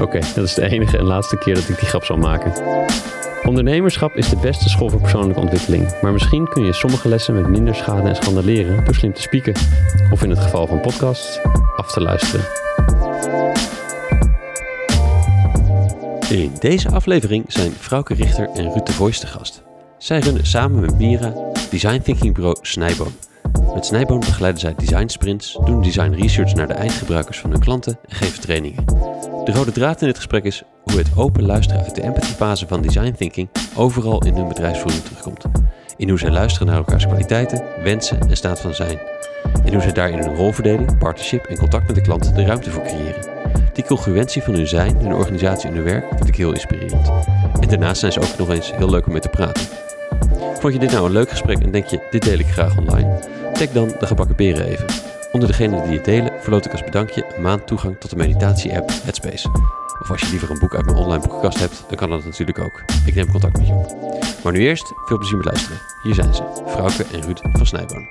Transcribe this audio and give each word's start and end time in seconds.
Oké, 0.00 0.18
dat 0.34 0.44
is 0.44 0.54
de 0.54 0.68
enige 0.68 0.98
en 0.98 1.04
laatste 1.04 1.36
keer 1.36 1.54
dat 1.54 1.68
ik 1.68 1.78
die 1.78 1.88
grap 1.88 2.04
zal 2.04 2.16
maken. 2.16 2.52
Ondernemerschap 3.44 4.16
is 4.16 4.28
de 4.28 4.36
beste 4.36 4.68
school 4.68 4.90
voor 4.90 5.00
persoonlijke 5.00 5.40
ontwikkeling, 5.40 6.00
maar 6.02 6.12
misschien 6.12 6.48
kun 6.48 6.64
je 6.64 6.72
sommige 6.72 7.08
lessen 7.08 7.34
met 7.34 7.48
minder 7.48 7.74
schade 7.74 8.08
en 8.08 8.16
schande 8.16 8.44
leren 8.44 8.84
door 8.84 8.94
slim 8.94 9.12
te 9.12 9.20
spieken. 9.20 9.54
Of 10.12 10.22
in 10.22 10.30
het 10.30 10.38
geval 10.38 10.66
van 10.66 10.80
podcasts, 10.80 11.40
af 11.76 11.92
te 11.92 12.00
luisteren. 12.00 12.46
In 16.30 16.52
deze 16.58 16.90
aflevering 16.90 17.44
zijn 17.48 17.72
Frauke 17.72 18.14
Richter 18.14 18.48
en 18.54 18.72
Ruud 18.72 18.86
de 18.86 18.92
Voice 18.92 19.20
te 19.20 19.26
gast. 19.26 19.62
Zij 19.98 20.18
runnen 20.18 20.46
samen 20.46 20.80
met 20.80 20.98
Mira 20.98 21.32
design 21.70 22.00
thinking 22.00 22.34
bureau 22.34 22.56
Snijboon. 22.60 23.12
Met 23.74 23.86
Snijboon 23.86 24.20
begeleiden 24.20 24.60
zij 24.60 24.74
design 24.76 25.08
sprints, 25.08 25.58
doen 25.64 25.82
design 25.82 26.10
research 26.10 26.54
naar 26.54 26.66
de 26.66 26.74
eindgebruikers 26.74 27.38
van 27.38 27.50
hun 27.50 27.60
klanten 27.60 27.98
en 28.08 28.16
geven 28.16 28.40
trainingen. 28.40 28.84
De 29.46 29.52
rode 29.52 29.72
draad 29.72 30.00
in 30.00 30.06
dit 30.06 30.16
gesprek 30.16 30.44
is 30.44 30.62
hoe 30.82 30.98
het 30.98 31.08
open 31.16 31.46
luisteren 31.46 31.82
uit 31.82 31.94
de 31.94 32.02
empathyfase 32.02 32.66
van 32.66 32.82
design 32.82 33.12
thinking 33.12 33.48
overal 33.76 34.24
in 34.24 34.34
hun 34.34 34.48
bedrijfsvoering 34.48 35.02
terugkomt. 35.02 35.44
In 35.96 36.08
hoe 36.08 36.18
zij 36.18 36.30
luisteren 36.30 36.68
naar 36.68 36.76
elkaars 36.76 37.06
kwaliteiten, 37.06 37.64
wensen 37.82 38.20
en 38.20 38.36
staat 38.36 38.60
van 38.60 38.74
zijn. 38.74 38.98
En 39.64 39.72
hoe 39.72 39.82
zij 39.82 39.92
daar 39.92 40.10
in 40.10 40.18
hun 40.18 40.36
rolverdeling, 40.36 40.98
partnership 40.98 41.44
en 41.44 41.58
contact 41.58 41.86
met 41.86 41.94
de 41.94 42.00
klant 42.00 42.34
de 42.34 42.44
ruimte 42.44 42.70
voor 42.70 42.82
creëren. 42.82 43.28
Die 43.72 43.84
congruentie 43.84 44.42
van 44.42 44.54
hun 44.54 44.68
zijn, 44.68 44.96
hun 44.96 45.14
organisatie 45.14 45.68
en 45.68 45.74
hun 45.74 45.84
werk 45.84 46.06
vind 46.08 46.28
ik 46.28 46.36
heel 46.36 46.52
inspirerend. 46.52 47.10
En 47.60 47.68
daarnaast 47.68 48.00
zijn 48.00 48.12
ze 48.12 48.20
ook 48.20 48.38
nog 48.38 48.48
eens 48.48 48.72
heel 48.76 48.90
leuk 48.90 49.06
om 49.06 49.12
mee 49.12 49.20
te 49.20 49.28
praten. 49.28 49.66
Vond 50.58 50.72
je 50.72 50.78
dit 50.78 50.92
nou 50.92 51.06
een 51.06 51.12
leuk 51.12 51.30
gesprek 51.30 51.58
en 51.58 51.70
denk 51.70 51.86
je, 51.86 52.06
dit 52.10 52.22
deel 52.22 52.38
ik 52.38 52.46
graag 52.46 52.78
online? 52.78 53.18
Tag 53.52 53.68
dan 53.68 53.92
de 53.98 54.06
gebakken 54.06 54.34
peren 54.34 54.66
even. 54.66 55.05
Onder 55.36 55.50
degenen 55.50 55.82
die 55.84 55.96
het 55.96 56.04
delen 56.04 56.42
verloot 56.42 56.64
ik 56.64 56.72
als 56.72 56.84
bedankje 56.84 57.34
een 57.34 57.42
maand 57.42 57.66
toegang 57.66 58.00
tot 58.00 58.10
de 58.10 58.16
meditatie-app 58.16 58.90
Headspace. 59.02 59.48
Of 60.00 60.10
als 60.10 60.20
je 60.20 60.30
liever 60.30 60.50
een 60.50 60.58
boek 60.58 60.74
uit 60.74 60.84
mijn 60.84 60.96
online 60.96 61.20
boekenkast 61.20 61.58
hebt, 61.58 61.84
dan 61.88 61.96
kan 61.96 62.10
dat 62.10 62.24
natuurlijk 62.24 62.58
ook. 62.58 62.82
Ik 63.06 63.14
neem 63.14 63.30
contact 63.30 63.58
met 63.58 63.66
je 63.66 63.72
op. 63.72 63.96
Maar 64.44 64.52
nu 64.52 64.58
eerst, 64.58 64.92
veel 65.06 65.18
plezier 65.18 65.36
met 65.36 65.46
luisteren. 65.46 65.80
Hier 66.02 66.14
zijn 66.14 66.34
ze, 66.34 66.42
Frauke 66.66 67.04
en 67.04 67.22
Ruud 67.22 67.38
van 67.52 67.66
Snijboon. 67.66 68.08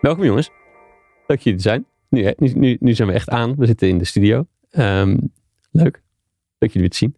Welkom 0.00 0.24
jongens. 0.24 0.50
Leuk 1.26 1.40
jullie 1.40 1.58
er 1.58 1.64
zijn. 1.64 1.86
Nu, 2.08 2.34
nu, 2.36 2.76
nu 2.80 2.94
zijn 2.94 3.08
we 3.08 3.14
echt 3.14 3.28
aan. 3.28 3.54
We 3.56 3.66
zitten 3.66 3.88
in 3.88 3.98
de 3.98 4.04
studio. 4.04 4.46
Ehm, 4.74 5.16
leuk. 5.70 6.02
Leuk 6.58 6.72
jullie 6.72 6.80
weer 6.80 6.90
te 6.90 6.96
zien. 6.96 7.16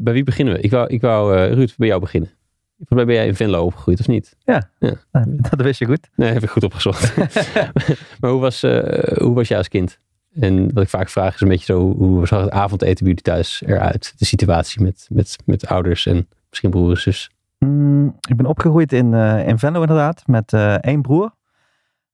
Bij 0.00 0.12
wie 0.12 0.24
beginnen 0.24 0.54
we? 0.54 0.60
Ik 0.60 0.70
wou, 0.70 0.88
ik 0.88 1.00
wou 1.00 1.36
eh, 1.36 1.52
Ruud, 1.52 1.74
bij 1.76 1.88
jou 1.88 2.00
beginnen. 2.00 2.30
Volgens 2.76 2.96
mij 2.98 3.04
ben 3.04 3.14
jij 3.14 3.26
in 3.26 3.34
Venlo 3.34 3.64
opgegroeid, 3.64 4.00
of 4.00 4.08
niet? 4.08 4.36
Ja, 4.44 4.70
Ja. 4.78 4.94
Nou, 5.12 5.36
dat 5.40 5.60
wist 5.60 5.78
je 5.78 5.86
goed. 5.86 6.08
Nee, 6.14 6.32
heb 6.32 6.42
ik 6.42 6.50
goed 6.50 6.62
opgezocht. 6.64 7.16
maar 8.20 8.30
hoe 8.30 8.40
was, 8.40 8.62
eh, 8.62 9.18
hoe 9.18 9.34
was 9.34 9.48
jij 9.48 9.58
als 9.58 9.68
kind? 9.68 9.98
En 10.40 10.72
wat 10.72 10.82
ik 10.82 10.88
vaak 10.88 11.08
vraag 11.08 11.34
is 11.34 11.40
een 11.40 11.48
beetje 11.48 11.64
zo, 11.72 11.92
hoe- 11.94 12.26
zag 12.26 12.40
het 12.40 12.50
avondeten 12.50 12.94
bij 13.04 13.06
jullie 13.06 13.22
thuis 13.22 13.62
eruit? 13.66 14.14
De 14.16 14.24
situatie 14.24 14.82
met, 14.82 15.06
met, 15.10 15.36
met 15.44 15.66
ouders 15.66 16.06
en 16.06 16.28
misschien 16.48 16.70
broer 16.70 16.90
en 16.90 17.00
zus. 17.00 17.30
Mm, 17.58 18.16
ik 18.28 18.36
ben 18.36 18.46
opgegroeid 18.46 18.92
in, 18.92 19.14
eh, 19.14 19.48
in 19.48 19.58
Venlo 19.58 19.80
inderdaad, 19.80 20.26
met 20.26 20.52
één 20.80 21.02
broer. 21.02 21.34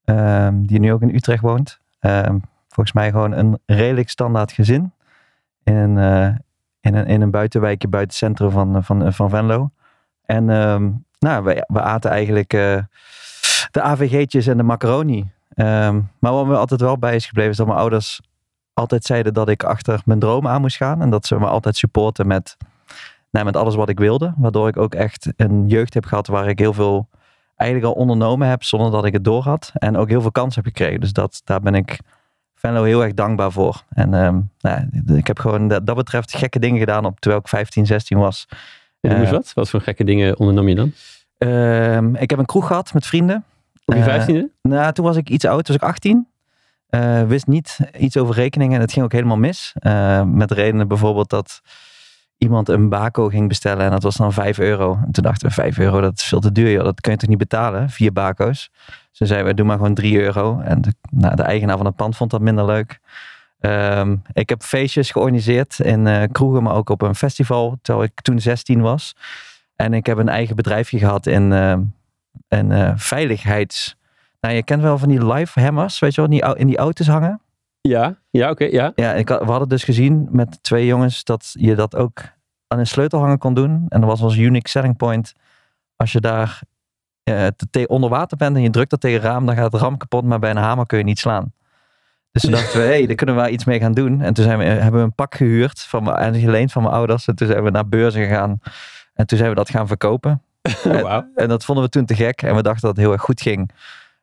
ehm, 0.05 0.63
die 0.63 0.79
nu 0.81 0.93
ook 0.93 1.03
in 1.03 1.15
Utrecht 1.15 1.43
woont. 1.43 1.81
Ehm, 1.99 2.39
volgens 2.77 2.97
mij 2.97 3.11
gewoon 3.11 3.33
een 3.33 3.59
redelijk 3.67 4.09
standaard 4.09 4.53
gezin. 4.53 4.93
In 5.65 5.75
een, 5.75 5.99
eh, 5.99 6.35
in 6.81 6.95
een, 6.95 7.07
in 7.07 7.21
een 7.21 7.31
buitenwijkje 7.31 7.89
buiten 7.89 8.17
het 8.17 8.25
centrum 8.25 8.51
van, 8.51 8.85
van, 8.85 9.13
van 9.13 9.31
Venlo. 9.31 9.71
En 10.25 10.51
ehm, 10.51 10.91
nou, 11.19 11.45
we, 11.45 11.65
we 11.67 11.81
aten 11.81 12.11
eigenlijk 12.11 12.53
eh, 12.53 12.79
de 13.71 13.83
AVG'tjes 13.83 14.47
en 14.47 14.57
de 14.57 14.63
macaroni. 14.63 15.31
Ehm, 15.55 16.01
maar 16.19 16.33
wat 16.33 16.47
me 16.47 16.57
altijd 16.57 16.81
wel 16.81 16.99
bij 16.99 17.15
is 17.15 17.27
gebleven 17.27 17.51
is 17.51 17.57
dat 17.57 17.67
mijn 17.67 17.79
ouders 17.79 18.21
altijd 18.73 19.05
zeiden 19.05 19.35
dat 19.35 19.49
ik 19.49 19.65
achter 19.65 20.01
mijn 20.05 20.19
droom 20.19 20.47
aan 20.49 20.61
moest 20.61 20.77
gaan. 20.77 21.03
En 21.03 21.11
dat 21.11 21.27
ze 21.27 21.39
me 21.39 21.47
altijd 21.47 21.77
supporten 21.77 22.27
met, 22.27 22.57
nou, 23.31 23.45
met 23.45 23.57
alles 23.57 23.75
wat 23.75 23.89
ik 23.89 23.99
wilde. 23.99 24.35
Waardoor 24.37 24.69
ik 24.69 24.77
ook 24.77 24.95
echt 24.95 25.33
een 25.37 25.69
jeugd 25.69 25.95
heb 25.95 26.05
gehad 26.05 26.27
waar 26.27 26.49
ik 26.49 26.59
heel 26.59 26.73
veel 26.73 27.09
eigenlijk 27.57 27.95
al 27.95 28.01
ondernomen 28.01 28.49
heb 28.49 28.63
zonder 28.63 28.91
dat 28.91 29.05
ik 29.05 29.13
het 29.13 29.25
door 29.25 29.43
had. 29.43 29.71
En 29.75 29.97
ook 29.97 30.09
heel 30.09 30.21
veel 30.21 30.31
kansen 30.31 30.63
heb 30.63 30.73
gekregen. 30.73 31.01
Dus 31.01 31.13
dat, 31.13 31.41
daar 31.45 31.61
ben 31.61 31.75
ik 31.75 32.01
Venlo 32.67 32.83
heel 32.83 33.03
erg 33.03 33.15
dankbaar 33.15 33.53
voor. 33.53 33.83
En 33.89 34.15
ehm, 34.15 34.41
nou, 34.61 34.89
ik 35.17 35.27
heb 35.27 35.39
gewoon 35.39 35.69
dat, 35.69 35.87
dat 35.87 35.97
betreft 35.97 36.37
gekke 36.37 36.59
dingen 36.59 36.79
gedaan 36.79 37.05
op 37.05 37.21
terwijl 37.21 37.43
ik 37.43 37.49
15, 37.49 37.87
16 37.87 38.19
was. 38.19 38.47
Noem 39.01 39.17
eens 39.17 39.27
Eh, 39.27 39.33
wat? 39.33 39.53
Wat 39.55 39.71
voor 39.71 39.81
gekke 39.81 40.05
dingen 40.05 40.39
ondernam 40.39 40.69
je 40.69 40.75
dan? 40.75 40.93
Ehm, 41.39 42.15
ik 42.15 42.31
heb 42.31 42.39
een 42.39 42.47
kroeg 42.47 42.67
gehad 42.67 42.95
met 42.95 43.07
vrienden. 43.07 43.45
Op 43.85 43.95
je 43.95 44.01
Eh, 44.01 44.07
vijftiende? 44.07 44.51
Nou, 44.63 44.93
toen 44.93 45.05
was 45.05 45.17
ik 45.17 45.29
iets 45.29 45.45
oud, 45.45 45.65
toen 45.65 45.77
was 45.77 45.89
ik 45.89 45.95
18. 45.95 46.29
Eh, 46.87 47.23
wist 47.23 47.47
niet 47.47 47.79
iets 47.99 48.17
over 48.17 48.35
rekeningen 48.35 48.75
en 48.75 48.81
het 48.81 48.93
ging 48.93 49.05
ook 49.05 49.13
helemaal 49.13 49.37
mis. 49.37 49.73
Eh, 49.79 50.23
met 50.23 50.51
redenen 50.51 50.89
bijvoorbeeld 50.89 51.31
dat 51.31 51.61
iemand 52.39 52.69
een 52.69 52.89
bako 52.89 53.29
ging 53.29 53.49
bestellen 53.49 53.85
en 53.85 53.91
dat 53.91 54.03
was 54.03 54.17
dan 54.17 54.33
5 54.33 54.59
euro. 54.59 54.99
En 55.05 55.13
toen 55.13 55.25
dachten 55.25 55.49
we, 55.49 55.55
5 55.55 55.79
euro, 55.79 56.01
dat 56.01 56.17
is 56.17 56.25
veel 56.25 56.41
te 56.41 56.53
duur. 56.53 56.71
Joh. 56.71 56.85
Dat 56.85 57.01
kun 57.01 57.13
je 57.13 57.19
toch 57.19 57.29
niet 57.29 57.39
betalen, 57.39 57.91
vier 57.91 58.13
bako's. 58.13 58.71
Toen 59.17 59.27
zeiden 59.27 59.49
we, 59.49 59.55
doe 59.55 59.67
maar 59.67 59.77
gewoon 59.77 59.95
3 59.95 60.21
euro. 60.21 60.61
En 60.61 60.81
de, 60.81 60.93
nou, 61.11 61.37
de 61.37 61.43
eigenaar 61.43 61.77
van 61.77 61.87
het 61.87 61.97
pand 61.97 62.17
vond 62.17 62.31
dat 62.31 62.41
minder 62.41 62.65
leuk. 62.65 63.01
Ehm, 63.61 64.17
ik 64.33 64.49
heb 64.49 64.63
feestjes 64.63 65.11
georganiseerd 65.11 65.79
in 65.79 66.07
eh, 66.07 66.23
kroegen, 66.33 66.63
maar 66.63 66.75
ook 66.75 66.89
op 66.91 67.03
een 67.03 67.15
festival, 67.15 67.79
terwijl 67.83 68.07
ik 68.07 68.21
toen 68.21 68.41
16 68.41 68.81
was. 68.81 69.17
En 69.77 69.95
ik 69.95 70.07
heb 70.07 70.19
een 70.19 70.29
eigen 70.29 70.57
bedrijfje 70.57 70.99
gehad 70.99 71.27
in, 71.27 71.53
ehm, 71.53 71.83
een 72.49 72.73
eh, 72.73 72.93
veiligheids... 72.97 73.97
Nou, 74.41 74.55
je 74.55 74.63
kent 74.63 74.83
wel 74.83 74.99
van 74.99 75.09
die 75.09 75.27
live 75.27 75.61
hammers, 75.61 75.99
weet 75.99 76.15
je 76.15 76.21
wel, 76.21 76.31
die 76.31 76.45
in 76.59 76.67
die 76.67 76.77
auto's 76.77 77.07
hangen. 77.07 77.41
Ja, 77.81 78.15
ja 78.31 78.51
oké, 78.51 78.65
ja. 78.65 78.93
Ja, 78.95 79.13
ik, 79.13 79.29
had- 79.29 79.45
we 79.45 79.51
hadden 79.51 79.69
dus 79.69 79.85
gezien 79.85 80.29
met 80.31 80.63
twee 80.63 80.87
jongens 80.87 81.25
dat 81.25 81.55
je 81.59 81.75
dat 81.75 81.97
ook 81.97 82.21
aan 82.67 82.79
een 82.79 82.87
sleutelhanger 82.87 83.39
kon 83.39 83.55
doen. 83.55 83.87
En 83.89 84.01
dat 84.01 84.11
was 84.11 84.23
als 84.23 84.37
unique 84.37 84.69
selling 84.69 84.97
point. 84.97 85.35
Als 85.97 86.13
je 86.13 86.21
daar 86.21 86.61
te- 87.33 87.67
te- 87.71 87.87
onder 87.87 88.11
water 88.11 88.37
bent 88.37 88.57
en 88.57 88.63
je 88.63 88.71
drukt 88.71 88.91
dat 88.91 89.01
tegen 89.01 89.21
het 89.21 89.27
raam, 89.27 89.47
dan 89.47 89.55
gaat 89.55 89.73
het 89.73 89.81
ram 89.81 89.97
kapot, 89.97 90.25
maar 90.25 90.39
bij 90.39 90.51
een 90.51 90.57
hamer 90.57 90.87
kun 90.87 90.99
je 90.99 91.05
niet 91.05 91.19
slaan. 91.19 91.53
Dus 92.33 92.45
toen 92.45 92.51
dachten 92.51 92.81
we, 92.81 92.87
hé, 92.87 92.93
hey, 92.93 93.07
daar 93.07 93.17
kunnen 93.17 93.35
we 93.35 93.41
wel 93.41 93.51
iets 93.51 93.65
mee 93.65 93.81
gaan 93.81 93.93
doen. 93.93 94.23
En 94.23 94.35
toen 94.35 94.45
zijn 94.45 94.59
we, 94.59 94.65
hebben 94.65 95.01
we 95.01 95.07
een 95.07 95.15
pak 95.15 95.35
gehuurd, 95.35 95.81
van, 95.81 96.17
en 96.17 96.35
geleend 96.35 96.73
van 96.73 96.83
mijn 96.83 96.95
ouders. 96.95 97.27
En 97.27 97.35
toen 97.35 97.47
zijn 97.47 97.65
we 97.65 97.71
naar 97.71 97.89
beurzen 97.89 98.23
gegaan. 98.23 98.61
En 99.15 99.27
toen 99.27 99.39
zijn 99.39 99.51
we 99.51 99.57
dat 99.57 99.71
gaan 99.71 99.87
verkopen. 99.87 100.43
Oh, 100.85 101.01
wauw. 101.01 101.25
En 101.35 101.49
dat 101.49 101.65
vonden 101.65 101.85
we 101.85 101.91
toen 101.91 102.05
te 102.05 102.15
gek. 102.15 102.43
En 102.43 102.55
we 102.55 102.63
dachten 102.63 102.81
dat 102.81 102.91
het 102.97 103.05
heel 103.05 103.13
erg 103.13 103.23
goed 103.23 103.41
ging. 103.41 103.71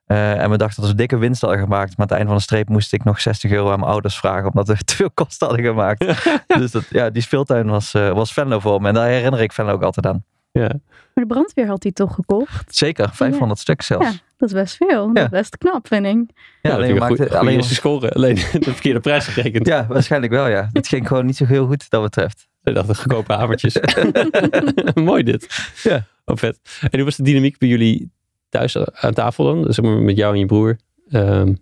Eh, 0.06 0.42
en 0.42 0.50
we 0.50 0.58
dachten 0.58 0.82
dat 0.82 0.92
we 0.92 0.98
dikke 0.98 1.18
winst 1.18 1.42
hadden 1.42 1.60
gemaakt. 1.60 1.90
Maar 1.90 1.98
aan 1.98 2.04
het 2.04 2.12
einde 2.12 2.28
van 2.28 2.38
de 2.38 2.44
streep 2.44 2.70
moest 2.70 2.94
ik 2.94 3.04
nog 3.04 3.22
60 3.22 3.52
euro 3.52 3.72
aan 3.72 3.80
mijn 3.80 3.92
ouders 3.92 4.18
vragen. 4.18 4.48
Omdat 4.48 4.68
we 4.68 4.84
te 4.84 4.96
veel 4.96 5.12
kosten 5.14 5.48
hadden 5.48 5.66
gemaakt. 5.66 6.06
dus 6.60 6.72
dat, 6.72 6.86
ja, 6.90 7.10
die 7.10 7.22
speeltuin 7.22 7.68
was, 7.68 7.94
eh, 7.94 8.10
was 8.10 8.34
Venlo 8.34 8.60
voor 8.60 8.82
me. 8.82 8.88
En 8.88 8.94
daar 8.94 9.08
herinner 9.08 9.42
ik 9.42 9.52
Venlo 9.52 9.72
ook 9.72 9.84
altijd 9.84 10.06
aan. 10.06 10.24
Ja. 10.60 10.68
Maar 11.14 11.24
de 11.26 11.34
brandweer 11.34 11.68
had 11.68 11.84
hij 11.84 11.92
toch 11.92 12.14
gekocht? 12.16 12.76
Zeker, 12.76 13.10
500 13.14 13.60
stuk 13.60 13.82
zelfs. 13.82 14.06
Ja, 14.06 14.12
dat 14.38 14.50
is 14.50 14.56
best 14.56 14.76
veel. 14.76 15.08
Dat 15.08 15.18
Ja. 15.18 15.24
is 15.24 15.30
best 15.30 15.58
knap, 15.58 15.88
vind 15.88 16.06
ik. 16.06 16.38
Ja, 16.62 16.74
alleen 16.74 16.96
een 16.96 17.02
goeie- 17.02 17.16
goeie 17.18 17.38
alleen 17.38 17.56
eerste 17.56 17.74
score. 17.74 18.12
Alleen 18.16 18.36
de 18.36 18.42
verkeerde 18.62 19.00
prijs 19.00 19.28
gerekend. 19.28 19.68
Ja, 19.68 19.86
waarschijnlijk 19.88 20.32
wel 20.34 20.48
ja. 20.48 20.70
Het 20.74 20.88
ging 20.88 21.08
gewoon 21.08 21.26
niet 21.26 21.38
zo 21.38 21.46
heel 21.46 21.66
goed 21.68 21.90
dat 21.90 22.02
betreft. 22.02 22.48
Ik 22.64 22.74
dacht, 22.74 23.00
goedkope 23.00 23.34
havertjes. 23.34 23.78
Mooi 24.94 25.24
dit. 25.24 25.72
Ja. 25.84 26.06
Oh, 26.26 26.38
vet. 26.38 26.60
En 26.82 26.90
hoe 26.92 27.04
was 27.04 27.16
de 27.16 27.24
dynamiek 27.24 27.58
bij 27.58 27.70
jullie 27.70 28.12
thuis 28.50 28.78
aan 28.78 29.14
tafel 29.14 29.46
dan? 29.46 29.74
Zeg 29.74 29.86
maar 29.86 29.98
met 29.98 30.18
jou 30.18 30.34
en 30.34 30.40
je 30.40 30.46
broer. 30.46 30.78
Ehm, 31.10 31.54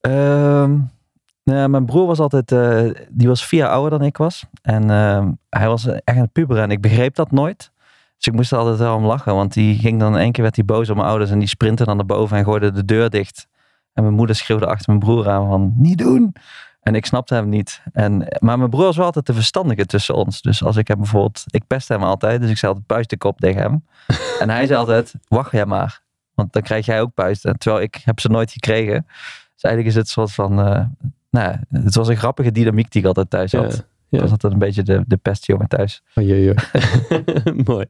Ehm, 0.00 0.78
nou, 1.44 1.68
mijn 1.68 1.84
broer 1.86 2.06
was 2.06 2.18
altijd, 2.18 2.52
eh, 2.52 2.90
die 3.10 3.28
was 3.28 3.46
vier 3.46 3.60
jaar 3.60 3.68
ouder 3.68 3.98
dan 3.98 4.06
ik 4.08 4.16
was. 4.16 4.44
En 4.62 4.90
ehm, 4.90 5.30
hij 5.48 5.66
was 5.66 5.86
echt 5.86 6.18
een 6.18 6.32
puber 6.32 6.58
en 6.58 6.70
ik 6.70 6.80
begreep 6.80 7.14
dat 7.14 7.30
nooit. 7.30 7.69
Dus 8.20 8.28
ik 8.28 8.34
moest 8.34 8.52
altijd 8.52 8.78
wel 8.78 8.96
om 8.96 9.04
lachen, 9.04 9.34
want 9.34 9.52
die 9.52 9.78
ging 9.78 10.00
dan 10.00 10.14
in 10.14 10.20
één 10.20 10.32
keer 10.32 10.42
werd 10.42 10.56
hij 10.56 10.64
boos 10.64 10.90
op 10.90 10.96
mijn 10.96 11.08
ouders 11.08 11.30
en 11.30 11.38
die 11.38 11.48
sprintte 11.48 11.84
dan 11.84 11.96
naar 11.96 12.06
boven 12.06 12.36
en 12.36 12.44
gooide 12.44 12.72
de 12.72 12.84
deur 12.84 13.10
dicht. 13.10 13.46
En 13.92 14.02
mijn 14.02 14.14
moeder 14.14 14.36
schreeuwde 14.36 14.66
achter 14.66 14.86
mijn 14.86 14.98
broer 14.98 15.28
aan 15.28 15.48
van, 15.48 15.72
niet 15.76 15.98
doen. 15.98 16.34
En 16.80 16.94
ik 16.94 17.06
snapte 17.06 17.34
hem 17.34 17.48
niet. 17.48 17.82
En, 17.92 18.36
maar 18.38 18.58
mijn 18.58 18.70
broer 18.70 18.84
was 18.84 18.96
wel 18.96 19.06
altijd 19.06 19.26
de 19.26 19.34
verstandige 19.34 19.86
tussen 19.86 20.14
ons. 20.14 20.42
Dus 20.42 20.64
als 20.64 20.76
ik 20.76 20.88
hem 20.88 20.96
bijvoorbeeld, 20.98 21.44
ik 21.46 21.66
pestte 21.66 21.92
hem 21.92 22.02
altijd, 22.02 22.40
dus 22.40 22.50
ik 22.50 22.56
zei 22.56 22.72
altijd 22.72 23.10
de 23.10 23.16
kop 23.16 23.40
tegen 23.40 23.62
hem. 23.62 23.84
en 24.40 24.50
hij 24.50 24.66
zei 24.66 24.78
altijd, 24.78 25.14
wacht 25.28 25.52
jij 25.52 25.66
maar. 25.66 26.02
Want 26.34 26.52
dan 26.52 26.62
krijg 26.62 26.86
jij 26.86 27.00
ook 27.00 27.14
puisten. 27.14 27.58
Terwijl 27.58 27.82
ik 27.82 28.00
heb 28.04 28.20
ze 28.20 28.28
nooit 28.28 28.52
gekregen. 28.52 29.06
Dus 29.54 29.62
eigenlijk 29.62 29.86
is 29.86 29.94
het 29.94 30.04
een 30.04 30.10
soort 30.10 30.32
van, 30.32 30.60
eh, 30.60 30.84
nou, 31.30 31.56
het 31.70 31.94
was 31.94 32.08
een 32.08 32.16
grappige 32.16 32.52
dynamiek 32.52 32.90
die 32.90 33.00
ik 33.00 33.06
altijd 33.06 33.30
thuis 33.30 33.52
had. 33.52 33.86
Ja. 34.10 34.20
was 34.20 34.30
altijd 34.30 34.52
een 34.52 34.58
beetje 34.58 34.82
de, 34.82 35.04
de 35.06 35.16
pestjongen 35.16 35.68
thuis. 35.68 36.02
Oh, 36.14 36.24
jee, 36.24 36.42
jee. 36.44 36.54
Mooi. 37.64 37.86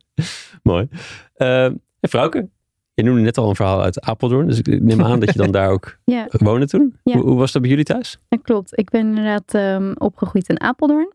Mooi. 0.62 0.88
Uh, 1.36 1.64
en 1.64 2.08
Frauke, 2.08 2.48
je 2.94 3.02
noemde 3.02 3.20
net 3.20 3.38
al 3.38 3.48
een 3.48 3.56
verhaal 3.56 3.82
uit 3.82 4.00
Apeldoorn. 4.00 4.46
Dus 4.46 4.58
ik 4.58 4.80
neem 4.82 5.02
aan 5.02 5.20
dat 5.20 5.32
je 5.32 5.38
dan 5.38 5.50
daar 5.60 5.70
ook 5.70 5.98
Ja, 6.04 6.26
woonde 6.30 6.66
toen. 6.66 6.98
Ja. 7.02 7.12
Hoe, 7.12 7.22
hoe 7.26 7.38
was 7.38 7.52
dat 7.52 7.62
bij 7.62 7.70
jullie 7.70 7.84
thuis? 7.84 8.18
dat 8.28 8.42
klopt. 8.42 8.78
Ik 8.78 8.90
ben 8.90 9.06
inderdaad 9.06 9.54
ehm, 9.54 9.92
opgegroeid 9.98 10.48
in 10.48 10.60
Apeldoorn. 10.60 11.12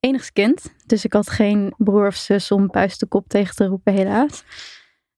Enigst 0.00 0.32
kind. 0.32 0.74
Dus 0.86 1.04
ik 1.04 1.12
had 1.12 1.30
geen 1.30 1.74
broer 1.76 2.06
of 2.06 2.14
zus 2.14 2.50
om 2.50 2.70
puist 2.70 3.00
de 3.00 3.06
kop 3.06 3.28
tegen 3.28 3.54
te 3.54 3.66
roepen, 3.66 3.92
helaas. 3.92 4.44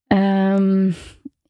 Ehm, 0.07 0.91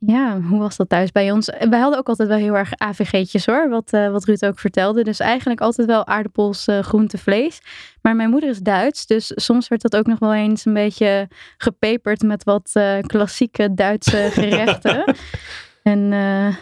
ja, 0.06 0.40
hoe 0.40 0.58
was 0.58 0.76
dat 0.76 0.88
thuis 0.88 1.12
bij 1.12 1.30
ons? 1.30 1.50
Wij 1.68 1.78
hadden 1.78 1.98
ook 1.98 2.08
altijd 2.08 2.28
wel 2.28 2.38
heel 2.38 2.56
erg 2.56 2.70
AVG'tjes 2.76 3.46
hoor, 3.46 3.68
wat, 3.68 3.92
eh, 3.92 4.10
wat 4.10 4.24
Ruud 4.24 4.44
ook 4.44 4.58
vertelde. 4.58 5.04
Dus 5.04 5.20
eigenlijk 5.20 5.60
altijd 5.60 5.86
wel 5.86 6.06
aardappels, 6.06 6.66
eh, 6.66 6.78
groente, 6.78 7.18
vlees. 7.18 7.60
Maar 8.02 8.16
mijn 8.16 8.30
moeder 8.30 8.48
is 8.48 8.58
Duits, 8.58 9.06
dus 9.06 9.32
soms 9.34 9.68
werd 9.68 9.82
dat 9.82 9.96
ook 9.96 10.06
nog 10.06 10.18
wel 10.18 10.34
eens 10.34 10.64
een 10.64 10.72
beetje 10.72 11.28
gepeperd 11.56 12.22
met 12.22 12.44
wat 12.44 12.70
eh, 12.72 12.98
klassieke 13.00 13.74
Duitse 13.74 14.28
gerechten. 14.32 15.14
en 15.82 16.12
eh, 16.12 16.54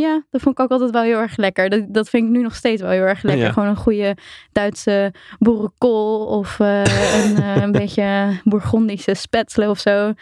ja, 0.00 0.24
dat 0.30 0.40
vond 0.40 0.58
ik 0.58 0.64
ook 0.64 0.70
altijd 0.70 0.90
wel 0.90 1.02
heel 1.02 1.18
erg 1.18 1.36
lekker. 1.36 1.68
Dat, 1.68 1.84
dat 1.88 2.08
vind 2.08 2.24
ik 2.24 2.30
nu 2.30 2.42
nog 2.42 2.54
steeds 2.54 2.82
wel 2.82 2.90
heel 2.90 3.02
erg 3.02 3.22
lekker. 3.22 3.44
Ja. 3.44 3.52
Gewoon 3.52 3.68
een 3.68 3.76
goede 3.76 4.16
Duitse 4.52 5.12
boerenkool 5.38 6.26
of 6.26 6.60
eh, 6.60 6.82
een, 7.24 7.36
eh, 7.36 7.62
een 7.62 7.72
beetje 7.72 8.40
Bourgondische 8.44 9.14
spetselen 9.14 9.70
of 9.70 9.78
zo. 9.78 10.12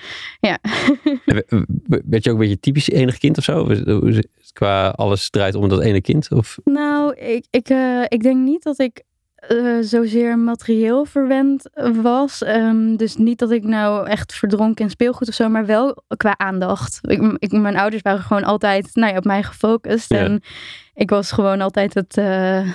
Ja. 0.41 0.59
Werd 1.85 2.25
je 2.25 2.31
ook 2.31 2.37
een 2.37 2.39
beetje 2.39 2.61
typisch 2.61 2.91
enig 2.91 3.19
kind 3.19 3.39
of 3.39 3.45
zo? 3.45 3.69
Qua 4.53 4.89
alles 4.89 5.31
draait 5.31 5.55
om 5.55 5.69
dat 5.69 5.83
ene 5.83 6.01
kind? 6.01 6.31
Of, 6.31 6.59
Nou, 6.65 7.15
ik, 7.15 7.47
ik, 7.51 7.69
eh, 7.69 8.03
ik 8.09 8.23
denk 8.23 8.45
niet 8.45 8.63
dat 8.63 8.79
ik 8.79 9.03
eh, 9.39 9.79
zozeer 9.81 10.39
materieel 10.39 11.05
verwend 11.05 11.71
was. 12.03 12.43
Ehm, 12.43 12.97
dus 12.97 13.17
niet 13.17 13.39
dat 13.39 13.51
ik 13.51 13.65
nou 13.65 14.09
echt 14.09 14.35
verdronk 14.35 14.81
in 14.81 14.91
speelgoed 14.91 15.29
of 15.29 15.35
zo, 15.35 15.49
maar 15.49 15.67
wel 15.67 16.03
qua 16.17 16.39
aandacht. 16.39 16.99
Ik, 17.03 17.37
ik, 17.39 17.53
mijn 17.53 17.77
ouders 17.77 18.03
waren 18.03 18.21
gewoon 18.21 18.45
altijd 18.45 18.91
nou 18.95 19.13
ja, 19.13 19.19
op 19.19 19.25
mij 19.25 19.43
gefocust. 19.43 20.11
En 20.11 20.43
ik 20.95 21.11
was 21.11 21.33
gewoon 21.33 21.61
altijd 21.61 21.95
het, 21.95 22.17
eh, 22.17 22.69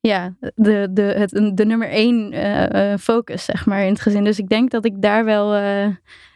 ja, 0.00 0.36
de, 0.54 0.88
de, 0.90 1.02
het, 1.02 1.50
de 1.54 1.64
nummer 1.64 1.88
één 1.88 2.32
eh, 2.32 2.98
focus, 2.98 3.44
zeg 3.44 3.66
maar, 3.66 3.82
in 3.82 3.92
het 3.92 4.00
gezin. 4.00 4.24
Dus 4.24 4.38
ik 4.38 4.48
denk 4.48 4.70
dat 4.70 4.84
ik 4.84 5.02
daar 5.02 5.24
wel... 5.24 5.50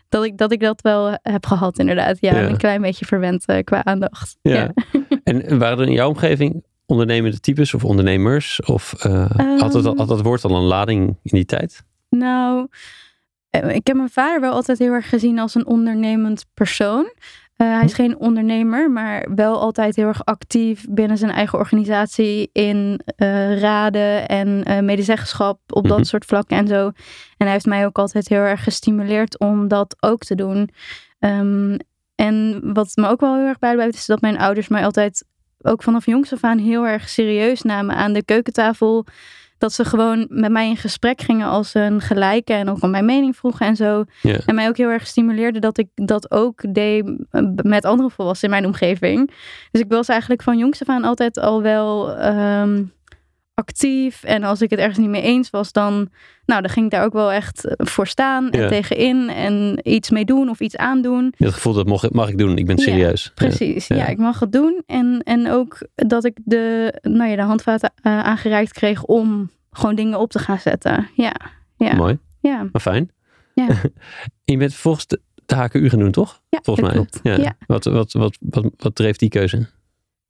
dat 0.08 0.24
ik, 0.24 0.38
dat 0.38 0.52
ik 0.52 0.60
dat 0.60 0.80
wel 0.80 1.18
heb 1.22 1.46
gehad, 1.46 1.78
inderdaad. 1.78 2.16
Ja, 2.20 2.42
een 2.42 2.56
klein 2.56 2.80
beetje 2.80 3.06
verwend 3.06 3.44
qua 3.64 3.84
aandacht. 3.84 4.36
ja. 4.42 4.72
En 5.24 5.58
waren 5.58 5.78
er 5.78 5.86
in 5.86 5.92
jouw 5.92 6.08
omgeving 6.08 6.62
ondernemende 6.90 7.40
types 7.40 7.74
of 7.74 7.84
ondernemers? 7.84 8.62
Of 8.62 8.92
eh, 8.98 9.30
had, 9.60 9.72
het, 9.72 9.86
Ehm. 9.86 9.96
had 9.96 10.08
dat 10.08 10.22
woord 10.22 10.44
al 10.44 10.56
een 10.56 10.62
lading 10.62 11.06
in 11.08 11.16
die 11.36 11.44
tijd? 11.44 11.84
Nou, 12.08 12.66
eh, 13.50 13.74
ik 13.74 13.86
heb 13.86 13.96
mijn 13.96 14.10
vader 14.10 14.40
wel 14.40 14.52
altijd 14.52 14.78
heel 14.78 14.92
erg 14.92 15.08
gezien 15.08 15.38
als 15.38 15.54
een 15.54 15.66
ondernemend 15.66 16.46
persoon. 16.54 17.12
Eh, 17.56 17.66
hij 17.74 17.84
is 17.84 17.92
geen 17.94 18.18
ondernemer, 18.18 18.90
maar 18.90 19.28
wel 19.34 19.60
altijd 19.60 19.96
heel 19.96 20.06
erg 20.06 20.24
actief 20.24 20.84
binnen 20.90 21.18
zijn 21.18 21.30
eigen 21.30 21.58
organisatie 21.58 22.50
in 22.52 23.00
raden 23.60 24.28
en 24.28 24.84
medezeggenschap 24.84 25.60
op 25.66 25.84
Mhm. 25.86 25.96
dat 25.96 26.06
soort 26.06 26.24
vlakken 26.24 26.56
en 26.56 26.66
zo. 26.68 26.86
En 26.86 26.92
hij 27.36 27.50
heeft 27.52 27.66
mij 27.66 27.86
ook 27.86 27.98
altijd 27.98 28.28
heel 28.28 28.38
erg 28.38 28.62
gestimuleerd 28.64 29.38
om 29.38 29.68
dat 29.68 29.96
ook 30.00 30.22
te 30.24 30.34
doen. 30.34 30.70
Ehm, 31.18 31.76
en 32.14 32.60
wat 32.74 32.92
me 32.94 33.08
ook 33.08 33.20
wel 33.20 33.36
heel 33.36 33.46
erg 33.46 33.58
bijblijft, 33.58 33.94
is 33.94 34.06
dat 34.06 34.20
mijn 34.20 34.38
ouders 34.38 34.68
mij 34.68 34.84
altijd 34.84 35.24
ook 35.62 35.82
vanaf 35.82 36.06
jongs 36.06 36.32
af 36.32 36.44
aan 36.44 36.58
heel 36.58 36.86
erg 36.86 37.08
serieus 37.08 37.62
namen 37.62 37.96
aan 37.96 38.12
de 38.12 38.24
keukentafel 38.24 39.06
dat 39.60 39.72
ze 39.72 39.84
gewoon 39.84 40.26
met 40.28 40.50
mij 40.50 40.68
in 40.68 40.76
gesprek 40.76 41.20
gingen 41.20 41.46
als 41.46 41.74
een 41.74 42.00
gelijke 42.00 42.52
en 42.52 42.68
ook 42.68 42.82
om 42.82 42.90
mijn 42.90 43.04
mening 43.04 43.36
vroegen 43.36 43.66
en 43.66 43.76
zo. 43.76 44.04
En 44.46 44.54
mij 44.54 44.68
ook 44.68 44.76
heel 44.76 44.88
erg 44.88 45.06
stimuleerde 45.06 45.58
dat 45.58 45.78
ik 45.78 45.88
dat 45.94 46.30
ook 46.30 46.74
deed 46.74 47.12
eh, 47.30 47.42
met 47.62 47.84
andere 47.84 48.10
volwassenen 48.10 48.56
in 48.56 48.62
mijn 48.62 48.74
omgeving. 48.74 49.30
Dus 49.70 49.80
ik 49.80 49.88
was 49.88 50.08
eigenlijk 50.08 50.42
van 50.42 50.58
jongs 50.58 50.80
af 50.80 50.88
aan 50.88 51.04
altijd 51.04 51.38
al 51.38 51.62
wel 51.62 52.16
ehm, 52.16 52.82
actief. 53.60 54.22
En 54.24 54.42
als 54.44 54.60
ik 54.60 54.70
het 54.70 54.78
ergens 54.78 54.98
niet 54.98 55.08
mee 55.08 55.22
eens 55.22 55.50
was, 55.50 55.72
dan, 55.72 56.08
nou, 56.46 56.60
dan 56.60 56.70
ging 56.70 56.84
ik 56.86 56.90
daar 56.92 57.04
ook 57.04 57.12
wel 57.12 57.32
echt 57.32 57.64
eh, 57.64 57.72
voor 57.86 58.06
staan 58.06 58.50
en 58.50 58.60
Ja. 58.60 58.68
tegenin 58.68 59.28
en 59.28 59.78
iets 59.82 60.10
mee 60.10 60.24
doen 60.24 60.48
of 60.48 60.60
iets 60.60 60.76
aandoen. 60.76 61.34
Het 61.36 61.52
gevoel 61.52 61.72
dat 61.72 61.86
mag, 61.86 62.10
mag 62.10 62.28
ik 62.28 62.38
doen, 62.38 62.56
ik 62.58 62.66
ben 62.66 62.78
serieus. 62.78 63.24
Ja. 63.24 63.30
Precies, 63.34 63.86
ja. 63.86 63.96
Ja. 63.96 64.06
ik 64.06 64.18
mag 64.18 64.40
het 64.40 64.52
doen. 64.52 64.82
En, 64.86 65.20
en 65.24 65.50
ook 65.50 65.78
dat 65.94 66.24
ik 66.24 66.38
de, 66.44 66.94
nou 67.02 67.30
ja, 67.30 67.36
de 67.36 67.42
handvaten 67.42 67.92
eh, 68.02 68.18
aangereikt 68.22 68.72
kreeg 68.72 69.04
om 69.04 69.50
gewoon 69.70 69.94
dingen 69.94 70.18
op 70.18 70.30
te 70.30 70.38
gaan 70.38 70.58
zetten. 70.58 71.08
Ja, 71.14 71.34
ja, 71.76 71.94
Mooi, 71.94 72.18
ja. 72.40 72.68
maar 72.72 72.80
fijn. 72.80 73.10
Ja. 73.54 73.68
En 73.68 73.92
je 74.52 74.56
bent 74.56 74.74
volgens 74.74 75.06
de, 75.06 75.20
de 75.46 75.54
HKU 75.54 75.88
gaan 75.88 75.98
doen, 75.98 76.10
toch? 76.10 76.40
ja 76.48 76.58
Volgens 76.62 76.86
mij. 76.86 76.94
klopt. 76.94 77.20
Ja. 77.22 77.56
Wat, 77.66 77.84
wat, 77.84 78.12
wat, 78.12 78.36
wat, 78.40 78.70
wat 78.76 78.94
dreef 78.94 79.16
die 79.16 79.28
keuze? 79.28 79.66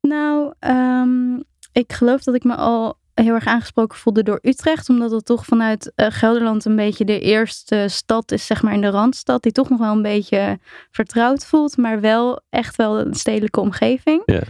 Nou, 0.01 0.53
ehm, 0.59 1.35
ik 1.71 1.93
geloof 1.93 2.23
dat 2.23 2.35
ik 2.35 2.43
me 2.43 2.55
al 2.55 2.97
heel 3.13 3.33
erg 3.33 3.45
aangesproken 3.45 3.97
voelde 3.97 4.23
door 4.23 4.39
Utrecht. 4.41 4.89
Omdat 4.89 5.11
het 5.11 5.25
toch 5.25 5.45
vanuit 5.45 5.91
eh, 5.95 6.07
Gelderland 6.09 6.65
een 6.65 6.75
beetje 6.75 7.05
de 7.05 7.19
eerste 7.19 7.85
stad 7.89 8.31
is, 8.31 8.45
zeg 8.45 8.61
maar 8.61 8.73
in 8.73 8.81
de 8.81 8.89
Randstad. 8.89 9.43
Die 9.43 9.51
toch 9.51 9.69
nog 9.69 9.79
wel 9.79 9.91
een 9.91 10.01
beetje 10.01 10.59
vertrouwd 10.91 11.45
voelt. 11.45 11.77
Maar 11.77 12.01
wel 12.01 12.41
echt 12.49 12.75
wel 12.75 12.99
een 12.99 13.13
stedelijke 13.13 13.59
omgeving. 13.59 14.21
Ja. 14.25 14.41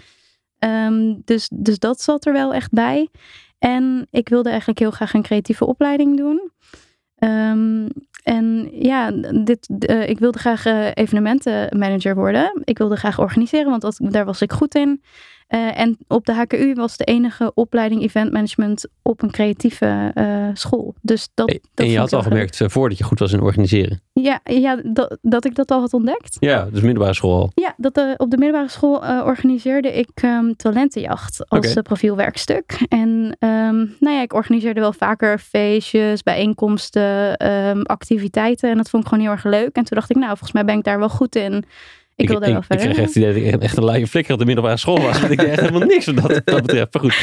Ehm, 0.60 1.16
dus, 1.26 1.50
dus 1.54 1.80
dat 1.80 2.02
zat 2.02 2.26
er 2.26 2.34
wel 2.34 2.54
echt 2.54 2.72
bij. 2.72 3.10
En 3.60 4.08
ik 4.12 4.30
wilde 4.30 4.50
eigenlijk 4.50 4.80
heel 4.80 4.92
graag 4.92 5.14
een 5.14 5.22
creatieve 5.22 5.66
opleiding 5.66 6.18
doen. 6.18 6.52
Ehm, 7.16 7.88
en 8.24 8.70
ja, 8.72 9.12
dit, 9.44 9.70
eh, 9.80 10.10
ik 10.10 10.20
wilde 10.20 10.40
graag 10.40 10.66
eh, 10.66 10.88
evenementenmanager 10.94 12.16
worden. 12.16 12.62
Ik 12.64 12.78
wilde 12.78 12.96
graag 12.96 13.20
organiseren, 13.20 13.70
want 13.70 13.82
dat, 13.82 14.00
daar 14.04 14.26
was 14.26 14.42
ik 14.42 14.52
goed 14.52 14.76
in. 14.76 15.02
Eh, 15.52 15.80
en 15.80 15.98
op 16.08 16.26
de 16.26 16.34
HKU 16.34 16.74
was 16.74 16.98
de 16.98 17.04
enige 17.04 17.52
opleiding 17.54 18.02
event 18.02 18.32
management 18.32 18.88
op 19.02 19.22
een 19.22 19.32
creatieve 19.32 20.12
eh, 20.14 20.48
school. 20.54 20.94
Dus 21.02 21.30
dat, 21.34 21.48
dat 21.48 21.60
en 21.86 21.92
je 21.92 21.98
had 21.98 22.14
al 22.14 22.22
gemerkt 22.22 22.62
eh, 22.62 22.70
voordat 22.70 22.98
je 22.98 23.04
goed 23.04 23.20
was 23.20 23.32
in 23.32 23.42
organiseren. 23.42 24.02
Ja, 24.14 24.40
ja 24.44 24.82
dat, 24.84 25.18
dat 25.22 25.46
ik 25.46 25.56
dat 25.56 25.72
al 25.72 25.80
had 25.80 25.94
ontdekt. 25.94 26.38
Ja, 26.40 26.68
dus 26.72 26.82
middelbare 26.82 27.14
school 27.14 27.34
al. 27.34 27.52
Ja, 27.54 27.74
dat, 27.78 27.98
op 28.18 28.32
de 28.32 28.38
middelbare 28.38 28.70
school 28.70 28.96
organiseerde 29.24 29.94
ik 29.94 30.10
ehm, 30.14 30.54
talentenjacht 30.54 31.50
als 31.50 31.74
profielwerkstuk. 31.74 32.86
En 32.88 33.36
ehm, 33.40 33.76
nou 33.76 34.16
ja, 34.16 34.22
ik 34.22 34.34
organiseerde 34.34 34.80
wel 34.80 34.94
vaker 34.94 35.40
feestjes, 35.40 36.24
bijeenkomsten, 36.24 37.38
ehm, 37.38 37.82
activiteiten. 37.82 38.70
En 38.70 38.78
dat 38.78 38.90
vond 38.90 39.04
ik 39.04 39.10
gewoon 39.10 39.24
heel 39.24 39.34
erg 39.34 39.44
leuk. 39.44 39.76
En 39.76 39.84
toen 39.84 39.98
dacht 39.98 40.10
ik, 40.10 40.16
nou, 40.16 40.28
volgens 40.28 40.52
mij 40.52 40.66
ben 40.66 40.78
ik 40.78 40.84
daar 40.84 41.00
wel 41.00 41.10
goed 41.10 41.36
in. 41.36 41.66
Ik, 42.22 42.30
wil 42.30 42.40
daar 42.40 42.50
wel 42.50 42.58
ik, 42.60 42.64
verder. 42.66 42.86
kreeg 42.86 42.98
echt 42.98 43.16
idee 43.16 43.34
dat 43.44 43.54
ik 43.54 43.62
echt 43.62 43.78
een 43.78 43.84
luie 43.84 44.08
flikker 44.08 44.34
op 44.34 44.40
de 44.40 44.46
middelbare 44.46 44.78
school 44.78 45.02
was. 45.02 45.20
Want 45.20 45.32
ik 45.32 45.40
deed 45.40 45.50
echt 45.50 45.60
helemaal 45.60 45.88
niks 45.88 46.06
wat 46.06 46.16
dat, 46.16 46.42
dat 46.46 46.62
betreft. 46.62 46.94
Maar 46.94 47.04
goed. 47.04 47.16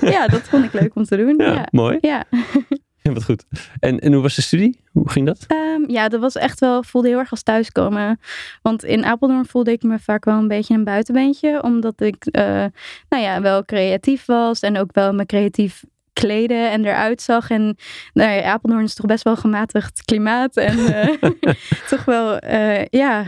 Ja, 0.14 0.26
dat 0.26 0.42
vond 0.42 0.64
ik 0.64 0.72
leuk 0.72 0.94
om 0.94 1.04
te 1.04 1.16
doen. 1.16 1.34
Ja, 1.36 1.52
Ja, 1.52 1.68
mooi. 1.70 1.98
ja. 2.00 2.24
Ja, 3.02 3.12
wat 3.12 3.24
goed. 3.24 3.44
En, 3.78 4.00
en 4.00 4.12
hoe 4.12 4.22
was 4.22 4.34
de 4.34 4.42
studie? 4.42 4.80
Hoe 4.92 5.10
ging 5.10 5.26
dat? 5.26 5.44
Ehm, 5.46 5.90
ja, 5.90 6.08
dat 6.08 6.20
was 6.20 6.34
echt 6.36 6.60
wel, 6.60 6.82
voelde 6.82 7.08
heel 7.08 7.18
erg 7.18 7.30
als 7.30 7.42
thuiskomen. 7.42 8.20
Want 8.62 8.84
in 8.84 9.04
Apeldoorn 9.04 9.46
voelde 9.46 9.72
ik 9.72 9.82
me 9.82 9.98
vaak 9.98 10.24
wel 10.24 10.38
een 10.38 10.48
beetje 10.48 10.74
een 10.74 10.84
buitenbeentje. 10.84 11.62
Omdat 11.62 12.00
ik, 12.00 12.24
eh, 12.24 12.64
nou 13.08 13.22
ja, 13.22 13.40
wel 13.40 13.64
creatief 13.64 14.24
was. 14.24 14.60
En 14.60 14.78
ook 14.78 14.88
wel 14.92 15.12
me 15.12 15.26
creatief 15.26 15.84
kleden 16.20 16.70
en 16.70 16.84
eruit 16.84 17.22
zag. 17.22 17.50
En 17.50 17.76
nou 18.12 18.30
ja, 18.30 18.42
Apeldoorn 18.42 18.84
is 18.84 18.94
toch 18.94 19.06
best 19.06 19.24
wel 19.24 19.36
gematigd 19.36 20.04
klimaat. 20.04 20.56
En 20.56 20.78
eh, 20.94 21.30
toch 21.90 22.04
wel, 22.04 22.38
eh, 22.38 22.84
ja, 22.84 23.24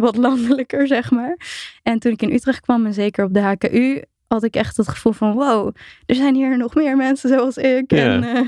wat 0.00 0.16
landelijker, 0.16 0.86
zeg 0.86 1.10
maar. 1.10 1.36
En 1.82 1.98
toen 1.98 2.12
ik 2.12 2.22
in 2.22 2.32
Utrecht 2.32 2.60
kwam, 2.60 2.86
en 2.86 2.94
zeker 2.94 3.24
op 3.24 3.34
de 3.34 3.40
HKU, 3.40 4.02
had 4.28 4.44
ik 4.44 4.56
echt 4.56 4.76
het 4.76 4.88
gevoel 4.88 5.12
van 5.12 5.34
wow, 5.34 5.74
er 6.06 6.14
zijn 6.14 6.34
hier 6.34 6.56
nog 6.56 6.74
meer 6.74 6.96
mensen 6.96 7.28
zoals 7.28 7.56
ik. 7.56 7.90
Ja. 7.90 8.04
En, 8.04 8.24
eh, 8.24 8.40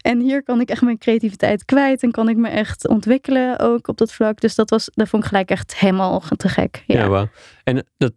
en 0.00 0.20
hier 0.20 0.42
kan 0.42 0.60
ik 0.60 0.68
echt 0.68 0.82
mijn 0.82 0.98
creativiteit 0.98 1.64
kwijt 1.64 2.02
en 2.02 2.10
kan 2.10 2.28
ik 2.28 2.36
me 2.36 2.48
echt 2.48 2.88
ontwikkelen 2.88 3.58
ook 3.58 3.88
op 3.88 3.98
dat 3.98 4.12
vlak. 4.12 4.40
Dus 4.40 4.54
dat 4.54 4.70
was, 4.70 4.90
dat 4.94 5.08
vond 5.08 5.22
ik 5.22 5.28
gelijk 5.28 5.50
echt 5.50 5.76
helemaal 5.76 6.22
te 6.36 6.48
gek. 6.48 6.84
Ja, 6.86 7.08
Ja. 7.08 7.28
En 7.64 7.84
dat, 7.96 8.12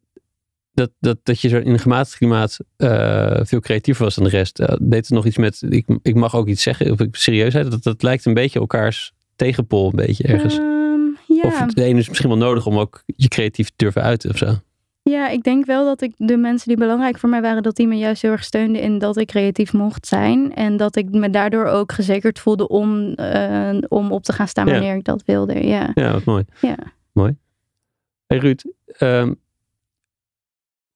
dat, 0.77 0.91
dat, 0.99 1.17
dat 1.23 1.41
je 1.41 1.47
zo 1.47 1.57
in 1.57 1.71
een 1.71 1.79
gematigd 1.79 2.17
klimaat 2.17 2.57
eh, 2.77 3.39
veel 3.43 3.59
creatiever 3.59 4.03
was 4.03 4.15
dan 4.15 4.23
de 4.23 4.29
rest. 4.29 4.59
eh, 4.59 4.75
deed 4.81 5.05
het 5.05 5.09
nog 5.09 5.25
iets 5.25 5.37
met, 5.37 5.61
ik, 5.69 5.85
ik 6.01 6.15
mag 6.15 6.35
ook 6.35 6.47
iets 6.47 6.63
zeggen, 6.63 6.91
of 6.91 6.99
ik 6.99 7.15
serieusheid. 7.15 7.71
Dat, 7.71 7.83
dat 7.83 8.03
lijkt 8.03 8.25
een 8.25 8.33
beetje 8.33 8.59
elkaars 8.59 9.11
tegenpol 9.35 9.85
een 9.85 9.95
beetje 9.95 10.23
ergens. 10.23 10.57
Ehm, 10.57 10.65
ja. 11.27 11.41
Of 11.43 11.65
de 11.65 11.83
ene 11.83 11.99
is 11.99 12.07
misschien 12.07 12.29
wel 12.29 12.37
nodig 12.37 12.65
om 12.65 12.77
ook 12.77 13.03
je 13.05 13.27
creatief 13.27 13.67
te 13.67 13.73
durven 13.75 14.01
uiten 14.01 14.29
of 14.29 14.37
zo. 14.37 14.53
Ja, 15.01 15.29
ik 15.29 15.43
denk 15.43 15.65
wel 15.65 15.85
dat 15.85 16.01
ik 16.01 16.13
de 16.17 16.37
mensen 16.37 16.67
die 16.67 16.77
belangrijk 16.77 17.17
voor 17.17 17.29
mij 17.29 17.41
waren, 17.41 17.63
dat 17.63 17.75
die 17.75 17.87
me 17.87 17.95
juist 17.95 18.21
heel 18.21 18.31
erg 18.31 18.43
steunden 18.43 18.81
in 18.81 18.97
dat 18.99 19.17
ik 19.17 19.27
creatief 19.27 19.73
mocht 19.73 20.07
zijn. 20.07 20.53
En 20.55 20.77
dat 20.77 20.95
ik 20.95 21.09
me 21.09 21.29
daardoor 21.29 21.65
ook 21.65 21.91
gezekerd 21.91 22.39
voelde 22.39 22.67
om, 22.67 23.13
eh, 23.13 23.77
om 23.87 24.11
op 24.11 24.23
te 24.23 24.33
gaan 24.33 24.47
staan 24.47 24.65
Ja. 24.65 24.71
wanneer 24.71 24.95
ik 24.95 25.03
dat 25.03 25.23
wilde. 25.25 25.67
Ja. 25.67 25.91
Ja, 25.93 26.11
wat 26.11 26.23
mooi. 26.23 26.45
Ja. 26.61 26.75
Mooi. 27.11 27.35
Hey 28.27 28.37
Ruud, 28.37 28.61
ehm, 28.85 29.33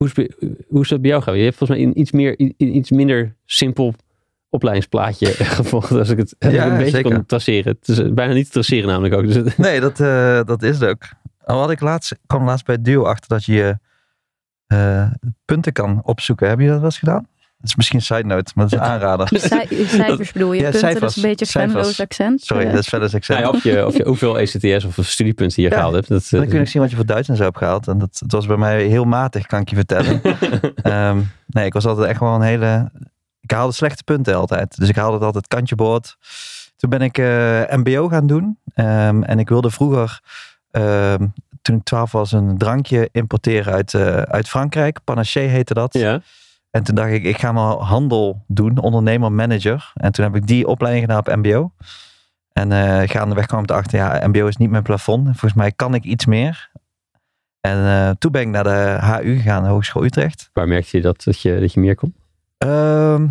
hoe, 0.02 0.10
is, 0.16 0.48
hoe 0.70 0.86
dat 0.88 1.02
bij 1.02 1.10
jou 1.10 1.22
gegaan? 1.24 1.38
Je 1.40 1.44
hebt 1.44 1.58
volgens 1.58 1.80
mij 1.80 1.88
een 1.88 2.00
iets, 2.00 2.12
meer, 2.12 2.40
iets 2.58 2.92
minder 2.92 3.36
simpel 3.46 3.94
opleidingsplaatje 4.50 5.26
gevolgd, 5.58 5.92
als 5.92 6.10
ik 6.10 6.18
het 6.18 6.36
Ja, 6.40 6.72
een 6.72 6.78
beetje 6.78 6.92
zeker. 6.92 7.12
kon 7.14 7.26
traceren. 7.26 7.72
Het 7.80 7.88
is 7.88 8.00
eh, 8.00 8.12
bijna 8.12 8.34
niet 8.34 8.46
te 8.46 8.52
traceren 8.52 8.88
namelijk 8.88 9.14
ook. 9.14 9.28
Dus 9.28 9.56
Nee, 9.56 9.80
dat, 9.80 10.00
eh, 10.00 10.44
dat 10.44 10.64
is 10.64 10.80
het 10.80 10.90
ook. 10.90 11.04
Al 11.44 11.60
had 11.60 11.72
ik 11.72 11.80
laatst, 11.80 12.16
kwam 12.28 12.46
laatst 12.46 12.66
bij 12.66 12.82
duo 12.82 13.04
achter 13.04 13.30
dat 13.30 13.46
je 13.46 13.54
je 13.54 13.78
eh, 14.68 15.12
punten 15.46 15.74
kan 15.74 16.02
opzoeken. 16.04 16.50
Heb 16.50 16.60
je 16.60 16.68
dat 16.68 16.76
wel 16.76 16.86
eens 16.86 17.00
gedaan? 17.00 17.28
Dat 17.62 17.70
is 17.70 17.76
misschien 17.76 18.00
een 18.00 18.06
side 18.06 18.24
note, 18.24 18.52
maar 18.56 18.70
dat 18.70 18.74
is 18.80 18.86
een 18.86 18.92
aanrader. 18.92 19.28
Cij- 19.34 19.68
cijfers 19.88 20.32
bedoel 20.32 20.54
je? 20.54 20.62
Ja, 20.62 20.72
punten, 20.72 21.00
dat 21.00 21.10
is 21.10 21.16
een 21.16 21.22
beetje. 21.22 21.46
Venlo's 21.46 22.00
accent. 22.00 22.42
Sorry, 22.42 22.66
Eh, 22.66 22.72
dat 22.72 22.80
is 22.80 22.88
verder 22.88 23.10
ja, 23.42 23.50
of, 23.50 23.64
je, 23.64 23.86
of 23.88 23.98
je, 23.98 24.04
hoeveel 24.08 24.40
ECTS 24.40 24.86
of 24.86 24.98
studiepunten 25.02 25.64
je 25.64 25.70
Ja. 25.70 25.76
gehaald 25.76 25.94
hebt. 25.94 26.08
Dat, 26.08 26.28
Dan 26.30 26.42
eh, 26.44 26.50
kun 26.50 26.60
je 26.60 26.66
zien 26.66 26.82
wat 26.82 26.90
je 26.90 26.96
voor 26.96 27.06
Duits 27.06 27.30
en 27.30 27.36
zo 27.36 27.44
hebt 27.44 27.58
gehaald. 27.58 27.88
En 27.88 27.98
dat, 27.98 28.18
het 28.20 28.32
was 28.32 28.46
bij 28.46 28.58
mij 28.58 28.84
heel 28.84 29.04
matig, 29.04 29.46
kan 29.46 29.62
ik 29.62 29.70
je 29.70 29.76
vertellen. 29.76 30.22
Ehm, 30.84 31.20
nee, 31.48 31.66
ik 31.66 31.74
was 31.74 31.86
altijd 31.86 32.08
echt 32.08 32.20
wel 32.20 32.36
een 32.36 32.42
hele... 32.42 32.92
Ik 33.42 33.52
haalde 33.52 33.74
slechte 33.74 34.04
punten 34.04 34.36
altijd. 34.36 34.78
Dus 34.78 34.90
ik 34.90 34.96
haalde 34.96 35.14
het 35.14 35.24
altijd 35.24 35.48
kantje 35.48 35.76
boord. 35.76 36.18
Toen 36.78 36.90
ben 36.90 37.02
ik 37.02 37.18
eh, 37.18 37.62
mbo 37.70 38.08
gaan 38.08 38.28
doen. 38.28 38.58
Ehm, 38.74 39.24
en 39.24 39.40
ik 39.40 39.50
wilde 39.50 39.70
vroeger, 39.70 40.20
ehm, 40.72 41.28
toen 41.62 41.76
ik 41.76 41.84
twaalf 41.84 42.12
was, 42.12 42.32
een 42.32 42.58
drankje 42.58 43.10
importeren 43.12 43.74
uit, 43.74 43.94
eh, 43.94 44.16
uit 44.18 44.50
Frankrijk. 44.50 45.00
Panaché 45.04 45.40
heette 45.40 45.74
dat. 45.74 45.94
ja, 45.94 46.22
En 46.72 46.84
toen 46.84 46.96
dacht 46.96 47.12
ik, 47.12 47.24
ik 47.24 47.38
ga 47.38 47.52
maar 47.52 47.74
handel 47.74 48.44
doen, 48.48 48.78
ondernemer, 48.78 49.32
manager. 49.32 49.92
En 49.94 50.12
toen 50.12 50.26
heb 50.26 50.36
ik 50.36 50.48
die 50.48 50.68
opleiding 50.68 51.06
gedaan 51.06 51.20
op 51.20 51.36
mbo. 51.36 51.72
En 52.52 52.72
eh 52.72 53.10
gaandeweg 53.10 53.46
kwam 53.46 53.64
ik 53.64 53.70
erachter, 53.70 54.00
ja, 54.00 54.28
mbo 54.28 54.48
is 54.48 54.58
niet 54.58 54.70
mijn 54.70 54.84
plafond. 54.84 55.24
Volgens 55.26 55.54
mij 55.54 55.72
kan 55.72 55.94
ik 55.94 56.04
iets 56.04 56.26
meer. 56.26 56.72
En 57.62 57.86
eh, 57.86 58.10
toen 58.10 58.32
ben 58.32 58.42
ik 58.42 58.48
naar 58.48 58.64
de 58.64 58.98
HU 59.02 59.36
gegaan, 59.36 59.64
de 59.64 59.70
Hogeschool 59.70 60.04
Utrecht. 60.04 60.50
waar 60.54 60.68
merkte 60.68 60.98
je 60.98 61.04
dat, 61.04 61.24
dat, 61.24 61.42
je, 61.42 61.60
dat 61.60 61.74
je 61.74 61.80
meer 61.80 61.96
kon? 61.96 62.16
Ehm, 62.58 63.28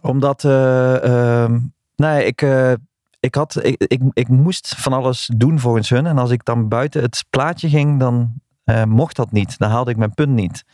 omdat, 0.00 0.44
eh, 0.44 1.04
ehm, 1.42 1.58
nee, 1.96 2.24
ik, 2.26 2.42
eh, 2.42 2.72
ik, 3.20 3.34
had, 3.34 3.64
ik, 3.64 3.84
ik, 3.86 4.00
ik 4.12 4.28
moest 4.28 4.74
van 4.76 4.92
alles 4.92 5.30
doen 5.36 5.58
volgens 5.58 5.88
hun. 5.88 6.06
En 6.06 6.18
als 6.18 6.30
ik 6.30 6.44
dan 6.44 6.68
buiten 6.68 7.02
het 7.02 7.24
plaatje 7.30 7.68
ging, 7.68 8.00
dan 8.00 8.32
mocht 8.88 9.16
dat 9.16 9.32
niet. 9.32 9.58
Dan 9.58 9.70
haalde 9.70 9.90
ik 9.90 9.96
mijn 9.96 10.14
punt 10.14 10.32
niet. 10.32 10.64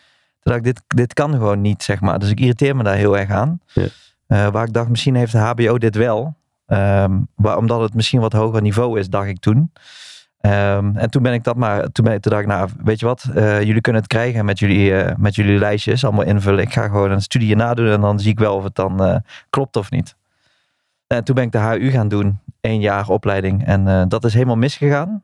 Toen 0.42 0.52
dacht 0.52 0.66
ik, 0.66 0.75
dit, 0.75 0.82
dit 0.87 1.14
kan 1.14 1.32
gewoon 1.32 1.61
niet, 1.61 1.82
zeg 1.82 2.00
maar. 2.00 2.18
Dus 2.18 2.30
ik 2.30 2.40
irriteer 2.40 2.76
me 2.76 2.82
daar 2.82 2.94
heel 2.94 3.18
erg 3.18 3.30
aan. 3.30 3.61
Ja. 3.72 3.87
Eh, 4.26 4.49
waar 4.49 4.66
ik 4.66 4.72
dacht, 4.72 4.88
misschien 4.88 5.14
heeft 5.14 5.32
de 5.32 5.38
HBO 5.38 5.78
dit 5.78 5.96
wel. 5.96 6.34
Ehm, 6.66 7.18
waar, 7.34 7.56
omdat 7.56 7.80
het 7.80 7.94
misschien 7.94 8.20
wat 8.20 8.32
hoger 8.32 8.62
niveau 8.62 8.99
is, 8.99 9.08
dacht 9.08 9.28
ik 9.28 9.40
toen. 9.40 9.72
Ehm, 10.40 10.96
en 10.96 11.11
toen 11.11 11.22
ben 11.22 11.32
ik 11.32 11.44
dat 11.44 11.56
maar, 11.56 11.88
toen, 11.92 12.04
ben 12.04 12.14
ik, 12.14 12.20
toen 12.20 12.32
dacht 12.32 12.42
ik, 12.44 12.49
nou, 12.49 12.68
weet 12.84 13.00
je 13.00 13.06
wat, 13.06 13.25
Eh, 13.34 13.62
jullie 13.62 13.80
kunnen 13.80 14.02
het 14.02 14.11
krijgen 14.11 14.44
met 14.44 14.58
jullie, 14.58 14.96
eh, 14.96 15.16
met 15.16 15.34
jullie 15.34 15.58
lijstjes, 15.58 16.04
allemaal 16.04 16.25
invullen. 16.25 16.64
Ik 16.64 16.72
ga 16.72 16.87
gewoon 16.87 17.11
een 17.11 17.22
studie 17.22 17.56
nadoen 17.56 17.88
en 17.88 18.00
dan 18.00 18.20
zie 18.20 18.30
ik 18.30 18.38
wel 18.38 18.56
of 18.56 18.64
het 18.64 18.75
dan 18.75 19.22
klopt 19.50 19.76
of 19.76 19.90
niet. 19.90 20.16
En 21.06 21.25
toen 21.25 21.34
ben 21.34 21.44
ik 21.44 21.52
de 21.52 21.58
HU 21.58 21.90
gaan 21.90 22.08
doen, 22.08 22.38
één 22.61 22.80
jaar 22.80 23.08
opleiding. 23.08 23.66
En 23.66 24.08
dat 24.08 24.25
is 24.25 24.34
helemaal 24.34 24.56
misgegaan. 24.56 25.22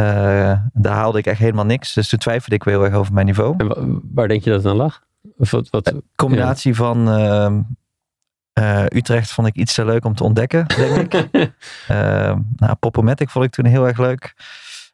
Eh, 0.00 0.52
daar 0.72 0.94
haalde 0.94 1.18
ik 1.18 1.26
echt 1.26 1.38
helemaal 1.38 1.64
niks. 1.64 1.92
Dus 1.92 2.08
toen 2.08 2.18
twijfelde 2.18 2.54
ik 2.54 2.64
weer 2.64 2.74
heel 2.74 2.84
erg 2.84 2.94
over 2.94 3.12
mijn 3.12 3.26
niveau. 3.26 3.54
En 3.56 4.00
waar 4.14 4.28
denk 4.28 4.44
je 4.44 4.50
dat 4.50 4.62
het 4.62 4.72
aan 4.72 4.78
lag? 4.78 5.02
Of 5.36 5.50
wat, 5.50 5.70
wat, 5.70 5.94
combinatie 6.16 6.74
van 6.74 7.10
ehm, 7.10 7.60
eh, 8.52 8.84
Utrecht 8.84 9.32
vond 9.32 9.46
ik 9.46 9.54
iets 9.54 9.74
te 9.74 9.84
leuk 9.84 10.04
om 10.04 10.14
te 10.14 10.24
ontdekken, 10.24 10.66
denk 10.66 11.14
ik. 11.14 11.28
Ehm 11.88 12.38
nou, 12.56 12.74
Popomatic 12.80 13.30
vond 13.30 13.44
ik 13.44 13.50
toen 13.50 13.64
heel 13.64 13.86
erg 13.86 13.98
leuk. 13.98 14.34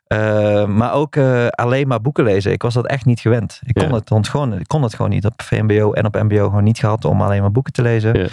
Ehm, 0.06 0.76
maar 0.76 0.92
ook 0.92 1.16
eh, 1.16 1.46
alleen 1.46 1.88
maar 1.88 2.00
boeken 2.00 2.24
lezen. 2.24 2.52
Ik 2.52 2.62
was 2.62 2.74
dat 2.74 2.86
echt 2.86 3.04
niet 3.04 3.20
gewend. 3.20 3.60
Ik 3.64 3.74
kon, 3.74 3.88
Ja. 3.88 3.94
het, 3.94 4.08
want 4.08 4.28
gewoon, 4.28 4.58
ik 4.58 4.68
kon 4.68 4.82
het 4.82 4.94
gewoon 4.94 5.10
niet 5.10 5.26
op 5.26 5.42
VMBO 5.42 5.92
en 5.92 6.06
op 6.06 6.14
MBO 6.14 6.44
gewoon 6.44 6.64
niet 6.64 6.78
gehad 6.78 7.04
om 7.04 7.22
alleen 7.22 7.40
maar 7.40 7.52
boeken 7.52 7.72
te 7.72 7.82
lezen. 7.82 8.28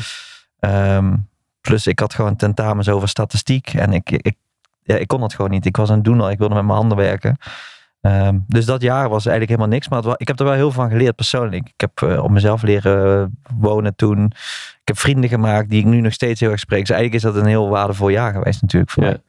Ja. 0.59 1.01
Plus 1.61 1.87
ik 1.87 1.99
had 1.99 2.13
gewoon 2.13 2.35
tentamens 2.35 2.89
over 2.89 3.07
statistiek 3.07 3.73
en 3.73 3.93
ik, 3.93 4.11
ik, 4.11 4.35
ja, 4.83 4.95
ik 4.95 5.07
kon 5.07 5.19
dat 5.19 5.33
gewoon 5.33 5.51
niet. 5.51 5.65
Ik 5.65 5.77
was 5.77 5.89
een 5.89 6.03
doener, 6.03 6.31
ik 6.31 6.37
wilde 6.37 6.55
met 6.55 6.63
mijn 6.63 6.77
handen 6.77 6.97
werken. 6.97 7.37
Ehm, 8.01 8.37
dus 8.47 8.65
dat 8.65 8.81
jaar 8.81 9.09
was 9.09 9.25
eigenlijk 9.25 9.49
helemaal 9.49 9.73
niks. 9.77 9.89
Maar 9.89 10.03
het 10.03 10.21
ik 10.21 10.27
heb 10.27 10.39
er 10.39 10.45
wel 10.45 10.53
heel 10.53 10.71
veel 10.71 10.81
van 10.81 10.89
geleerd 10.91 11.15
persoonlijk. 11.15 11.65
Ik 11.67 11.73
heb 11.81 12.01
eh, 12.01 12.23
op 12.23 12.29
mezelf 12.29 12.61
leren 12.61 13.39
wonen 13.57 13.95
toen. 13.95 14.25
Ik 14.81 14.87
heb 14.87 14.97
vrienden 14.99 15.29
gemaakt 15.29 15.69
die 15.69 15.79
ik 15.79 15.85
nu 15.85 16.01
nog 16.01 16.13
steeds 16.13 16.39
heel 16.39 16.49
erg 16.51 16.59
spreek. 16.59 16.79
Dus 16.79 16.89
eigenlijk 16.95 17.23
is 17.25 17.31
dat 17.31 17.41
een 17.41 17.49
heel 17.49 17.69
waardevol 17.69 18.09
jaar 18.09 18.33
geweest 18.33 18.61
natuurlijk 18.61 18.91
voor 18.91 19.03
Ja. 19.03 19.09
mij. 19.09 19.19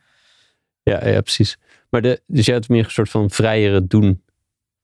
ja, 0.82 1.08
ja, 1.08 1.20
precies. 1.20 1.58
Maar 1.90 2.02
de, 2.02 2.22
dus 2.26 2.46
jij 2.46 2.54
had 2.54 2.68
meer 2.68 2.84
een 2.84 2.90
soort 2.90 3.10
van 3.10 3.30
vrijere 3.30 3.86
doen 3.86 4.22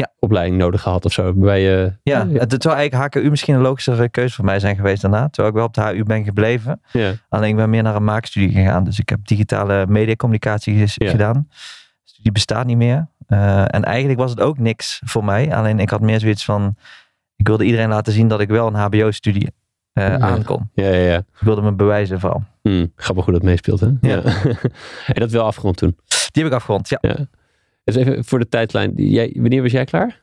Ja. 0.01 0.13
opleiding 0.19 0.59
nodig 0.59 0.83
gehad 0.83 1.05
of 1.05 1.13
zo. 1.13 1.33
Bij 1.35 1.63
je, 1.63 1.93
Ja, 2.03 2.27
het 2.29 2.53
het 2.53 2.63
zou 2.63 2.75
eigenlijk 2.77 3.15
HKU 3.15 3.31
misschien 3.31 3.55
een 3.55 3.61
logischere 3.61 4.09
keuze 4.09 4.35
voor 4.35 4.45
mij 4.45 4.59
zijn 4.61 4.77
geweest 4.77 5.03
daarna. 5.03 5.29
Terwijl 5.29 5.49
ik 5.49 5.55
wel 5.55 5.65
op 5.65 5.75
de 5.75 5.83
HU 5.83 6.03
ben 6.05 6.25
gebleven. 6.25 6.81
ja. 6.93 7.13
Alleen 7.29 7.51
ik 7.51 7.57
ben 7.57 7.71
meer 7.71 7.83
naar 7.83 7.95
een 7.97 8.05
maakstudie 8.05 8.51
gegaan. 8.53 8.85
Dus 8.85 8.99
ik 8.99 9.09
heb 9.09 9.27
digitale 9.27 9.87
mediacommunicatie 9.87 10.77
Ja. 10.95 11.11
gedaan. 11.11 11.49
Die 12.23 12.33
bestaat 12.33 12.67
niet 12.67 12.77
meer. 12.77 13.07
Eh, 13.27 13.61
en 13.75 13.85
eigenlijk 13.85 14.19
was 14.19 14.31
het 14.31 14.41
ook 14.41 14.59
niks 14.59 15.01
voor 15.05 15.25
mij. 15.25 15.55
Alleen 15.55 15.79
ik 15.79 15.91
had 15.91 16.01
meer 16.01 16.21
zoiets 16.21 16.45
van... 16.45 16.77
Ik 17.37 17.47
wilde 17.47 17.65
iedereen 17.65 17.89
laten 17.89 18.13
zien 18.13 18.29
dat 18.29 18.41
ik 18.41 18.49
wel 18.49 18.67
een 18.67 18.75
hbo-studie 18.75 19.49
eh 19.93 20.07
Ja. 20.09 20.19
aankon. 20.19 20.71
Ja, 20.75 20.85
ja, 20.89 21.11
ja. 21.11 21.17
Ik 21.17 21.25
wilde 21.41 21.63
me 21.63 21.73
bewijzen 21.73 22.21
van. 22.21 22.45
Hm, 22.63 22.87
grappig 22.97 23.25
hoe 23.25 23.35
dat 23.35 23.43
meespeelt, 23.43 23.81
hè? 23.81 23.89
Ja. 24.01 24.23
en 25.15 25.15
dat 25.21 25.31
wel 25.31 25.45
afgerond 25.45 25.77
toen. 25.77 25.97
Die 26.33 26.43
heb 26.43 26.53
ik 26.53 26.59
afgerond, 26.59 26.89
ja. 26.89 26.99
Ja. 27.01 27.17
Dus 27.85 27.95
even 27.95 28.25
voor 28.25 28.39
de 28.39 28.49
tijdlijn. 28.49 28.93
Jij, 28.97 29.33
wanneer 29.39 29.63
was 29.63 29.73
jij 29.73 29.85
klaar? 29.85 30.21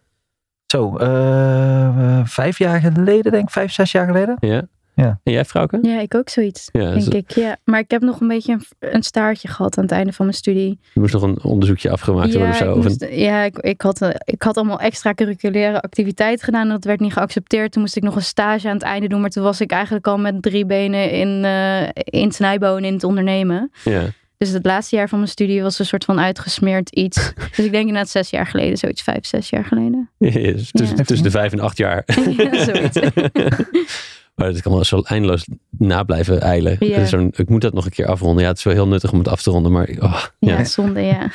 Zo, 0.66 0.98
eh, 0.98 2.22
vijf 2.26 2.58
jaar 2.58 2.80
geleden 2.82 3.32
denk 3.32 3.44
ik. 3.44 3.50
Vijf, 3.50 3.72
zes 3.72 3.92
jaar 3.92 4.06
geleden. 4.06 4.38
Ja. 4.40 4.68
Ja. 4.96 5.20
En 5.24 5.32
jij, 5.34 5.46
Frauke? 5.46 5.80
Ja, 5.82 6.00
ik 6.00 6.16
ook 6.16 6.30
zoiets, 6.30 6.70
Ja, 6.72 6.92
denk 6.94 7.14
ik. 7.14 7.32
Ja. 7.32 7.58
Maar 7.64 7.80
ik 7.80 7.92
heb 7.92 8.02
nog 8.02 8.20
een 8.22 8.28
beetje 8.28 8.54
een, 8.54 8.92
een 8.94 9.04
staartje 9.04 9.48
gehad 9.48 9.78
aan 9.78 9.84
het 9.84 9.92
einde 9.94 10.14
van 10.14 10.26
mijn 10.26 10.38
studie. 10.38 10.80
je 10.94 11.00
moest 11.00 11.14
nog 11.14 11.22
een 11.22 11.44
onderzoekje 11.44 11.90
afgemaakt 11.92 12.34
worden 12.34 12.42
ja, 12.48 12.50
of 12.54 12.58
zo. 12.58 12.76
ik, 12.78 12.84
moest- 12.84 13.08
ja 13.12 13.44
ik, 13.44 13.58
ik, 13.58 13.82
had, 13.82 14.02
eh, 14.02 14.10
ik 14.24 14.42
had 14.42 14.58
allemaal 14.58 14.80
extracurriculaire 14.80 15.82
activiteiten 15.82 16.46
gedaan. 16.46 16.62
en 16.62 16.70
Dat 16.70 16.84
werd 16.84 17.00
niet 17.00 17.14
geaccepteerd. 17.14 17.72
Toen 17.72 17.82
moest 17.82 17.96
ik 17.96 18.04
nog 18.04 18.16
een 18.16 18.22
stage 18.22 18.68
aan 18.68 18.74
het 18.74 18.84
einde 18.84 19.08
doen. 19.08 19.22
Maar 19.22 19.30
toen 19.30 19.44
was 19.44 19.62
ik 19.62 19.72
eigenlijk 19.72 20.08
al 20.08 20.18
met 20.18 20.42
drie 20.42 20.66
benen 20.66 21.12
in, 21.12 21.44
eh 21.46 21.82
in 21.94 22.24
het 22.26 22.36
snijbonen 22.36 22.84
in 22.84 22.94
het 22.94 23.04
ondernemen. 23.04 23.72
ja. 23.84 24.02
Dus 24.38 24.50
het 24.50 24.65
laatste 24.65 24.96
jaar 24.96 25.10
van 25.10 25.17
mijn 25.20 25.32
studie 25.32 25.62
was 25.62 25.79
een 25.79 25.86
soort 25.86 26.03
van 26.06 26.20
uitgesmeerd 26.20 26.89
iets. 26.89 27.34
dus 27.56 27.65
ik 27.65 27.72
denk 27.72 27.88
inderdaad 27.88 28.10
zes 28.10 28.29
jaar 28.29 28.48
geleden. 28.48 28.77
Zoiets 28.77 29.01
vijf, 29.01 29.25
zes 29.25 29.50
jaar 29.50 29.65
geleden. 29.65 30.10
Ja, 30.17 30.32
dus 30.32 30.72
tussen, 30.72 30.98
Ja. 30.98 31.03
tussen 31.03 31.25
de 31.25 31.32
vijf 31.32 31.51
en 31.51 31.60
acht 31.60 31.77
jaar. 31.77 32.03
Ja, 32.38 32.63
zoiets. 32.63 33.00
maar 34.36 34.48
het 34.48 34.62
kan 34.62 34.72
wel 34.74 34.84
zo 34.84 35.01
eindeloos 35.01 35.48
na 35.77 36.03
blijven 36.03 36.41
eilen. 36.41 36.75
Ja. 36.79 37.06
Zo'n- 37.06 37.34
ik 37.36 37.50
moet 37.50 37.62
dat 37.62 37.74
nog 37.74 37.86
een 37.86 37.91
keer 37.91 38.08
afronden. 38.08 38.44
Ja, 38.44 38.50
het 38.50 38.58
is 38.58 38.63
wel 38.63 38.74
heel 38.74 38.88
nuttig 38.88 39.12
om 39.12 39.17
het 39.20 39.27
af 39.27 39.41
te 39.41 39.50
ronden. 39.51 39.72
Maar 39.72 39.89
oh, 40.00 40.24
ja. 40.39 40.58
Ja, 40.58 40.63
zonde, 40.63 41.01
ja. 41.01 41.29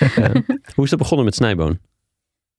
Hoe 0.75 0.85
is 0.85 0.90
dat 0.90 0.99
begonnen 0.99 1.25
met 1.25 1.35
snijboon? 1.35 1.78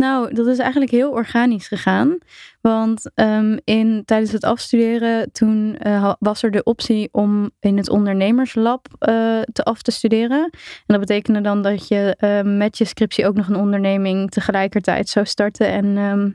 Nou, 0.03 0.33
dat 0.33 0.47
is 0.47 0.57
eigenlijk 0.57 0.91
heel 0.91 1.11
organisch 1.11 1.67
gegaan. 1.67 2.17
Want 2.61 3.11
ehm, 3.15 3.57
in, 3.63 4.03
tijdens 4.05 4.31
het 4.31 4.43
afstuderen, 4.43 5.31
toen 5.31 5.77
eh, 5.77 6.13
was 6.19 6.43
er 6.43 6.51
de 6.51 6.63
optie 6.63 7.09
om 7.11 7.51
in 7.59 7.77
het 7.77 7.89
ondernemerslab 7.89 8.87
eh, 8.99 9.41
te 9.53 9.63
af 9.63 9.81
te 9.81 9.91
studeren. 9.91 10.43
En 10.43 10.51
dat 10.85 10.99
betekende 10.99 11.41
dan 11.41 11.61
dat 11.61 11.87
je 11.87 12.15
eh, 12.17 12.41
met 12.41 12.77
je 12.77 12.85
scriptie 12.85 13.27
ook 13.27 13.35
nog 13.35 13.47
een 13.47 13.55
onderneming 13.55 14.31
tegelijkertijd 14.31 15.09
zou 15.09 15.25
starten. 15.25 15.67
En 15.67 15.97
ehm, 15.97 16.29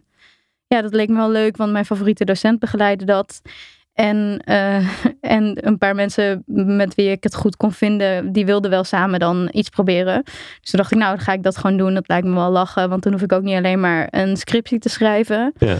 ja, 0.66 0.82
dat 0.82 0.94
leek 0.94 1.08
me 1.08 1.16
wel 1.16 1.30
leuk, 1.30 1.56
want 1.56 1.72
mijn 1.72 1.84
favoriete 1.84 2.24
docent 2.24 2.58
begeleidde 2.58 3.04
dat. 3.04 3.40
En, 3.98 4.40
eh, 4.44 4.76
en 5.38 5.66
een 5.66 5.78
paar 5.78 5.94
mensen 5.94 6.42
met 6.76 6.94
wie 6.94 7.10
ik 7.10 7.22
het 7.22 7.34
goed 7.34 7.56
kon 7.56 7.72
vinden, 7.72 8.32
die 8.32 8.46
wilden 8.46 8.70
wel 8.70 8.84
samen 8.84 9.20
dan 9.20 9.48
iets 9.52 9.68
proberen. 9.68 10.22
Dus 10.24 10.70
toen 10.70 10.80
dacht 10.80 10.92
ik, 10.92 10.98
nou, 10.98 11.16
dan 11.16 11.24
ga 11.24 11.32
ik 11.32 11.42
dat 11.42 11.56
gewoon 11.56 11.76
doen. 11.76 11.94
Dat 11.94 12.08
lijkt 12.08 12.26
me 12.26 12.34
wel 12.34 12.50
lachen, 12.50 12.88
want 12.88 13.02
toen 13.02 13.12
hoef 13.12 13.22
ik 13.22 13.32
ook 13.32 13.42
niet 13.42 13.56
alleen 13.56 13.80
maar 13.80 14.08
een 14.10 14.36
scriptie 14.36 14.78
te 14.78 14.88
schrijven. 14.88 15.52
Ja. 15.58 15.76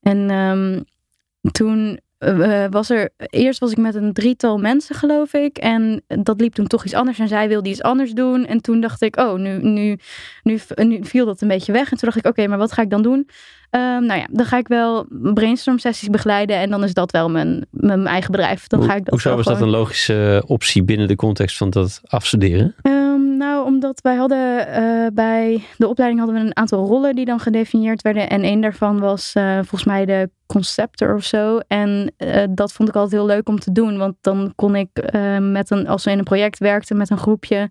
En 0.00 0.30
ehm, 0.30 0.80
toen 1.52 2.00
eh, 2.18 2.64
was 2.70 2.90
er, 2.90 3.10
eerst 3.16 3.60
was 3.60 3.70
ik 3.70 3.76
met 3.76 3.94
een 3.94 4.12
drietal 4.12 4.58
mensen, 4.58 4.94
geloof 4.94 5.32
ik. 5.32 5.58
En 5.58 6.02
dat 6.06 6.40
liep 6.40 6.54
toen 6.54 6.66
toch 6.66 6.84
iets 6.84 6.94
anders. 6.94 7.18
En 7.18 7.28
zij 7.28 7.48
wilde 7.48 7.68
iets 7.68 7.82
anders 7.82 8.12
doen. 8.12 8.46
En 8.46 8.60
toen 8.60 8.80
dacht 8.80 9.02
ik, 9.02 9.16
oh, 9.16 9.38
nu, 9.38 9.62
nu, 9.62 9.98
nu, 10.42 10.58
nu 10.76 11.04
viel 11.04 11.26
dat 11.26 11.40
een 11.40 11.48
beetje 11.48 11.72
weg. 11.72 11.90
En 11.90 11.98
toen 11.98 12.08
dacht 12.08 12.16
ik, 12.16 12.26
oké, 12.26 12.46
maar 12.46 12.58
wat 12.58 12.72
ga 12.72 12.82
ik 12.82 12.90
dan 12.90 13.02
doen? 13.02 13.28
Ehm, 13.70 14.04
nou 14.06 14.20
ja, 14.20 14.26
dan 14.30 14.46
ga 14.46 14.58
ik 14.58 14.68
wel 14.68 15.06
brainstorm 15.10 15.78
sessies 15.78 16.08
begeleiden. 16.08 16.56
En 16.56 16.70
dan 16.70 16.84
is 16.84 16.94
dat 16.94 17.10
wel 17.10 17.30
mijn, 17.30 17.66
mijn 17.70 18.06
eigen 18.06 18.30
bedrijf. 18.30 18.66
Dan 18.66 18.78
Hoe- 18.78 18.88
ga 18.88 18.94
ik 18.94 19.04
dat 19.04 19.10
Hoezo 19.10 19.36
was 19.36 19.46
dat 19.46 19.60
een 19.60 19.68
logische 19.68 20.42
optie 20.46 20.82
binnen 20.84 21.08
de 21.08 21.16
context 21.16 21.56
van 21.56 21.70
dat 21.70 22.00
afstuderen? 22.04 22.74
Ehm, 22.82 23.07
nou, 23.38 23.64
omdat 23.64 24.00
wij 24.00 24.14
hadden 24.14 24.66
eh, 24.66 25.06
bij 25.12 25.62
de 25.76 25.88
opleiding 25.88 26.20
hadden 26.20 26.40
we 26.40 26.46
een 26.46 26.56
aantal 26.56 26.86
rollen 26.86 27.14
die 27.14 27.24
dan 27.24 27.40
gedefinieerd 27.40 28.02
werden. 28.02 28.28
En 28.28 28.42
één 28.42 28.60
daarvan 28.60 28.98
was 29.00 29.34
uh, 29.36 29.54
volgens 29.54 29.84
mij 29.84 30.04
de 30.04 30.30
conceptor 30.46 31.14
of 31.14 31.24
zo. 31.24 31.58
En 31.58 32.12
uh, 32.18 32.44
dat 32.50 32.72
vond 32.72 32.88
ik 32.88 32.94
altijd 32.94 33.14
heel 33.20 33.26
leuk 33.26 33.48
om 33.48 33.58
te 33.58 33.72
doen. 33.72 33.98
Want 33.98 34.14
dan 34.20 34.52
kon 34.56 34.76
ik 34.76 34.88
met 35.40 35.70
een, 35.70 35.88
als 35.88 36.04
we 36.04 36.10
in 36.10 36.18
een 36.18 36.24
project 36.24 36.58
werkten 36.58 36.96
met 36.96 37.10
een 37.10 37.18
groepje, 37.18 37.70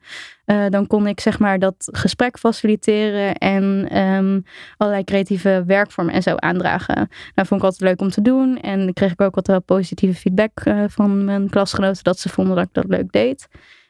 dan 0.69 0.87
kon 0.87 1.07
ik 1.07 1.19
zeg 1.19 1.39
maar 1.39 1.59
dat 1.59 1.89
gesprek 1.91 2.39
faciliteren 2.39 3.35
en 3.35 3.97
um, 3.97 4.43
allerlei 4.77 5.03
creatieve 5.03 5.63
werkvormen 5.67 6.13
en 6.13 6.21
zo 6.21 6.35
aandragen. 6.35 6.95
Nou, 7.35 7.47
vond 7.47 7.61
ik 7.61 7.65
altijd 7.65 7.89
leuk 7.89 8.01
om 8.01 8.09
te 8.09 8.21
doen. 8.21 8.59
En 8.59 8.93
kreeg 8.93 9.11
ik 9.11 9.21
ook 9.21 9.35
wat 9.35 9.65
positieve 9.65 10.19
feedback 10.19 10.63
van 10.87 11.25
mijn 11.25 11.49
klasgenoten 11.49 12.03
dat 12.03 12.19
ze 12.19 12.29
vonden 12.29 12.55
dat 12.55 12.65
ik 12.65 12.73
dat 12.73 12.87
leuk 12.87 13.11
deed. 13.11 13.47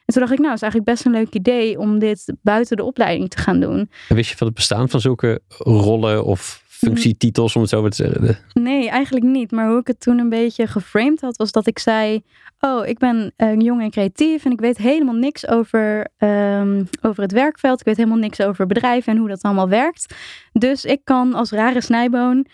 En 0.07 0.13
toen 0.13 0.21
dacht 0.21 0.33
ik, 0.33 0.39
nou, 0.39 0.51
het 0.51 0.61
is 0.61 0.69
eigenlijk 0.69 0.91
best 0.91 1.05
een 1.05 1.11
leuk 1.11 1.33
idee 1.33 1.79
om 1.79 1.99
dit 1.99 2.33
buiten 2.41 2.77
de 2.77 2.83
opleiding 2.83 3.29
te 3.29 3.37
gaan 3.37 3.59
doen. 3.59 3.89
En 4.09 4.15
wist 4.15 4.29
je 4.29 4.37
van 4.37 4.47
het 4.47 4.55
bestaan 4.55 4.89
van 4.89 5.01
zulke 5.01 5.41
rollen 5.57 6.25
of 6.25 6.63
functietitels, 6.67 7.55
om 7.55 7.61
het 7.61 7.69
zo 7.69 7.81
maar 7.81 7.89
te 7.89 7.95
zeggen? 7.95 8.37
Nee, 8.53 8.89
eigenlijk 8.89 9.25
niet. 9.25 9.51
Maar 9.51 9.67
hoe 9.69 9.79
ik 9.79 9.87
het 9.87 9.99
toen 9.99 10.19
een 10.19 10.29
beetje 10.29 10.67
geframed 10.67 11.21
had, 11.21 11.37
was 11.37 11.51
dat 11.51 11.67
ik 11.67 11.79
zei: 11.79 12.23
Oh, 12.59 12.87
ik 12.87 12.97
ben 12.97 13.33
uh, 13.37 13.59
jong 13.59 13.81
en 13.81 13.89
creatief 13.89 14.45
en 14.45 14.51
ik 14.51 14.59
weet 14.59 14.77
helemaal 14.77 15.15
niks 15.15 15.47
over, 15.47 16.07
um, 16.17 16.89
over 17.01 17.23
het 17.23 17.31
werkveld. 17.31 17.79
Ik 17.79 17.85
weet 17.85 17.97
helemaal 17.97 18.17
niks 18.17 18.41
over 18.41 18.65
bedrijven 18.65 19.13
en 19.13 19.19
hoe 19.19 19.29
dat 19.29 19.41
allemaal 19.41 19.69
werkt. 19.69 20.15
Dus 20.51 20.85
ik 20.85 21.01
kan 21.03 21.33
als 21.33 21.51
rare 21.51 21.81
snijboon 21.81 22.45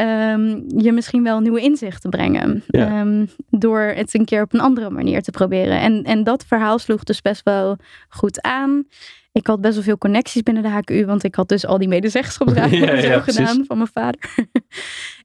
um, 0.00 0.64
je 0.76 0.92
misschien 0.92 1.22
wel 1.22 1.40
nieuwe 1.40 1.60
inzichten 1.60 2.10
brengen. 2.10 2.62
Ja. 2.66 3.00
Um, 3.00 3.28
door 3.50 3.80
het 3.80 4.14
een 4.14 4.24
keer 4.24 4.42
op 4.42 4.54
een 4.54 4.60
andere 4.60 4.90
manier 4.90 5.22
te 5.22 5.30
proberen. 5.30 5.80
En, 5.80 6.04
en 6.04 6.24
dat 6.24 6.44
verhaal 6.46 6.78
sloeg 6.78 7.04
dus 7.04 7.22
best 7.22 7.42
wel 7.42 7.76
goed 8.08 8.42
aan. 8.42 8.84
Ik 9.32 9.46
had 9.46 9.60
best 9.60 9.74
wel 9.74 9.82
veel 9.82 9.98
connecties 9.98 10.42
binnen 10.42 10.62
de 10.62 10.68
HKU, 10.68 11.06
want 11.06 11.24
ik 11.24 11.34
had 11.34 11.48
dus 11.48 11.66
al 11.66 11.78
die 11.78 11.88
Ja, 12.70 12.94
ja, 12.94 13.18
precies. 13.18 13.48
gedaan 13.48 13.64
van 13.66 13.76
mijn 13.76 13.90
vader. 13.92 14.20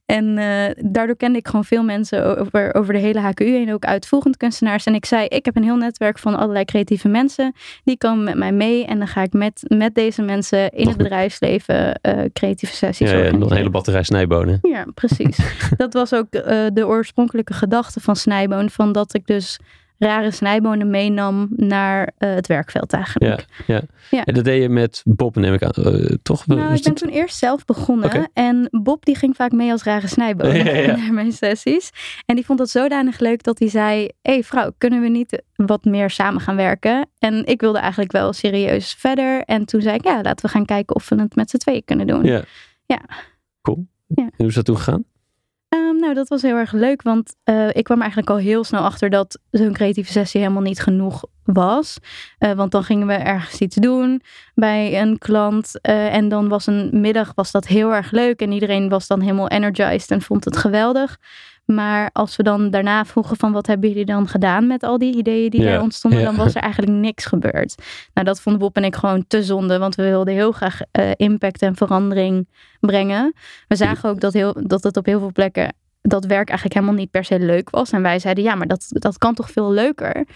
En 0.06 0.38
eh, 0.38 0.84
daardoor 0.92 1.16
kende 1.16 1.38
ik 1.38 1.46
gewoon 1.46 1.64
veel 1.64 1.82
mensen 1.82 2.38
over, 2.38 2.74
over 2.74 2.92
de 2.92 2.98
hele 2.98 3.20
HKU 3.20 3.44
heen, 3.44 3.72
ook 3.72 3.84
uitvoerend 3.84 4.36
kunstenaars. 4.36 4.86
En 4.86 4.94
ik 4.94 5.04
zei, 5.04 5.26
ik 5.26 5.44
heb 5.44 5.56
een 5.56 5.62
heel 5.62 5.76
netwerk 5.76 6.18
van 6.18 6.34
allerlei 6.34 6.64
creatieve 6.64 7.08
mensen. 7.08 7.52
Die 7.84 7.98
komen 7.98 8.24
met 8.24 8.36
mij 8.36 8.52
mee 8.52 8.84
en 8.84 8.98
dan 8.98 9.08
ga 9.08 9.22
ik 9.22 9.32
met, 9.32 9.62
met 9.76 9.94
deze 9.94 10.22
mensen 10.22 10.70
in 10.70 10.88
het 10.88 10.96
bedrijfsleven 10.96 11.94
eh, 11.94 12.24
creatieve 12.32 12.74
sessies 12.74 13.10
Ja, 13.10 13.16
ja, 13.16 13.36
nog 13.36 13.50
een 13.50 13.56
hele 13.56 13.70
batterij 13.70 14.02
snijbonen. 14.02 14.58
Ja, 14.62 14.86
precies. 14.94 15.38
dat 15.76 15.92
was 15.92 16.14
ook 16.14 16.34
eh, 16.34 16.66
de 16.72 16.86
oorspronkelijke 16.86 17.54
gedachte 17.54 18.00
van 18.00 18.16
Snijboon. 18.16 18.70
Van 18.70 18.92
dat 18.92 19.14
ik 19.14 19.26
dus 19.26 19.58
rare 19.98 20.30
snijbonen 20.30 20.90
meenam 20.90 21.48
naar 21.56 22.12
eh, 22.18 22.34
het 22.34 22.46
werkveld 22.46 22.92
eigenlijk. 22.92 23.46
Ja. 23.66 23.80
Ja. 24.10 24.24
En 24.24 24.34
dat 24.34 24.44
deed 24.44 24.62
je 24.62 24.68
met 24.68 25.02
Bob, 25.04 25.36
neem 25.36 25.54
ik 25.54 25.62
aan. 25.62 25.84
eh, 25.84 26.14
toch? 26.22 26.46
Nou, 26.46 26.74
ik 26.74 26.82
ben 26.82 26.94
toen 26.94 27.08
eerst 27.08 27.36
zelf 27.36 27.64
begonnen. 27.64 28.30
En 28.32 28.68
Bob 28.70 29.04
die 29.04 29.16
ging 29.16 29.36
vaak 29.36 29.52
mee 29.52 29.70
als 29.70 29.82
rare 29.82 30.06
snijboon 30.06 30.54
Ja, 30.56 30.64
ja, 30.64 30.76
ja. 30.80 30.96
naar 30.96 31.12
mijn 31.12 31.32
sessies. 31.32 31.90
En 32.26 32.34
die 32.34 32.44
vond 32.44 32.58
dat 32.58 32.70
zodanig 32.70 33.18
leuk 33.18 33.42
dat 33.42 33.58
hij 33.58 33.68
zei... 33.68 34.08
Hé 34.22 34.32
hey, 34.32 34.42
vrouw, 34.44 34.70
kunnen 34.78 35.00
we 35.00 35.08
niet 35.08 35.42
wat 35.54 35.84
meer 35.84 36.10
samen 36.10 36.40
gaan 36.40 36.56
werken? 36.56 37.08
En 37.18 37.44
ik 37.46 37.60
wilde 37.60 37.78
eigenlijk 37.78 38.12
wel 38.12 38.32
serieus 38.32 38.94
verder. 38.98 39.42
En 39.42 39.64
toen 39.64 39.80
zei 39.80 39.94
ik, 39.96 40.04
ja, 40.04 40.20
laten 40.22 40.46
we 40.46 40.52
gaan 40.52 40.64
kijken 40.64 40.96
of 40.96 41.08
we 41.08 41.20
het 41.20 41.34
met 41.36 41.50
z'n 41.50 41.56
tweeën 41.56 41.84
kunnen 41.84 42.06
doen. 42.06 42.24
Ja. 42.24 42.42
Ja. 42.86 43.00
Cool. 43.62 43.86
Ja. 44.06 44.22
En 44.24 44.32
hoe 44.36 44.46
is 44.46 44.54
dat 44.54 44.64
toen 44.64 44.76
gegaan? 44.76 45.04
Ehm, 45.68 45.96
nou, 45.96 46.14
dat 46.14 46.28
was 46.28 46.42
heel 46.42 46.56
erg 46.56 46.72
leuk, 46.72 47.02
want 47.02 47.34
eh, 47.44 47.68
ik 47.72 47.84
kwam 47.84 48.00
eigenlijk 48.00 48.30
al 48.30 48.36
heel 48.36 48.64
snel 48.64 48.82
achter 48.82 49.10
dat 49.10 49.38
zo'n 49.50 49.72
creatieve 49.72 50.12
sessie 50.12 50.40
helemaal 50.40 50.62
niet 50.62 50.80
genoeg 50.80 51.24
was. 51.44 51.98
Eh, 52.38 52.52
want 52.52 52.70
dan 52.70 52.84
gingen 52.84 53.06
we 53.06 53.12
ergens 53.12 53.58
iets 53.58 53.76
doen 53.76 54.22
bij 54.54 55.00
een 55.00 55.18
klant 55.18 55.80
eh, 55.80 56.14
en 56.14 56.28
dan 56.28 56.48
was 56.48 56.66
een 56.66 57.00
middag 57.00 57.32
was 57.34 57.50
dat 57.50 57.66
heel 57.66 57.94
erg 57.94 58.10
leuk 58.10 58.40
en 58.40 58.52
iedereen 58.52 58.88
was 58.88 59.06
dan 59.06 59.20
helemaal 59.20 59.48
energized 59.48 60.10
en 60.10 60.22
vond 60.22 60.44
het 60.44 60.56
geweldig. 60.56 61.18
Maar 61.66 62.10
als 62.12 62.36
we 62.36 62.42
dan 62.42 62.70
daarna 62.70 63.04
vroegen 63.04 63.36
van 63.36 63.52
wat 63.52 63.66
hebben 63.66 63.88
jullie 63.88 64.04
dan 64.04 64.28
gedaan 64.28 64.66
met 64.66 64.82
al 64.82 64.98
die 64.98 65.16
ideeën 65.16 65.50
die 65.50 65.66
er 65.68 65.80
ontstonden, 65.80 66.22
dan 66.22 66.36
was 66.36 66.54
er 66.54 66.62
eigenlijk 66.62 66.92
niks 66.92 67.24
gebeurd. 67.24 67.74
Nou, 68.14 68.26
dat 68.26 68.40
vonden 68.40 68.60
Bob 68.60 68.76
en 68.76 68.84
ik 68.84 68.96
gewoon 68.96 69.24
te 69.26 69.42
zonde, 69.42 69.78
want 69.78 69.94
we 69.94 70.02
wilden 70.02 70.34
heel 70.34 70.52
graag 70.52 70.80
eh, 70.90 71.10
impact 71.16 71.62
en 71.62 71.76
verandering 71.76 72.48
brengen. 72.80 73.34
We 73.68 73.76
zagen 73.76 74.10
ook 74.10 74.20
dat, 74.20 74.32
heel, 74.32 74.56
dat 74.66 74.82
het 74.82 74.96
op 74.96 75.06
heel 75.06 75.18
veel 75.18 75.32
plekken 75.32 75.74
dat 76.08 76.24
werk 76.24 76.48
eigenlijk 76.48 76.78
helemaal 76.78 76.98
niet 77.00 77.10
per 77.10 77.24
se 77.24 77.38
leuk 77.38 77.70
was. 77.70 77.90
En 77.90 78.02
wij 78.02 78.18
zeiden, 78.18 78.44
ja, 78.44 78.54
maar 78.54 78.66
dat, 78.66 78.86
dat 78.88 79.18
kan 79.18 79.34
toch 79.34 79.50
veel 79.50 79.72
leuker. 79.72 80.26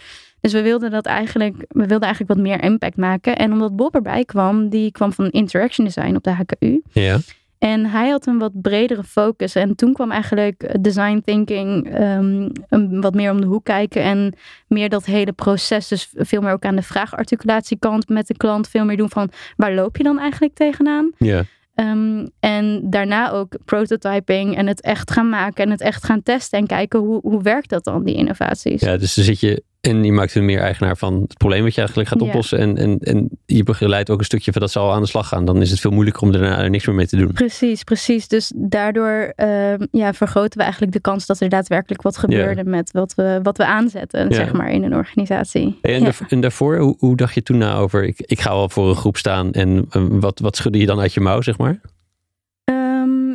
Dus 0.41 0.53
we 0.53 0.63
wilden 0.63 0.91
dat 0.91 1.07
eigenlijk, 1.07 1.55
we 1.57 1.87
wilden 1.87 2.09
eigenlijk 2.09 2.33
wat 2.35 2.49
meer 2.49 2.63
impact 2.63 2.97
maken. 2.97 3.37
En 3.37 3.53
omdat 3.53 3.77
Bob 3.77 3.95
erbij 3.95 4.25
kwam, 4.25 4.69
die 4.69 4.93
kwam 4.93 5.13
van 5.13 5.31
interaction 5.31 5.87
design 5.87 6.15
op 6.15 6.23
de 6.23 6.31
HKU. 6.31 6.83
Ja. 6.93 7.19
En 7.61 7.87
hij 7.87 8.09
had 8.09 8.27
een 8.27 8.39
wat 8.39 8.61
bredere 8.61 9.05
focus. 9.05 9.55
En 9.55 9.75
toen 9.77 9.93
kwam 9.93 10.11
eigenlijk 10.11 10.77
design 10.85 11.23
thinking 11.25 11.91
ehm, 11.93 12.49
een- 12.69 13.01
wat 13.01 13.15
meer 13.15 13.31
om 13.31 13.41
de 13.41 13.47
hoek 13.47 13.65
kijken. 13.65 14.03
En 14.03 14.35
meer 14.69 14.89
dat 14.89 15.05
hele 15.05 15.33
proces. 15.33 15.89
Dus 15.89 16.13
veel 16.17 16.41
meer 16.41 16.53
ook 16.53 16.65
aan 16.65 16.77
de 16.77 16.83
vraagarticulatiekant 16.83 18.09
met 18.09 18.27
de 18.27 18.37
klant. 18.37 18.69
Veel 18.69 18.85
meer 18.85 18.97
doen 18.97 19.11
van 19.11 19.31
waar 19.57 19.75
loop 19.75 19.97
je 19.97 20.03
dan 20.03 20.19
eigenlijk 20.19 20.55
tegenaan? 20.55 21.11
Ja. 21.19 21.43
Ehm, 21.75 22.27
en 22.41 22.91
daarna 22.91 23.31
ook 23.31 23.57
prototyping 23.65 24.57
en 24.57 24.67
het 24.67 24.81
echt 24.81 25.11
gaan 25.11 25.29
maken 25.29 25.65
en 25.65 25.71
het 25.71 25.81
echt 25.81 26.05
gaan 26.05 26.23
testen 26.23 26.59
en 26.59 26.67
kijken 26.67 27.01
hoe, 27.01 27.21
hoe 27.23 27.43
werkt 27.43 27.69
dat 27.71 27.85
dan, 27.85 28.05
die 28.05 28.15
innovaties. 28.15 28.81
ja, 28.81 28.97
dus 28.97 29.15
dan 29.15 29.25
zit 29.25 29.41
je 29.41 29.63
en 29.81 30.05
je 30.05 30.13
maakt 30.13 30.35
er 30.35 30.43
meer 30.43 30.61
eigenaar 30.61 30.97
van 30.97 31.21
het 31.21 31.39
probleem 31.39 31.63
wat 31.63 31.71
je 31.75 31.79
eigenlijk 31.79 32.09
gaat 32.09 32.21
Ja. 32.21 32.27
oplossen. 32.27 32.59
En, 32.59 32.77
en, 32.77 32.99
en 32.99 33.29
je 33.47 33.63
begeleidt 33.63 34.11
ook 34.11 34.19
een 34.19 34.25
stukje 34.25 34.53
van 34.53 34.61
dat 34.61 34.71
zal 34.71 34.93
aan 34.93 35.01
de 35.01 35.09
slag 35.09 35.29
gaan. 35.29 35.45
Dan 35.45 35.61
is 35.63 35.71
het 35.71 35.81
veel 35.81 35.91
moeilijker 35.91 36.23
om 36.23 36.33
daarna 36.33 36.59
er 36.63 36.71
niks 36.71 36.87
meer 36.87 36.95
mee 36.95 37.07
te 37.07 37.17
doen. 37.17 37.33
Precies, 37.33 37.85
precies. 37.85 38.29
Dus 38.29 38.53
daardoor 38.57 39.33
ehm, 39.37 39.87
ja, 39.91 40.13
vergroten 40.13 40.57
we 40.59 40.63
eigenlijk 40.63 40.93
de 40.93 41.01
kans 41.01 41.27
dat 41.27 41.41
er 41.41 41.49
daadwerkelijk 41.49 42.03
wat 42.03 42.17
gebeurde 42.19 42.65
met 42.65 42.91
wat 42.91 43.15
we, 43.15 43.41
wat 43.43 43.57
we 43.57 43.67
aanzetten, 43.67 44.29
Ja. 44.29 44.35
zeg 44.35 44.53
maar, 44.53 44.71
in 44.71 44.83
een 44.83 44.95
organisatie. 44.95 45.79
En, 45.83 46.41
daarvoor, 46.41 46.79
hoe, 46.79 46.97
hoe 46.99 47.17
dacht 47.17 47.35
je 47.35 47.43
toen 47.43 47.59
na 47.59 47.75
over, 47.77 48.05
ik, 48.05 48.21
ik 48.21 48.41
ga 48.41 48.51
wel 48.51 48.69
voor 48.69 48.89
een 48.89 48.97
groep 48.97 49.17
staan 49.17 49.53
en 49.53 49.87
eh, 49.91 50.03
wat, 50.11 50.39
wat 50.39 50.57
schudde 50.57 50.79
je 50.79 50.87
dan 50.87 51.01
uit 51.01 51.15
je 51.15 51.21
mouw, 51.21 51.41
zeg 51.41 51.59
maar? 51.59 51.81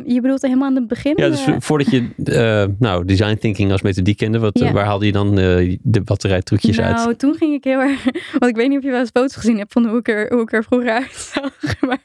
Je 0.06 0.20
bedoelt 0.20 0.42
helemaal 0.42 0.68
aan 0.68 0.74
het 0.74 0.86
begin? 0.88 1.12
Ja, 1.16 1.28
dus 1.28 1.46
eh, 1.46 1.54
voordat 1.58 1.90
je 1.90 2.08
eh, 2.24 2.64
nou, 2.78 3.04
design 3.04 3.36
thinking 3.36 3.72
als 3.72 3.82
methodiek 3.82 4.16
kende, 4.16 4.38
wat, 4.38 4.58
Ja. 4.58 4.72
waar 4.72 4.84
haalde 4.84 5.06
je 5.06 5.12
dan 5.12 5.38
eh, 5.38 5.76
de 5.82 6.00
batterijtrucjes 6.00 6.80
uit? 6.80 6.96
Nou, 6.96 7.14
toen 7.16 7.34
ging 7.34 7.54
ik 7.54 7.64
heel 7.64 7.80
erg. 7.80 8.04
Want 8.38 8.46
ik 8.46 8.56
weet 8.56 8.68
niet 8.68 8.78
of 8.78 8.84
je 8.84 8.90
wel 8.90 9.00
eens 9.00 9.10
foto's 9.12 9.36
gezien 9.36 9.58
hebt 9.58 9.72
van 9.72 9.86
hoe 9.86 9.98
ik 9.98 10.08
er, 10.08 10.32
hoe 10.32 10.42
ik 10.42 10.52
er 10.52 10.64
vroeger 10.64 10.90
uitzag. 10.90 11.50
Maar 11.86 11.98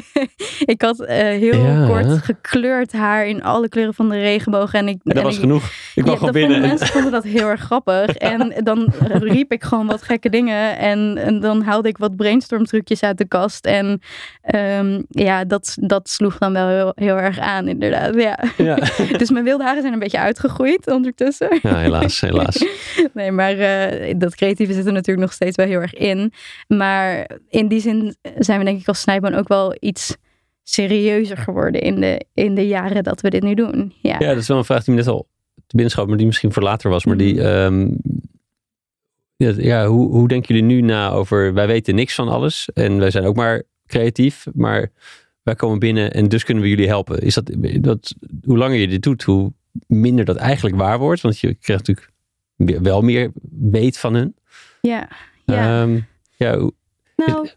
ik 0.74 0.82
had 0.82 1.04
heel 1.06 1.62
Ja. 1.64 1.86
kort 1.86 2.22
gekleurd 2.22 2.92
haar 2.92 3.26
in 3.26 3.42
alle 3.42 3.68
kleuren 3.68 3.94
van 3.94 4.08
de 4.08 4.18
regenboog. 4.18 4.72
En, 4.72 4.88
ik, 4.88 4.94
En 4.94 5.00
dat 5.04 5.16
en 5.16 5.22
was 5.22 5.34
ik- 5.34 5.40
genoeg. 5.40 5.62
Ik 5.94 6.02
kwam 6.02 6.06
Ja, 6.06 6.16
gewoon 6.18 6.32
binnen. 6.32 6.50
vonden 6.52 6.68
mensen 6.68 6.86
vonden 6.88 7.12
dat 7.12 7.24
heel 7.24 7.48
erg 7.48 7.60
grappig. 7.60 8.16
En 8.16 8.54
dan 8.64 8.92
riep 9.08 9.52
ik 9.52 9.62
gewoon 9.64 9.86
wat 9.86 10.02
gekke 10.02 10.28
dingen. 10.30 10.78
En, 10.78 11.16
en 11.18 11.40
dan 11.40 11.62
haalde 11.62 11.88
ik 11.88 11.98
wat 11.98 12.16
brainstorm 12.16 12.64
trucjes 12.64 13.02
uit 13.02 13.18
de 13.18 13.28
kast. 13.28 13.66
En 13.66 14.00
ehm, 14.42 15.02
ja, 15.08 15.44
dat, 15.44 15.76
dat 15.80 16.08
sloeg 16.08 16.38
dan 16.38 16.52
wel 16.52 16.68
heel, 16.68 16.92
heel 16.94 17.16
erg 17.16 17.23
aan, 17.32 17.68
inderdaad. 17.68 18.14
Ja. 18.14 18.38
ja. 18.56 18.78
Dus 19.18 19.30
mijn 19.30 19.44
wilde 19.44 19.64
haren 19.64 19.80
zijn 19.80 19.92
een 19.92 19.98
beetje 19.98 20.18
uitgegroeid 20.18 20.90
ondertussen. 20.90 21.58
ja, 21.62 21.76
helaas, 21.78 22.20
helaas. 22.20 22.64
Nee, 23.14 23.30
maar 23.30 23.58
eh, 23.58 24.14
dat 24.18 24.34
creatieve 24.34 24.72
zit 24.72 24.86
er 24.86 24.92
natuurlijk 24.92 25.26
nog 25.26 25.32
steeds 25.32 25.56
wel 25.56 25.66
heel 25.66 25.80
erg 25.80 25.94
in. 25.94 26.32
Maar 26.68 27.30
in 27.48 27.68
die 27.68 27.80
zin 27.80 28.16
zijn 28.38 28.58
we 28.58 28.64
denk 28.64 28.80
ik 28.80 28.88
als 28.88 29.00
Snijboon 29.00 29.34
ook 29.34 29.48
wel 29.48 29.76
iets 29.80 30.16
serieuzer 30.62 31.36
geworden 31.36 31.80
in 31.80 32.00
de, 32.00 32.24
in 32.34 32.54
de 32.54 32.66
jaren 32.66 33.02
dat 33.02 33.20
we 33.20 33.30
dit 33.30 33.42
nu 33.42 33.54
doen. 33.54 33.92
Ja. 34.02 34.16
Ja, 34.18 34.28
dat 34.28 34.36
is 34.38 34.48
wel 34.48 34.56
een 34.58 34.64
vraag 34.64 34.84
die 34.84 34.94
me 34.94 35.00
net 35.00 35.08
al 35.08 35.26
te 35.56 35.74
binnen 35.76 35.90
schoot, 35.90 36.08
maar 36.08 36.16
die 36.16 36.26
misschien 36.26 36.52
voor 36.52 36.62
later 36.62 36.90
was. 36.90 37.04
Maar 37.04 37.16
die, 37.16 37.34
Mhm. 37.34 37.44
ehm, 37.46 37.88
ja, 39.36 39.52
ja, 39.56 39.86
hoe, 39.86 40.08
hoe 40.10 40.28
denken 40.28 40.54
jullie 40.54 40.74
nu 40.74 40.80
na 40.80 41.10
over, 41.10 41.54
wij 41.54 41.66
weten 41.66 41.94
niks 41.94 42.14
van 42.14 42.28
alles 42.28 42.68
en 42.74 42.98
wij 42.98 43.10
zijn 43.10 43.24
ook 43.24 43.36
maar 43.36 43.62
creatief, 43.86 44.46
maar 44.52 44.90
wij 45.44 45.54
komen 45.54 45.78
binnen 45.78 46.12
en 46.12 46.28
dus 46.28 46.44
kunnen 46.44 46.62
we 46.62 46.68
jullie 46.68 46.86
helpen. 46.86 47.20
Is 47.20 47.34
dat, 47.34 47.50
dat 47.80 48.14
hoe 48.44 48.58
langer 48.58 48.76
je 48.76 48.88
dit 48.88 49.02
doet, 49.02 49.22
hoe 49.22 49.52
minder 49.86 50.24
dat 50.24 50.36
eigenlijk 50.36 50.76
waar 50.76 50.98
wordt, 50.98 51.20
want 51.20 51.38
je 51.38 51.54
krijgt 51.54 51.86
natuurlijk 51.86 52.82
wel 52.82 53.02
meer 53.02 53.30
weet 53.50 53.98
van 53.98 54.14
hun. 54.14 54.36
ja. 54.80 55.08
ja. 55.44 55.82
Ehm, 55.82 56.00
ja, 56.36 56.70
Nou, 57.16 57.48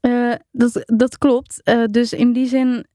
eh, 0.00 0.34
dat, 0.52 0.84
dat 0.86 1.18
klopt. 1.18 1.62
Eh, 1.62 1.84
dus 1.84 2.12
in 2.12 2.32
die 2.32 2.46
zin, 2.46 2.86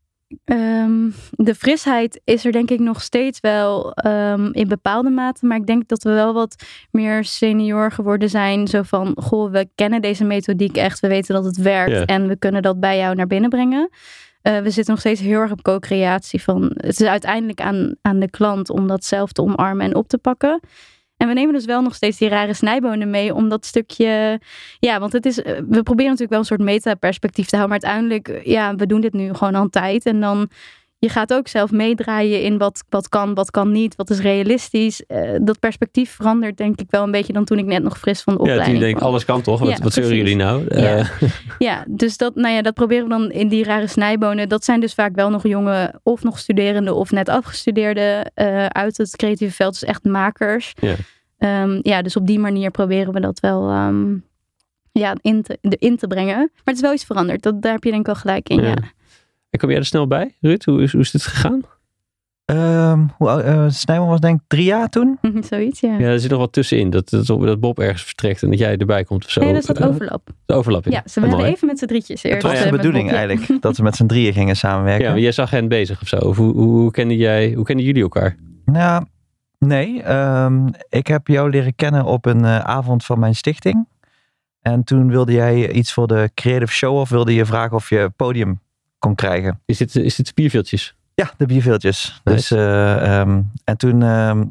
ehm, 0.45 1.09
de 1.31 1.55
frisheid 1.55 2.21
is 2.23 2.45
er 2.45 2.51
denk 2.51 2.69
ik 2.69 2.79
nog 2.79 3.01
steeds 3.01 3.39
wel 3.39 3.93
ehm, 3.93 4.49
in 4.51 4.67
bepaalde 4.67 5.09
mate. 5.09 5.45
Maar 5.45 5.57
ik 5.57 5.65
denk 5.65 5.87
dat 5.87 6.03
we 6.03 6.11
wel 6.11 6.33
wat 6.33 6.55
meer 6.91 7.23
senior 7.23 7.91
geworden 7.91 8.29
zijn. 8.29 8.67
Zo 8.67 8.81
van, 8.81 9.17
goh, 9.19 9.51
we 9.51 9.69
kennen 9.75 10.01
deze 10.01 10.23
methodiek 10.23 10.77
echt. 10.77 10.99
We 10.99 11.07
weten 11.07 11.35
dat 11.35 11.45
het 11.45 11.57
werkt 11.57 12.05
en 12.05 12.27
we 12.27 12.37
kunnen 12.37 12.61
dat 12.61 12.79
bij 12.79 12.97
jou 12.97 13.15
naar 13.15 13.27
binnen 13.27 13.49
brengen. 13.49 13.89
Eh, 14.41 14.59
we 14.59 14.69
zitten 14.69 14.93
nog 14.93 14.99
steeds 14.99 15.21
heel 15.21 15.39
erg 15.39 15.51
op 15.51 15.61
co-creatie 15.61 16.41
van. 16.41 16.71
Het 16.73 16.99
is 16.99 17.07
uiteindelijk 17.07 17.61
aan, 17.61 17.95
aan 18.01 18.19
de 18.19 18.29
klant 18.29 18.69
om 18.69 18.87
dat 18.87 19.05
zelf 19.05 19.31
te 19.31 19.41
omarmen 19.41 19.85
en 19.85 19.95
op 19.95 20.07
te 20.07 20.17
pakken. 20.17 20.59
En 21.17 21.27
we 21.27 21.33
nemen 21.33 21.53
dus 21.53 21.65
wel 21.65 21.81
nog 21.81 21.95
steeds 21.95 22.17
die 22.17 22.29
rare 22.29 22.53
snijbonen 22.53 23.09
mee 23.09 23.33
om 23.33 23.49
dat 23.49 23.65
stukje. 23.65 24.41
Ja, 24.79 24.99
want 24.99 25.13
het 25.13 25.25
is. 25.25 25.41
eh, 25.41 25.53
We 25.53 25.83
proberen 25.83 26.11
natuurlijk 26.11 26.29
wel 26.29 26.39
een 26.39 26.45
soort 26.45 26.59
metaperspectief 26.61 27.47
te 27.47 27.55
houden. 27.57 27.79
Maar 27.79 27.89
uiteindelijk, 27.89 28.45
ja, 28.47 28.75
we 28.75 28.85
doen 28.85 29.01
dit 29.01 29.13
nu 29.13 29.33
gewoon 29.33 29.55
al 29.55 29.63
een 29.63 29.69
tijd. 29.69 30.05
En 30.05 30.19
dan. 30.19 30.49
Je 30.99 31.09
gaat 31.09 31.33
ook 31.33 31.47
zelf 31.47 31.71
meedraaien 31.71 32.41
in 32.41 32.57
wat, 32.57 32.83
wat 32.89 33.09
kan, 33.09 33.33
wat 33.33 33.51
kan 33.51 33.71
niet, 33.71 33.95
wat 33.95 34.09
is 34.09 34.19
realistisch. 34.19 35.05
Eh, 35.05 35.29
dat 35.41 35.59
perspectief 35.59 36.11
verandert 36.11 36.57
denk 36.57 36.79
ik 36.79 36.87
wel 36.89 37.03
een 37.03 37.11
beetje 37.11 37.33
dan 37.33 37.45
toen 37.45 37.57
ik 37.57 37.65
net 37.65 37.83
nog 37.83 37.97
fris 37.97 38.21
van 38.21 38.33
de 38.33 38.39
Ja, 38.43 38.45
opleiding 38.49 38.77
toen 38.77 38.87
denk 38.87 38.97
ik, 38.97 39.03
alles 39.03 39.25
kan 39.25 39.41
toch? 39.41 39.59
Wat, 39.59 39.69
Ja, 39.69 39.77
wat 39.83 39.93
zeuren 39.93 40.15
jullie 40.15 40.35
nou? 40.35 40.65
Ja. 40.69 40.97
Eh, 40.97 41.09
Ja, 41.59 41.83
dus 41.87 42.17
dat, 42.17 42.35
nou 42.35 42.53
ja, 42.53 42.61
dat 42.61 42.73
proberen 42.73 43.03
we 43.03 43.09
dan 43.09 43.31
in 43.31 43.47
die 43.47 43.63
rare 43.63 43.87
snijbonen. 43.87 44.49
Dat 44.49 44.63
zijn 44.63 44.79
dus 44.79 44.93
vaak 44.93 45.15
wel 45.15 45.29
nog 45.29 45.47
jonge 45.47 45.93
of 46.03 46.23
nog 46.23 46.39
studerende 46.39 46.93
of 46.93 47.11
net 47.11 47.29
afgestudeerde 47.29 48.25
eh, 48.33 48.65
uit 48.65 48.97
het 48.97 49.15
creatieve 49.15 49.53
veld. 49.55 49.79
Dus 49.79 49.83
echt 49.89 50.03
makers. 50.03 50.73
Ja. 50.79 50.95
Ehm, 51.37 51.79
ja, 51.81 52.01
dus 52.01 52.15
op 52.15 52.27
die 52.27 52.39
manier 52.39 52.71
proberen 52.71 53.13
we 53.13 53.19
dat 53.19 53.39
wel 53.39 53.69
ehm, 53.69 54.15
ja, 54.91 55.15
in, 55.21 55.41
te, 55.41 55.57
in 55.61 55.97
te 55.97 56.07
brengen. 56.07 56.37
Maar 56.37 56.61
het 56.63 56.75
is 56.75 56.81
wel 56.81 56.93
iets 56.93 57.05
veranderd. 57.05 57.41
Dat, 57.41 57.61
daar 57.61 57.71
heb 57.73 57.83
je 57.83 57.89
denk 57.89 58.01
ik 58.01 58.07
wel 58.07 58.21
gelijk 58.21 58.49
in, 58.49 58.61
Ja. 58.61 58.67
ja. 58.67 58.75
En 59.49 59.59
kom 59.59 59.69
jij 59.69 59.77
er 59.77 59.85
snel 59.85 60.07
bij, 60.07 60.35
Ruud? 60.41 60.63
Hoe 60.65 60.81
is, 60.81 60.91
hoe 60.91 61.01
is 61.01 61.11
dit 61.11 61.23
gegaan? 61.23 61.61
Ehm, 62.45 63.05
hoe 63.17 63.29
eh, 63.41 63.65
Snijman 63.69 64.07
was 64.07 64.19
denk 64.19 64.39
ik 64.39 64.45
drie 64.47 64.63
jaar 64.63 64.89
toen. 64.89 65.17
Zoiets, 65.49 65.79
ja. 65.79 65.97
Ja, 65.97 66.07
er 66.07 66.19
zit 66.19 66.29
nog 66.29 66.39
wat 66.39 66.53
tussenin. 66.53 66.89
Dat, 66.89 67.09
dat, 67.09 67.25
dat 67.27 67.59
Bob 67.59 67.79
ergens 67.79 68.03
vertrekt 68.03 68.43
en 68.43 68.49
dat 68.49 68.59
jij 68.59 68.77
erbij 68.77 69.03
komt 69.03 69.25
of 69.25 69.31
zo. 69.31 69.39
nee, 69.41 69.51
dat 69.53 69.61
is 69.61 69.67
dat 69.67 69.77
Eh, 69.79 69.87
overlap. 69.87 70.29
de 70.45 70.53
overlap. 70.53 70.85
Ja, 70.85 71.03
ze 71.05 71.19
Mooi. 71.19 71.31
werden 71.31 71.51
even 71.51 71.67
met 71.67 71.79
z'n 71.79 71.85
drietjes 71.85 72.23
eerst. 72.23 72.41
Het 72.41 72.51
was 72.51 72.61
eh, 72.61 72.71
de 72.71 72.77
bedoeling 72.77 73.03
Bob, 73.03 73.13
ja. 73.13 73.17
eigenlijk. 73.27 73.61
Dat 73.61 73.77
we 73.77 73.83
met 73.83 73.95
z'n 73.95 74.05
drieën 74.05 74.33
gingen 74.33 74.55
samenwerken. 74.55 75.05
Ja, 75.05 75.11
maar 75.11 75.19
jij 75.19 75.31
zag 75.31 75.49
hen 75.49 75.67
bezig 75.67 76.01
of 76.01 76.07
zo. 76.07 76.15
Of 76.17 76.37
hoe, 76.37 76.53
hoe, 76.53 76.65
hoe 76.79 76.91
kende 76.91 77.15
jij, 77.17 77.53
hoe 77.53 77.65
kenden 77.65 77.85
jullie 77.85 78.01
elkaar? 78.01 78.35
Nou, 78.65 79.05
nee. 79.59 80.01
ehm, 80.03 80.67
ik 80.89 81.07
heb 81.07 81.27
jou 81.27 81.49
leren 81.49 81.75
kennen 81.75 82.05
op 82.05 82.25
een 82.25 82.45
eh, 82.45 82.59
avond 82.59 83.05
van 83.05 83.19
mijn 83.19 83.35
stichting. 83.35 83.87
En 84.61 84.83
toen 84.83 85.09
wilde 85.09 85.31
jij 85.31 85.71
iets 85.71 85.93
voor 85.93 86.07
de 86.07 86.29
Creative 86.33 86.71
Show 86.71 86.97
of 86.97 87.09
wilde 87.09 87.33
je 87.33 87.45
vragen 87.45 87.75
of 87.75 87.89
je 87.89 88.11
podium 88.15 88.59
kon 88.99 89.15
krijgen. 89.15 89.61
Is 89.65 89.77
dit, 89.77 89.95
is 89.95 90.15
dit 90.15 90.33
bierveeltjes? 90.35 90.95
Ja, 91.13 91.31
de 91.37 91.45
bierveeltjes. 91.45 92.21
Nice. 92.23 92.37
Dus, 92.37 92.51
eh, 92.51 93.19
ehm, 93.19 93.41
en 93.63 93.77
toen 93.77 94.03
ehm, 94.03 94.43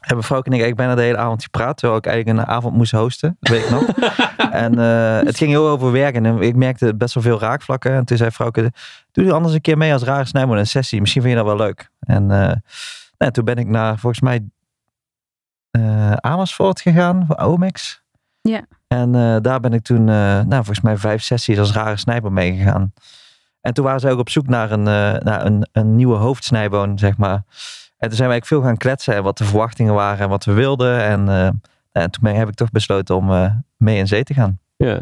hebben 0.00 0.24
vrouw 0.24 0.38
en 0.38 0.52
ik 0.52 0.60
eigenlijk 0.60 0.76
bijna 0.76 0.94
de 0.94 1.02
hele 1.02 1.16
avond 1.16 1.42
gepraat. 1.42 1.76
Terwijl 1.76 1.98
ik 1.98 2.06
eigenlijk 2.06 2.38
een 2.38 2.46
avond 2.46 2.74
moest 2.74 2.92
hosten. 2.92 3.36
Dat 3.40 3.52
weet 3.52 3.64
ik 3.64 3.70
nog. 3.70 3.88
en 4.64 4.78
eh, 4.78 5.26
het 5.26 5.36
ging 5.36 5.50
heel 5.50 5.68
over 5.68 5.92
werken. 5.92 6.26
En 6.26 6.42
ik 6.42 6.56
merkte 6.56 6.94
best 6.94 7.14
wel 7.14 7.22
veel 7.22 7.40
raakvlakken. 7.40 7.92
En 7.92 8.04
toen 8.04 8.16
zei 8.16 8.30
vrouwke, 8.30 8.72
doe 9.12 9.24
je 9.24 9.32
anders 9.32 9.54
een 9.54 9.60
keer 9.60 9.78
mee 9.78 9.92
als 9.92 10.02
rare 10.02 10.24
snijmoen 10.24 10.56
een 10.56 10.66
sessie. 10.66 11.00
Misschien 11.00 11.22
vind 11.22 11.34
je 11.34 11.40
dat 11.44 11.56
wel 11.56 11.66
leuk. 11.66 11.90
En 12.00 12.30
eh, 12.30 12.56
nou, 13.18 13.32
toen 13.32 13.44
ben 13.44 13.56
ik 13.56 13.66
naar 13.66 13.98
volgens 13.98 14.20
mij 14.20 14.44
eh, 15.70 16.12
Amersfoort 16.12 16.80
gegaan 16.80 17.24
voor 17.26 17.36
Omex. 17.36 18.02
Ja. 18.40 18.64
En 18.88 19.14
eh, 19.14 19.36
daar 19.40 19.60
ben 19.60 19.72
ik 19.72 19.82
toen, 19.82 20.08
eh, 20.08 20.14
nou, 20.14 20.48
volgens 20.48 20.80
mij 20.80 20.96
vijf 20.96 21.22
sessies 21.22 21.58
als 21.58 21.72
rare 21.72 21.96
snijboon 21.96 22.32
meegegaan. 22.32 22.92
En 23.60 23.74
toen 23.74 23.84
waren 23.84 24.00
ze 24.00 24.10
ook 24.10 24.18
op 24.18 24.28
zoek 24.30 24.46
naar 24.46 24.70
een, 24.70 24.86
eh, 24.86 25.14
naar 25.22 25.46
een, 25.46 25.68
een 25.72 25.96
nieuwe 25.96 26.16
hoofdsnijboon, 26.16 26.98
zeg 26.98 27.16
maar. 27.16 27.42
En 27.98 28.08
toen 28.08 28.16
zijn 28.16 28.28
we 28.28 28.34
eigenlijk 28.34 28.46
veel 28.46 28.62
gaan 28.62 28.76
kletsen 28.76 29.14
en 29.14 29.22
wat 29.22 29.38
de 29.38 29.44
verwachtingen 29.44 29.94
waren 29.94 30.18
en 30.24 30.28
wat 30.28 30.44
we 30.44 30.52
wilden. 30.52 31.00
En, 31.02 31.28
eh, 31.28 31.48
en 32.02 32.10
toen 32.10 32.24
heb 32.26 32.48
ik 32.48 32.54
toch 32.54 32.70
besloten 32.70 33.16
om 33.16 33.30
eh, 33.32 33.50
mee 33.76 33.98
in 33.98 34.06
zee 34.06 34.22
te 34.24 34.34
gaan. 34.34 34.58
Ja. 34.76 34.98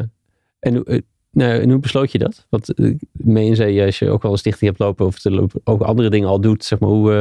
En, 0.59 0.75
hoe- 0.75 1.03
nou, 1.31 1.61
en 1.61 1.69
hoe 1.69 1.79
besloot 1.79 2.11
je 2.11 2.17
dat? 2.17 2.45
Want 2.49 2.73
mee 3.11 3.45
in 3.45 3.55
zee, 3.55 3.85
als 3.85 3.99
je 3.99 4.09
ook 4.09 4.21
wel 4.21 4.31
een 4.31 4.37
stichting 4.37 4.69
hebt 4.69 4.81
lopen 4.81 5.05
of 5.05 5.19
te 5.19 5.31
lopen, 5.31 5.61
ook 5.63 5.81
andere 5.81 6.09
dingen 6.09 6.27
al 6.29 6.41
doet, 6.41 6.63
zeg 6.65 6.79
maar, 6.79 6.89
hoe, 6.89 7.11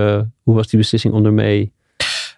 hoe 0.43 0.55
was 0.55 0.67
die 0.69 0.79
beslissing 0.79 1.15
om 1.15 1.25
er 1.25 1.33
mee, 1.33 1.73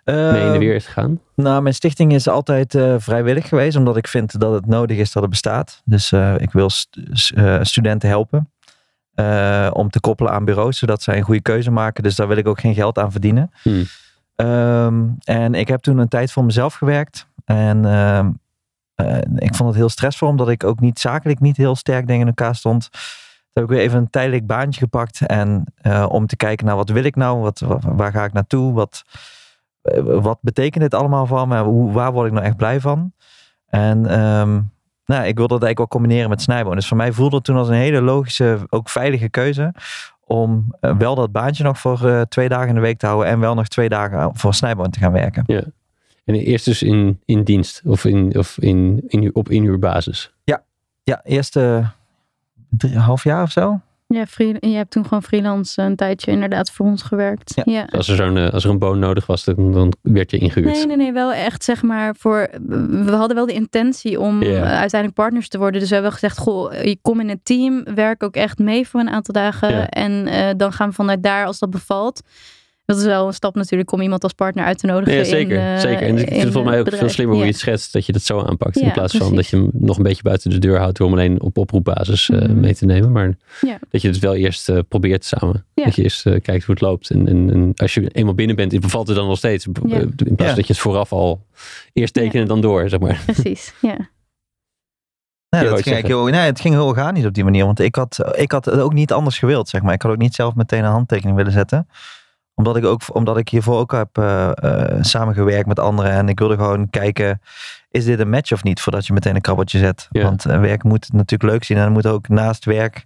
mee 0.05 0.47
in 0.47 0.53
de 0.53 0.59
weer 0.59 0.83
te 0.83 0.91
gaan? 0.91 1.21
Nou, 1.35 1.63
mijn 1.63 1.75
stichting 1.75 2.13
is 2.13 2.29
altijd 2.29 2.79
vrijwillig 2.99 3.49
geweest, 3.49 3.77
omdat 3.77 3.97
ik 3.97 4.09
vind 4.09 4.41
dat 4.41 4.53
het 4.53 4.67
nodig 4.67 4.97
is 4.97 5.13
dat 5.13 5.23
het 5.23 5.31
bestaat. 5.31 5.83
Dus 5.85 6.13
ik 6.39 6.53
wil 6.53 6.71
st- 6.71 6.99
studenten 7.61 8.09
helpen 8.09 8.51
eh, 9.19 9.71
om 9.73 9.91
te 9.91 10.01
koppelen 10.01 10.33
aan 10.33 10.45
bureaus, 10.45 10.79
zodat 10.79 11.03
zij 11.03 11.17
een 11.17 11.23
goede 11.23 11.41
keuze 11.43 11.71
maken. 11.71 12.03
Dus 12.03 12.17
daar 12.17 12.29
wil 12.29 12.37
ik 12.37 12.49
ook 12.49 12.61
geen 12.61 12.75
geld 12.75 12.99
aan 12.99 13.13
verdienen. 13.13 13.51
Hmm. 13.63 13.85
Ehm, 14.37 15.05
en 15.25 15.55
ik 15.55 15.69
heb 15.69 15.81
toen 15.81 15.99
een 15.99 16.09
tijd 16.09 16.33
voor 16.33 16.45
mezelf 16.45 16.75
gewerkt. 16.75 17.27
En 17.45 17.85
ehm, 17.85 18.31
eh, 18.95 19.17
ik 19.37 19.55
vond 19.55 19.69
het 19.69 19.79
heel 19.79 19.89
stressvol, 19.89 20.29
omdat 20.29 20.49
ik 20.49 20.65
ook 20.65 20.81
niet 20.81 20.99
zakelijk 20.99 21.41
niet 21.41 21.57
heel 21.57 21.77
sterk 21.77 22.07
denk 22.07 22.21
in 22.21 22.27
elkaar 22.27 22.55
stond. 22.55 22.89
Toen 22.91 23.01
heb 23.53 23.65
ik 23.65 23.71
weer 23.71 23.81
even 23.81 23.99
een 23.99 24.11
tijdelijk 24.11 24.47
baantje 24.47 24.81
gepakt. 24.81 25.27
En 25.27 25.65
eh, 25.77 26.07
om 26.09 26.27
te 26.27 26.37
kijken 26.37 26.67
naar 26.67 26.77
wat 26.77 26.89
wil 26.89 27.05
ik 27.05 27.17
nou? 27.17 27.39
Wat, 27.41 27.61
wa- 27.61 27.79
waar 27.83 28.13
ga 28.13 28.25
ik 28.25 28.33
naartoe? 28.33 28.73
Wat, 28.73 29.03
wat 30.05 30.39
betekent 30.41 30.83
dit 30.83 30.95
allemaal 30.95 31.27
van 31.27 31.49
me? 31.49 31.63
Hoe, 31.63 31.93
waar 31.93 32.13
word 32.13 32.27
ik 32.27 32.33
nou 32.33 32.45
echt 32.45 32.57
blij 32.57 32.81
van? 32.81 33.13
En 33.67 34.07
ehm, 34.07 34.61
nou, 35.09 35.27
ik 35.27 35.37
wilde 35.37 35.55
dat 35.55 35.63
eigenlijk 35.63 35.79
wel 35.79 36.01
combineren 36.01 36.31
met 36.31 36.43
snijboon. 36.43 36.75
Dus 36.75 36.89
voor 36.89 36.97
mij 36.97 37.13
voelde 37.13 37.37
het 37.37 37.45
toen 37.45 37.57
als 37.57 37.69
een 37.69 37.75
hele 37.75 38.03
logische, 38.03 38.59
ook 38.69 38.89
veilige 38.89 39.29
keuze. 39.29 39.75
Om 40.25 40.75
eh, 40.81 40.97
wel 40.97 41.15
dat 41.15 41.33
baantje 41.33 41.65
nog 41.65 41.79
voor 41.79 42.09
eh, 42.09 42.21
twee 42.21 42.49
dagen 42.49 42.69
in 42.69 42.75
de 42.75 42.81
week 42.81 42.99
te 42.99 43.07
houden. 43.07 43.29
En 43.29 43.41
wel 43.41 43.55
nog 43.55 43.69
twee 43.69 43.89
dagen 43.89 44.31
voor 44.37 44.55
snijboon 44.55 44.91
te 44.91 44.99
gaan 44.99 45.13
werken. 45.13 45.45
En 46.25 46.35
eerst 46.35 46.65
dus 46.65 46.83
in, 46.83 47.21
in 47.25 47.43
dienst 47.45 47.83
of, 47.85 48.05
in, 48.05 48.39
of 48.39 48.59
in, 48.59 49.03
in, 49.07 49.35
op 49.35 49.49
inhuurbasis. 49.49 50.33
Ja, 51.03 51.21
eerste 51.25 51.91
drie, 52.69 52.99
half 52.99 53.25
jaar 53.25 53.43
of 53.43 53.51
zo. 53.51 53.81
Ja, 54.15 54.27
free, 54.27 54.57
je 54.61 54.77
hebt 54.77 54.91
toen 54.91 55.03
gewoon 55.03 55.23
freelance 55.23 55.83
een 55.83 55.97
tijdje 55.97 56.31
inderdaad 56.31 56.71
voor 56.71 56.87
ons 56.87 57.03
gewerkt. 57.03 57.53
Ja. 57.55 57.63
ja. 57.67 57.85
Als 57.91 58.09
er, 58.09 58.17
zo'n, 58.17 58.37
eh, 58.37 58.51
als 58.53 58.65
er 58.65 58.71
een 58.71 58.79
boon 58.79 58.99
nodig 58.99 59.27
was, 59.27 59.45
dan, 59.45 59.73
dan 59.73 59.93
werd 60.03 60.31
je 60.31 60.39
ingehuurd. 60.39 60.75
Nee, 60.75 60.87
nee, 60.87 60.97
nee, 60.97 61.13
wel 61.13 61.33
echt 61.33 61.65
zeg 61.65 61.83
maar 61.83 62.15
voor. 62.19 62.49
We 62.89 63.11
hadden 63.11 63.37
wel 63.37 63.47
de 63.47 63.53
intentie 63.53 64.21
om 64.21 64.43
eh, 64.43 64.63
uiteindelijk 64.63 65.15
partners 65.15 65.49
te 65.49 65.59
worden. 65.59 65.81
Dus 65.81 65.89
we 65.89 65.95
hebben 65.95 66.13
gezegd: 66.13 66.39
Goh, 66.39 66.73
je 66.73 66.99
kom 67.03 67.21
in 67.21 67.29
het 67.29 67.45
team, 67.45 67.85
werk 67.95 68.23
ook 68.23 68.35
echt 68.35 68.59
mee 68.59 68.89
voor 68.89 69.01
een 69.01 69.11
aantal 69.11 69.35
dagen. 69.35 69.71
Ja. 69.71 69.89
En 69.89 70.27
eh, 70.27 70.51
dan 70.57 70.73
gaan 70.73 70.89
we 70.89 70.95
vanuit 70.95 71.23
daar, 71.23 71.47
als 71.47 71.59
dat 71.59 71.71
bevalt. 71.71 72.23
Dat 72.89 72.97
is 72.99 73.05
wel 73.05 73.27
een 73.27 73.33
stap 73.33 73.55
natuurlijk 73.55 73.93
om 73.93 74.01
iemand 74.01 74.23
als 74.23 74.33
partner 74.33 74.65
uit 74.65 74.79
te 74.79 74.87
nodigen. 74.87 75.15
Nee, 75.15 75.25
zeker, 75.25 75.57
in, 75.59 75.75
eh, 75.75 75.79
zeker. 75.79 76.03
En 76.07 76.13
ik 76.13 76.19
vind 76.19 76.31
in 76.31 76.35
het 76.41 76.43
volgens 76.53 76.65
mij 76.65 76.79
ook 76.79 76.85
bedrijf. 76.85 77.03
veel 77.05 77.13
slimmer 77.13 77.35
hoe 77.37 77.45
je 77.45 77.51
Ja. 77.51 77.57
het 77.57 77.63
schetst, 77.67 77.93
dat 77.93 78.07
je 78.07 78.13
dat 78.13 78.23
zo 78.23 78.41
aanpakt. 78.43 78.77
in 78.77 78.87
Ja, 78.87 78.93
plaats 78.93 79.17
van 79.17 79.35
dat 79.35 79.47
je 79.49 79.57
hem 79.57 79.71
nog 79.73 79.97
een 79.97 80.03
beetje 80.03 80.23
buiten 80.23 80.51
de 80.51 80.59
deur 80.59 80.79
houdt 80.79 80.97
door 80.99 81.07
hem 81.09 81.19
alleen 81.19 81.41
op 81.43 81.59
oproepbasis 81.59 82.31
eh, 82.31 82.41
Mhm. 82.41 82.61
mee 82.61 82.75
te 82.75 82.85
nemen. 82.85 83.13
Maar 83.13 83.37
Ja. 83.61 83.79
dat 83.91 84.03
je 84.03 84.09
het 84.09 84.19
wel 84.19 84.35
eerst 84.35 84.69
eh, 84.69 84.79
probeert 84.89 85.25
samen. 85.25 85.65
Ja. 85.75 85.85
Dat 85.85 85.95
je 85.97 86.03
eerst 86.03 86.27
eh, 86.27 86.41
kijkt 86.41 86.65
hoe 86.65 86.75
het 86.75 86.81
loopt. 86.85 87.11
En, 87.11 87.29
en, 87.29 87.51
en 87.51 87.73
als 87.77 87.95
je 87.95 88.09
eenmaal 88.09 88.35
binnen 88.35 88.57
bent, 88.57 88.81
bevalt 88.81 89.07
het 89.07 89.17
dan 89.17 89.27
nog 89.27 89.39
steeds. 89.39 89.67
Ja. 89.87 89.97
Eh, 89.97 90.01
In 90.01 90.15
plaats 90.17 90.51
Ja. 90.51 90.55
dat 90.57 90.67
je 90.67 90.73
het 90.73 90.83
vooraf 90.83 91.13
al 91.13 91.41
eerst 91.93 92.15
tekenen 92.15 92.43
en 92.43 92.49
dan 92.49 92.61
door, 92.61 92.89
zeg 92.89 93.01
maar. 93.01 93.23
Precies, 93.27 93.73
ja. 93.81 93.97
Nee, 95.51 95.63
dat 95.63 95.73
iets 95.73 95.83
ging 95.83 95.95
eigenlijk 95.95 96.07
heel, 96.07 96.25
nee, 96.41 96.47
het 96.49 96.61
ging 96.61 96.75
heel 96.75 96.87
organisch 96.87 97.25
op 97.25 97.35
die 97.35 97.45
manier. 97.45 97.65
Want 97.65 97.81
ik 97.81 97.95
had, 97.95 98.19
ik 98.37 98.53
had 98.53 98.65
het 98.65 98.79
ook 98.81 98.93
niet 98.93 99.13
anders 99.13 99.39
gewild, 99.39 99.69
zeg 99.69 99.83
maar. 99.83 99.95
Ik 99.95 100.03
had 100.03 100.13
ook 100.13 100.19
niet 100.19 100.35
zelf 100.35 100.55
meteen 100.55 100.85
een 100.85 100.91
handtekening 100.91 101.37
willen 101.37 101.53
zetten. 101.53 101.89
Omdat 102.59 102.77
ik, 102.77 102.85
ook, 102.85 103.01
omdat 103.13 103.37
ik 103.37 103.49
hiervoor 103.49 103.79
ook 103.79 103.93
heb 103.93 104.19
eh, 104.19 104.51
eh, 104.55 105.03
samengewerkt 105.03 105.67
met 105.67 105.79
anderen. 105.79 106.11
En 106.11 106.29
ik 106.29 106.39
wilde 106.39 106.55
gewoon 106.55 106.91
kijken, 106.91 107.41
is 107.91 108.05
dit 108.05 108.19
een 108.19 108.31
match 108.31 108.53
of 108.53 108.63
niet? 108.63 108.81
Voordat 108.81 109.07
je 109.07 109.13
meteen 109.13 109.35
een 109.35 109.41
krabbeltje 109.41 109.79
zet. 109.79 110.09
Ja. 110.11 110.23
Want 110.23 110.47
eh, 110.47 110.61
werk 110.61 110.83
moet 110.83 111.13
natuurlijk 111.13 111.53
leuk 111.53 111.65
zien. 111.65 111.77
En 111.77 111.83
dan 111.83 111.93
moet 111.93 112.07
ook 112.07 112.29
naast 112.29 112.65
werk, 112.65 113.05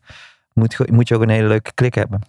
moet, 0.52 0.90
moet 0.90 1.08
je 1.08 1.14
ook 1.14 1.22
een 1.22 1.28
hele 1.28 1.48
leuke 1.48 1.72
klik 1.74 1.94
hebben. 1.94 2.20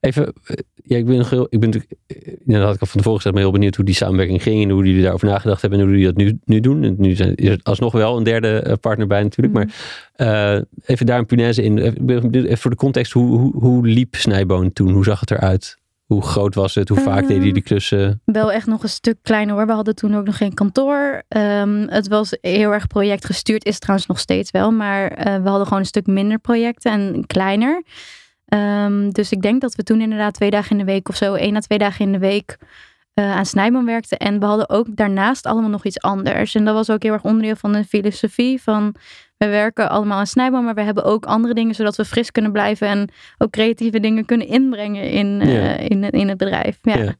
Even, 0.00 0.32
eh, 0.44 0.56
ja, 0.84 0.96
ik 0.96 1.06
ben 1.06 1.16
nog 1.16 1.30
heel, 1.30 1.46
ik 1.50 1.60
ben 1.60 1.70
natuurlijk, 1.70 2.00
ja, 2.46 2.56
dat 2.58 2.66
had 2.66 2.74
ik 2.74 2.80
al 2.80 2.86
van 2.86 2.96
tevoren 2.96 3.16
gezegd, 3.16 3.34
maar 3.34 3.44
heel 3.44 3.52
benieuwd 3.52 3.76
hoe 3.76 3.84
die 3.84 3.94
samenwerking 3.94 4.42
ging 4.42 4.62
en 4.62 4.70
hoe 4.70 4.84
jullie 4.84 5.02
daarover 5.02 5.28
nagedacht 5.28 5.60
hebben 5.60 5.78
en 5.78 5.84
hoe 5.84 5.94
jullie 5.94 6.12
dat 6.12 6.24
nu, 6.24 6.38
nu 6.44 6.60
doen. 6.60 6.82
En 6.82 6.94
nu 6.98 7.14
zijn, 7.14 7.34
is 7.34 7.48
er 7.48 7.60
alsnog 7.62 7.92
wel 7.92 8.16
een 8.16 8.22
derde 8.22 8.76
partner 8.80 9.06
bij 9.06 9.22
natuurlijk, 9.22 9.54
maar 9.54 9.74
eh, 10.12 10.60
even 10.84 11.06
daar 11.06 11.18
een 11.18 11.26
punaise 11.26 11.62
in. 11.62 11.78
Even, 11.78 12.06
ben 12.06 12.34
even 12.34 12.58
voor 12.58 12.70
de 12.70 12.76
context, 12.76 13.12
hoe, 13.12 13.38
hoe, 13.38 13.52
hoe 13.56 13.86
liep 13.86 14.14
Snijboon 14.14 14.72
toen? 14.72 14.90
Hoe 14.90 15.04
zag 15.04 15.20
het 15.20 15.30
eruit? 15.30 15.80
Hoe 16.06 16.22
groot 16.22 16.54
was 16.54 16.74
het? 16.74 16.88
Hoe 16.88 16.98
vaak 17.00 17.18
Ehm, 17.18 17.20
deden 17.20 17.36
jullie 17.36 17.52
die 17.52 17.62
klussen? 17.62 18.20
Wel 18.24 18.52
echt 18.52 18.66
nog 18.66 18.82
een 18.82 18.88
stuk 18.88 19.18
kleiner 19.22 19.54
hoor. 19.54 19.66
We 19.66 19.72
hadden 19.72 19.94
toen 19.94 20.16
ook 20.16 20.24
nog 20.24 20.36
geen 20.36 20.54
kantoor. 20.54 21.22
Ehm, 21.28 21.86
het 21.88 22.08
was 22.08 22.36
heel 22.40 22.72
erg 22.72 22.86
projectgestuurd. 22.86 23.64
Is 23.64 23.72
het 23.72 23.80
trouwens 23.80 24.08
nog 24.08 24.18
steeds 24.18 24.50
wel. 24.50 24.70
Maar 24.70 25.10
eh, 25.10 25.24
we 25.42 25.48
hadden 25.48 25.64
gewoon 25.66 25.78
een 25.78 25.86
stuk 25.86 26.06
minder 26.06 26.38
projecten 26.38 26.92
en 26.92 27.26
kleiner. 27.26 27.82
Ehm, 28.46 29.10
dus 29.10 29.32
ik 29.32 29.42
denk 29.42 29.60
dat 29.60 29.74
we 29.74 29.82
toen 29.82 30.00
inderdaad 30.00 30.34
twee 30.34 30.50
dagen 30.50 30.70
in 30.70 30.78
de 30.78 30.92
week 30.92 31.08
of 31.08 31.16
zo, 31.16 31.34
één 31.34 31.56
à 31.56 31.60
twee 31.60 31.78
dagen 31.78 32.04
in 32.04 32.12
de 32.12 32.18
week 32.18 32.56
eh, 33.14 33.36
aan 33.36 33.46
Snijboom 33.46 33.86
werkten. 33.86 34.18
En 34.18 34.38
we 34.40 34.46
hadden 34.46 34.68
ook 34.68 34.86
daarnaast 34.96 35.46
allemaal 35.46 35.70
nog 35.70 35.84
iets 35.84 36.00
anders. 36.00 36.54
En 36.54 36.64
dat 36.64 36.74
was 36.74 36.90
ook 36.90 37.02
heel 37.02 37.12
erg 37.12 37.24
onderdeel 37.24 37.56
van 37.56 37.72
de 37.72 37.84
filosofie 37.84 38.62
van 38.62 38.94
we 39.42 39.48
werken 39.48 39.90
allemaal 39.90 40.18
aan 40.18 40.26
Snijboom, 40.26 40.64
maar 40.64 40.74
we 40.74 40.82
hebben 40.82 41.04
ook 41.04 41.24
andere 41.24 41.54
dingen 41.54 41.74
zodat 41.74 41.96
we 41.96 42.04
fris 42.04 42.30
kunnen 42.30 42.52
blijven 42.52 42.88
en 42.88 43.08
ook 43.38 43.50
creatieve 43.50 44.00
dingen 44.00 44.24
kunnen 44.24 44.46
inbrengen 44.46 45.10
in, 45.10 45.40
eh, 45.40 45.88
in, 45.88 46.10
in 46.10 46.28
het 46.28 46.38
bedrijf. 46.38 46.78
Ja. 46.82 46.98
Ja. 46.98 47.14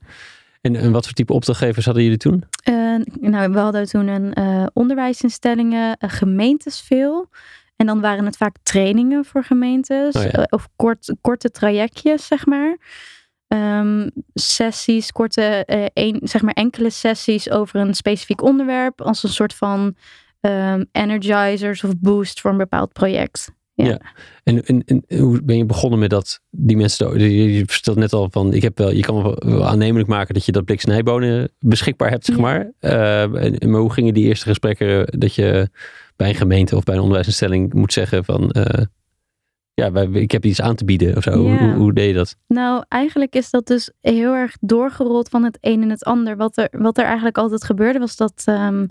En, 0.61 0.77
en 0.77 0.93
wat 0.93 1.05
voor 1.05 1.15
type 1.15 1.33
opdrachtgevers 1.33 1.85
hadden 1.85 2.03
jullie 2.03 2.19
toen? 2.19 2.45
Eh, 2.65 2.75
nou, 3.21 3.53
we 3.53 3.59
hadden 3.59 3.89
toen 3.89 4.07
een 4.07 4.33
eh, 4.33 4.67
onderwijsinstellingen, 4.73 5.97
gemeentes 5.99 6.81
veel. 6.81 7.29
En 7.77 7.87
dan 7.87 8.01
waren 8.01 8.25
het 8.25 8.37
vaak 8.37 8.57
trainingen 8.63 9.25
voor 9.25 9.45
gemeentes. 9.45 10.15
Oh 10.15 10.23
ja. 10.23 10.47
of 10.51 10.69
kort, 10.77 11.15
korte 11.21 11.51
trajectjes, 11.51 12.27
zeg 12.27 12.47
maar. 12.47 12.77
ehm, 13.49 14.09
sessies, 14.35 15.13
korte, 15.13 15.63
een, 15.95 16.21
zeg 16.23 16.43
maar 16.43 16.55
enkele 16.55 16.91
sessies 16.91 17.51
over 17.51 17.81
een 17.81 17.95
specifiek 17.95 18.43
onderwerp. 18.43 19.01
Als 19.01 19.23
een 19.23 19.29
soort 19.29 19.55
van 19.55 19.95
ehm, 20.43 20.85
energizers 20.93 21.85
of 21.85 21.99
boost 21.99 22.41
voor 22.41 22.51
een 22.51 22.57
bepaald 22.57 22.93
project. 22.93 23.53
Ja. 23.75 23.85
Ja. 23.85 24.01
En, 24.43 24.65
en, 24.65 24.83
en 24.85 25.19
hoe 25.19 25.43
ben 25.43 25.57
je 25.57 25.65
begonnen 25.65 25.99
met 25.99 26.11
dat, 26.11 26.41
die 26.51 26.77
mensen, 26.77 27.19
je, 27.19 27.63
vertelt 27.67 27.97
net 27.97 28.13
al 28.13 28.29
van, 28.31 28.53
ik 28.53 28.63
heb 28.63 28.79
wel, 28.79 28.91
je 28.91 29.03
kan 29.03 29.23
wel, 29.23 29.67
aannemelijk 29.67 30.09
maken 30.09 30.35
dat 30.35 30.45
je 30.45 30.53
dat 30.53 30.65
blik 30.65 30.81
snijbonen 30.81 31.51
beschikbaar 31.59 32.11
hebt, 32.11 32.25
zeg 32.25 32.37
Ja. 32.37 32.43
maar. 32.43 32.73
Eh, 32.79 33.23
en, 33.23 33.71
maar 33.71 33.81
hoe 33.81 33.93
gingen 33.93 34.15
die 34.15 34.25
eerste 34.25 34.47
gesprekken 34.47 35.19
dat 35.19 35.35
je 35.35 35.69
bij 36.17 36.29
een 36.29 36.35
gemeente 36.35 36.77
of 36.77 36.85
bij 36.85 36.95
een 36.95 37.01
onderwijsinstelling 37.01 37.73
moet 37.73 37.93
zeggen 37.93 38.25
van, 38.25 38.51
eh, 38.51 38.85
ja, 39.75 39.93
wij, 39.93 40.07
ik 40.07 40.31
heb 40.31 40.45
iets 40.45 40.61
aan 40.61 40.75
te 40.75 40.85
bieden 40.85 41.17
of 41.17 41.23
zo. 41.23 41.49
Ja. 41.49 41.59
hoe, 41.59 41.73
hoe 41.75 41.93
deed 41.93 42.09
je 42.09 42.15
dat? 42.15 42.37
Nou, 42.47 42.85
eigenlijk 42.89 43.35
is 43.35 43.51
dat 43.51 43.67
dus 43.67 43.91
heel 44.01 44.33
erg 44.35 44.57
doorgerold 44.61 45.29
van 45.29 45.45
het 45.45 45.59
een 45.61 45.83
en 45.83 45.91
het 45.91 46.05
ander. 46.05 46.37
Wat 46.37 46.57
er, 46.57 46.69
wat 46.71 46.99
er 46.99 47.05
eigenlijk 47.05 47.39
altijd 47.39 47.65
gebeurde 47.65 47.99
was 47.99 48.17
dat 48.17 48.43
ehm, 48.45 48.87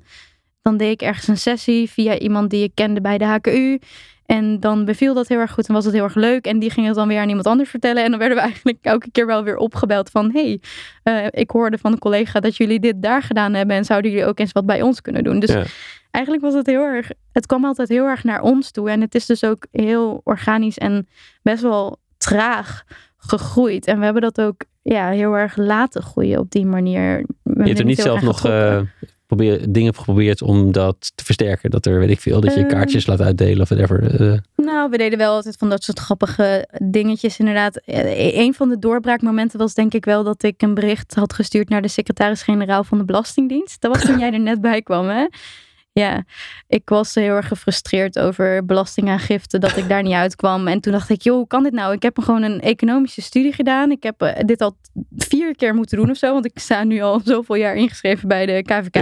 dan 0.61 0.77
deed 0.77 0.91
ik 0.91 1.01
ergens 1.01 1.27
een 1.27 1.37
sessie 1.37 1.89
via 1.89 2.17
iemand 2.17 2.49
die 2.49 2.63
ik 2.63 2.71
kende 2.73 3.01
bij 3.01 3.17
de 3.17 3.25
HKU. 3.25 3.79
En 4.25 4.59
dan 4.59 4.85
beviel 4.85 5.13
dat 5.13 5.27
heel 5.27 5.39
erg 5.39 5.51
goed 5.51 5.67
en 5.67 5.73
was 5.73 5.85
het 5.85 5.93
heel 5.93 6.03
erg 6.03 6.15
leuk. 6.15 6.45
En 6.45 6.59
die 6.59 6.69
ging 6.69 6.87
het 6.87 6.95
dan 6.95 7.07
weer 7.07 7.19
aan 7.19 7.27
iemand 7.27 7.47
anders 7.47 7.69
vertellen. 7.69 8.03
En 8.03 8.09
dan 8.09 8.19
werden 8.19 8.37
we 8.37 8.43
eigenlijk 8.43 8.77
elke 8.81 9.11
keer 9.11 9.25
wel 9.25 9.43
weer 9.43 9.57
opgebeld 9.57 10.09
van... 10.09 10.31
hey, 10.33 10.61
eh, 11.03 11.25
ik 11.29 11.51
hoorde 11.51 11.77
van 11.77 11.91
een 11.91 11.99
collega 11.99 12.39
dat 12.39 12.57
jullie 12.57 12.79
dit 12.79 13.01
daar 13.01 13.23
gedaan 13.23 13.53
hebben... 13.53 13.75
en 13.75 13.85
zouden 13.85 14.11
jullie 14.11 14.25
ook 14.25 14.39
eens 14.39 14.51
wat 14.51 14.65
bij 14.65 14.81
ons 14.81 15.01
kunnen 15.01 15.23
doen? 15.23 15.39
Dus 15.39 15.51
Ja. 15.51 15.63
eigenlijk 16.11 16.43
was 16.43 16.53
het 16.53 16.65
heel 16.65 16.83
erg... 16.83 17.09
Het 17.31 17.45
kwam 17.45 17.65
altijd 17.65 17.89
heel 17.89 18.05
erg 18.05 18.23
naar 18.23 18.41
ons 18.41 18.71
toe. 18.71 18.89
En 18.89 19.01
het 19.01 19.15
is 19.15 19.25
dus 19.25 19.43
ook 19.43 19.67
heel 19.71 20.21
organisch 20.23 20.77
en 20.77 21.07
best 21.43 21.61
wel 21.61 21.99
traag 22.17 22.83
gegroeid. 23.17 23.87
En 23.87 23.97
we 23.97 24.03
hebben 24.03 24.21
dat 24.21 24.41
ook 24.41 24.63
ja, 24.81 25.09
heel 25.09 25.33
erg 25.33 25.57
laten 25.57 26.01
groeien 26.01 26.39
op 26.39 26.51
die 26.51 26.65
manier. 26.65 27.25
Je 27.43 27.63
hebt 27.63 27.79
er 27.79 27.85
niet 27.85 28.01
zelf 28.01 28.21
nog 28.21 28.41
probeer, 29.37 29.71
dingen 29.71 29.95
geprobeerd 29.95 30.41
om 30.41 30.71
dat 30.71 31.11
te 31.15 31.23
versterken. 31.23 31.69
Dat 31.69 31.85
er, 31.85 31.99
weet 31.99 32.09
ik 32.09 32.19
veel, 32.19 32.41
dat 32.41 32.53
je 32.53 32.59
Ehm. 32.59 32.69
kaartjes 32.69 33.05
laat 33.07 33.21
uitdelen 33.21 33.61
of 33.61 33.69
whatever. 33.69 34.21
Eh, 34.31 34.37
Nou, 34.65 34.89
we 34.89 34.97
deden 34.97 35.17
wel 35.17 35.33
altijd 35.33 35.55
van 35.57 35.69
dat 35.69 35.83
soort 35.83 35.99
grappige 35.99 36.67
dingetjes 36.83 37.39
inderdaad. 37.39 37.77
Eh, 37.77 38.37
Een 38.37 38.53
van 38.53 38.69
de 38.69 38.79
doorbraakmomenten 38.79 39.59
was 39.59 39.73
denk 39.73 39.93
ik 39.93 40.05
wel 40.05 40.23
dat 40.23 40.43
ik 40.43 40.61
een 40.61 40.73
bericht 40.73 41.13
had 41.15 41.33
gestuurd 41.33 41.69
naar 41.69 41.81
de 41.81 41.87
secretaris-generaal 41.87 42.83
van 42.83 42.97
de 42.97 43.03
Belastingdienst. 43.05 43.81
Dat 43.81 43.95
was 43.95 44.05
toen 44.05 44.19
jij 44.19 44.33
er 44.33 44.39
net 44.39 44.61
bij 44.61 44.81
kwam, 44.81 45.07
hè? 45.07 45.25
Ja, 45.93 46.23
ik 46.67 46.89
was 46.89 47.15
heel 47.15 47.35
erg 47.35 47.47
gefrustreerd 47.47 48.19
over 48.19 48.65
belastingaangifte, 48.65 49.57
dat 49.57 49.77
ik 49.77 49.89
daar 49.89 50.03
niet 50.03 50.13
uitkwam. 50.13 50.67
En 50.67 50.79
toen 50.81 50.91
dacht 50.91 51.09
ik, 51.09 51.21
joh, 51.21 51.35
hoe 51.35 51.47
kan 51.47 51.63
dit 51.63 51.71
nou? 51.73 51.93
Ik 51.93 52.01
heb 52.03 52.19
gewoon 52.19 52.41
een 52.43 52.61
economische 52.61 53.21
studie 53.21 53.53
gedaan. 53.53 53.91
Ik 53.91 54.03
heb 54.03 54.21
eh, 54.21 54.43
dit 54.45 54.61
al 54.61 54.77
vier 55.17 55.55
keer 55.55 55.75
moeten 55.75 55.97
doen 55.97 56.09
of 56.09 56.17
zo, 56.17 56.33
want 56.33 56.45
ik 56.45 56.59
sta 56.59 56.83
nu 56.83 57.01
al 57.01 57.21
zoveel 57.23 57.55
jaar 57.55 57.75
ingeschreven 57.75 58.27
bij 58.27 58.45
de 58.45 58.61
KVK. 58.61 58.95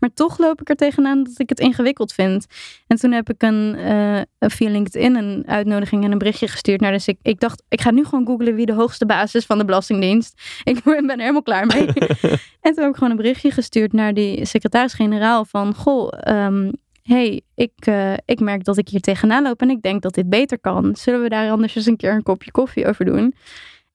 Maar 0.00 0.10
toch 0.14 0.38
loop 0.38 0.60
ik 0.60 0.68
er 0.68 0.76
tegenaan 0.76 1.22
dat 1.24 1.34
ik 1.40 1.48
het 1.48 1.60
ingewikkeld 1.60 2.12
vind. 2.12 2.46
En 2.86 2.96
toen 2.96 3.12
heb 3.12 3.30
ik 3.30 3.42
een, 3.42 3.74
eh, 3.74 4.20
via 4.38 4.68
LinkedIn 4.70 5.16
een 5.16 5.42
uitnodiging 5.46 6.04
en 6.04 6.12
een 6.12 6.18
berichtje 6.18 6.48
gestuurd 6.48 6.80
naar 6.80 6.92
de 6.92 6.98
sec- 6.98 7.18
Ik 7.22 7.40
dacht, 7.40 7.62
ik 7.68 7.80
ga 7.80 7.90
nu 7.90 8.04
gewoon 8.04 8.26
googlen 8.26 8.54
wie 8.54 8.66
de 8.66 8.72
hoogste 8.72 9.06
baas 9.06 9.34
is 9.34 9.46
van 9.46 9.58
de 9.58 9.64
Belastingdienst. 9.64 10.40
Ik 10.64 10.82
ben 10.84 11.10
er 11.10 11.18
helemaal 11.18 11.42
klaar 11.42 11.66
mee. 11.66 11.86
en 12.66 12.72
toen 12.74 12.82
heb 12.84 12.88
ik 12.88 12.94
gewoon 12.94 13.10
een 13.10 13.16
berichtje 13.16 13.50
gestuurd 13.50 13.92
naar 13.92 14.14
die 14.14 14.44
secretaris-generaal 14.44 15.44
van... 15.44 15.74
Goh, 15.74 16.08
ehm, 16.26 16.72
hey, 17.02 17.40
ik, 17.54 17.72
eh, 17.78 18.14
ik 18.24 18.40
merk 18.40 18.64
dat 18.64 18.78
ik 18.78 18.88
hier 18.88 19.00
tegenaan 19.00 19.42
loop 19.42 19.60
en 19.60 19.70
ik 19.70 19.82
denk 19.82 20.02
dat 20.02 20.14
dit 20.14 20.28
beter 20.28 20.58
kan. 20.58 20.96
Zullen 20.96 21.22
we 21.22 21.28
daar 21.28 21.50
anders 21.50 21.76
eens 21.76 21.86
een 21.86 21.96
keer 21.96 22.12
een 22.12 22.22
kopje 22.22 22.50
koffie 22.50 22.86
over 22.86 23.04
doen? 23.04 23.34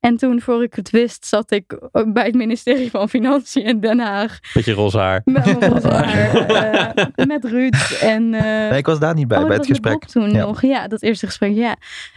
En 0.01 0.17
toen, 0.17 0.41
voor 0.41 0.63
ik 0.63 0.73
het 0.73 0.89
wist, 0.89 1.25
zat 1.25 1.51
ik 1.51 1.79
bij 2.13 2.25
het 2.25 2.35
ministerie 2.35 2.89
van 2.89 3.09
Financiën 3.09 3.63
in 3.63 3.79
Den 3.79 3.99
Haag. 3.99 4.39
Met 4.53 4.65
je 4.65 4.73
roze 4.73 4.97
haar. 4.97 5.21
Met 5.25 5.45
roze 5.45 5.87
haar, 5.97 6.93
eh, 7.15 7.25
met 7.25 7.43
Ruud 7.45 7.97
en... 8.01 8.33
eh, 8.33 8.41
Nee, 8.69 8.77
ik 8.77 8.85
was 8.85 8.99
daar 8.99 9.13
niet 9.15 9.27
bij, 9.27 9.37
oh, 9.41 9.47
bij 9.47 9.55
het 9.57 9.65
gesprek. 9.65 10.05
Toen 10.05 10.31
Ja. 10.31 10.45
nog. 10.45 10.61
Ja, 10.61 10.87
dat 10.87 11.01
eerste 11.01 11.25
gesprek, 11.25 11.55
ja. 11.55 11.75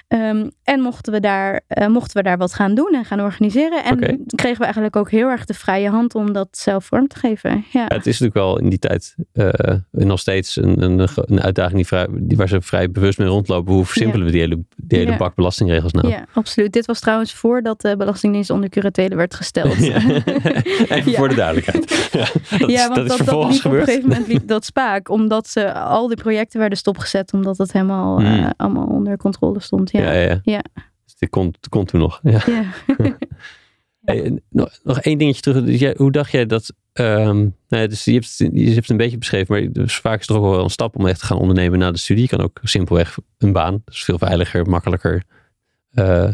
Ehm, 0.09 0.49
en 0.63 0.81
mochten 0.81 1.13
we, 1.13 1.21
daar, 1.21 1.61
eh, 1.67 1.87
mochten 1.87 2.17
we 2.17 2.23
daar 2.23 2.39
wat 2.39 2.55
gaan 2.55 2.75
doen 2.75 2.95
en 2.95 3.05
gaan 3.05 3.21
organiseren. 3.21 3.85
En 3.85 3.99
kregen 4.27 4.59
we 4.59 4.65
eigenlijk 4.65 4.97
ook 4.97 5.11
heel 5.11 5.29
erg 5.29 5.45
de 5.45 5.55
vrije 5.55 5.89
hand 5.91 6.15
om 6.15 6.33
dat 6.33 6.49
zelf 6.51 6.85
vorm 6.85 7.09
te 7.09 7.19
geven. 7.19 7.51
Ja, 7.71 7.81
Ja, 7.81 7.85
het 7.97 8.07
is 8.07 8.21
natuurlijk 8.21 8.35
wel 8.35 8.59
in 8.59 8.69
die 8.69 8.79
tijd 8.79 9.15
eh, 9.33 9.49
nog 9.91 10.19
steeds 10.21 10.57
een, 10.57 10.83
een, 10.83 11.09
een 11.15 11.41
uitdaging 11.43 11.77
die 11.77 11.87
vrij, 11.87 12.07
die, 12.11 12.37
waar 12.37 12.49
ze 12.49 12.61
vrij 12.61 12.91
bewust 12.91 13.19
mee 13.19 13.29
rondlopen. 13.29 13.73
Hoe 13.75 13.85
versimpelen 13.85 14.27
we 14.27 14.33
die 14.33 14.41
hele, 14.41 14.65
die 14.77 14.99
hele 14.99 15.11
Ja. 15.11 15.17
bak 15.17 15.35
belastingregels 15.35 15.93
nou? 15.93 16.09
ja, 16.09 16.25
absoluut. 16.33 16.73
Dit 16.73 16.87
was 16.87 17.01
trouwens 17.01 17.33
voordat 17.35 17.74
de 17.81 17.97
Belastingdienst 17.97 18.51
onder 18.51 18.69
curatele 18.69 19.15
werd 19.17 19.35
gesteld. 19.35 19.77
Ja. 19.77 19.97
Even 20.97 21.11
Ja. 21.11 21.17
voor 21.19 21.29
de 21.29 21.35
duidelijkheid. 21.35 21.93
Ja, 22.13 22.27
dat, 22.59 22.69
is, 22.69 22.75
ja, 22.75 22.89
want 22.89 22.95
dat 22.95 23.05
is 23.05 23.09
dat, 23.09 23.09
dat 23.09 23.17
vervolgens 23.17 23.63
liep 23.63 23.73
op 23.73 23.79
een 23.79 23.85
gegeven 23.85 24.09
moment 24.09 24.27
liep 24.29 24.49
dat 24.49 24.65
spaak. 24.65 25.09
Omdat 25.09 25.49
ze 25.49 25.73
al 25.75 26.09
die 26.09 26.17
projecten 26.17 26.59
werden 26.61 26.79
stopgezet. 26.79 27.33
Omdat 27.33 27.59
het 27.59 27.73
helemaal 27.73 28.19
eh, 28.21 28.27
Hmm. 28.27 28.53
allemaal 28.57 28.87
onder 28.87 29.17
controle 29.17 29.61
stond. 29.61 29.91
Ja, 29.91 30.13
Ja, 30.13 30.41
ja. 30.43 30.63
Dus 31.05 31.15
dit 31.19 31.31
kon, 31.31 31.55
kon 31.69 31.85
toen 31.85 32.01
nog. 32.01 32.21
Ja. 32.23 32.41
Hey, 34.05 34.41
nog, 34.51 34.79
nog 34.83 35.01
één 35.01 35.19
dingetje 35.19 35.41
terug. 35.41 35.65
Dus 35.65 35.79
jij, 35.81 35.95
hoe 35.97 36.13
dacht 36.13 36.31
jij 36.31 36.47
dat... 36.47 36.73
ehm, 36.93 37.49
nou, 37.69 37.89
dus 37.89 38.05
je, 38.05 38.13
hebt, 38.13 38.39
het- 38.39 38.51
je 38.53 38.65
hebt 38.65 38.77
het 38.77 38.91
een 38.91 38.97
beetje 38.97 39.19
beschreven, 39.19 39.55
maar 39.61 39.73
dus 39.73 39.97
vaak 39.97 40.21
is 40.21 40.27
het 40.29 40.37
toch 40.37 40.47
ook 40.47 40.55
wel 40.55 40.65
een 40.65 40.71
stap 40.71 40.97
om 40.97 41.07
echt 41.07 41.19
te 41.21 41.27
gaan 41.27 41.39
ondernemen 41.39 41.79
na 41.79 41.91
de 41.91 41.99
studie. 41.99 42.23
Je 42.23 42.29
kan 42.29 42.41
ook 42.41 42.59
simpelweg 42.63 43.19
een 43.39 43.53
baan. 43.53 43.83
Dat 43.85 43.95
is 43.95 44.05
veel 44.05 44.19
veiliger, 44.19 44.67
makkelijker. 44.67 45.23
Eh, 45.91 46.29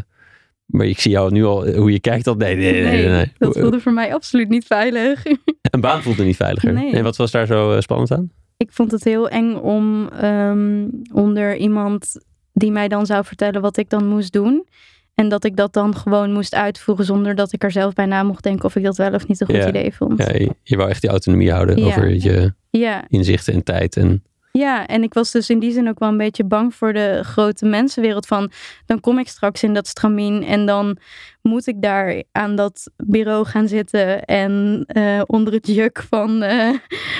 maar 0.71 0.85
ik 0.85 0.99
zie 0.99 1.11
jou 1.11 1.31
nu 1.31 1.43
al, 1.45 1.67
hoe 1.67 1.91
je 1.91 1.99
kijkt 1.99 2.27
al. 2.27 2.35
Nee, 2.35 2.55
nee, 2.55 2.83
nee. 2.83 3.07
nee, 3.07 3.31
dat 3.37 3.59
voelde 3.59 3.79
voor 3.79 3.93
mij 3.93 4.13
absoluut 4.13 4.49
niet 4.49 4.65
veilig. 4.65 5.23
Een 5.71 5.81
baan 5.81 6.01
voelt 6.01 6.19
er 6.19 6.25
niet 6.25 6.35
veiliger. 6.35 6.73
Nee. 6.73 6.93
En 6.93 7.03
wat 7.03 7.15
was 7.15 7.31
daar 7.31 7.45
zo 7.45 7.71
eh, 7.73 7.79
spannend 7.81 8.11
aan? 8.11 8.31
Ik 8.57 8.71
vond 8.71 8.91
het 8.91 9.03
heel 9.03 9.29
eng 9.29 9.53
om 9.55 10.09
ehm, 10.09 10.87
onder 11.13 11.55
iemand 11.55 12.19
die 12.53 12.71
mij 12.71 12.87
dan 12.87 13.05
zou 13.05 13.25
vertellen 13.25 13.61
wat 13.61 13.77
ik 13.77 13.89
dan 13.89 14.07
moest 14.07 14.33
doen. 14.33 14.67
En 15.15 15.29
dat 15.29 15.43
ik 15.45 15.55
dat 15.55 15.73
dan 15.73 15.95
gewoon 15.95 16.31
moest 16.31 16.55
uitvoeren 16.55 17.05
zonder 17.05 17.35
dat 17.35 17.53
ik 17.53 17.63
er 17.63 17.71
zelf 17.71 17.93
bij 17.93 18.05
na 18.05 18.23
mocht 18.23 18.43
denken 18.43 18.65
of 18.65 18.75
ik 18.75 18.83
dat 18.83 18.97
wel 18.97 19.13
of 19.13 19.27
niet 19.27 19.41
een 19.41 19.47
goed 19.47 19.55
Ja. 19.55 19.67
idee 19.67 19.93
vond. 19.93 20.17
Ja, 20.17 20.33
je, 20.33 20.55
je 20.63 20.77
wou 20.77 20.89
echt 20.89 21.01
die 21.01 21.09
autonomie 21.09 21.51
houden 21.51 21.77
Ja. 21.79 21.85
over 21.85 22.09
je 22.09 22.53
Ja, 22.69 23.05
inzichten 23.07 23.53
en 23.53 23.63
tijd. 23.63 23.97
En, 23.97 24.23
ja, 24.51 24.87
en 24.87 25.03
ik 25.03 25.13
was 25.13 25.31
dus 25.31 25.49
in 25.49 25.59
die 25.59 25.71
zin 25.71 25.89
ook 25.89 25.99
wel 25.99 26.09
een 26.09 26.17
beetje 26.17 26.43
bang 26.43 26.75
voor 26.75 26.93
de 26.93 27.19
grote 27.23 27.65
mensenwereld 27.65 28.25
van 28.25 28.51
dan 28.85 28.99
kom 28.99 29.19
ik 29.19 29.27
straks 29.27 29.63
in 29.63 29.73
dat 29.73 29.87
stramien 29.87 30.43
en 30.43 30.65
dan 30.65 30.97
moet 31.41 31.67
ik 31.67 31.81
daar 31.81 32.23
aan 32.31 32.55
dat 32.55 32.91
bureau 32.97 33.45
gaan 33.45 33.67
zitten 33.67 34.23
en 34.25 34.83
eh, 34.87 35.21
onder 35.25 35.53
het 35.53 35.67
juk 35.67 36.05
van, 36.09 36.41
eh, 36.43 36.69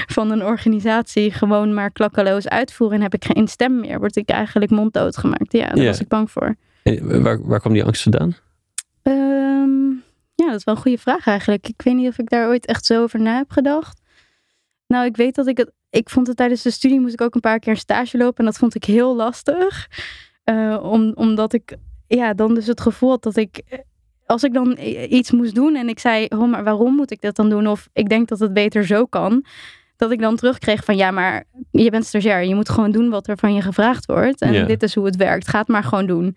van 0.07 0.31
een 0.31 0.43
organisatie 0.43 1.31
gewoon 1.31 1.73
maar 1.73 1.91
klakkeloos 1.91 2.47
uitvoeren 2.47 2.97
en 2.97 3.03
heb 3.03 3.13
ik 3.13 3.25
geen 3.25 3.47
stem 3.47 3.79
meer. 3.79 3.99
Word 3.99 4.15
ik 4.15 4.29
eigenlijk 4.29 4.71
monddood 4.71 5.17
gemaakt. 5.17 5.51
Ja, 5.53 5.67
daar 5.67 5.77
Ja. 5.77 5.85
was 5.85 5.99
ik 6.01 6.07
bang 6.07 6.31
voor. 6.31 6.55
en 6.83 7.23
waar, 7.23 7.47
waar 7.47 7.59
kwam 7.59 7.73
die 7.73 7.83
angst 7.83 8.01
vandaan? 8.01 8.35
Ehm, 9.01 9.89
ja, 10.35 10.45
dat 10.47 10.55
is 10.55 10.63
wel 10.63 10.75
een 10.75 10.81
goede 10.81 10.97
vraag 10.97 11.27
eigenlijk. 11.27 11.67
Ik 11.67 11.81
weet 11.81 11.95
niet 11.95 12.07
of 12.07 12.17
ik 12.19 12.29
daar 12.29 12.47
ooit 12.47 12.65
echt 12.65 12.85
zo 12.85 13.01
over 13.01 13.19
na 13.21 13.37
heb 13.37 13.51
gedacht. 13.51 14.00
Nou, 14.91 15.06
ik 15.06 15.15
weet 15.17 15.36
dat 15.36 15.47
ik 15.47 15.58
het. 15.58 15.71
Ik 15.89 16.10
vond 16.10 16.27
het 16.27 16.38
tijdens 16.38 16.62
de 16.62 16.71
studie 16.71 16.99
moest 16.99 17.13
ik 17.13 17.21
ook 17.21 17.36
een 17.36 17.41
paar 17.41 17.60
keer 17.60 17.71
een 17.71 17.77
stage 17.77 18.17
lopen. 18.17 18.38
En 18.38 18.45
dat 18.45 18.58
vond 18.58 18.75
ik 18.75 18.84
heel 18.84 19.15
lastig. 19.15 19.88
Eh, 20.43 20.80
om, 20.82 21.12
omdat 21.15 21.54
ik 21.54 21.75
ja, 22.08 22.34
dan 22.34 22.54
dus 22.54 22.67
het 22.67 22.82
gevoel 22.82 23.10
had 23.10 23.23
dat 23.23 23.36
ik. 23.36 23.62
eh, 23.69 23.80
Als 24.25 24.43
ik 24.43 24.54
dan 24.54 24.77
iets 25.10 25.32
moest 25.32 25.56
doen 25.56 25.75
en 25.75 25.89
ik 25.89 25.99
zei, 25.99 26.25
oh, 26.25 26.49
maar 26.49 26.63
waarom 26.63 26.95
moet 26.95 27.12
ik 27.12 27.21
dat 27.21 27.36
dan 27.36 27.49
doen? 27.49 27.67
Of 27.67 27.89
ik 27.93 28.10
denk 28.10 28.27
dat 28.27 28.39
het 28.39 28.54
beter 28.54 28.86
zo 28.86 29.06
kan. 29.06 29.45
Dat 29.95 30.12
ik 30.12 30.19
dan 30.19 30.36
terugkreeg 30.36 30.84
van 30.84 30.95
ja, 30.95 31.12
maar 31.12 31.43
je 31.71 31.89
bent 31.89 32.06
stagiair. 32.06 32.43
Je 32.43 32.56
moet 32.56 32.69
gewoon 32.69 32.91
doen 32.91 33.10
wat 33.10 33.27
er 33.27 33.38
van 33.38 33.54
je 33.54 33.62
gevraagd 33.62 34.06
wordt. 34.06 34.41
En 34.41 34.54
dit 34.65 34.84
is 34.84 34.95
hoe 34.95 35.06
het 35.06 35.15
werkt. 35.15 35.47
Ga 35.47 35.60
het 35.60 35.67
maar 35.67 35.84
gewoon 35.84 36.06
doen. 36.08 36.36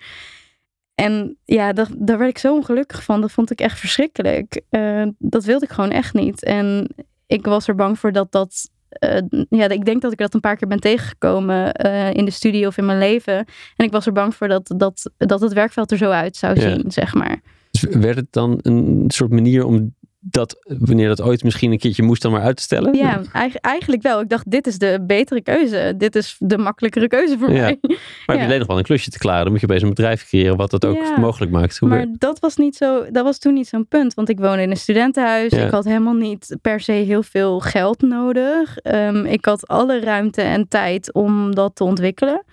En 0.95 1.37
ja, 1.45 1.73
dat, 1.73 1.89
daar 1.97 2.19
werd 2.19 2.31
ik 2.31 2.39
zo 2.39 2.55
ongelukkig 2.55 3.05
van. 3.05 3.21
Dat 3.21 3.33
vond 3.33 3.51
ik 3.51 3.61
echt 3.61 3.79
verschrikkelijk. 3.79 4.61
Eh, 4.71 5.07
dat 5.19 5.45
wilde 5.45 5.65
ik 5.65 5.71
gewoon 5.73 5.91
echt 5.91 6.15
niet. 6.15 6.45
En 6.45 6.89
ik 7.27 7.45
was 7.45 7.69
er 7.69 7.75
bang 7.75 7.99
voor 7.99 8.13
dat 8.13 8.33
dat. 8.33 8.71
eh, 8.89 9.19
ja, 9.49 9.69
ik 9.69 9.85
denk 9.85 10.03
dat 10.03 10.13
ik 10.13 10.19
dat 10.19 10.35
een 10.35 10.41
paar 10.41 10.57
keer 10.57 10.69
ben 10.69 10.81
tegengekomen 10.81 11.73
eh, 11.75 12.13
in 12.15 12.25
de 12.25 12.31
studie 12.31 12.67
of 12.67 12.79
in 12.79 12.87
mijn 12.87 12.99
leven. 12.99 13.35
En 13.77 13.85
ik 13.87 13.93
was 13.93 14.07
er 14.07 14.13
bang 14.13 14.35
voor 14.35 14.49
dat, 14.49 14.73
dat, 14.77 15.11
dat 15.17 15.41
het 15.41 15.53
werkveld 15.53 15.91
er 15.91 15.97
zo 15.99 16.11
uit 16.11 16.37
zou 16.37 16.61
Ja. 16.61 16.71
zien, 16.71 16.91
zeg 16.93 17.15
maar. 17.15 17.41
Dus 17.71 17.83
werd 17.83 18.17
het 18.17 18.27
dan 18.33 18.59
een 18.63 19.05
soort 19.09 19.31
manier 19.31 19.65
om 19.65 19.95
dat, 20.31 20.57
wanneer 20.79 21.09
dat 21.09 21.21
ooit 21.23 21.43
misschien 21.45 21.73
een 21.73 21.79
keertje 21.79 22.03
moest, 22.03 22.23
dan 22.23 22.33
maar 22.33 22.43
uit 22.43 22.57
te 22.57 22.63
stellen? 22.63 22.95
Ja, 22.95 23.21
eigen- 23.33 23.61
eigenlijk 23.61 24.03
wel. 24.03 24.21
Ik 24.21 24.29
dacht, 24.29 24.51
dit 24.51 24.67
is 24.67 24.79
de 24.79 25.05
betere 25.07 25.43
keuze. 25.43 25.95
Dit 25.97 26.17
is 26.17 26.37
de 26.39 26.59
makkelijkere 26.59 27.09
keuze 27.09 27.39
voor 27.39 27.51
Ja. 27.53 27.61
mij. 27.61 27.79
Maar 27.81 27.97
heb 28.27 28.37
je 28.39 28.45
alleen 28.47 28.59
nog 28.59 28.67
wel 28.69 28.79
een 28.79 28.85
klusje 28.85 29.11
te 29.11 29.19
klaren? 29.19 29.43
Dan 29.43 29.51
moet 29.53 29.61
je 29.61 29.67
opeens 29.67 29.83
een 29.83 29.89
bedrijf 29.89 30.27
creëren 30.27 30.57
wat 30.57 30.71
dat 30.71 30.85
ook 30.85 30.97
Ja. 30.97 31.19
mogelijk 31.19 31.53
maakt. 31.53 31.79
Hoe 31.79 31.89
Maar 31.89 32.07
dat 32.19 32.39
was, 32.39 32.57
niet 32.57 32.77
zo, 32.77 33.11
dat 33.11 33.25
was 33.25 33.39
toen 33.39 33.55
niet 33.55 33.69
zo'n 33.69 33.89
punt. 33.89 34.15
Want 34.15 34.29
ik 34.29 34.39
woonde 34.39 34.63
in 34.63 34.71
een 34.71 34.77
studentenhuis. 34.77 35.53
Ja. 35.53 35.65
Ik 35.65 35.71
had 35.71 35.85
helemaal 35.85 36.15
niet 36.15 36.57
per 36.63 36.81
se 36.81 36.93
heel 36.93 37.23
veel 37.23 37.61
geld 37.61 38.01
nodig. 38.01 38.79
Ehm, 38.79 39.25
ik 39.25 39.45
had 39.45 39.67
alle 39.69 40.01
ruimte 40.01 40.43
en 40.43 40.69
tijd 40.69 41.13
om 41.13 41.55
dat 41.55 41.77
te 41.77 41.85
ontwikkelen. 41.85 42.45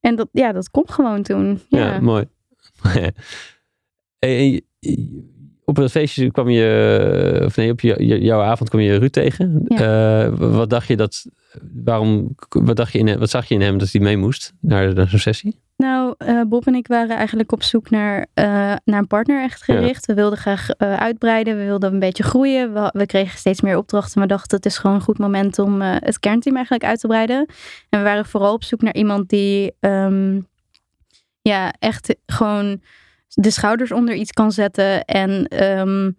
En 0.00 0.16
dat, 0.16 0.28
ja, 0.32 0.52
dat 0.52 0.70
kon 0.70 0.84
gewoon 0.90 1.22
toen. 1.22 1.60
Ja, 1.68 2.00
mooi. 2.00 2.24
Hey, 4.18 4.60
en 4.80 5.36
op 5.68 5.78
een 5.78 5.88
feestje 5.88 6.30
kwam 6.30 6.48
je, 6.48 7.42
of 7.44 7.56
nee, 7.56 7.70
op 7.70 7.80
je, 7.80 8.18
jouw 8.20 8.40
avond 8.40 8.68
kwam 8.68 8.80
je 8.80 8.98
Ruud 8.98 9.12
tegen. 9.12 9.62
Eh, 9.66 10.28
wat 10.36 10.70
dacht 10.70 10.88
je 10.88 10.96
dat, 10.96 11.26
waarom, 11.84 12.34
wat 12.48 12.76
dacht 12.76 12.92
je 12.92 12.98
in 12.98 13.18
wat 13.18 13.30
zag 13.30 13.46
je 13.46 13.54
in 13.54 13.60
hem 13.60 13.78
dat 13.78 13.92
hij 13.92 14.00
mee 14.00 14.16
moest 14.16 14.52
naar, 14.60 14.94
naar 14.94 15.08
zo'n 15.08 15.18
sessie? 15.18 15.60
Nou, 15.76 16.14
eh, 16.18 16.40
Bob 16.48 16.66
en 16.66 16.74
ik 16.74 16.86
waren 16.86 17.16
eigenlijk 17.16 17.52
op 17.52 17.62
zoek 17.62 17.90
naar, 17.90 18.26
eh, 18.34 18.44
naar 18.84 18.98
een 18.98 19.06
partner 19.06 19.42
echt 19.42 19.62
gericht. 19.62 20.06
We 20.06 20.14
wilden 20.14 20.38
graag 20.38 20.76
uitbreiden, 20.78 21.56
we 21.56 21.64
wilden 21.64 21.92
een 21.92 21.98
beetje 21.98 22.22
groeien. 22.22 22.72
We, 22.72 22.90
we 22.92 23.06
kregen 23.06 23.38
steeds 23.38 23.60
meer 23.60 23.76
opdrachten, 23.76 24.18
maar 24.18 24.28
dachten 24.28 24.56
het 24.56 24.66
is 24.66 24.78
gewoon 24.78 24.96
een 24.96 25.02
goed 25.02 25.18
moment 25.18 25.58
om 25.58 25.80
het 25.80 26.18
kernteam 26.18 26.54
eigenlijk 26.54 26.84
uit 26.84 27.00
te 27.00 27.06
breiden. 27.06 27.46
En 27.88 27.98
we 27.98 28.04
waren 28.04 28.26
vooral 28.26 28.52
op 28.52 28.64
zoek 28.64 28.82
naar 28.82 28.94
iemand 28.94 29.28
die 29.28 29.74
ehm, 29.80 30.40
ja, 31.42 31.72
echt 31.78 32.14
gewoon 32.26 32.80
de 33.28 33.50
schouders 33.50 33.92
onder 33.92 34.14
iets 34.14 34.32
kan 34.32 34.52
zetten 34.52 35.04
en 35.04 35.46
ehm, 35.48 36.10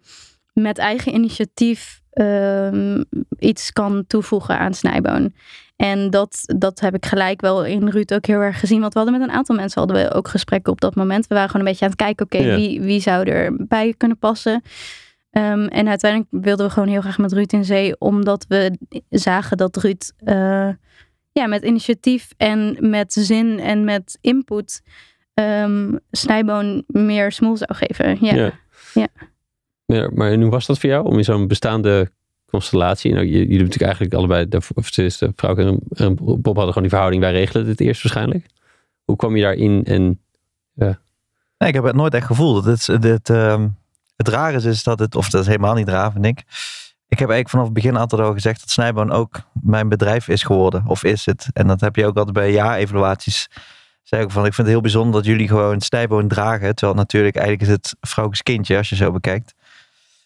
met 0.52 0.78
eigen 0.78 1.14
initiatief 1.14 2.00
ehm, 2.10 3.02
iets 3.38 3.72
kan 3.72 4.04
toevoegen 4.06 4.58
aan 4.58 4.74
Snijboon. 4.74 5.32
En 5.76 6.10
dat, 6.10 6.42
dat 6.44 6.80
heb 6.80 6.94
ik 6.94 7.06
gelijk 7.06 7.40
wel 7.40 7.64
in 7.64 7.88
Ruud 7.88 8.12
ook 8.12 8.26
heel 8.26 8.40
erg 8.40 8.60
gezien. 8.60 8.80
Want 8.80 8.92
we 8.92 8.98
hadden 8.98 9.18
met 9.18 9.28
een 9.28 9.34
aantal 9.34 9.56
mensen 9.56 9.80
hadden 9.80 10.02
we 10.02 10.12
ook 10.14 10.28
gesprekken 10.28 10.72
op 10.72 10.80
dat 10.80 10.94
moment. 10.94 11.26
We 11.26 11.34
waren 11.34 11.50
gewoon 11.50 11.66
een 11.66 11.72
beetje 11.72 11.84
aan 11.84 11.90
het 11.90 12.00
kijken, 12.00 12.24
oké, 12.24 12.38
Ja. 12.38 12.56
wie, 12.56 12.80
wie 12.80 13.00
zou 13.00 13.28
erbij 13.28 13.94
kunnen 13.96 14.18
passen? 14.18 14.62
Ehm, 15.30 15.64
en 15.66 15.88
uiteindelijk 15.88 16.44
wilden 16.44 16.66
we 16.66 16.72
gewoon 16.72 16.88
heel 16.88 17.00
graag 17.00 17.18
met 17.18 17.32
Ruud 17.32 17.52
in 17.52 17.64
zee, 17.64 18.00
omdat 18.00 18.44
we 18.48 18.78
zagen 19.08 19.56
dat 19.56 19.76
Ruud 19.76 20.12
eh, 20.18 20.68
ja, 21.32 21.46
met 21.46 21.62
initiatief 21.62 22.28
en 22.36 22.76
met 22.90 23.12
zin 23.12 23.60
en 23.60 23.84
met 23.84 24.18
input 24.20 24.82
ehm 25.34 25.96
Snijboon 26.10 26.84
meer 26.86 27.32
smoel 27.32 27.56
zou 27.56 27.74
geven. 27.74 28.18
Ja. 28.20 28.34
Ja. 28.34 28.52
Ja. 28.94 29.08
Maar, 29.86 30.12
maar 30.12 30.30
en 30.30 30.40
hoe 30.40 30.50
was 30.50 30.66
dat 30.66 30.78
voor 30.78 30.90
jou 30.90 31.04
om 31.04 31.18
in 31.18 31.24
zo'n 31.24 31.46
bestaande 31.48 32.10
constellatie? 32.46 33.12
Nou, 33.12 33.24
jullie 33.24 33.40
hebben 33.40 33.56
natuurlijk 33.56 33.82
eigenlijk 33.82 34.14
allebei, 34.14 34.48
de, 34.48 34.60
of 34.74 34.90
tenminste, 34.90 35.32
Vrouw 35.36 35.56
en, 35.56 35.80
en 35.90 36.14
Bob 36.14 36.44
hadden 36.44 36.66
gewoon 36.66 36.82
die 36.82 36.90
verhouding. 36.90 37.22
Wij 37.22 37.32
regelen 37.32 37.66
dit 37.66 37.80
eerst 37.80 38.02
waarschijnlijk. 38.02 38.46
Hoe 39.04 39.16
kwam 39.16 39.36
je 39.36 39.42
daarin? 39.42 39.84
En 39.84 40.20
Nee, 41.60 41.68
ik 41.68 41.74
heb 41.74 41.84
het 41.84 41.94
nooit 41.94 42.14
echt 42.14 42.26
gevoeld. 42.26 42.64
Het, 42.64 43.02
dit, 43.02 43.30
ehm, 43.30 43.68
het 44.16 44.28
raar 44.28 44.54
is, 44.54 44.64
is 44.64 44.82
dat 44.82 44.98
het, 44.98 45.14
of 45.14 45.28
dat 45.30 45.40
is 45.40 45.46
helemaal 45.46 45.74
niet 45.74 45.88
raar, 45.88 46.12
vind 46.12 46.24
ik. 46.24 46.38
Ik 47.08 47.18
heb 47.18 47.28
eigenlijk 47.28 47.48
vanaf 47.48 47.64
het 47.64 47.74
begin 47.74 47.96
altijd 47.96 48.22
al 48.22 48.32
gezegd 48.32 48.60
dat 48.60 48.70
Snijboon 48.70 49.10
ook 49.10 49.40
mijn 49.62 49.88
bedrijf 49.88 50.28
is 50.28 50.42
geworden. 50.42 50.82
Of 50.86 51.04
is 51.04 51.26
het. 51.26 51.48
En 51.52 51.66
dat 51.66 51.80
heb 51.80 51.96
je 51.96 52.06
ook 52.06 52.16
altijd 52.16 52.34
bij 52.34 52.52
jaarevaluaties. 52.52 53.48
Zei 54.02 54.22
ik 54.22 54.30
van, 54.30 54.46
ik 54.46 54.54
vind 54.54 54.66
het 54.66 54.66
heel 54.66 54.80
bijzonder 54.80 55.12
dat 55.12 55.24
jullie 55.24 55.48
gewoon 55.48 55.80
Snijboon 55.80 56.28
dragen. 56.28 56.74
Terwijl 56.74 56.98
natuurlijk 56.98 57.36
eigenlijk 57.36 57.68
is 57.68 57.74
het 57.74 57.96
vrouwens 58.00 58.42
kindje 58.42 58.76
als 58.76 58.88
je 58.88 58.96
zo 58.96 59.10
bekijkt. 59.10 59.54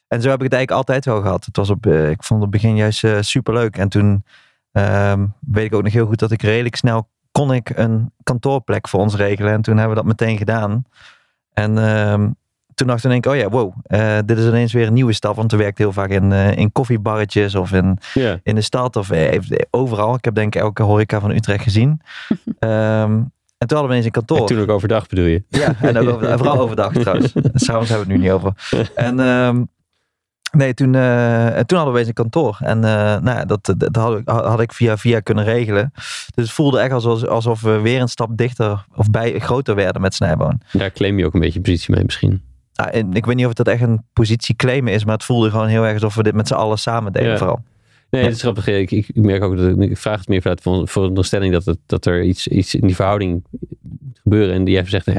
En 0.08 0.22
zo 0.22 0.28
heb 0.28 0.38
ik 0.38 0.44
het 0.44 0.52
eigenlijk 0.52 0.70
altijd 0.70 1.04
wel 1.04 1.22
gehad. 1.22 1.44
Het 1.44 1.56
was 1.56 1.70
op, 1.70 1.86
eh, 1.86 2.10
ik 2.10 2.22
vond 2.22 2.40
het 2.40 2.50
begin 2.50 2.76
juist 2.76 2.98
super 2.98 3.24
superleuk. 3.24 3.76
En 3.76 3.88
toen 3.88 4.24
ehm, 4.72 5.26
weet 5.40 5.64
ik 5.64 5.74
ook 5.74 5.82
nog 5.82 5.92
heel 5.92 6.06
goed 6.06 6.18
dat 6.18 6.30
ik 6.30 6.42
redelijk 6.42 6.76
snel 6.76 7.08
kon 7.32 7.52
ik 7.52 7.70
een 7.74 8.12
kantoorplek 8.22 8.88
voor 8.88 9.00
ons 9.00 9.14
regelen. 9.14 9.52
En 9.52 9.62
toen 9.62 9.76
hebben 9.76 9.96
we 9.96 10.02
dat 10.02 10.18
meteen 10.18 10.38
gedaan. 10.38 10.84
En 11.52 11.78
ehm, 11.78 12.30
toen 12.74 12.86
dacht 12.86 13.04
ik 13.04 13.26
oh 13.26 13.36
ja, 13.36 13.48
wow, 13.48 13.72
eh, 13.82 14.18
dit 14.24 14.38
is 14.38 14.46
ineens 14.46 14.72
weer 14.72 14.86
een 14.86 14.92
nieuwe 14.92 15.12
stap. 15.12 15.36
Want 15.36 15.50
we 15.50 15.56
werkte 15.56 15.82
heel 15.82 15.92
vaak 15.92 16.10
in, 16.10 16.32
eh, 16.32 16.56
in 16.56 16.72
koffiebarretjes 16.72 17.54
of 17.54 17.72
in, 17.72 17.98
in 18.42 18.54
de 18.54 18.60
stad 18.60 18.96
of 18.96 19.10
eh, 19.10 19.40
overal. 19.70 20.14
Ik 20.14 20.24
heb 20.24 20.34
denk 20.34 20.54
ik 20.54 20.60
elke 20.60 20.82
horeca 20.82 21.20
van 21.20 21.30
Utrecht 21.30 21.62
gezien. 21.62 22.00
Ehm, 22.58 23.22
en 23.64 23.70
toen 23.70 23.78
hadden 23.78 23.96
we 23.96 24.00
ineens 24.00 24.04
een 24.04 24.24
kantoor. 24.26 24.48
en 24.48 24.54
toen 24.56 24.60
ook 24.60 24.70
overdag 24.76 25.06
bedoel 25.06 25.24
je? 25.24 25.42
Ja, 25.48 25.74
en 25.80 25.96
ook 25.98 26.08
over, 26.08 26.38
vooral 26.38 26.58
overdag 26.58 26.92
trouwens. 26.92 27.32
S'avonds 27.54 27.88
hebben 27.88 28.06
we 28.06 28.12
het 28.12 28.22
nu 28.22 28.28
niet 28.28 28.30
over. 28.30 28.52
En 28.94 29.20
ehm, 29.20 29.62
nee, 30.52 30.74
toen, 30.74 30.94
eh, 30.94 31.56
en 31.56 31.66
toen 31.66 31.76
hadden 31.76 31.94
we 31.94 32.00
eens 32.00 32.08
een 32.08 32.14
kantoor. 32.14 32.56
En 32.60 32.84
eh, 32.84 32.90
nou 32.92 33.24
ja, 33.24 33.44
dat, 33.44 33.64
dat 33.64 33.78
dat 33.78 33.96
had, 33.96 34.18
ik, 34.18 34.28
had 34.28 34.60
ik 34.60 34.72
via 34.72 34.96
via 34.96 35.20
kunnen 35.20 35.44
regelen. 35.44 35.90
Dus 36.34 36.44
het 36.44 36.50
voelde 36.50 36.78
echt 36.78 36.92
alsof, 36.92 37.24
alsof 37.24 37.60
we 37.60 37.80
weer 37.80 38.00
een 38.00 38.08
stap 38.08 38.36
dichter 38.36 38.84
of 38.94 39.10
bij 39.10 39.38
groter 39.38 39.74
werden 39.74 40.02
met 40.02 40.14
Snijboon. 40.14 40.60
Daar 40.72 40.90
claim 40.92 41.18
je 41.18 41.26
ook 41.26 41.34
een 41.34 41.40
beetje 41.40 41.60
positie 41.60 41.94
mee 41.94 42.04
misschien. 42.04 42.42
En 42.74 43.12
ik 43.12 43.26
weet 43.26 43.36
niet 43.36 43.46
of 43.46 43.58
het 43.58 43.68
echt 43.68 43.82
een 43.82 44.04
positie 44.12 44.56
claimen 44.56 44.92
is, 44.92 45.04
maar 45.04 45.14
het 45.14 45.24
voelde 45.24 45.50
gewoon 45.50 45.66
heel 45.66 45.84
erg 45.84 45.94
alsof 45.94 46.14
we 46.14 46.22
dit 46.22 46.34
met 46.34 46.48
z'n 46.48 46.54
allen 46.54 46.78
samen 46.78 47.12
deden 47.12 47.30
Ja. 47.30 47.36
vooral. 47.36 47.62
Nee, 48.10 48.22
het 48.24 48.32
is 48.34 48.40
grappig. 48.40 48.66
Ik, 48.66 48.90
ik 48.90 49.08
ik 49.08 49.22
merk 49.24 49.42
ook 49.42 49.56
dat 49.56 49.80
ik 49.80 49.96
vraag 49.96 50.18
het 50.18 50.28
meer 50.28 50.40
vanuit 50.42 50.60
voor, 50.60 50.88
voor 50.88 51.24
stelling 51.24 51.52
dat, 51.52 51.64
het, 51.64 51.78
dat 51.86 52.06
er 52.06 52.22
iets, 52.22 52.48
iets 52.48 52.74
in 52.74 52.86
die 52.86 52.94
verhouding 52.94 53.44
gebeuren. 54.22 54.54
En 54.54 54.64
die 54.64 54.76
even 54.76 54.90
zegt, 54.90 55.06
ja, 55.06 55.12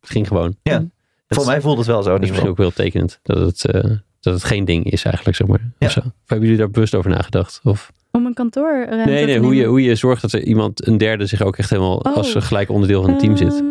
het 0.00 0.10
ging 0.10 0.26
gewoon. 0.26 0.56
Ja. 0.62 0.78
Dat 0.78 0.88
Voor 1.28 1.38
is- 1.42 1.46
mij 1.46 1.60
voelt 1.60 1.78
het 1.78 1.86
wel 1.86 2.02
zo. 2.02 2.10
Dat 2.10 2.22
is 2.22 2.28
misschien 2.28 2.50
ook 2.50 2.56
wel 2.56 2.70
tekenend. 2.70 3.20
Dat 3.22 3.38
het, 3.38 3.64
eh, 3.64 3.90
dat 4.20 4.34
het 4.34 4.44
geen 4.44 4.64
ding 4.64 4.90
is 4.90 5.04
eigenlijk, 5.04 5.36
zeg 5.36 5.46
maar. 5.46 5.60
Ja. 5.78 5.86
Of, 5.86 5.92
zo. 5.92 6.00
of 6.00 6.06
hebben 6.26 6.46
jullie 6.48 6.62
daar 6.62 6.70
bewust 6.70 6.94
over 6.94 7.10
nagedacht? 7.10 7.60
Of, 7.64 7.92
Om 8.10 8.26
een 8.26 8.34
kantoor. 8.34 8.86
nee, 9.06 9.24
nee, 9.26 9.38
hoe 9.38 9.54
je, 9.54 9.64
hoe 9.64 9.82
je 9.82 9.94
zorgt 9.94 10.22
dat 10.22 10.32
er 10.32 10.42
iemand, 10.42 10.86
een 10.86 10.98
derde, 10.98 11.26
zich 11.26 11.42
ook 11.42 11.56
echt 11.56 11.70
helemaal 11.70 11.96
Oh. 11.98 12.16
als 12.16 12.34
gelijk 12.34 12.68
onderdeel 12.70 13.00
van 13.02 13.10
het 13.10 13.18
team 13.20 13.36
zit. 13.36 13.54
Ehm, 13.54 13.64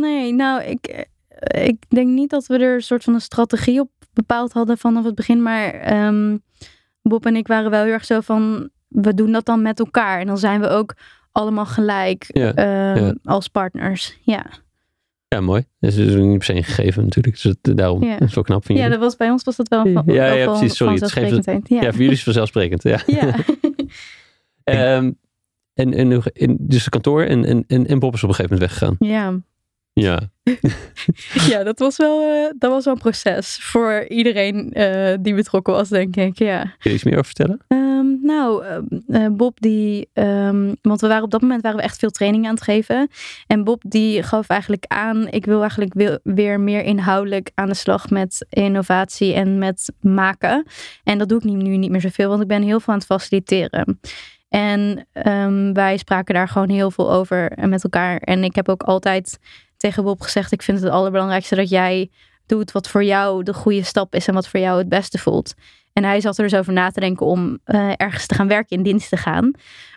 Nee, 0.00 0.32
nou, 0.32 0.62
ik, 0.62 0.86
eh, 0.86 1.66
ik 1.66 1.76
denk 1.88 2.08
niet 2.08 2.30
dat 2.30 2.46
we 2.46 2.58
er 2.58 2.74
een 2.74 2.82
soort 2.82 3.04
van 3.04 3.14
een 3.14 3.20
strategie 3.20 3.80
op 3.80 3.90
bepaald 4.12 4.52
hadden 4.52 4.78
vanaf 4.78 5.04
het 5.04 5.14
begin. 5.14 5.42
Maar 5.42 5.70
ehm, 5.72 6.36
Bob 7.08 7.26
en 7.26 7.36
ik 7.36 7.46
waren 7.46 7.70
wel 7.70 7.82
heel 7.84 7.92
erg 7.92 8.04
zo 8.04 8.20
van, 8.20 8.68
we 8.88 9.14
doen 9.14 9.32
dat 9.32 9.44
dan 9.44 9.62
met 9.62 9.78
elkaar. 9.78 10.20
En 10.20 10.26
dan 10.26 10.38
zijn 10.38 10.60
we 10.60 10.68
ook 10.68 10.94
allemaal 11.32 11.66
gelijk 11.66 12.24
Ja, 12.28 12.52
ja. 12.54 13.14
als 13.24 13.48
partners. 13.48 14.18
Ja. 14.22 14.46
Ja, 15.28 15.40
mooi. 15.40 15.64
Dat 15.80 15.90
is 15.90 15.96
dus 15.96 16.14
niet 16.14 16.36
per 16.36 16.44
se 16.44 16.54
een 16.54 16.64
gegeven 16.64 17.02
natuurlijk. 17.02 17.42
Dus 17.42 17.56
het, 17.62 17.76
daarom 17.76 18.04
Ja. 18.04 18.20
is 18.20 18.34
wel 18.34 18.44
knap 18.44 18.64
van 18.66 18.74
ja, 18.74 18.80
jullie. 18.82 18.96
dat 18.98 19.06
was 19.06 19.16
bij 19.16 19.30
ons 19.30 19.42
was 19.44 19.56
dat 19.56 19.68
wel 19.68 19.86
Ja, 19.86 19.92
van, 20.02 20.14
ja, 20.14 20.26
ja, 20.32 20.44
precies. 20.44 20.76
Sorry, 20.76 20.92
het 20.92 21.00
vanzelfsprekendheid. 21.02 21.68
Ja, 21.68 21.76
Ja. 21.82 21.90
voor 21.90 22.00
jullie 22.00 22.10
is 22.10 22.14
het 22.16 22.24
vanzelfsprekend. 22.24 22.82
Ja. 22.82 23.00
Ja. 23.06 23.34
Ehm, 24.64 25.10
en, 25.74 25.94
en, 25.94 26.22
dus 26.60 26.80
het 26.80 26.88
kantoor 26.88 27.22
en, 27.22 27.44
en, 27.44 27.64
en, 27.66 27.86
en 27.86 27.98
Bob 27.98 28.14
is 28.14 28.22
op 28.22 28.28
een 28.28 28.34
gegeven 28.34 28.58
moment 28.58 28.70
weggegaan. 28.78 28.96
ja. 28.98 29.40
Ja, 29.94 30.20
Ja, 31.50 31.62
dat 31.62 31.78
was 31.78 31.96
wel, 31.96 32.20
eh, 32.22 32.50
dat 32.58 32.70
was 32.70 32.84
wel 32.84 32.94
een 32.94 33.00
proces 33.00 33.58
voor 33.62 34.04
iedereen 34.08 34.72
eh, 34.72 35.14
die 35.20 35.34
betrokken 35.34 35.72
was, 35.74 35.88
denk 35.88 36.16
ik. 36.16 36.38
Ja. 36.38 36.60
Kun 36.62 36.90
je 36.90 36.92
iets 36.92 37.04
meer 37.04 37.12
over 37.18 37.24
vertellen? 37.24 37.60
Ehm, 37.68 38.06
nou, 38.22 38.64
ehm, 38.64 38.82
eh, 39.08 39.26
Bob 39.30 39.60
die, 39.60 40.08
ehm, 40.12 40.72
want 40.82 41.00
we 41.00 41.06
waren 41.08 41.22
op 41.24 41.30
dat 41.30 41.40
moment 41.40 41.62
waren 41.62 41.78
we 41.78 41.82
echt 41.84 41.98
veel 41.98 42.10
training 42.10 42.44
aan 42.46 42.54
het 42.54 42.62
geven. 42.62 43.08
En 43.46 43.64
Bob 43.64 43.82
die 43.86 44.22
gaf 44.22 44.48
eigenlijk 44.48 44.84
aan, 44.88 45.28
ik 45.28 45.44
wil 45.44 45.60
eigenlijk 45.60 45.94
wil- 45.94 46.18
weer 46.22 46.60
meer 46.60 46.82
inhoudelijk 46.82 47.50
aan 47.54 47.68
de 47.68 47.74
slag 47.74 48.10
met 48.10 48.46
innovatie 48.50 49.34
en 49.34 49.58
met 49.58 49.92
maken. 50.00 50.66
En 51.04 51.18
dat 51.18 51.28
doe 51.28 51.38
ik 51.38 51.44
nu, 51.44 51.76
niet 51.76 51.90
meer 51.90 52.00
zoveel, 52.00 52.28
want 52.28 52.42
ik 52.42 52.48
ben 52.48 52.62
heel 52.62 52.80
veel 52.80 52.92
aan 52.92 52.98
het 52.98 53.08
faciliteren. 53.08 54.00
En 54.48 55.06
wij 55.74 55.96
spraken 55.96 56.34
daar 56.34 56.48
gewoon 56.48 56.68
heel 56.70 56.90
veel 56.90 57.12
over 57.12 57.52
met 57.68 57.84
elkaar. 57.84 58.16
En 58.16 58.44
ik 58.44 58.54
heb 58.54 58.68
ook 58.68 58.82
altijd 58.82 59.38
tegen 59.84 60.04
Bob 60.04 60.20
gezegd, 60.20 60.52
ik 60.52 60.62
vind 60.62 60.80
het 60.80 60.90
allerbelangrijkste 60.90 61.54
dat 61.54 61.68
jij 61.68 62.10
doet 62.46 62.72
wat 62.72 62.88
voor 62.88 63.04
jou 63.04 63.42
de 63.42 63.54
goede 63.54 63.82
stap 63.82 64.14
is 64.14 64.28
en 64.28 64.34
wat 64.34 64.48
voor 64.48 64.60
jou 64.60 64.78
het 64.78 64.88
beste 64.88 65.18
voelt. 65.18 65.54
En 65.92 66.04
hij 66.04 66.20
zat 66.20 66.38
er 66.38 66.44
dus 66.44 66.58
over 66.58 66.72
na 66.72 66.90
te 66.90 67.00
denken 67.00 67.26
om 67.26 67.58
eh, 67.64 67.92
ergens 67.96 68.26
te 68.26 68.34
gaan 68.34 68.48
werken, 68.48 68.76
in 68.76 68.82
dienst 68.82 69.08
te 69.08 69.16
gaan. 69.16 69.50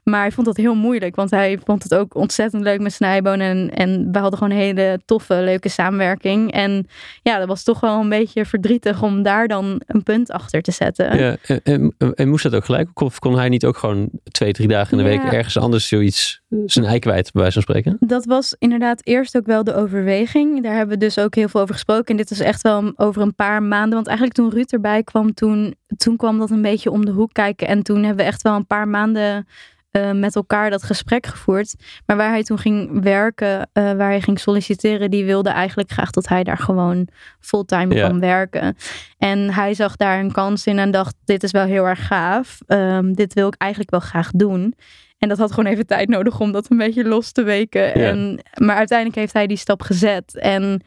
Maar 0.10 0.22
hij 0.22 0.32
vond 0.32 0.48
dat 0.48 0.58
heel 0.58 0.76
moeilijk, 0.76 1.15
want 1.15 1.30
hij 1.32 1.60
vond 1.63 1.84
het 1.84 1.96
ook 1.96 2.15
ontzettend 2.15 2.63
leuk 2.63 2.80
met 2.80 2.93
Snijboon. 2.93 3.39
En, 3.39 3.70
en 3.74 4.12
we 4.12 4.20
hadden 4.20 4.38
gewoon 4.39 4.54
een 4.54 4.63
hele 4.63 5.00
toffe, 5.06 5.34
leuke 5.34 5.70
samenwerking. 5.70 6.52
En 6.52 6.88
ja, 7.22 7.38
dat 7.39 7.48
was 7.48 7.63
toch 7.63 7.80
wel 7.80 8.00
een 8.00 8.10
beetje 8.10 8.46
verdrietig 8.46 9.04
om 9.04 9.24
daar 9.24 9.48
dan 9.48 9.82
een 9.86 10.04
punt 10.04 10.32
achter 10.32 10.62
te 10.62 10.72
zetten. 10.72 11.17
Ja, 11.17 11.36
en, 11.46 11.93
en, 11.98 12.13
en 12.13 12.30
moest 12.30 12.43
dat 12.43 12.56
ook 12.56 12.65
gelijk? 12.65 13.02
Of 13.02 13.20
kon 13.20 13.38
hij 13.38 13.50
niet 13.50 13.65
ook 13.65 13.78
gewoon 13.78 14.10
twee, 14.32 14.52
drie 14.54 14.67
dagen 14.67 14.98
in 14.98 15.04
de 15.06 15.12
Ja. 15.12 15.22
week 15.22 15.34
ergens 15.34 15.58
anders 15.58 15.88
zoiets 15.88 16.41
zijn 16.65 16.86
ei 16.86 17.00
kwijt, 17.00 17.32
bij 17.32 17.41
wijze 17.41 17.62
van 17.62 17.62
spreken? 17.62 17.98
Dat 18.00 18.26
was 18.26 18.56
inderdaad 18.60 19.02
eerst 19.04 19.38
ook 19.38 19.46
wel 19.46 19.63
de 19.63 19.76
overweging. 19.76 20.63
Daar 20.63 20.76
hebben 20.76 21.00
we 21.00 21.06
dus 21.06 21.20
ook 21.20 21.36
heel 21.36 21.48
veel 21.48 21.62
over 21.62 21.74
gesproken. 21.74 22.06
En 22.06 22.17
dit 22.17 22.32
is 22.32 22.39
echt 22.39 22.62
wel 22.62 22.93
over 22.96 23.22
een 23.22 23.36
paar 23.36 23.63
maanden. 23.63 23.93
Want 23.93 24.08
eigenlijk 24.08 24.38
toen 24.38 24.50
Ruud 24.50 24.72
erbij 24.72 25.04
kwam, 25.04 25.34
toen, 25.34 25.76
toen 25.98 26.17
kwam 26.17 26.38
dat 26.39 26.50
een 26.50 26.62
beetje 26.62 26.91
om 26.91 27.06
de 27.06 27.12
hoek 27.12 27.34
kijken. 27.34 27.67
En 27.67 27.84
toen 27.84 28.04
hebben 28.04 28.26
we 28.26 28.32
echt 28.32 28.41
wel 28.41 28.56
een 28.56 28.67
paar 28.67 28.88
maanden 28.88 29.48
eh, 29.97 30.12
met 30.12 30.36
elkaar 30.36 30.69
dat 30.69 30.83
gesprek 30.83 31.25
gevoerd. 31.25 31.75
Maar 32.05 32.17
waar 32.17 32.29
hij 32.29 32.43
toen 32.43 32.57
ging 32.57 33.03
werken, 33.03 33.69
eh, 33.73 33.83
waar 33.83 34.10
hij 34.10 34.21
ging 34.21 34.39
solliciteren, 34.39 35.12
die 35.12 35.25
wilde 35.25 35.49
eigenlijk 35.49 35.91
graag 35.91 36.10
dat 36.12 36.27
hij 36.27 36.43
daar 36.43 36.57
gewoon 36.57 37.07
fulltime 37.39 37.95
Ja. 37.95 38.07
kan 38.07 38.19
werken. 38.19 38.76
En 39.17 39.53
hij 39.53 39.74
zag 39.74 39.95
daar 39.95 40.19
een 40.19 40.32
kans 40.32 40.65
in 40.65 40.80
en 40.80 40.91
dacht, 40.91 41.15
dit 41.26 41.43
is 41.43 41.51
wel 41.51 41.65
heel 41.65 41.86
erg 41.88 42.07
gaaf. 42.07 42.57
Ehm, 42.67 43.13
dit 43.13 43.34
wil 43.34 43.47
ik 43.47 43.55
eigenlijk 43.57 43.91
wel 43.91 43.99
graag 43.99 44.32
doen. 44.32 44.76
En 45.17 45.30
dat 45.30 45.38
had 45.38 45.51
gewoon 45.51 45.72
even 45.72 45.86
tijd 45.88 46.09
nodig 46.09 46.39
om 46.39 46.51
dat 46.51 46.65
een 46.69 46.78
beetje 46.78 47.03
los 47.03 47.32
te 47.32 47.43
weken. 47.43 47.82
Ja. 47.82 48.09
En, 48.09 48.39
maar 48.53 48.76
uiteindelijk 48.76 49.17
heeft 49.19 49.34
hij 49.34 49.47
die 49.47 49.57
stap 49.57 49.82
gezet. 49.82 50.38
En 50.39 50.82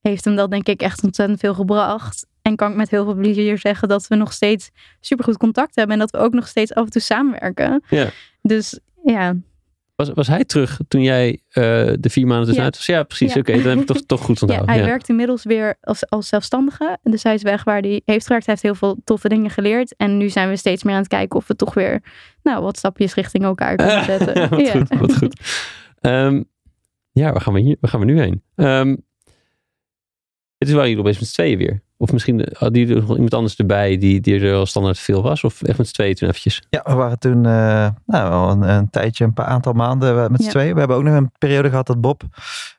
heeft 0.00 0.24
hem 0.24 0.36
dat 0.36 0.50
denk 0.50 0.66
ik 0.68 0.82
echt 0.82 1.02
ontzettend 1.04 1.40
veel 1.40 1.54
gebracht. 1.54 2.26
En 2.42 2.56
kan 2.56 2.70
ik 2.70 2.76
met 2.76 2.90
heel 2.90 3.04
veel 3.04 3.14
plezier 3.14 3.58
zeggen 3.58 3.88
dat 3.88 4.06
we 4.06 4.14
nog 4.14 4.32
steeds 4.32 4.70
supergoed 5.00 5.36
contact 5.36 5.74
hebben. 5.76 5.94
En 5.94 6.00
dat 6.00 6.10
we 6.10 6.18
ook 6.18 6.32
nog 6.32 6.48
steeds 6.48 6.74
af 6.74 6.84
en 6.84 6.90
toe 6.90 7.00
samenwerken. 7.02 7.82
Ja. 7.88 8.08
Dus 8.48 8.78
ja, 9.04 9.36
Was, 9.96 10.10
was 10.14 10.26
hij 10.26 10.44
terug 10.44 10.80
toen 10.88 11.02
jij 11.02 11.40
eh, 11.48 11.62
de 12.00 12.10
vier 12.10 12.26
maanden 12.26 12.46
tussenuit 12.46 12.76
was? 12.76 12.86
Ja, 12.86 13.02
precies. 13.02 13.32
Ja. 13.34 13.40
Oké, 13.40 13.52
dan 13.52 13.62
heb 13.62 13.78
ik 13.78 13.86
toch, 13.86 14.00
toch 14.06 14.20
goed 14.20 14.38
Ja, 14.38 14.46
onthouden. 14.46 14.74
hij 14.74 14.78
Ja, 14.84 14.88
werkt 14.90 15.08
inmiddels 15.08 15.44
weer 15.44 15.76
als, 15.80 16.08
als 16.08 16.28
zelfstandige. 16.28 16.98
Dus 17.02 17.22
hij 17.22 17.34
is 17.34 17.42
weg 17.42 17.64
waar 17.64 17.80
hij 17.80 18.02
heeft 18.04 18.26
gewerkt. 18.26 18.46
Hij 18.46 18.54
heeft 18.60 18.62
heel 18.62 18.74
veel 18.88 19.00
toffe 19.04 19.28
dingen 19.28 19.50
geleerd. 19.50 19.96
En 19.96 20.16
nu 20.16 20.28
zijn 20.28 20.48
we 20.48 20.56
steeds 20.56 20.82
meer 20.82 20.94
aan 20.94 21.00
het 21.00 21.08
kijken 21.08 21.38
of 21.38 21.46
we 21.46 21.56
toch 21.56 21.74
weer 21.74 22.02
nou, 22.42 22.62
wat 22.62 22.76
stapjes 22.76 23.14
richting 23.14 23.44
elkaar 23.44 23.76
kunnen 23.76 24.04
zetten. 24.18 24.48
wat 24.48 24.60
ja. 24.60 24.70
goed, 24.70 24.98
wat 24.98 25.16
goed. 25.16 25.40
Ehm, 26.00 26.42
ja, 27.12 27.32
waar 27.32 27.40
gaan, 27.40 27.52
we 27.52 27.60
hier, 27.60 27.76
waar 27.80 27.90
gaan 27.90 28.00
we 28.00 28.06
nu 28.06 28.20
heen? 28.20 28.42
Ehm 28.54 28.96
het 30.58 30.68
is 30.68 30.74
waar 30.74 30.84
jullie 30.88 30.98
opeens 31.00 31.18
met 31.18 31.28
z'n 31.28 31.34
tweeën 31.34 31.58
weer. 31.58 31.82
Of 32.00 32.12
misschien 32.12 32.46
hadden 32.52 32.80
jullie 32.80 33.00
nog 33.02 33.10
iemand 33.14 33.34
anders 33.34 33.56
erbij 33.56 33.98
die, 33.98 34.20
die 34.20 34.40
er 34.40 34.54
al 34.54 34.66
standaard 34.66 34.98
veel 34.98 35.22
was? 35.22 35.44
Of 35.44 35.62
echt 35.62 35.78
met 35.78 35.86
z'n 35.86 35.92
tweeën 35.94 36.14
toen 36.14 36.28
eventjes? 36.28 36.62
Ja, 36.70 36.82
we 36.84 36.94
waren 36.94 37.18
toen 37.18 37.46
eh, 37.46 37.88
nou, 38.06 38.28
wel 38.30 38.50
een, 38.50 38.62
een 38.62 38.90
tijdje, 38.90 39.24
een 39.24 39.32
paar 39.32 39.46
aantal 39.46 39.72
maanden 39.72 40.22
eh, 40.24 40.28
met 40.28 40.40
z'n 40.40 40.46
Ja. 40.46 40.50
tweeën. 40.52 40.72
We 40.72 40.78
hebben 40.78 40.96
ook 40.96 41.02
nog 41.02 41.14
een 41.14 41.30
periode 41.38 41.68
gehad 41.68 41.86
dat 41.86 42.00
Bob 42.00 42.22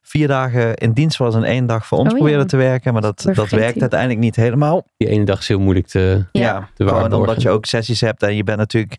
vier 0.01 0.27
dagen 0.27 0.75
in 0.75 0.91
dienst 0.91 1.17
was 1.17 1.35
en 1.35 1.43
één 1.43 1.65
dag 1.65 1.85
voor 1.85 1.97
ons 1.97 2.07
Oh, 2.07 2.13
ja. 2.13 2.19
probeerde 2.23 2.45
te 2.45 2.57
werken. 2.57 2.93
Maar 2.93 3.01
dat, 3.01 3.29
Dat 3.33 3.49
werkt 3.49 3.81
uiteindelijk 3.81 4.19
niet 4.19 4.35
helemaal. 4.35 4.85
Die 4.97 5.07
ene 5.07 5.25
dag 5.25 5.39
is 5.39 5.47
heel 5.47 5.59
moeilijk 5.59 5.87
te... 5.87 6.25
Ja. 6.31 6.69
te 6.73 6.87
gewoon 6.87 7.13
omdat 7.13 7.41
je 7.41 7.49
ook 7.49 7.65
sessies 7.65 8.01
hebt 8.01 8.23
en 8.23 8.35
je 8.35 8.43
bent 8.43 8.57
natuurlijk 8.57 8.97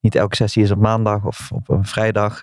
niet 0.00 0.14
elke 0.14 0.36
sessie 0.36 0.62
is 0.62 0.70
op 0.70 0.78
maandag 0.78 1.24
of 1.24 1.50
op 1.52 1.68
een 1.68 1.84
vrijdag. 1.86 2.42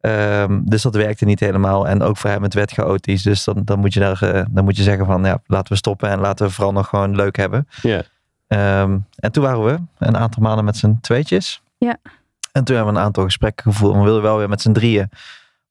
Ehm, 0.00 0.60
dus 0.64 0.82
dat 0.82 0.94
werkte 0.94 1.24
niet 1.24 1.40
helemaal. 1.40 1.88
En 1.88 2.02
ook 2.02 2.16
voor 2.16 2.30
hem 2.30 2.42
het 2.42 2.54
werd 2.54 2.72
chaotisch. 2.72 3.22
Dus 3.22 3.44
dan, 3.44 3.62
dan, 3.64 3.78
moet 3.78 3.92
je 3.92 4.00
daar, 4.00 4.22
eh, 4.22 4.44
dan 4.50 4.64
moet 4.64 4.76
je 4.76 4.82
zeggen 4.82 5.06
van 5.06 5.24
ja, 5.24 5.40
laten 5.46 5.72
we 5.72 5.78
stoppen 5.78 6.10
en 6.10 6.20
laten 6.20 6.46
we 6.46 6.52
vooral 6.52 6.72
nog 6.72 6.88
gewoon 6.88 7.16
leuk 7.16 7.36
hebben. 7.36 7.68
Ja. 7.82 8.02
Ehm, 8.46 8.98
en 9.16 9.32
toen 9.32 9.42
waren 9.42 9.64
we 9.64 9.78
een 9.98 10.16
aantal 10.16 10.42
maanden 10.42 10.64
met 10.64 10.76
z'n 10.76 10.98
tweetjes. 11.00 11.62
Ja. 11.78 11.96
En 12.52 12.64
toen 12.64 12.76
hebben 12.76 12.94
we 12.94 13.00
een 13.00 13.06
aantal 13.06 13.24
gesprekken 13.24 13.72
gevoerd. 13.72 13.94
We 13.94 14.02
wilden 14.02 14.22
wel 14.22 14.38
weer 14.38 14.48
met 14.48 14.60
z'n 14.60 14.72
drieën. 14.72 15.10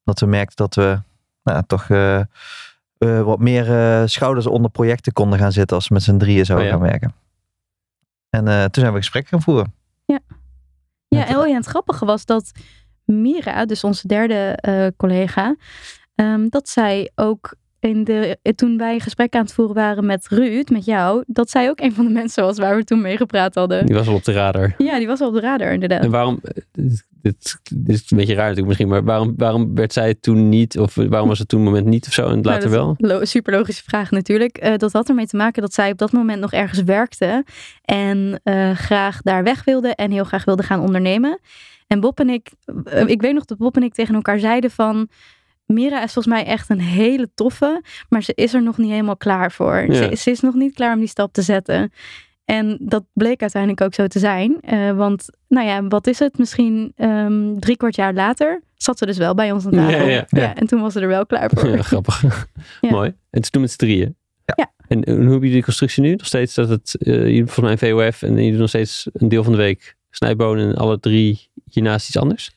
Omdat 0.05 0.19
we 0.19 0.25
merkten 0.25 0.55
dat 0.55 0.75
we 0.75 0.99
nou, 1.43 1.63
toch 1.67 1.89
eh, 1.89 2.19
eh, 2.97 3.21
wat 3.21 3.39
meer 3.39 3.71
eh, 3.80 4.07
schouders 4.07 4.47
onder 4.47 4.71
projecten 4.71 5.13
konden 5.13 5.39
gaan 5.39 5.51
zitten 5.51 5.75
als 5.75 5.88
we 5.88 5.93
met 5.93 6.03
z'n 6.03 6.17
drieën 6.17 6.45
zouden 6.45 6.67
Oh 6.67 6.73
ja. 6.73 6.80
gaan 6.80 6.89
werken. 6.89 7.13
En 8.30 8.47
eh, 8.47 8.63
toen 8.63 8.84
zijn 8.84 8.91
we 8.93 8.99
gesprekken 8.99 9.32
gaan 9.32 9.41
voeren. 9.41 9.73
Ja, 11.09 11.25
en, 11.25 11.38
oh 11.38 11.45
ja, 11.45 11.51
en 11.51 11.55
het 11.55 11.65
grappige 11.65 12.05
was 12.05 12.25
dat 12.25 12.51
Mira, 13.08 13.66
dus 13.66 13.84
onze 13.84 14.08
derde 14.08 14.58
eh, 14.62 14.88
collega, 14.97 15.55
ehm, 16.16 16.47
dat 16.49 16.70
zij 16.70 17.12
ook 17.16 17.53
in 17.80 18.03
de, 18.03 18.38
toen 18.55 18.78
wij 18.78 18.99
gesprekken 18.99 19.39
aan 19.39 19.45
het 19.45 19.53
voeren 19.53 19.76
waren 19.76 20.05
met 20.05 20.28
Ruud, 20.28 20.70
met 20.70 20.86
jou, 20.86 21.24
dat 21.28 21.49
zij 21.49 21.70
ook 21.70 21.80
een 21.80 21.93
van 21.93 22.05
de 22.05 22.12
mensen 22.12 22.43
was 22.43 22.58
waar 22.58 22.76
we 22.76 22.84
toen 22.84 23.01
mee 23.01 23.18
gepraat 23.18 23.55
hadden. 23.55 23.86
Die 23.86 23.95
was 23.95 24.08
al 24.08 24.14
op 24.16 24.24
de 24.24 24.32
radar. 24.32 24.74
Ja, 24.78 24.97
die 24.97 25.08
was 25.08 25.20
wel 25.20 25.28
op 25.28 25.34
de 25.34 25.39
radar 25.39 25.74
inderdaad. 25.74 26.03
En 26.03 26.10
waarom, 26.12 26.39
eh, 26.43 26.64
dit, 27.22 27.60
dit, 27.74 27.95
is 27.95 28.12
een 28.12 28.18
beetje 28.18 28.34
raar 28.34 28.49
natuurlijk 28.49 28.68
misschien, 28.68 28.88
maar 28.88 29.03
waarom, 29.03 29.34
waarom 29.38 29.76
werd 29.76 29.93
zij 29.93 30.14
toen 30.16 30.49
niet, 30.49 30.80
of 30.80 30.95
waarom 30.95 31.28
was 31.28 31.39
het 31.39 31.47
toen 31.47 31.64
moment 31.64 31.86
niet 31.86 32.08
of 32.08 32.14
zo 32.14 32.28
en 32.28 32.41
later 32.41 32.70
Nou, 32.70 32.82
wel? 32.82 32.95
een 32.97 33.08
lo- 33.08 33.26
super 33.26 33.53
logische 33.53 33.84
vraag 33.84 34.12
natuurlijk. 34.12 34.58
Eh, 34.58 34.78
dat 34.78 34.91
had 34.91 35.10
ermee 35.10 35.28
te 35.28 35.36
maken 35.38 35.62
dat 35.62 35.74
zij 35.74 35.91
op 35.91 35.97
dat 35.97 36.12
moment 36.12 36.39
nog 36.39 36.51
ergens 36.53 36.84
werkte 36.84 37.45
en 37.82 38.41
graag 38.76 39.22
daar 39.22 39.43
weg 39.43 39.64
wilde 39.64 39.95
en 39.95 40.12
heel 40.12 40.24
graag 40.24 40.45
wilde 40.45 40.64
gaan 40.64 40.80
ondernemen. 40.82 41.39
En 41.88 41.99
Bob 41.99 42.19
en 42.19 42.29
ik, 42.29 42.51
eh, 42.83 43.07
ik 43.07 43.21
weet 43.21 43.33
nog 43.33 43.45
dat 43.45 43.57
Bob 43.57 43.75
en 43.75 43.83
ik 43.83 43.93
tegen 43.93 44.15
elkaar 44.15 44.39
zeiden 44.39 44.71
van, 44.71 45.09
Mira 45.65 46.03
is 46.03 46.13
volgens 46.13 46.33
mij 46.33 46.45
echt 46.45 46.69
een 46.69 46.81
hele 46.81 47.29
toffe, 47.35 47.81
maar 48.09 48.23
ze 48.23 48.31
is 48.35 48.53
er 48.53 48.63
nog 48.63 48.77
niet 48.77 48.89
helemaal 48.89 49.17
klaar 49.17 49.51
voor. 49.51 49.85
Ja. 49.88 49.93
Ze, 49.93 50.15
ze 50.15 50.31
is 50.31 50.39
nog 50.39 50.53
niet 50.53 50.73
klaar 50.73 50.93
om 50.93 50.99
die 50.99 51.07
stap 51.07 51.33
te 51.33 51.41
zetten. 51.41 51.91
En 52.45 52.77
dat 52.81 53.03
bleek 53.13 53.41
uiteindelijk 53.41 53.81
ook 53.81 53.93
zo 53.93 54.07
te 54.07 54.19
zijn. 54.19 54.61
Eh, 54.61 54.91
want, 54.91 55.29
nou 55.47 55.67
ja, 55.67 55.88
wat 55.88 56.07
is 56.07 56.19
het? 56.19 56.38
Misschien 56.38 56.91
ehm, 56.95 57.59
drie 57.59 57.77
kwart 57.77 57.95
jaar 57.95 58.13
later 58.13 58.61
zat 58.75 58.97
ze 58.97 59.05
dus 59.05 59.17
wel 59.17 59.33
bij 59.33 59.51
ons 59.51 59.65
aan 59.65 59.71
tafel. 59.71 59.99
Ja, 59.99 60.07
ja, 60.07 60.25
ja. 60.29 60.55
en 60.55 60.67
toen 60.67 60.81
was 60.81 60.93
ze 60.93 60.99
er 60.99 61.07
wel 61.07 61.25
klaar 61.25 61.51
voor. 61.53 61.69
Ja, 61.69 61.81
grappig. 61.81 62.23
Ja. 62.81 62.89
Mooi. 62.89 63.13
En 63.29 63.41
toen 63.41 63.61
met 63.61 63.71
z'n 63.71 63.77
drieën. 63.77 64.15
Ja. 64.55 64.71
En, 64.88 65.03
en 65.03 65.13
hoe 65.13 65.21
hebben 65.21 65.39
jullie 65.39 65.55
de 65.55 65.63
constructie 65.63 66.03
nu? 66.03 66.15
Nog 66.15 66.25
steeds 66.25 66.53
dat 66.53 66.69
het, 66.69 66.95
eh 66.99 67.13
jullie 67.13 67.45
volgens 67.45 67.79
mij 67.79 67.89
een 67.89 67.97
VOF 67.97 68.21
en 68.21 68.33
jullie 68.33 68.51
doen 68.51 68.59
nog 68.59 68.69
steeds 68.69 69.09
een 69.13 69.29
deel 69.29 69.43
van 69.43 69.51
de 69.51 69.57
week 69.57 69.95
snijbonen 70.09 70.67
en 70.67 70.75
alle 70.75 70.99
drie 70.99 71.49
hiernaast 71.70 72.07
iets 72.07 72.18
anders? 72.18 72.51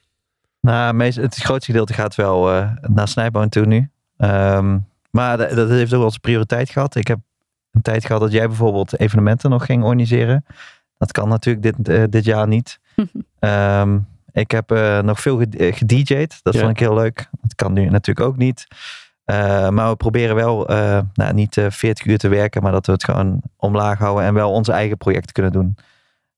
Nou, 0.60 0.94
meest, 0.94 1.16
het 1.16 1.34
grootste 1.34 1.70
gedeelte 1.70 1.92
gaat 1.92 2.14
wel 2.14 2.52
eh, 2.52 2.70
naar 2.80 3.08
Snijboon 3.08 3.48
toe 3.48 3.66
nu. 3.66 3.90
Ehm, 4.16 4.78
maar 5.10 5.36
dat, 5.36 5.50
dat 5.50 5.68
heeft 5.68 5.92
ook 5.94 6.00
wel 6.00 6.08
zijn 6.10 6.20
prioriteit 6.20 6.70
gehad. 6.70 6.94
Ik 6.94 7.06
heb 7.08 7.18
een 7.70 7.82
tijd 7.82 8.04
gehad 8.04 8.20
dat 8.20 8.32
jij 8.32 8.46
bijvoorbeeld 8.46 8.98
evenementen 8.98 9.50
nog 9.50 9.64
ging 9.64 9.82
organiseren. 9.84 10.44
Dat 10.98 11.12
kan 11.12 11.28
natuurlijk 11.28 11.76
dit, 11.76 11.88
eh, 11.88 12.04
dit 12.10 12.24
jaar 12.24 12.48
niet. 12.48 12.78
Ehm, 13.38 13.98
ik 14.32 14.50
heb 14.50 14.70
eh, 14.70 14.98
nog 15.00 15.20
veel 15.20 15.38
ged- 15.38 15.56
gedj'd. 15.76 16.40
Dat 16.42 16.54
Ja. 16.54 16.60
vond 16.60 16.72
ik 16.72 16.78
heel 16.78 16.94
leuk. 16.94 17.28
Dat 17.40 17.54
kan 17.54 17.72
nu 17.72 17.88
natuurlijk 17.88 18.26
ook 18.26 18.36
niet. 18.36 18.66
Maar 19.70 19.88
we 19.88 19.96
proberen 19.96 20.34
wel 20.34 20.64
nou, 21.14 21.34
niet 21.34 21.56
eh 21.56 21.66
40 21.70 22.06
uur 22.06 22.18
te 22.18 22.28
werken, 22.28 22.62
maar 22.62 22.72
dat 22.72 22.86
we 22.86 22.92
het 22.92 23.04
gewoon 23.04 23.42
omlaag 23.56 23.98
houden 23.98 24.24
en 24.24 24.34
wel 24.34 24.50
onze 24.52 24.72
eigen 24.72 24.96
projecten 24.96 25.32
kunnen 25.32 25.52
doen. 25.52 25.76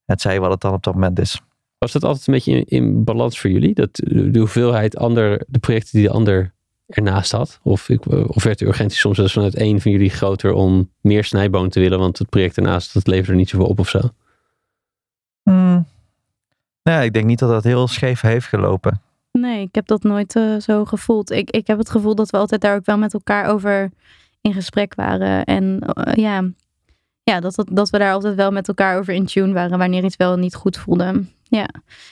Het 0.05 0.21
zij 0.21 0.41
wat 0.41 0.51
het 0.51 0.61
dan 0.61 0.73
op 0.73 0.83
dat 0.83 0.95
moment 0.95 1.19
is. 1.19 1.41
Was 1.83 1.93
dat 1.93 2.05
altijd 2.05 2.27
een 2.27 2.35
beetje 2.35 2.53
in, 2.53 2.65
in 2.65 3.05
balans 3.05 3.41
voor 3.41 3.51
jullie? 3.51 3.75
Dat 3.75 3.95
de 3.95 4.31
de 4.31 4.39
hoeveelheid 4.39 4.97
ander, 4.97 5.45
de 5.47 5.59
projecten 5.59 5.99
die 5.99 6.07
de 6.07 6.15
ander 6.15 6.53
ernaast 6.87 7.33
had? 7.33 7.61
Of, 7.63 7.89
ik, 7.89 8.07
of 8.07 8.43
werd 8.43 8.59
de 8.59 8.67
urgentie 8.67 8.99
soms 8.99 9.17
wel 9.17 9.25
eens 9.25 9.35
vanuit 9.35 9.55
één 9.55 9.81
van 9.81 9.91
jullie 9.91 10.11
groter 10.11 10.53
om 10.53 10.91
meer 11.01 11.25
snijboon 11.25 11.69
te 11.69 11.81
willen, 11.81 11.99
want 11.99 12.19
het 12.19 12.29
project 12.29 12.57
ernaast 12.57 12.95
dat 12.95 13.07
leverde 13.07 13.39
niet 13.39 13.49
zoveel 13.49 13.67
op 13.67 13.79
of 13.79 13.89
zo? 13.89 14.01
Hmm. 15.43 15.87
Nou, 16.83 16.99
ja, 16.99 17.01
ik 17.01 17.13
denk 17.13 17.27
niet 17.27 17.39
dat 17.39 17.49
dat 17.49 17.65
heel 17.65 17.87
scheef 17.89 18.21
heeft 18.21 18.47
gelopen. 18.47 19.01
Nee, 19.33 19.63
ik 19.63 19.75
heb 19.75 19.87
dat 19.87 20.03
nooit 20.03 20.37
eh, 20.37 20.57
zo 20.57 20.85
gevoeld. 20.85 21.31
Ik, 21.31 21.51
ik 21.51 21.67
heb 21.67 21.79
het 21.79 21.91
gevoel 21.91 22.15
dat 22.15 22.31
we 22.31 22.37
altijd 22.37 22.61
daar 22.61 22.77
ook 22.77 22.87
wel 22.87 22.99
met 22.99 23.15
elkaar 23.15 23.47
over 23.47 23.91
in 24.41 24.53
gesprek 24.53 24.95
waren. 24.95 25.45
En 25.45 25.81
eh, 25.81 26.15
ja, 26.15 26.51
ja 27.23 27.41
dat, 27.41 27.55
dat, 27.55 27.69
dat 27.73 27.91
we 27.91 27.99
daar 27.99 28.13
altijd 28.13 28.35
wel 28.35 28.51
met 28.51 28.69
elkaar 28.69 28.99
over 28.99 29.15
in 29.15 29.27
tune 29.27 29.53
waren 29.53 29.79
wanneer 29.79 30.05
iets 30.05 30.17
wel 30.17 30.37
niet 30.37 30.55
goed 30.55 30.77
voelde. 30.77 31.25
Ja. 31.57 31.69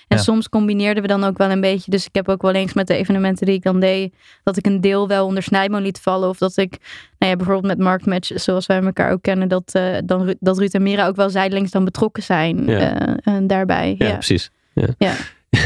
En 0.08 0.16
Ja. 0.16 0.16
soms 0.16 0.48
combineerden 0.48 1.02
we 1.02 1.08
dan 1.08 1.24
ook 1.24 1.38
wel 1.38 1.50
een 1.50 1.60
beetje. 1.60 1.90
Dus 1.90 2.04
ik 2.06 2.14
heb 2.14 2.28
ook 2.28 2.42
wel 2.42 2.52
eens 2.52 2.72
met 2.72 2.86
de 2.86 2.94
evenementen 2.94 3.46
die 3.46 3.54
ik 3.54 3.62
dan 3.62 3.80
deed, 3.80 4.14
dat 4.42 4.56
ik 4.56 4.66
een 4.66 4.80
deel 4.80 5.08
wel 5.08 5.26
onder 5.26 5.42
Snijboon 5.42 5.82
liet 5.82 5.98
vallen. 6.00 6.28
Of 6.28 6.38
dat 6.38 6.56
ik, 6.56 6.70
nou 7.18 7.30
ja, 7.32 7.36
bijvoorbeeld 7.36 7.66
met 7.76 7.78
Marktmatch, 7.86 8.30
zoals 8.34 8.66
wij 8.66 8.82
elkaar 8.82 9.12
ook 9.12 9.22
kennen, 9.22 9.48
dat, 9.48 9.70
eh, 9.74 9.96
dan, 10.04 10.34
dat 10.40 10.58
Ruud 10.58 10.74
en 10.74 10.82
Mira 10.82 11.06
ook 11.06 11.16
wel 11.16 11.30
zijdelings 11.30 11.70
dan 11.70 11.84
betrokken 11.84 12.22
zijn 12.22 12.66
Ja. 12.66 12.98
eh, 12.98 13.36
eh, 13.36 13.42
daarbij. 13.46 13.94
Ja, 13.98 14.06
Ja. 14.06 14.12
precies. 14.12 14.50
Ja. 14.74 14.86
Ja. 14.98 15.14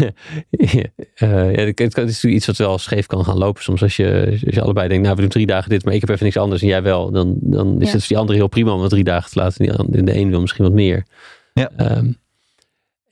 eh, 1.15 1.29
het, 1.67 1.81
is 1.81 1.95
natuurlijk 1.95 2.23
iets 2.35 2.47
wat 2.47 2.57
wel 2.57 2.79
scheef 2.79 3.07
kan 3.07 3.25
gaan 3.25 3.39
lopen. 3.39 3.63
Soms 3.63 3.83
als 3.83 3.97
je, 3.97 4.39
als 4.45 4.55
je 4.55 4.61
allebei 4.63 4.89
denkt, 4.89 5.03
nou 5.03 5.15
we 5.15 5.21
doen 5.21 5.31
drie 5.31 5.47
dagen 5.47 5.71
dit, 5.71 5.85
maar 5.85 5.95
ik 5.95 6.01
heb 6.01 6.11
even 6.11 6.25
niks 6.25 6.37
anders 6.37 6.63
en 6.63 6.69
jij 6.69 6.83
wel. 6.83 7.11
Dan, 7.11 7.37
dan 7.41 7.81
is 7.81 7.87
Ja. 7.87 7.93
het 7.93 8.01
voor 8.01 8.09
die 8.09 8.19
andere 8.19 8.39
heel 8.39 8.49
prima 8.49 8.73
om 8.73 8.81
het 8.81 8.91
drie 8.91 9.05
dagen 9.05 9.31
te 9.31 9.39
laten. 9.39 9.67
En 9.79 9.87
die- 9.89 10.03
de 10.03 10.17
een 10.17 10.31
wil 10.31 10.41
misschien 10.41 10.65
wat 10.65 10.73
meer. 10.73 11.05
Ja. 11.53 11.71
Ehm, 11.77 12.13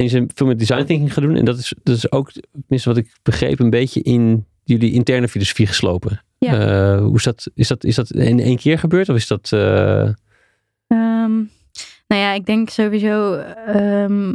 en 0.03 0.11
je 0.11 0.19
bent 0.19 0.33
veel 0.35 0.47
met 0.47 0.59
design 0.59 0.85
thinking 0.85 1.13
gaan 1.13 1.23
doen. 1.23 1.37
En 1.37 1.45
dat 1.45 1.59
is, 1.59 1.75
dat 1.83 1.97
is 1.97 2.13
ook, 2.13 2.33
tenminste 2.53 2.89
wat 2.89 2.99
ik 2.99 3.13
begreep, 3.23 3.61
een 3.61 3.71
beetje 3.71 4.03
in 4.03 4.47
jullie 4.65 4.93
interne 4.93 5.29
filosofie 5.29 5.67
geslopen. 5.67 6.23
Ja. 6.39 6.53
Eh, 6.53 7.01
hoe 7.01 7.17
is 7.17 7.23
dat, 7.23 7.51
is 7.55 7.69
dat? 7.69 7.85
Is 7.85 7.95
dat 7.95 8.11
in 8.11 8.41
één 8.41 8.57
keer 8.57 8.79
gebeurd? 8.79 9.09
Of 9.09 9.17
is 9.17 9.27
dat... 9.27 9.53
Ehm, 9.53 11.43
nou 12.07 12.23
ja, 12.25 12.33
ik 12.33 12.47
denk 12.47 12.71
sowieso 12.71 13.35
ehm, 13.67 14.35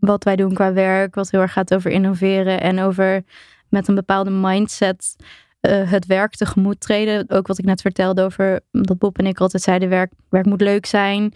wat 0.00 0.24
wij 0.24 0.36
doen 0.36 0.54
qua 0.54 0.72
werk, 0.72 1.14
wat 1.14 1.30
heel 1.30 1.40
erg 1.40 1.52
gaat 1.52 1.74
over 1.74 1.90
innoveren 1.90 2.60
en 2.60 2.80
over 2.80 3.22
met 3.68 3.88
een 3.88 3.94
bepaalde 3.94 4.30
mindset 4.30 5.16
eh, 5.60 5.90
het 5.90 6.06
werk 6.06 6.34
tegemoet 6.34 6.80
treden. 6.80 7.30
Ook 7.30 7.46
wat 7.46 7.58
ik 7.58 7.64
net 7.64 7.80
vertelde 7.80 8.22
over 8.22 8.60
dat 8.70 8.98
Bob 8.98 9.18
en 9.18 9.26
ik 9.26 9.40
altijd 9.40 9.62
zeiden: 9.62 9.88
werk, 9.88 10.12
werk 10.28 10.46
moet 10.46 10.60
leuk 10.60 10.86
zijn. 10.86 11.32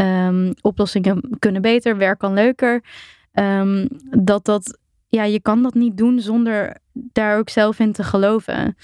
Ehm, 0.00 0.52
oplossingen 0.60 1.36
kunnen 1.38 1.62
beter, 1.62 1.96
werk 1.96 2.18
kan 2.18 2.32
leuker. 2.32 2.84
Ehm, 3.32 3.86
dat 4.10 4.44
dat, 4.44 4.78
ja, 5.08 5.24
je 5.24 5.40
kan 5.40 5.62
dat 5.62 5.74
niet 5.74 5.96
doen 5.96 6.20
zonder 6.20 6.76
daar 6.92 7.38
ook 7.38 7.48
zelf 7.48 7.78
in 7.78 7.92
te 7.92 8.04
geloven. 8.04 8.76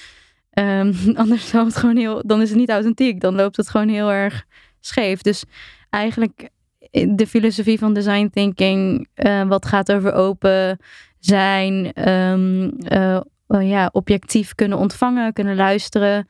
Ehm, 0.50 0.92
anders 1.14 1.48
zou 1.48 1.64
het 1.66 1.76
gewoon 1.76 1.96
heel, 1.96 2.22
dan 2.26 2.42
is 2.42 2.48
het 2.48 2.58
niet 2.58 2.70
authentiek. 2.70 3.20
Dan 3.20 3.34
loopt 3.34 3.56
het 3.56 3.68
gewoon 3.68 3.88
heel 3.88 4.12
erg 4.12 4.44
scheef. 4.80 5.22
Dus 5.22 5.44
eigenlijk 5.90 6.48
eh, 6.90 7.12
de 7.14 7.26
filosofie 7.26 7.78
van 7.78 7.94
design 7.94 8.28
thinking, 8.32 9.08
eh, 9.14 9.48
wat 9.48 9.66
gaat 9.66 9.92
over 9.92 10.12
open 10.12 10.78
zijn, 11.18 11.92
eh, 11.92 13.20
oh 13.46 13.68
ja, 13.68 13.88
objectief 13.92 14.54
kunnen 14.54 14.78
ontvangen, 14.78 15.32
kunnen 15.32 15.56
luisteren. 15.56 16.28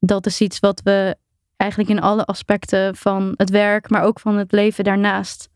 Dat 0.00 0.26
is 0.26 0.40
iets 0.40 0.58
wat 0.58 0.80
we 0.84 1.16
eigenlijk 1.60 1.90
in 1.90 2.00
alle 2.00 2.24
aspecten 2.24 2.96
van 2.96 3.34
het 3.36 3.50
werk, 3.50 3.90
maar 3.90 4.02
ook 4.02 4.20
van 4.20 4.36
het 4.36 4.52
leven 4.52 4.84
daarnaast, 4.84 5.48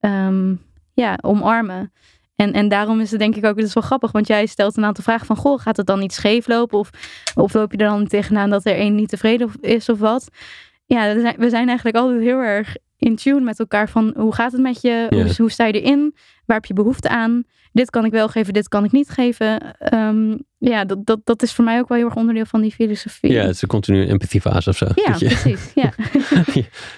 ehm, 0.00 0.54
ja, 0.92 1.18
omarmen. 1.20 1.92
En, 2.36 2.52
en 2.52 2.68
daarom 2.68 3.00
is 3.00 3.10
het 3.10 3.20
denk 3.20 3.36
ik 3.36 3.44
ook, 3.44 3.56
het 3.56 3.66
is 3.66 3.74
wel 3.74 3.82
grappig, 3.82 4.12
want 4.12 4.26
jij 4.26 4.46
stelt 4.46 4.76
een 4.76 4.84
aantal 4.84 5.04
vragen 5.04 5.26
van, 5.26 5.36
goh, 5.36 5.60
gaat 5.60 5.76
het 5.76 5.86
dan 5.86 5.98
niet 5.98 6.12
scheef 6.12 6.46
lopen? 6.46 6.78
Of, 6.78 6.90
of 7.34 7.52
loop 7.52 7.72
je 7.72 7.78
er 7.78 7.88
dan 7.88 8.06
tegenaan 8.06 8.50
dat 8.50 8.66
er 8.66 8.74
één 8.74 8.94
niet 8.94 9.08
tevreden 9.08 9.50
is 9.60 9.88
of 9.88 9.98
wat? 9.98 10.28
Ja, 10.86 11.14
we 11.14 11.20
zijn, 11.20 11.36
we 11.38 11.48
zijn 11.48 11.68
eigenlijk 11.68 11.96
altijd 11.96 12.20
heel 12.20 12.38
erg 12.38 12.76
in 12.98 13.16
tune 13.16 13.40
met 13.40 13.58
elkaar 13.58 13.88
van 13.88 14.12
hoe 14.16 14.34
gaat 14.34 14.52
het 14.52 14.60
met 14.60 14.80
je? 14.80 15.06
Hoe, 15.10 15.34
hoe 15.36 15.50
sta 15.50 15.66
je 15.66 15.80
erin? 15.80 16.14
Waar 16.46 16.56
heb 16.56 16.64
je 16.66 16.74
behoefte 16.74 17.08
aan? 17.08 17.42
Dit 17.72 17.90
kan 17.90 18.04
ik 18.04 18.12
wel 18.12 18.28
geven, 18.28 18.52
dit 18.52 18.68
kan 18.68 18.84
ik 18.84 18.92
niet 18.92 19.08
geven. 19.08 19.76
Ehm, 19.78 20.36
ja, 20.58 20.84
dat, 20.84 21.06
dat, 21.06 21.20
dat 21.24 21.42
is 21.42 21.52
voor 21.52 21.64
mij 21.64 21.78
ook 21.78 21.88
wel 21.88 21.98
heel 21.98 22.06
erg 22.06 22.16
onderdeel 22.16 22.44
van 22.46 22.60
die 22.60 22.72
filosofie. 22.72 23.32
Ja, 23.32 23.42
het 23.42 23.54
is 23.54 23.62
een 23.62 23.68
continue 23.68 24.06
empathiefase 24.06 24.68
of 24.70 24.76
zo. 24.76 24.86
Ja, 24.94 25.14
je- 25.18 25.26
precies. 25.26 25.70
Ja. 25.74 25.92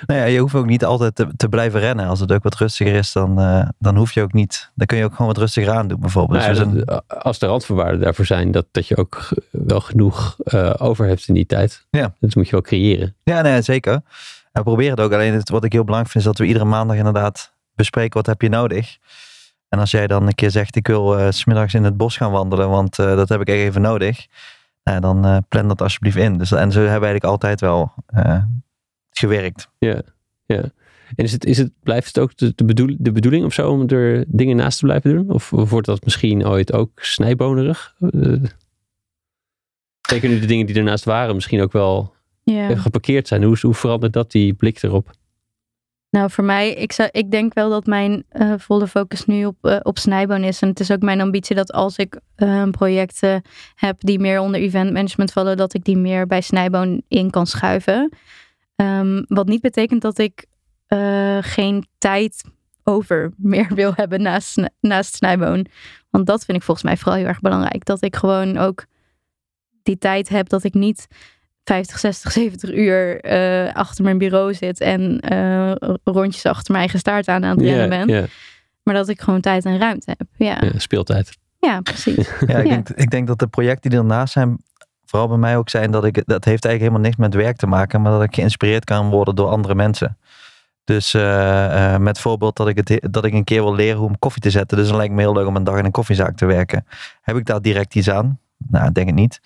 Nou 0.07 0.20
ja, 0.20 0.24
je 0.24 0.38
hoeft 0.40 0.55
ook 0.55 0.66
niet 0.66 0.84
altijd 0.84 1.14
te, 1.14 1.26
te 1.36 1.48
blijven 1.48 1.80
rennen. 1.80 2.07
Als 2.07 2.20
het 2.20 2.32
ook 2.32 2.42
wat 2.42 2.55
rustiger 2.57 2.94
is, 2.94 3.12
dan, 3.12 3.38
eh, 3.40 3.68
dan 3.78 3.96
hoef 3.96 4.12
je 4.12 4.22
ook 4.22 4.32
niet. 4.32 4.70
Dan 4.74 4.86
kun 4.86 4.98
je 4.98 5.05
ook 5.05 5.11
gewoon 5.14 5.26
wat 5.26 5.38
rustiger 5.38 5.72
aan 5.72 5.88
doen, 5.88 6.01
bijvoorbeeld. 6.01 6.40
Nou 6.40 6.55
ja, 6.55 6.64
Dus 6.64 6.84
dat- 6.84 7.05
als 7.22 7.38
de 7.38 7.46
randvoorwaarden 7.46 8.01
daarvoor 8.01 8.26
zijn 8.26 8.51
dat, 8.51 8.66
dat 8.70 8.86
je 8.86 8.96
ook 8.96 9.28
wel 9.51 9.80
genoeg 9.80 10.36
eh, 10.44 10.74
over 10.78 11.07
hebt 11.07 11.28
in 11.28 11.34
die 11.34 11.46
tijd. 11.46 11.86
Ja. 11.90 12.14
Dat 12.20 12.34
moet 12.34 12.44
je 12.46 12.51
wel 12.53 12.61
creëren. 12.62 13.16
Ja, 13.24 13.40
nee, 13.42 13.62
zeker. 13.62 14.01
We 14.53 14.62
proberen 14.62 14.90
het 14.90 15.01
ook. 15.01 15.12
Alleen 15.12 15.32
het, 15.32 15.48
wat 15.48 15.64
ik 15.64 15.72
heel 15.72 15.84
belangrijk 15.84 16.12
vind, 16.12 16.24
is 16.24 16.30
dat 16.30 16.38
we 16.40 16.46
iedere 16.46 16.64
maandag 16.64 16.96
inderdaad 16.96 17.55
bespreken 17.74 18.16
wat 18.16 18.26
heb 18.26 18.42
je 18.42 18.48
nodig. 18.48 18.98
En 19.68 19.78
als 19.78 19.90
jij 19.90 20.07
dan 20.07 20.26
een 20.26 20.34
keer 20.34 20.51
zegt, 20.51 20.76
ik 20.76 20.86
wil 20.86 21.18
eh, 21.18 21.30
s 21.30 21.38
smiddags 21.38 21.74
in 21.74 21.84
het 21.84 21.96
bos 21.96 22.16
gaan 22.16 22.30
wandelen, 22.30 22.68
want 22.68 22.98
eh, 22.98 23.16
dat 23.16 23.28
heb 23.28 23.40
ik 23.40 23.48
even 23.48 23.80
nodig. 23.80 24.26
Nou, 24.84 25.01
dan 25.01 25.24
eh, 25.24 25.36
plan 25.48 25.68
dat 25.68 25.82
alsjeblieft 25.82 26.16
in. 26.16 26.38
Dus, 26.38 26.53
en 26.53 26.72
zo 26.72 26.80
hebben 26.80 27.01
we 27.01 27.07
eigenlijk 27.07 27.24
altijd 27.24 27.61
wel 27.61 27.92
eh, 28.07 28.42
gewerkt. 29.11 29.68
Ja, 29.78 30.03
ja. 30.46 30.62
En 31.16 31.24
is 31.24 31.32
het, 31.32 31.44
is 31.44 31.59
het, 31.59 31.72
blijft 31.82 32.07
het 32.07 32.18
ook 32.18 32.36
de, 32.36 32.64
bedoel, 32.64 32.96
de 32.98 33.12
bedoeling 33.12 33.44
of 33.44 33.53
zo 33.53 33.70
om 33.70 33.88
er 33.88 34.24
dingen 34.28 34.57
naast 34.57 34.78
te 34.78 34.84
blijven 34.84 35.14
doen? 35.14 35.30
Of, 35.30 35.51
wordt 35.51 35.86
dat 35.86 36.05
misschien 36.05 36.46
ooit 36.46 36.72
ook 36.72 36.90
snijbonerig? 36.94 37.94
Eh, 37.98 38.42
Zeker 40.09 40.28
nu 40.28 40.40
de 40.40 40.46
dingen 40.46 40.66
die 40.66 40.76
ernaast 40.76 41.05
waren 41.05 41.34
misschien 41.34 41.61
ook 41.61 41.72
wel 41.72 42.14
ja. 42.43 42.76
geparkeerd 42.76 43.28
zijn. 43.28 43.43
Hoe, 43.43 43.59
hoe 43.61 43.74
verandert 43.74 44.12
dat 44.12 44.30
die 44.30 44.55
blik 44.55 44.82
erop? 44.82 45.11
Nou, 46.11 46.30
voor 46.30 46.45
mij, 46.45 46.72
ik, 46.72 46.93
zou, 46.93 47.09
ik 47.12 47.30
denk 47.30 47.55
wel 47.55 47.70
dat 47.70 47.86
mijn 47.86 48.24
eh, 48.28 48.55
volle 48.59 48.86
focus 48.86 49.24
nu 49.26 49.45
op, 49.45 49.57
eh, 49.61 49.76
op 49.82 49.99
snijboon 49.99 50.43
is. 50.43 50.61
En 50.61 50.68
het 50.68 50.80
is 50.80 50.91
ook 50.91 51.03
mijn 51.03 51.20
ambitie 51.20 51.57
dat 51.57 51.72
als 51.72 51.97
ik 51.97 52.20
eh, 52.34 52.68
projecten 52.70 53.43
heb 53.74 53.97
die 53.99 54.18
meer 54.18 54.41
onder 54.41 54.61
event 54.61 54.93
management 54.93 55.32
vallen, 55.32 55.57
dat 55.57 55.74
ik 55.74 55.84
die 55.84 55.97
meer 55.97 56.26
bij 56.26 56.41
snijboon 56.41 57.03
in 57.09 57.30
kan 57.30 57.47
schuiven. 57.47 58.12
Ehm, 58.76 59.22
wat 59.26 59.47
niet 59.47 59.61
betekent 59.61 60.03
dat 60.03 60.18
ik 60.18 60.47
eh, 60.86 61.38
geen 61.41 61.86
tijd 61.99 62.45
over 62.84 63.32
meer 63.36 63.74
wil 63.80 63.93
hebben 63.95 64.22
naast, 64.22 64.62
naast 64.80 65.14
snijboon. 65.14 65.66
Want 66.11 66.26
dat 66.26 66.45
vind 66.45 66.59
ik 66.59 66.64
volgens 66.64 66.86
mij 66.86 66.97
vooral 66.97 67.16
heel 67.16 67.26
erg 67.26 67.41
belangrijk. 67.41 67.84
Dat 67.84 68.03
ik 68.03 68.16
gewoon 68.16 68.57
ook 68.57 68.84
die 69.82 69.99
tijd 69.99 70.28
heb 70.28 70.49
dat 70.49 70.64
ik 70.64 70.74
niet 70.74 71.07
50, 71.70 71.98
60, 71.98 72.32
70 72.32 72.72
uur 72.72 73.20
eh, 73.20 73.74
achter 73.74 74.04
mijn 74.04 74.18
bureau 74.18 74.54
zit 74.54 74.80
en 74.80 75.20
eh, 75.20 75.72
rondjes 76.04 76.46
achter 76.46 76.72
mijn 76.72 76.78
eigen 76.78 76.98
staart 76.98 77.28
aan 77.28 77.44
aan 77.44 77.56
het 77.56 77.66
rennen 77.66 77.88
ben. 77.88 78.08
ja, 78.08 78.26
Maar 78.82 78.94
dat 78.94 79.08
ik 79.08 79.20
gewoon 79.20 79.40
tijd 79.40 79.64
en 79.64 79.78
ruimte 79.78 80.14
heb. 80.16 80.28
Ja, 80.36 80.46
ja. 80.46 80.68
ja, 80.72 80.78
speeltijd. 80.78 81.38
precies. 81.82 82.28
Ja, 82.46 82.58
ik, 82.58 82.64
Ja. 82.66 82.70
Denk, 82.70 82.88
ik 82.88 83.10
denk 83.10 83.26
dat 83.26 83.38
de 83.38 83.46
projecten 83.46 83.90
die 83.90 83.98
ernaast 83.98 84.32
zijn, 84.32 84.58
vooral 85.04 85.28
bij 85.28 85.36
mij 85.36 85.56
ook 85.56 85.68
zijn 85.68 85.90
dat 85.90 86.04
ik, 86.04 86.14
dat 86.14 86.44
heeft 86.44 86.64
eigenlijk 86.64 86.80
helemaal 86.80 87.00
niks 87.00 87.16
met 87.16 87.34
werk 87.34 87.56
te 87.56 87.66
maken, 87.66 88.02
maar 88.02 88.12
dat 88.12 88.22
ik 88.22 88.34
geïnspireerd 88.34 88.84
kan 88.84 89.10
worden 89.10 89.34
door 89.34 89.48
andere 89.48 89.74
mensen. 89.74 90.18
Dus 90.84 91.14
eh, 91.14 91.94
eh, 91.94 92.00
met 92.00 92.18
voorbeeld 92.18 92.56
dat 92.56 92.68
ik, 92.68 92.76
het, 92.76 93.12
dat 93.12 93.24
ik 93.24 93.32
een 93.32 93.44
keer 93.44 93.62
wil 93.62 93.74
leren 93.74 93.98
hoe 93.98 94.08
om 94.08 94.18
koffie 94.18 94.42
te 94.42 94.50
zetten. 94.50 94.76
Dus 94.76 94.88
dan 94.88 94.96
lijkt 94.96 95.14
me 95.14 95.20
heel 95.20 95.32
leuk 95.32 95.46
om 95.46 95.56
een 95.56 95.64
dag 95.64 95.78
in 95.78 95.84
een 95.84 95.90
koffiezaak 95.90 96.36
te 96.36 96.46
werken. 96.46 96.86
Heb 97.20 97.36
ik 97.36 97.46
daar 97.46 97.62
direct 97.62 97.94
iets 97.94 98.10
aan? 98.10 98.38
Nou, 98.56 98.88
ik 98.88 98.94
denk 98.94 99.06
het 99.06 99.16
niet. 99.16 99.40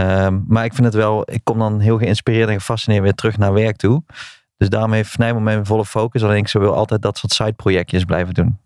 Ehm, 0.00 0.38
maar 0.46 0.64
ik 0.64 0.72
vind 0.74 0.86
het 0.86 0.94
wel, 0.94 1.22
ik 1.32 1.40
kom 1.44 1.58
dan 1.58 1.80
heel 1.80 1.98
geïnspireerd 1.98 2.48
en 2.48 2.54
gefascineerd 2.54 3.02
weer 3.02 3.14
terug 3.14 3.38
naar 3.38 3.52
werk 3.52 3.76
toe. 3.76 4.02
Dus 4.56 4.68
daarom 4.68 4.92
heeft 4.92 5.18
Nijmel 5.18 5.40
mijn 5.40 5.66
volle 5.66 5.84
focus. 5.84 6.22
Alleen 6.22 6.36
ik 6.36 6.48
zou 6.48 6.64
wil 6.64 6.74
altijd 6.74 7.02
dat 7.02 7.18
soort 7.18 7.32
sideprojectjes 7.32 8.04
blijven 8.04 8.34
doen. 8.34 8.58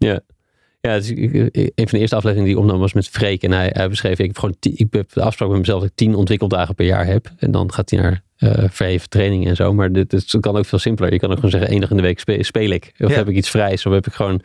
Ja, 0.81 0.97
dus 0.97 1.11
ik- 1.11 1.33
ik- 1.33 1.55
een 1.75 1.89
van 1.89 1.89
de 1.91 1.99
eerste 1.99 2.17
afleveringen 2.17 2.49
die 2.51 2.59
ik 2.59 2.65
opnam 2.65 2.81
was 2.81 2.93
met 2.93 3.09
Freek. 3.09 3.43
En 3.43 3.53
hij, 3.53 3.71
hij 3.73 3.89
beschreef, 3.89 4.19
ik 4.19 4.27
heb 4.27 4.39
gewoon 4.39 4.57
ik 4.61 4.87
heb 4.91 5.13
de 5.13 5.23
afspraak 5.23 5.49
met 5.49 5.59
mezelf 5.59 5.81
dat 5.81 5.89
ik 5.91 5.97
tien 5.97 6.15
ontwikkeldagen 6.15 6.75
per 6.75 6.87
jaar 6.87 7.07
heb. 7.07 7.31
En 7.39 7.51
dan 7.51 7.73
gaat 7.73 7.91
hij 7.91 8.01
naar 8.01 8.23
eh 8.37 8.65
verheven 8.71 9.09
trainingen 9.09 9.49
en 9.49 9.57
zo. 9.57 9.75
Maar 9.75 9.93
dit, 9.93 10.11
dit 10.11 10.37
kan 10.41 10.57
ook 10.57 10.65
veel 10.67 10.79
simpeler. 10.79 11.13
Je 11.13 11.19
kan 11.19 11.29
ook 11.29 11.35
gewoon 11.35 11.51
zeggen, 11.51 11.71
één 11.71 11.81
dag 11.81 11.91
in 11.91 11.97
de 11.97 12.03
week 12.03 12.19
spe- 12.19 12.43
speel 12.43 12.71
ik. 12.71 12.93
Of 12.99 13.09
Ja. 13.11 13.15
heb 13.17 13.29
ik 13.29 13.37
iets 13.37 13.51
vrijs. 13.51 13.87
Of 13.87 13.93
heb 13.93 14.07
ik 14.07 14.13
gewoon 14.13 14.41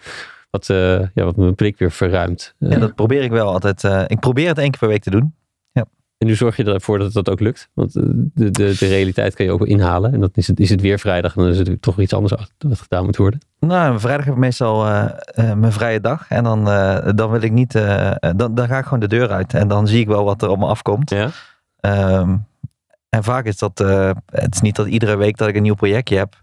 wat, 0.49 0.69
eh, 0.69 0.99
ja, 1.13 1.23
wat 1.23 1.35
mijn 1.35 1.55
blik 1.55 1.77
weer 1.77 1.91
verruimd. 1.91 2.53
En 2.59 2.79
dat 2.79 2.95
probeer 2.95 3.21
ik 3.23 3.31
wel 3.31 3.47
altijd. 3.53 3.83
eh, 3.83 4.03
ik 4.07 4.19
probeer 4.19 4.47
het 4.47 4.57
één 4.57 4.69
keer 4.69 4.79
per 4.79 4.87
week 4.87 5.03
te 5.03 5.09
doen. 5.09 5.33
En 6.19 6.27
nu 6.27 6.35
zorg 6.35 6.57
je 6.57 6.63
ervoor 6.63 6.99
dat 6.99 7.13
dat 7.13 7.29
ook 7.29 7.39
lukt. 7.39 7.69
Want 7.73 7.95
eh, 7.95 8.03
de, 8.05 8.51
de, 8.51 8.75
de 8.79 8.87
realiteit 8.87 9.35
kan 9.35 9.45
je 9.45 9.51
ook 9.51 9.65
inhalen. 9.65 10.13
En 10.13 10.19
dan 10.19 10.29
is 10.33 10.47
het, 10.47 10.59
is 10.59 10.69
het 10.69 10.81
weer 10.81 10.99
vrijdag. 10.99 11.35
En 11.35 11.41
dan 11.41 11.51
is 11.51 11.57
het 11.57 11.81
toch 11.81 11.99
iets 11.99 12.13
anders 12.13 12.33
wat 12.57 12.79
gedaan 12.79 13.05
moet 13.05 13.17
worden. 13.17 13.39
Nou, 13.59 13.99
vrijdag 13.99 14.25
heb 14.25 14.33
ik 14.33 14.39
meestal 14.39 14.85
eh, 14.85 15.05
eh, 15.25 15.53
mijn 15.53 15.71
vrije 15.71 16.01
dag. 16.01 16.25
En 16.29 16.43
dan, 16.43 16.63
dan 17.15 17.29
wil 17.29 17.41
ik 17.41 17.51
niet. 17.51 17.71
dan, 18.35 18.55
dan 18.55 18.67
ga 18.67 18.77
ik 18.77 18.83
gewoon 18.83 18.99
de 18.99 19.07
deur 19.07 19.29
uit. 19.29 19.53
En 19.53 19.67
dan 19.67 19.87
zie 19.87 19.99
ik 19.99 20.07
wel 20.07 20.23
wat 20.23 20.41
er 20.41 20.49
op 20.49 20.59
me 20.59 20.65
afkomt. 20.65 21.09
Ja? 21.09 21.29
Ehm, 21.79 22.35
en 23.09 23.23
vaak 23.23 23.45
is 23.45 23.57
dat. 23.57 23.77
het 24.25 24.53
is 24.53 24.61
niet 24.61 24.75
dat 24.75 24.87
iedere 24.87 25.15
week 25.15 25.37
dat 25.37 25.47
ik 25.47 25.55
een 25.55 25.63
nieuw 25.63 25.75
projectje 25.75 26.17
heb. 26.17 26.35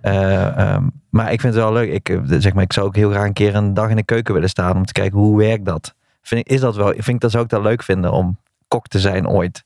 Eh, 0.00 0.58
ehm, 0.58 0.86
maar 1.10 1.32
ik 1.32 1.40
vind 1.40 1.54
het 1.54 1.62
wel 1.62 1.72
leuk. 1.72 1.92
Ik, 1.92 2.20
zeg 2.38 2.54
maar, 2.54 2.62
ik 2.62 2.72
zou 2.72 2.86
ook 2.86 2.96
heel 2.96 3.10
graag 3.10 3.26
een 3.26 3.32
keer 3.32 3.54
een 3.54 3.74
dag 3.74 3.90
in 3.90 3.96
de 3.96 4.04
keuken 4.04 4.34
willen 4.34 4.48
staan. 4.48 4.76
Om 4.76 4.84
te 4.84 4.92
kijken 4.92 5.18
hoe 5.18 5.38
werkt 5.38 5.64
dat. 5.64 5.94
Vind 6.22 6.40
ik, 6.40 6.52
is 6.52 6.60
dat 6.60 6.76
wel, 6.76 6.86
vind 6.86 7.08
ik 7.08 7.20
dat 7.20 7.30
zou 7.30 7.44
ik 7.44 7.50
dat 7.50 7.62
leuk 7.62 7.82
vinden 7.82 8.12
om 8.12 8.38
kok 8.72 8.88
te 8.88 8.98
zijn 9.00 9.28
ooit. 9.28 9.64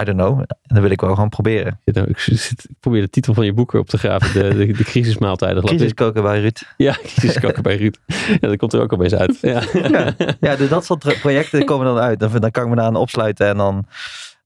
I 0.00 0.04
don't 0.04 0.18
know. 0.18 0.42
Dat 0.62 0.78
wil 0.82 0.90
ik 0.90 1.00
wel 1.00 1.14
gewoon 1.14 1.28
proberen. 1.28 1.80
Ja, 1.84 1.92
nou, 1.92 2.08
ik, 2.08 2.18
zit- 2.18 2.64
ik 2.68 2.76
probeer 2.80 3.00
de 3.00 3.10
titel 3.10 3.34
van 3.34 3.44
je 3.44 3.52
boek 3.52 3.72
erop 3.74 3.88
te 3.88 3.98
graven. 3.98 4.32
De, 4.32 4.54
de, 4.56 4.66
de 4.72 4.84
crisismaaltijden. 4.84 5.56
geloof 5.56 5.70
ik. 5.72 5.78
Crisis 5.78 5.94
koken 5.94 6.22
bij 6.22 6.40
Ruud. 6.40 6.62
Ja, 6.76 6.92
crisiskoken 7.02 7.62
bij 7.62 7.76
Ruud. 7.76 7.96
Ja, 8.40 8.48
dat 8.48 8.56
komt 8.56 8.72
er 8.72 8.80
ook 8.80 8.92
opeens 8.92 9.14
uit. 9.14 9.38
Ja. 9.40 9.62
Ja. 9.72 10.14
Ja, 10.40 10.56
dus 10.56 10.68
dat 10.68 10.84
soort 10.84 10.98
pro- 10.98 11.18
projecten 11.20 11.64
komen 11.64 11.86
dan 11.86 11.98
uit. 11.98 12.20
Dan, 12.20 12.30
dan 12.40 12.50
kan 12.50 12.62
ik 12.62 12.68
me 12.68 12.76
daar 12.76 12.84
aan 12.84 12.96
opsluiten 12.96 13.48
en 13.48 13.56
dan, 13.56 13.86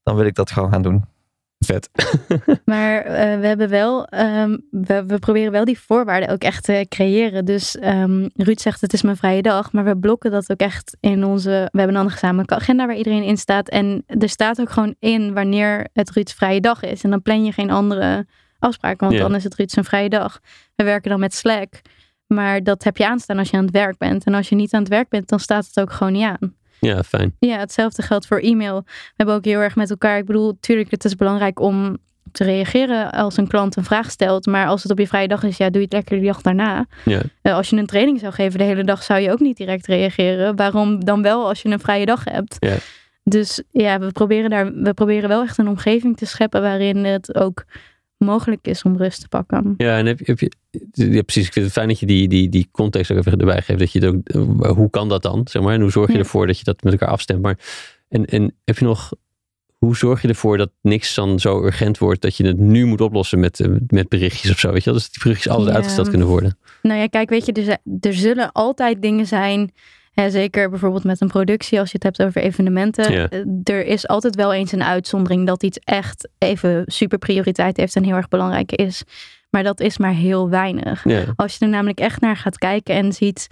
dan 0.03 0.15
wil 0.15 0.25
ik 0.25 0.35
dat 0.35 0.51
gewoon 0.51 0.71
gaan 0.71 0.81
doen. 0.81 1.05
Vet. 1.65 1.89
Maar 2.65 3.01
eh, 3.01 3.39
we 3.39 3.47
hebben 3.47 3.69
wel, 3.69 4.05
ehm, 4.05 4.57
we, 4.69 5.03
we 5.05 5.19
proberen 5.19 5.51
wel 5.51 5.65
die 5.65 5.79
voorwaarden 5.79 6.29
ook 6.29 6.41
echt 6.41 6.63
te 6.63 6.85
creëren. 6.89 7.45
Dus 7.45 7.77
ehm, 7.77 8.27
Ruud 8.35 8.59
zegt 8.59 8.81
het 8.81 8.93
is 8.93 9.01
mijn 9.01 9.17
vrije 9.17 9.41
dag, 9.41 9.71
maar 9.71 9.83
we 9.83 9.97
blokken 9.97 10.31
dat 10.31 10.51
ook 10.51 10.59
echt 10.59 10.97
in 10.99 11.23
onze. 11.23 11.49
We 11.71 11.77
hebben 11.77 11.95
dan 11.95 12.05
een 12.05 12.11
gezamenlijke 12.11 12.55
agenda 12.55 12.85
waar 12.85 12.95
iedereen 12.95 13.23
in 13.23 13.37
staat. 13.37 13.69
En 13.69 14.03
er 14.07 14.29
staat 14.29 14.61
ook 14.61 14.69
gewoon 14.69 14.95
in 14.99 15.33
wanneer 15.33 15.87
het 15.93 16.11
Ruud's 16.11 16.33
vrije 16.33 16.61
dag 16.61 16.83
is. 16.83 17.03
En 17.03 17.09
dan 17.09 17.21
plan 17.21 17.45
je 17.45 17.51
geen 17.51 17.71
andere 17.71 18.25
afspraken, 18.59 19.07
want 19.07 19.19
dan 19.19 19.35
is 19.35 19.43
het 19.43 19.55
Ruud 19.55 19.69
zijn 19.69 19.85
vrije 19.85 20.09
dag. 20.09 20.39
We 20.75 20.83
werken 20.83 21.09
dan 21.09 21.19
met 21.19 21.33
Slack. 21.33 21.81
Maar 22.27 22.63
dat 22.63 22.83
heb 22.83 22.97
je 22.97 23.07
aanstaan 23.07 23.37
als 23.37 23.49
je 23.49 23.57
aan 23.57 23.65
het 23.65 23.73
werk 23.73 23.97
bent. 23.97 24.23
En 24.23 24.33
als 24.33 24.49
je 24.49 24.55
niet 24.55 24.73
aan 24.73 24.79
het 24.79 24.89
werk 24.89 25.09
bent, 25.09 25.29
dan 25.29 25.39
staat 25.39 25.65
het 25.65 25.79
ook 25.79 25.91
gewoon 25.91 26.13
niet 26.13 26.23
aan. 26.23 26.55
Ja, 26.85 27.03
fijn. 27.03 27.35
Ja, 27.39 27.57
hetzelfde 27.57 28.01
geldt 28.01 28.27
voor 28.27 28.39
e-mail. 28.39 28.81
We 28.85 29.13
hebben 29.15 29.35
ook 29.35 29.45
heel 29.45 29.59
erg 29.59 29.75
met 29.75 29.89
elkaar. 29.89 30.17
Ik 30.17 30.25
bedoel, 30.25 30.57
tuurlijk, 30.59 30.91
het 30.91 31.05
is 31.05 31.15
belangrijk 31.15 31.59
om 31.59 31.97
te 32.31 32.43
reageren 32.43 33.11
als 33.11 33.37
een 33.37 33.47
klant 33.47 33.75
een 33.75 33.83
vraag 33.83 34.11
stelt. 34.11 34.45
Maar 34.45 34.67
als 34.67 34.83
het 34.83 34.91
op 34.91 34.99
je 34.99 35.07
vrije 35.07 35.27
dag 35.27 35.43
is, 35.43 35.57
ja, 35.57 35.69
doe 35.69 35.77
je 35.77 35.83
het 35.83 35.93
lekker 35.93 36.17
die 36.17 36.27
dag 36.27 36.41
daarna. 36.41 36.85
Ja. 37.05 37.21
Eh, 37.41 37.53
als 37.55 37.69
je 37.69 37.75
een 37.75 37.85
training 37.85 38.19
zou 38.19 38.33
geven 38.33 38.59
de 38.59 38.65
hele 38.65 38.83
dag, 38.83 39.03
zou 39.03 39.19
je 39.19 39.31
ook 39.31 39.39
niet 39.39 39.57
direct 39.57 39.87
reageren. 39.87 40.55
Waarom 40.55 41.05
dan 41.05 41.21
wel 41.21 41.47
als 41.47 41.61
je 41.61 41.69
een 41.69 41.79
vrije 41.79 42.05
dag 42.05 42.23
hebt? 42.23 42.55
Ja. 42.59 42.75
Dus 43.23 43.63
ja, 43.71 43.99
we 43.99 44.11
proberen, 44.11 44.49
daar, 44.49 44.73
we 44.73 44.93
proberen 44.93 45.29
wel 45.29 45.41
echt 45.41 45.57
een 45.57 45.67
omgeving 45.67 46.17
te 46.17 46.25
scheppen 46.25 46.61
waarin 46.61 47.05
het 47.05 47.35
ook 47.35 47.65
mogelijk 48.23 48.67
is 48.67 48.83
om 48.83 48.97
rust 48.97 49.21
te 49.21 49.27
pakken. 49.27 49.73
Ja, 49.77 49.97
en 49.97 50.05
heb 50.05 50.19
je, 50.19 50.25
heb 50.25 50.39
je 50.39 50.51
ja, 50.91 51.21
precies. 51.21 51.45
Ik 51.47 51.53
vind 51.53 51.65
het 51.65 51.73
fijn 51.73 51.87
dat 51.87 51.99
je 51.99 52.05
die, 52.05 52.27
die, 52.27 52.49
die 52.49 52.69
context 52.71 53.11
ook 53.11 53.17
even 53.17 53.31
erbij 53.39 53.61
geeft. 53.61 53.79
Dat 53.79 53.91
je 53.91 53.99
het 54.05 54.15
ook, 54.15 54.27
eh, 54.63 54.71
hoe 54.71 54.89
kan 54.89 55.09
dat 55.09 55.21
dan? 55.21 55.41
Zeg 55.49 55.61
maar, 55.61 55.73
en 55.73 55.81
hoe 55.81 55.91
zorg 55.91 56.07
je 56.07 56.13
Ja. 56.13 56.19
ervoor 56.19 56.47
dat 56.47 56.57
je 56.57 56.63
dat 56.63 56.83
met 56.83 56.93
elkaar 56.93 57.09
afstemt? 57.09 57.41
Maar, 57.41 57.57
en, 58.09 58.25
en 58.25 58.53
heb 58.65 58.77
je 58.77 58.85
nog, 58.85 59.11
hoe 59.77 59.95
zorg 59.95 60.21
je 60.21 60.27
ervoor 60.27 60.57
dat 60.57 60.71
niks 60.81 61.15
dan 61.15 61.39
zo 61.39 61.63
urgent 61.65 61.97
wordt 61.97 62.21
dat 62.21 62.35
je 62.37 62.45
het 62.47 62.57
nu 62.57 62.85
moet 62.85 63.01
oplossen 63.01 63.39
met, 63.39 63.59
eh, 63.59 63.67
met 63.87 64.09
berichtjes 64.09 64.51
of 64.51 64.59
zo? 64.59 64.71
Weet 64.71 64.83
je 64.83 64.89
wel? 64.89 64.99
Dus 64.99 65.09
die 65.09 65.21
berichtjes 65.23 65.51
altijd 65.51 65.69
Ja. 65.69 65.75
uitgesteld 65.75 66.09
kunnen 66.09 66.27
worden. 66.27 66.57
Nou 66.81 66.99
ja, 66.99 67.07
kijk, 67.07 67.29
weet 67.29 67.45
je, 67.45 67.51
er, 67.51 67.63
zi- 67.63 67.97
er 68.07 68.13
zullen 68.13 68.51
altijd 68.51 69.01
dingen 69.01 69.25
zijn. 69.27 69.71
Zeker 70.15 70.69
bijvoorbeeld 70.69 71.03
met 71.03 71.21
een 71.21 71.27
productie, 71.27 71.79
als 71.79 71.91
je 71.91 71.99
het 72.01 72.03
hebt 72.03 72.23
over 72.23 72.41
evenementen. 72.41 73.11
Ja. 73.13 73.29
eh, 73.29 73.75
Er 73.75 73.85
is 73.85 74.07
altijd 74.07 74.35
wel 74.35 74.53
eens 74.53 74.71
een 74.71 74.83
uitzondering 74.83 75.47
dat 75.47 75.63
iets 75.63 75.79
echt 75.83 76.29
even 76.37 76.83
super 76.85 77.17
prioriteit 77.17 77.77
heeft 77.77 77.95
en 77.95 78.03
heel 78.03 78.15
erg 78.15 78.27
belangrijk 78.27 78.71
is. 78.71 79.03
Maar 79.49 79.63
dat 79.63 79.79
is 79.79 79.97
maar 79.97 80.13
heel 80.13 80.49
weinig. 80.49 81.03
Ja, 81.03 81.23
Als 81.35 81.57
je 81.57 81.65
er 81.65 81.71
namelijk 81.71 81.99
echt 81.99 82.21
naar 82.21 82.37
gaat 82.37 82.57
kijken 82.57 82.95
en 82.95 83.13
ziet 83.13 83.47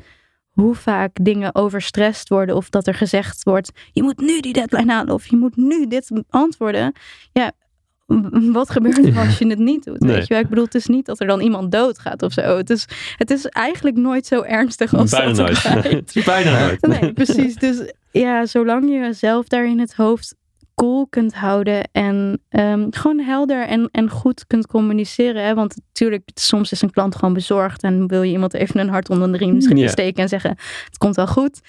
hoe 0.51 0.75
vaak 0.75 1.11
dingen 1.21 1.55
overstrest 1.55 2.29
worden 2.29 2.55
of 2.55 2.69
dat 2.69 2.87
er 2.87 2.93
gezegd 2.93 3.43
wordt, 3.43 3.71
je 3.91 4.03
moet 4.03 4.19
nu 4.19 4.39
die 4.39 4.53
deadline 4.53 4.91
halen 4.91 5.13
of 5.13 5.27
je 5.27 5.37
moet 5.37 5.55
nu 5.55 5.87
dit 5.87 6.11
antwoorden. 6.29 6.93
Ja, 7.31 7.51
wat 8.59 8.69
gebeurt 8.69 9.05
er 9.05 9.17
als 9.17 9.37
je 9.37 9.47
het 9.47 9.59
niet 9.59 9.83
doet? 9.83 9.99
Nee. 9.99 10.15
Weet 10.15 10.27
je 10.27 10.33
wel? 10.33 10.43
Ik 10.43 10.49
bedoel, 10.49 10.65
het 10.65 10.75
is 10.75 10.87
niet 10.87 11.05
dat 11.05 11.19
er 11.19 11.27
dan 11.27 11.41
iemand 11.41 11.71
doodgaat 11.71 12.23
of 12.23 12.33
zo. 12.33 12.57
Het 12.57 12.69
is, 12.69 12.85
het 13.15 13.31
is 13.31 13.45
eigenlijk 13.45 13.97
nooit 13.97 14.25
zo 14.25 14.41
ernstig 14.41 14.93
als 14.93 15.09
bijna 15.09 15.27
dat 15.27 15.37
nooit. 15.37 15.63
het 15.63 15.73
lijkt. 15.73 15.91
Het 15.91 16.15
is 16.15 16.23
bijna 16.23 16.59
nooit. 16.59 16.87
Nee, 17.01 17.13
precies. 17.13 17.55
Dus 17.55 17.91
ja, 18.11 18.45
zolang 18.45 18.89
je 18.89 19.13
zelf 19.13 19.47
daar 19.47 19.65
in 19.65 19.79
het 19.79 19.93
hoofd 19.93 20.35
cool 20.75 21.07
kunt 21.09 21.33
houden 21.33 21.89
en 21.91 22.41
ehm, 22.49 22.87
gewoon 22.89 23.19
helder 23.19 23.67
en, 23.67 23.89
en 23.91 24.09
goed 24.09 24.47
kunt 24.47 24.67
communiceren. 24.67 25.45
Hè? 25.45 25.53
Want 25.53 25.75
natuurlijk, 25.87 26.29
soms 26.33 26.71
is 26.71 26.81
een 26.81 26.91
klant 26.91 27.15
gewoon 27.15 27.33
bezorgd 27.33 27.83
en 27.83 28.07
wil 28.07 28.21
je 28.21 28.31
iemand 28.31 28.53
even 28.53 28.79
een 28.79 28.89
hart 28.89 29.09
onder 29.09 29.31
de 29.31 29.37
riem 29.37 29.61
steken 29.87 30.23
en 30.23 30.29
zeggen: 30.29 30.49
Het 30.85 30.97
komt 30.97 31.15
wel 31.15 31.27
goed. 31.27 31.61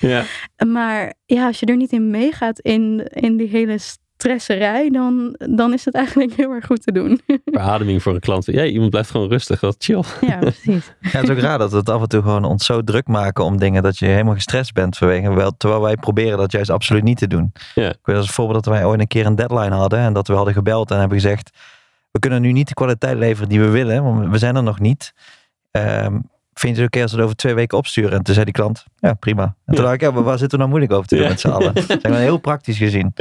Maar 0.66 1.14
ja, 1.26 1.46
als 1.46 1.60
je 1.60 1.66
er 1.66 1.76
niet 1.76 1.92
in 1.92 2.10
meegaat 2.10 2.58
in, 2.58 3.06
in 3.12 3.36
die 3.36 3.48
hele 3.48 3.78
stresserij, 4.22 4.90
dan, 4.90 5.34
dan 5.38 5.72
is 5.72 5.84
het 5.84 5.94
eigenlijk 5.94 6.32
heel 6.34 6.50
erg 6.50 6.66
goed 6.66 6.82
te 6.82 6.92
doen. 6.92 7.20
Verademing 7.44 8.02
voor 8.02 8.14
een 8.14 8.20
klant. 8.20 8.46
Ja, 8.46 8.64
iemand 8.64 8.90
blijft 8.90 9.10
gewoon 9.10 9.28
rustig. 9.28 9.60
Wat 9.60 9.74
chill. 9.78 10.02
ja, 10.20 10.36
precies. 10.38 10.92
Ja, 11.00 11.08
het 11.10 11.22
is 11.22 11.30
ook 11.30 11.38
raar 11.38 11.58
dat 11.58 11.70
we 11.70 11.76
het 11.76 11.88
af 11.88 12.02
en 12.02 12.08
toe 12.08 12.22
gewoon 12.22 12.44
ons 12.44 12.64
zo 12.66 12.82
druk 12.82 13.06
maken 13.06 13.44
om 13.44 13.58
dingen 13.58 13.82
dat 13.82 13.98
je 13.98 14.06
helemaal 14.06 14.34
gestrest 14.34 14.72
bent 14.72 14.96
vanwege. 14.96 15.32
Wel, 15.34 15.52
terwijl 15.56 15.80
wij 15.80 15.96
proberen 15.96 16.38
dat 16.38 16.52
juist 16.52 16.70
absoluut 16.70 17.02
niet 17.02 17.18
te 17.18 17.26
doen. 17.26 17.52
Ja. 17.74 17.88
Ik 17.88 17.98
weet 18.02 18.16
als 18.16 18.30
voorbeeld 18.30 18.64
dat 18.64 18.74
wij 18.74 18.84
ooit 18.84 19.00
een 19.00 19.06
keer 19.06 19.26
een 19.26 19.34
deadline 19.36 19.74
hadden 19.74 19.98
en 19.98 20.12
dat 20.12 20.26
we 20.28 20.34
hadden 20.34 20.54
gebeld 20.54 20.90
en 20.90 20.98
hebben 20.98 21.20
gezegd: 21.20 21.50
We 22.10 22.18
kunnen 22.18 22.40
nu 22.42 22.52
niet 22.52 22.68
de 22.68 22.74
kwaliteit 22.74 23.16
leveren 23.18 23.48
die 23.48 23.60
we 23.60 23.68
willen, 23.68 24.02
want 24.04 24.30
we 24.30 24.38
zijn 24.38 24.56
er 24.56 24.62
nog 24.62 24.80
niet. 24.80 25.12
Ehm, 25.70 26.18
vind 26.54 26.76
je 26.76 26.82
het 26.82 26.94
oké 26.94 27.02
als 27.02 27.10
we 27.10 27.16
het 27.16 27.24
over 27.24 27.36
twee 27.36 27.54
weken 27.54 27.78
opsturen? 27.78 28.12
En 28.12 28.22
toen 28.22 28.34
zei 28.34 28.44
die 28.44 28.54
klant: 28.54 28.84
Ja, 28.98 29.14
prima. 29.14 29.42
En 29.42 29.54
toen 29.64 29.74
Ja. 29.76 29.82
dacht 29.82 29.94
ik: 29.94 30.00
Ja, 30.00 30.10
maar 30.10 30.22
waar 30.22 30.38
zitten 30.38 30.58
we 30.58 30.64
nou 30.64 30.68
moeilijk 30.68 30.92
over 30.92 31.08
te 31.08 31.14
doen 31.14 31.24
Ja. 31.24 31.30
met 31.30 31.40
z'n 31.40 31.48
allen? 31.48 31.74
Dat 31.74 32.00
zijn 32.02 32.14
heel 32.14 32.38
praktisch 32.38 32.78
gezien. 32.78 33.12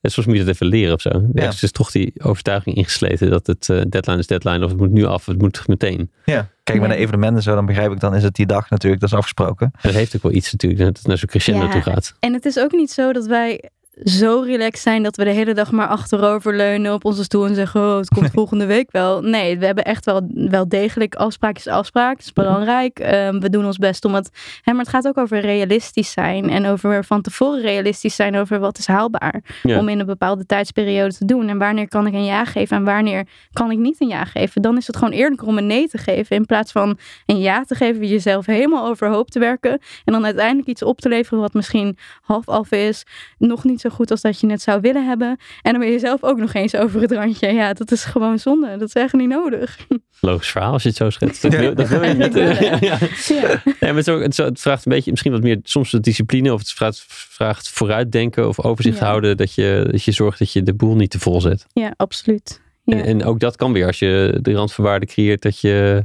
En 0.00 0.10
soms 0.10 0.26
moet 0.26 0.36
je 0.36 0.44
dat 0.44 0.54
even 0.54 0.66
leren 0.66 0.94
of 0.94 1.00
zo. 1.00 1.10
Ja. 1.10 1.42
Ergens 1.42 1.62
is 1.62 1.72
toch 1.72 1.90
die 1.90 2.12
overtuiging 2.22 2.76
ingesleten 2.76 3.30
dat 3.30 3.46
het 3.46 3.68
eh, 3.68 3.80
deadline 3.88 4.18
is 4.18 4.26
deadline 4.26 4.64
of 4.64 4.70
het 4.70 4.78
moet 4.80 4.90
nu 4.90 5.04
af, 5.04 5.26
het 5.26 5.38
moet 5.38 5.68
meteen. 5.68 6.10
Ja. 6.24 6.48
Kijk, 6.62 6.80
met 6.80 6.88
Ja. 6.88 6.94
een 6.94 7.02
evenement 7.02 7.36
en 7.36 7.42
zo, 7.42 7.54
dan 7.54 7.66
begrijp 7.66 7.92
ik, 7.92 8.00
dan 8.00 8.14
is 8.14 8.22
het 8.22 8.34
die 8.34 8.46
dag 8.46 8.70
natuurlijk, 8.70 9.00
dat 9.00 9.10
is 9.10 9.16
afgesproken. 9.16 9.70
Dat 9.82 9.92
heeft 9.92 10.16
ook 10.16 10.22
wel 10.22 10.32
iets 10.32 10.52
natuurlijk, 10.52 10.80
dat 10.82 10.96
het 10.96 11.06
naar 11.06 11.18
zo'n 11.18 11.28
crescendo 11.28 11.64
Ja. 11.64 11.70
toe 11.70 11.82
gaat. 11.82 12.14
En 12.20 12.32
het 12.32 12.44
is 12.44 12.58
ook 12.58 12.72
niet 12.72 12.90
zo 12.90 13.12
dat 13.12 13.26
wij 13.26 13.70
zo 14.04 14.42
relaxed 14.46 14.82
zijn 14.82 15.02
dat 15.02 15.16
we 15.16 15.24
de 15.24 15.30
hele 15.30 15.54
dag 15.54 15.70
maar 15.70 15.86
achterover 15.86 16.56
leunen 16.56 16.92
op 16.92 17.04
onze 17.04 17.22
stoel 17.22 17.46
en 17.46 17.54
zeggen: 17.54 17.80
Oh, 17.80 17.96
het 17.96 18.08
komt 18.08 18.30
volgende 18.40 18.66
week 18.66 18.90
wel. 18.90 19.20
Nee, 19.22 19.58
we 19.58 19.66
hebben 19.66 19.84
echt 19.84 20.04
wel, 20.04 20.28
wel 20.34 20.68
degelijk 20.68 21.14
afspraak 21.14 21.56
is 21.56 21.66
afspraak. 21.66 22.16
Het 22.16 22.24
is 22.24 22.32
belangrijk. 22.32 22.98
Ehm, 22.98 23.40
we 23.40 23.50
doen 23.50 23.66
ons 23.66 23.76
best 23.76 24.04
om 24.04 24.14
het. 24.14 24.30
Hè, 24.62 24.72
maar 24.72 24.80
het 24.80 24.90
gaat 24.94 25.06
ook 25.06 25.18
over 25.18 25.40
realistisch 25.40 26.10
zijn 26.10 26.50
en 26.50 26.66
over 26.66 27.04
van 27.04 27.22
tevoren 27.22 27.60
realistisch 27.60 28.14
zijn 28.14 28.36
over 28.36 28.58
wat 28.58 28.78
is 28.78 28.86
haalbaar. 28.86 29.42
Ja. 29.62 29.78
Om 29.78 29.88
in 29.88 30.00
een 30.00 30.06
bepaalde 30.06 30.46
tijdsperiode 30.46 31.14
te 31.14 31.24
doen. 31.24 31.48
En 31.48 31.58
wanneer 31.58 31.88
kan 31.88 32.06
ik 32.06 32.12
een 32.12 32.24
ja 32.24 32.44
geven 32.44 32.76
en 32.76 32.84
wanneer 32.84 33.26
kan 33.52 33.70
ik 33.70 33.78
niet 33.78 34.00
een 34.00 34.08
ja 34.08 34.24
geven. 34.24 34.62
Dan 34.62 34.76
is 34.76 34.86
het 34.86 34.96
gewoon 34.96 35.12
eerlijker 35.12 35.46
om 35.46 35.58
een 35.58 35.66
nee 35.66 35.88
te 35.88 35.98
geven. 35.98 36.36
In 36.36 36.46
plaats 36.46 36.72
van 36.72 36.98
een 37.26 37.38
ja 37.38 37.64
te 37.64 37.74
geven, 37.74 38.06
jezelf 38.06 38.46
helemaal 38.46 38.86
overhoop 38.86 39.30
te 39.30 39.38
werken. 39.38 39.80
En 40.04 40.12
dan 40.12 40.24
uiteindelijk 40.24 40.68
iets 40.68 40.82
op 40.82 41.00
te 41.00 41.08
leveren 41.08 41.40
wat 41.40 41.54
misschien 41.54 41.98
half 42.22 42.48
af 42.48 42.70
is. 42.70 43.06
Nog 43.38 43.64
niet 43.64 43.80
zo 43.80 43.87
goed 43.90 44.10
als 44.10 44.20
dat 44.20 44.40
je 44.40 44.50
het 44.50 44.62
zou 44.62 44.80
willen 44.80 45.06
hebben. 45.06 45.28
En 45.62 45.72
dan 45.72 45.80
ben 45.80 45.90
je 45.90 45.98
zelf 45.98 46.22
ook 46.24 46.38
nog 46.38 46.54
eens 46.54 46.74
over 46.76 47.00
het 47.00 47.12
randje. 47.12 47.52
Ja, 47.52 47.72
dat 47.72 47.90
is 47.90 48.04
gewoon 48.04 48.38
zonde. 48.38 48.76
Dat 48.76 48.88
is 48.88 48.92
echt 48.94 49.12
niet 49.12 49.28
nodig. 49.28 49.78
Logisch 50.20 50.50
verhaal 50.50 50.72
als 50.72 50.82
je 50.82 50.88
het 50.88 50.96
zo 50.96 51.10
schetst. 51.10 51.42
Dat, 51.42 51.52
Ja. 51.52 51.58
wil, 51.58 51.74
dat 51.74 51.88
wil 51.88 52.02
je 52.04 52.14
niet. 52.14 52.34
Ja. 52.80 52.98
Ja. 53.28 53.62
Nee, 53.80 53.92
maar 53.92 54.04
het, 54.04 54.40
ook- 54.40 54.58
vraagt 54.58 54.86
een 54.86 54.92
beetje, 54.92 55.10
misschien 55.10 55.32
wat 55.32 55.42
meer 55.42 55.58
soms 55.62 55.90
de 55.90 56.00
discipline 56.00 56.52
of 56.52 56.58
het 56.58 56.70
vraagt, 56.72 57.04
vraagt 57.08 57.68
vooruitdenken 57.68 58.48
of 58.48 58.60
overzicht 58.60 58.98
Ja. 58.98 59.04
houden. 59.06 59.36
Dat 59.36 59.54
je, 59.54 59.88
dat 59.90 60.04
je 60.04 60.12
zorgt 60.12 60.38
dat 60.38 60.52
je 60.52 60.62
de 60.62 60.74
boel 60.74 60.94
niet 60.94 61.10
te 61.10 61.18
vol 61.18 61.40
zet. 61.40 61.66
ja, 61.72 61.92
absoluut. 61.96 62.60
Ja. 62.84 62.96
En, 62.96 63.04
en 63.04 63.24
ook 63.24 63.40
dat 63.40 63.56
kan 63.56 63.72
weer 63.72 63.86
als 63.86 63.98
je 63.98 64.38
de 64.42 64.52
randvoorwaarden 64.52 65.08
creëert 65.08 65.42
dat 65.42 65.60
je, 65.60 66.04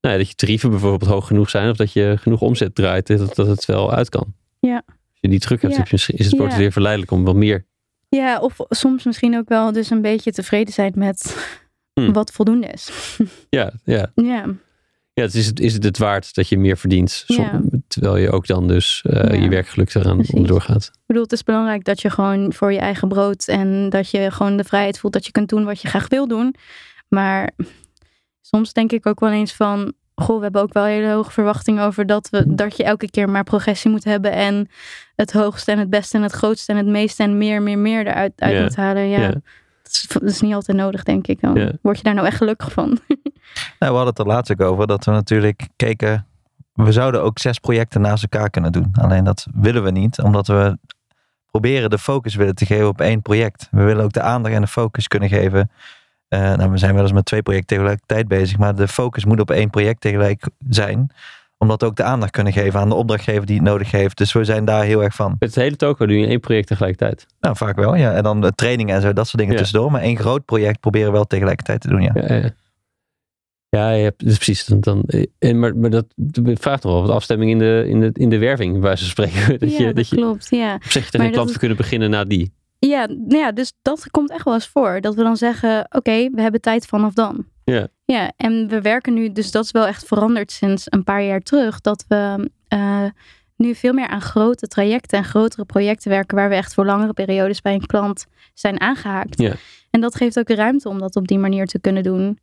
nou 0.00 0.14
ja, 0.14 0.16
dat 0.20 0.28
je 0.28 0.34
tarieven 0.34 0.70
bijvoorbeeld 0.70 1.10
hoog 1.10 1.26
genoeg 1.26 1.50
zijn 1.50 1.70
of 1.70 1.76
dat 1.76 1.92
je 1.92 2.16
genoeg 2.20 2.40
omzet 2.40 2.74
draait, 2.74 3.06
dat, 3.06 3.34
dat 3.34 3.46
het 3.46 3.64
wel 3.64 3.92
uit 3.92 4.08
kan. 4.08 4.34
Ja. 4.60 4.82
Je 5.24 5.30
die 5.30 5.38
druk 5.38 5.62
hebt, 5.62 5.76
Ja. 5.76 5.84
is 6.06 6.26
het 6.26 6.36
wordt 6.38 6.56
weer 6.56 6.72
verleidelijk 6.72 7.10
om 7.12 7.24
wel 7.24 7.34
meer. 7.34 7.66
Ja, 8.08 8.40
of 8.40 8.56
soms 8.68 9.04
misschien 9.04 9.36
ook 9.36 9.48
wel 9.48 9.72
dus 9.72 9.90
een 9.90 10.02
beetje 10.02 10.32
tevreden 10.32 10.72
zijn 10.74 10.92
met 10.94 11.36
Hmm. 11.92 12.12
wat 12.12 12.32
voldoende 12.32 12.66
is. 12.66 12.90
Ja, 13.50 13.72
ja. 13.84 14.12
Ja, 14.14 14.44
ja 15.12 15.22
het 15.22 15.34
is, 15.34 15.46
het, 15.46 15.60
is 15.60 15.72
het 15.72 15.84
het 15.84 15.98
waard 15.98 16.34
dat 16.34 16.48
je 16.48 16.58
meer 16.58 16.76
verdient, 16.76 17.24
Ja. 17.26 17.60
terwijl 17.88 18.16
je 18.16 18.30
ook 18.30 18.46
dan 18.46 18.68
dus 18.68 19.02
eh, 19.06 19.34
Ja. 19.34 19.42
je 19.42 19.48
werkgeluk 19.48 19.94
eraan 19.94 20.14
Precies. 20.16 20.34
onderdoor 20.34 20.60
gaat. 20.60 20.84
Ik 20.94 21.00
bedoel, 21.06 21.22
het 21.22 21.32
is 21.32 21.42
belangrijk 21.42 21.84
dat 21.84 22.00
je 22.00 22.10
gewoon 22.10 22.52
voor 22.52 22.72
je 22.72 22.78
eigen 22.78 23.08
brood 23.08 23.48
en 23.48 23.88
dat 23.90 24.10
je 24.10 24.30
gewoon 24.30 24.56
de 24.56 24.64
vrijheid 24.64 24.98
voelt 24.98 25.12
dat 25.12 25.26
je 25.26 25.32
kunt 25.32 25.48
doen 25.48 25.64
wat 25.64 25.80
je 25.80 25.88
graag 25.88 26.08
wil 26.08 26.28
doen. 26.28 26.54
Maar 27.08 27.50
soms 28.40 28.72
denk 28.72 28.92
ik 28.92 29.06
ook 29.06 29.20
wel 29.20 29.30
eens 29.30 29.52
van, 29.54 29.92
goh, 30.14 30.36
we 30.36 30.42
hebben 30.42 30.62
ook 30.62 30.72
wel 30.72 30.84
hele 30.84 31.12
hoge 31.12 31.30
verwachtingen 31.30 31.84
over 31.84 32.06
dat, 32.06 32.28
we, 32.30 32.54
dat 32.54 32.76
je 32.76 32.84
elke 32.84 33.10
keer 33.10 33.28
maar 33.28 33.44
progressie 33.44 33.90
moet 33.90 34.04
hebben 34.04 34.32
en 34.32 34.68
het 35.16 35.32
hoogste 35.32 35.72
en 35.72 35.78
het 35.78 35.90
beste 35.90 36.16
en 36.16 36.22
het 36.22 36.32
grootste 36.32 36.72
en 36.72 36.78
het 36.78 36.86
meeste 36.86 37.22
en 37.22 37.38
meer, 37.38 37.62
meer, 37.62 37.78
meer 37.78 38.06
eruit 38.06 38.32
uit 38.36 38.52
Ja. 38.56 38.62
moet 38.62 38.76
halen. 38.76 39.08
Ja. 39.08 39.28
Dat, 39.28 39.42
is, 39.92 40.06
dat 40.08 40.22
is 40.22 40.40
niet 40.40 40.54
altijd 40.54 40.76
nodig, 40.76 41.02
denk 41.02 41.26
ik. 41.26 41.40
Dan 41.40 41.78
word 41.82 41.96
je 41.96 42.02
daar 42.02 42.14
nou 42.14 42.26
echt 42.26 42.36
gelukkig 42.36 42.72
van. 42.72 42.98
Nou, 43.54 43.92
we 43.92 43.98
hadden 43.98 44.06
het 44.06 44.18
er 44.18 44.26
laatst 44.26 44.52
ook 44.52 44.60
over 44.60 44.86
dat 44.86 45.04
we 45.04 45.10
natuurlijk 45.10 45.68
keken. 45.76 46.26
We 46.72 46.92
zouden 46.92 47.22
ook 47.22 47.38
zes 47.38 47.58
projecten 47.58 48.00
naast 48.00 48.22
elkaar 48.22 48.50
kunnen 48.50 48.72
doen. 48.72 48.90
Alleen 49.00 49.24
dat 49.24 49.46
willen 49.54 49.82
we 49.82 49.90
niet, 49.90 50.20
omdat 50.22 50.46
we 50.46 50.78
proberen 51.50 51.90
de 51.90 51.98
focus 51.98 52.34
willen 52.34 52.54
te 52.54 52.66
geven 52.66 52.88
op 52.88 53.00
één 53.00 53.22
project. 53.22 53.68
We 53.70 53.82
willen 53.82 54.04
ook 54.04 54.12
de 54.12 54.20
aandacht 54.20 54.54
en 54.54 54.60
de 54.60 54.66
focus 54.66 55.08
kunnen 55.08 55.28
geven. 55.28 55.70
Eh, 56.28 56.54
nou, 56.54 56.70
we 56.70 56.78
zijn 56.78 56.94
wel 56.94 57.02
eens 57.02 57.12
met 57.12 57.24
twee 57.24 57.42
projecten 57.42 57.76
tegelijkertijd 57.76 58.28
bezig, 58.28 58.58
maar 58.58 58.74
de 58.74 58.88
focus 58.88 59.24
moet 59.24 59.40
op 59.40 59.50
één 59.50 59.70
project 59.70 60.00
tegelijk 60.00 60.48
zijn. 60.68 61.10
Omdat 61.58 61.80
we 61.80 61.86
ook 61.86 61.96
de 61.96 62.02
aandacht 62.02 62.30
kunnen 62.30 62.52
geven 62.52 62.80
aan 62.80 62.88
de 62.88 62.94
opdrachtgever 62.94 63.46
die 63.46 63.56
het 63.56 63.64
nodig 63.64 63.90
heeft. 63.90 64.16
Dus 64.18 64.32
we 64.32 64.44
zijn 64.44 64.64
daar 64.64 64.84
heel 64.84 65.02
erg 65.02 65.14
van. 65.14 65.36
Met 65.38 65.48
het 65.54 65.64
hele 65.64 65.76
toko 65.76 66.06
doe 66.06 66.18
je 66.18 66.26
één 66.26 66.40
project 66.40 66.66
tegelijkertijd. 66.66 67.26
Nou, 67.40 67.56
vaak 67.56 67.76
wel, 67.76 67.94
ja. 67.94 68.12
En 68.12 68.22
dan 68.22 68.40
de 68.40 68.52
trainingen 68.54 68.94
en 68.94 69.00
zo, 69.02 69.12
dat 69.12 69.26
soort 69.26 69.38
dingen 69.38 69.52
Ja. 69.52 69.58
tussendoor. 69.58 69.90
Maar 69.90 70.00
één 70.00 70.16
groot 70.18 70.44
project 70.44 70.80
proberen 70.80 71.06
we 71.06 71.12
wel 71.12 71.24
tegelijkertijd 71.24 71.80
te 71.80 71.88
doen, 71.88 72.02
ja. 72.02 72.10
Ja, 72.14 72.34
ja. 72.34 72.50
Ja, 73.68 73.90
je 73.90 74.02
hebt, 74.02 74.24
dus 74.24 74.34
precies. 74.36 74.64
Dan, 74.64 74.80
dan, 74.80 75.04
en, 75.38 75.58
maar, 75.58 75.76
maar 75.76 75.90
dat 75.90 76.06
vraagt 76.44 76.82
nog 76.82 76.92
wel 76.92 77.02
wat 77.02 77.10
afstemming 77.10 77.50
in 77.50 77.58
de, 77.58 77.84
in 77.88 78.00
de, 78.00 78.10
in 78.12 78.28
de 78.30 78.38
werving, 78.38 78.80
waar 78.80 78.98
ze 78.98 79.04
spreken. 79.04 79.48
Dat 79.58 79.70
ja, 79.72 79.78
je, 79.78 79.84
dat, 79.84 79.96
dat 79.96 80.08
je 80.08 80.16
klopt. 80.16 80.46
Ja. 80.50 80.74
op 80.74 80.82
zich 80.82 80.92
tegen 80.92 81.18
Maar 81.18 81.26
een 81.26 81.32
klant 81.32 81.34
dat 81.34 81.46
te 81.46 81.52
is- 81.52 81.58
kunnen 81.58 81.76
beginnen 81.76 82.10
na 82.10 82.24
die. 82.24 82.52
Ja, 82.88 83.06
nou 83.06 83.36
ja, 83.36 83.52
dus 83.52 83.72
dat 83.82 84.10
komt 84.10 84.30
echt 84.30 84.44
wel 84.44 84.54
eens 84.54 84.68
voor. 84.68 85.00
Dat 85.00 85.14
we 85.14 85.22
dan 85.22 85.36
zeggen, 85.36 85.86
oké, 85.90 86.30
we 86.30 86.40
hebben 86.40 86.60
tijd 86.60 86.86
vanaf 86.86 87.12
dan. 87.12 87.46
Ja. 87.64 87.88
Ja, 88.04 88.32
en 88.36 88.68
we 88.68 88.80
werken 88.80 89.14
nu, 89.14 89.32
dus 89.32 89.50
dat 89.50 89.64
is 89.64 89.70
wel 89.70 89.86
echt 89.86 90.06
veranderd 90.06 90.52
sinds 90.52 90.84
een 90.88 91.04
paar 91.04 91.22
jaar 91.22 91.40
terug. 91.40 91.80
Dat 91.80 92.04
we 92.08 92.50
eh, 92.68 93.04
nu 93.56 93.74
veel 93.74 93.92
meer 93.92 94.06
aan 94.06 94.20
grote 94.20 94.66
trajecten 94.66 95.18
en 95.18 95.24
grotere 95.24 95.64
projecten 95.64 96.10
werken. 96.10 96.36
Waar 96.36 96.48
we 96.48 96.54
echt 96.54 96.74
voor 96.74 96.84
langere 96.84 97.12
periodes 97.12 97.60
bij 97.60 97.74
een 97.74 97.86
klant 97.86 98.26
zijn 98.54 98.80
aangehaakt. 98.80 99.40
Ja. 99.40 99.54
En 99.90 100.00
dat 100.00 100.14
geeft 100.14 100.38
ook 100.38 100.48
ruimte 100.48 100.88
om 100.88 100.98
dat 100.98 101.16
op 101.16 101.28
die 101.28 101.38
manier 101.38 101.66
te 101.66 101.80
kunnen 101.80 102.02
doen. 102.02 102.38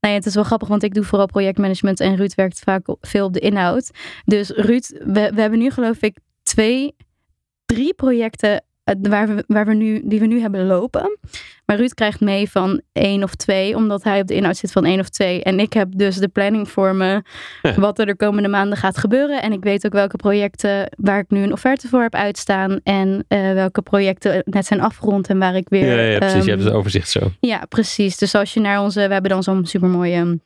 Nou 0.00 0.14
ja, 0.14 0.20
het 0.20 0.26
is 0.26 0.34
wel 0.34 0.44
grappig, 0.44 0.68
want 0.68 0.82
ik 0.82 0.94
doe 0.94 1.04
vooral 1.04 1.26
projectmanagement 1.26 2.00
en 2.00 2.16
Ruud 2.16 2.34
werkt 2.34 2.58
vaak 2.58 2.96
veel 3.00 3.26
op 3.26 3.32
de 3.32 3.40
inhoud. 3.40 3.90
Dus 4.24 4.50
Ruud, 4.50 4.88
we, 4.88 5.32
we 5.34 5.40
hebben 5.40 5.58
nu 5.58 5.70
geloof 5.70 6.02
ik 6.02 6.16
twee, 6.42 6.96
drie 7.66 7.94
projecten 7.94 8.64
waar 9.00 9.34
we, 9.34 9.44
waar 9.46 9.66
we 9.66 9.74
nu, 9.74 10.02
die 10.04 10.20
we 10.20 10.26
nu 10.26 10.40
hebben 10.40 10.66
lopen. 10.66 11.18
Maar 11.66 11.76
Ruud 11.76 11.94
krijgt 11.94 12.20
mee 12.20 12.50
van 12.50 12.80
één 12.92 13.22
of 13.22 13.34
twee, 13.34 13.76
omdat 13.76 14.02
hij 14.02 14.20
op 14.20 14.26
de 14.26 14.34
inhoud 14.34 14.56
zit 14.56 14.72
van 14.72 14.84
één 14.84 15.00
of 15.00 15.08
twee. 15.08 15.42
En 15.42 15.60
ik 15.60 15.72
heb 15.72 15.88
dus 15.96 16.16
de 16.16 16.28
planning 16.28 16.68
voor 16.68 16.94
me, 16.94 17.22
wat 17.76 17.98
er 17.98 18.06
de 18.06 18.16
komende 18.16 18.48
maanden 18.48 18.78
gaat 18.78 18.98
gebeuren. 18.98 19.42
En 19.42 19.52
ik 19.52 19.62
weet 19.62 19.86
ook 19.86 19.92
welke 19.92 20.16
projecten 20.16 20.88
waar 20.96 21.18
ik 21.18 21.30
nu 21.30 21.42
een 21.42 21.52
offerte 21.52 21.88
voor 21.88 22.02
heb 22.02 22.14
uitstaan. 22.14 22.80
En 22.82 23.24
eh, 23.28 23.52
welke 23.52 23.82
projecten 23.82 24.42
net 24.44 24.66
zijn 24.66 24.80
afgerond 24.80 25.28
en 25.28 25.38
waar 25.38 25.54
ik 25.54 25.68
weer... 25.68 25.96
Ja, 25.96 26.02
ja, 26.02 26.18
precies. 26.18 26.36
ehm, 26.36 26.44
je 26.44 26.50
hebt 26.50 26.64
het 26.64 26.72
overzicht 26.72 27.10
zo. 27.10 27.30
ja, 27.40 27.64
precies. 27.68 28.16
Dus 28.16 28.34
als 28.34 28.54
je 28.54 28.60
naar 28.60 28.82
onze, 28.82 29.06
we 29.06 29.12
hebben 29.12 29.30
dan 29.30 29.42
zo'n 29.42 29.66
supermooie, 29.66 30.40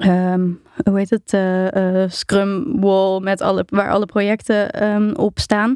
ehm 0.00 0.46
hoe 0.82 0.98
heet 0.98 1.10
het, 1.10 1.32
eh, 1.32 2.02
eh, 2.02 2.10
Scrum 2.10 2.80
wall 2.80 3.20
met 3.20 3.40
alle, 3.40 3.64
waar 3.66 3.90
alle 3.90 4.06
projecten 4.06 4.70
ehm, 4.70 5.12
op 5.14 5.38
staan. 5.38 5.74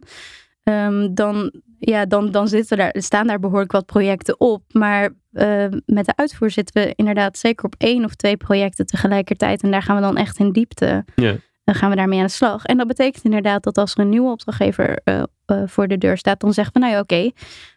Ehm, 0.62 1.14
dan, 1.14 1.52
ja, 1.78 2.06
dan, 2.06 2.30
dan 2.30 2.48
zitten 2.48 2.76
daar, 2.76 2.94
staan 2.98 3.26
daar 3.26 3.38
behoorlijk 3.38 3.72
wat 3.72 3.86
projecten 3.86 4.40
op. 4.40 4.62
Maar 4.72 5.10
eh, 5.32 5.66
met 5.86 6.06
de 6.06 6.16
uitvoer 6.16 6.50
zitten 6.50 6.82
we 6.82 6.92
inderdaad 6.96 7.38
zeker 7.38 7.64
op 7.64 7.74
één 7.78 8.04
of 8.04 8.14
twee 8.14 8.36
projecten 8.36 8.86
tegelijkertijd. 8.86 9.62
En 9.62 9.70
daar 9.70 9.82
gaan 9.82 9.96
we 9.96 10.02
dan 10.02 10.16
echt 10.16 10.38
in 10.38 10.52
diepte. 10.52 11.04
Ja. 11.14 11.36
Dan 11.64 11.74
gaan 11.74 11.90
we 11.90 11.96
daarmee 11.96 12.18
aan 12.18 12.26
de 12.26 12.30
slag. 12.30 12.64
En 12.64 12.76
dat 12.76 12.86
betekent 12.86 13.24
inderdaad 13.24 13.62
dat 13.62 13.78
als 13.78 13.94
er 13.94 14.00
een 14.00 14.08
nieuwe 14.08 14.30
opdrachtgever 14.30 15.00
eh, 15.04 15.22
eh, 15.44 15.62
voor 15.66 15.88
de 15.88 15.98
deur 15.98 16.16
staat, 16.16 16.40
dan 16.40 16.52
zeggen 16.52 16.74
we, 16.74 16.80
nou 16.80 16.92
ja, 16.92 17.00
oké, 17.00 17.30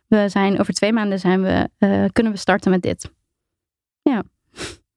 we 0.07 0.29
zijn 0.29 0.59
over 0.59 0.73
twee 0.73 0.93
maanden 0.93 1.19
zijn 1.19 1.41
we, 1.41 1.69
kunnen 2.11 2.31
we 2.31 2.37
starten 2.37 2.71
met 2.71 2.81
dit. 2.81 3.11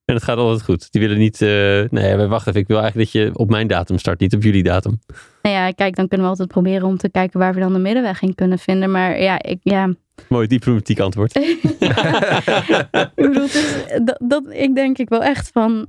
En 0.10 0.14
het 0.14 0.24
gaat 0.24 0.36
altijd 0.36 0.62
goed. 0.62 0.92
Die 0.92 1.00
willen 1.00 1.18
niet, 1.18 1.42
eh, 1.42 1.48
nee, 1.90 2.16
maar 2.16 2.28
wacht 2.28 2.46
even. 2.46 2.60
Ik 2.60 2.66
wil 2.66 2.80
eigenlijk 2.80 3.12
dat 3.12 3.22
je 3.22 3.30
op 3.34 3.50
mijn 3.50 3.66
datum 3.66 3.98
start, 3.98 4.20
niet 4.20 4.34
op 4.34 4.42
jullie 4.42 4.62
datum. 4.62 5.00
Nou 5.42 5.54
ja, 5.54 5.70
kijk, 5.70 5.96
dan 5.96 6.08
kunnen 6.08 6.26
we 6.26 6.32
altijd 6.32 6.48
proberen 6.48 6.88
om 6.88 6.96
te 6.96 7.10
kijken 7.10 7.38
waar 7.38 7.54
we 7.54 7.60
dan 7.60 7.72
de 7.72 7.78
middenweg 7.78 8.22
in 8.22 8.34
kunnen 8.34 8.58
vinden. 8.58 8.90
Maar 8.90 9.20
ja, 9.20 9.42
ik, 9.42 9.58
ja. 9.62 9.94
Mooi 10.28 10.46
diplomatiek 10.46 11.00
antwoord. 11.00 11.36
ik 11.36 13.10
bedoel, 13.14 13.44
is, 13.44 13.84
dat, 14.04 14.20
dat, 14.22 14.44
ik 14.50 14.74
denk 14.74 14.98
ik 14.98 15.08
wel 15.08 15.22
echt 15.22 15.50
van, 15.52 15.88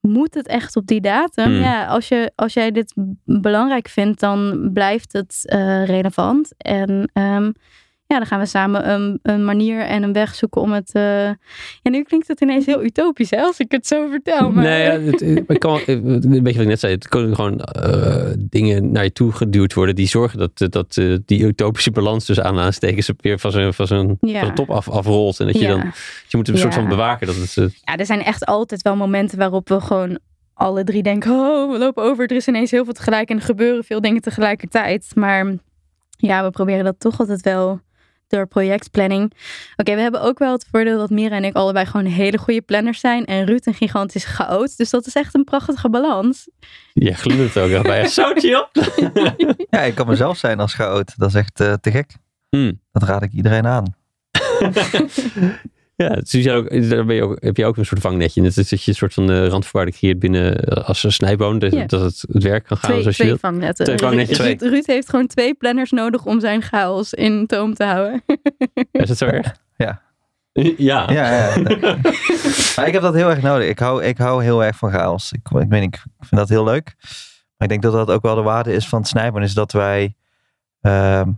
moet 0.00 0.34
het 0.34 0.46
echt 0.46 0.76
op 0.76 0.86
die 0.86 1.00
datum? 1.00 1.44
Hmm. 1.44 1.60
Ja, 1.60 1.86
als, 1.86 2.08
je, 2.08 2.32
als 2.34 2.52
jij 2.52 2.70
dit 2.70 2.94
belangrijk 3.24 3.88
vindt, 3.88 4.20
dan 4.20 4.70
blijft 4.72 5.12
het 5.12 5.42
eh, 5.42 5.84
relevant. 5.84 6.52
En 6.56 7.10
ehm, 7.12 7.50
ja, 8.12 8.18
dan 8.18 8.26
gaan 8.26 8.38
we 8.40 8.46
samen 8.46 8.90
een, 8.90 9.18
een 9.22 9.44
manier 9.44 9.80
en 9.80 10.02
een 10.02 10.12
weg 10.12 10.34
zoeken 10.34 10.60
om 10.60 10.72
het. 10.72 10.90
eh, 10.92 11.24
Ja, 11.82 11.90
nu 11.90 12.02
klinkt 12.02 12.28
het 12.28 12.40
ineens 12.40 12.66
heel 12.66 12.84
utopisch, 12.84 13.30
hè, 13.30 13.40
als 13.40 13.58
ik 13.58 13.72
het 13.72 13.86
zo 13.86 14.08
vertel. 14.10 14.50
Maar... 14.50 14.64
Nee, 14.64 14.82
ja, 14.82 15.00
het, 15.00 15.20
het 15.48 15.58
kan, 15.58 15.80
een 15.86 16.20
beetje 16.20 16.42
wat 16.42 16.54
ik 16.62 16.66
net 16.66 16.80
zei. 16.80 16.92
Het 16.94 17.08
kunnen 17.08 17.34
gewoon 17.34 17.60
eh, 17.60 18.30
dingen 18.38 18.92
naar 18.92 19.04
je 19.04 19.12
toe 19.12 19.32
geduwd 19.32 19.74
worden 19.74 19.94
die 19.94 20.08
zorgen 20.08 20.38
dat, 20.38 20.72
dat 20.72 20.96
eh, 20.96 21.16
die 21.26 21.42
utopische 21.44 21.90
balans 21.90 22.24
tussen 22.24 22.44
aan 22.44 22.58
aanstekens 22.58 23.10
weer 23.16 23.38
van 23.38 23.50
zijn, 23.50 23.74
van 23.74 23.86
zijn, 23.86 24.16
Ja. 24.20 24.38
van 24.38 24.48
de 24.48 24.54
top 24.54 24.70
af, 24.70 24.88
afrolt. 24.88 25.40
En 25.40 25.46
dat 25.46 25.58
je 25.58 25.62
Ja. 25.64 25.68
dan, 25.68 25.92
je 26.28 26.36
moet 26.36 26.48
een 26.48 26.58
soort 26.58 26.74
van 26.74 26.88
bewaken 26.88 27.26
dat 27.26 27.36
het... 27.36 27.54
ja, 27.84 27.96
er 27.96 28.06
zijn 28.06 28.22
echt 28.22 28.44
altijd 28.44 28.82
wel 28.82 28.96
momenten 28.96 29.38
waarop 29.38 29.68
we 29.68 29.80
gewoon 29.80 30.18
alle 30.54 30.84
drie 30.84 31.02
denken: 31.02 31.30
oh, 31.32 31.72
we 31.72 31.78
lopen 31.78 32.02
over. 32.02 32.24
Er 32.30 32.36
is 32.36 32.48
ineens 32.48 32.70
heel 32.70 32.84
veel 32.84 32.92
tegelijk 32.92 33.28
en 33.30 33.36
er 33.36 33.42
gebeuren 33.42 33.84
veel 33.84 34.00
dingen 34.00 34.22
tegelijkertijd. 34.22 35.10
Maar 35.14 35.54
ja, 36.16 36.44
we 36.44 36.50
proberen 36.50 36.84
dat 36.84 36.94
toch 36.98 37.20
altijd 37.20 37.40
wel 37.40 37.80
door 38.32 38.46
projectplanning. 38.46 39.32
Oké, 39.76 39.94
we 39.94 40.00
hebben 40.00 40.22
ook 40.22 40.38
wel 40.38 40.52
het 40.52 40.66
voordeel 40.70 40.98
dat 40.98 41.10
Mira 41.10 41.36
en 41.36 41.44
ik 41.44 41.54
allebei 41.54 41.86
gewoon 41.86 42.06
hele 42.06 42.38
goede 42.38 42.60
planners 42.60 43.00
zijn. 43.00 43.24
En 43.24 43.44
Ruud 43.44 43.66
een 43.66 43.74
gigantische 43.74 44.28
chaot. 44.28 44.76
Dus 44.76 44.90
dat 44.90 45.06
is 45.06 45.14
echt 45.14 45.34
een 45.34 45.44
prachtige 45.44 45.90
balans. 45.90 46.48
je 46.92 47.14
glundert 47.14 47.58
ook 47.58 47.70
echt 47.70 47.82
bij. 47.82 48.08
Zo 48.18 48.32
chill. 48.34 48.66
Ja, 49.70 49.80
ik 49.80 49.94
kan 49.94 50.06
mezelf 50.06 50.36
zijn 50.36 50.60
als 50.60 50.74
chaot. 50.74 51.12
Dat 51.16 51.28
is 51.28 51.34
echt 51.34 51.60
eh, 51.60 51.72
te 51.72 51.90
gek. 51.90 52.10
Hmm. 52.48 52.80
Dat 52.92 53.02
raad 53.02 53.22
ik 53.22 53.32
iedereen 53.32 53.66
aan. 53.66 53.94
Ja, 56.02 56.08
dus 56.30 56.48
ook, 56.48 56.88
daar 56.88 57.04
ben 57.04 57.14
je 57.14 57.22
ook, 57.22 57.36
heb 57.40 57.56
je 57.56 57.64
ook 57.64 57.76
een 57.76 57.86
soort 57.86 58.00
vangnetje. 58.00 58.40
Net 58.42 58.56
als 58.56 58.68
dat 58.68 58.82
je 58.82 58.90
een 58.90 58.96
soort 58.96 59.14
van 59.14 59.30
uh, 59.30 59.46
randvoorwaarden 59.46 59.94
creëert 59.94 60.18
binnen 60.18 60.64
eh, 60.64 60.88
als 60.88 61.02
een 61.04 61.12
snijboon. 61.12 61.58
Dat, 61.58 61.72
Ja. 61.72 61.86
dat 61.86 62.00
het, 62.00 62.24
het 62.32 62.42
werk 62.42 62.64
kan 62.64 62.76
gaan 62.76 62.90
Twee, 62.90 63.00
zoals 63.02 63.16
je 63.16 63.22
twee 63.22 63.36
vangnetten. 63.36 63.84
Twee 63.84 63.98
vangnetjes. 63.98 64.38
Ruud, 64.38 64.62
Ruud 64.62 64.86
heeft 64.86 65.08
gewoon 65.10 65.26
twee 65.26 65.54
planners 65.54 65.90
nodig 65.90 66.24
om 66.24 66.40
zijn 66.40 66.62
chaos 66.62 67.14
in 67.14 67.46
toom 67.46 67.74
te 67.74 67.84
houden. 67.84 68.22
Is 68.92 69.08
het 69.08 69.18
zo 69.18 69.24
erg? 69.26 69.54
Ja. 69.76 70.02
Ja. 70.52 71.10
Ja, 71.12 71.12
ja. 71.12 71.56
maar 72.76 72.86
ik 72.86 72.92
heb 72.92 73.02
dat 73.02 73.14
heel 73.14 73.30
erg 73.30 73.42
nodig. 73.42 73.68
Ik 73.68 73.78
hou, 73.78 74.04
ik 74.04 74.18
hou 74.18 74.42
heel 74.42 74.64
erg 74.64 74.76
van 74.76 74.90
chaos. 74.90 75.32
Ik, 75.32 75.40
ik, 75.60 75.68
weet 75.68 75.80
niet, 75.80 75.94
ik 75.94 76.02
vind 76.20 76.40
dat 76.40 76.48
heel 76.48 76.64
leuk. 76.64 76.94
Maar 77.56 77.68
ik 77.68 77.68
denk 77.68 77.82
dat 77.82 77.92
dat 77.92 78.16
ook 78.16 78.22
wel 78.22 78.34
de 78.34 78.42
waarde 78.42 78.72
is 78.72 78.88
van 78.88 78.98
het 78.98 79.08
snijboon. 79.08 79.42
Is 79.42 79.54
dat 79.54 79.72
wij... 79.72 80.14
ehm, 80.80 81.30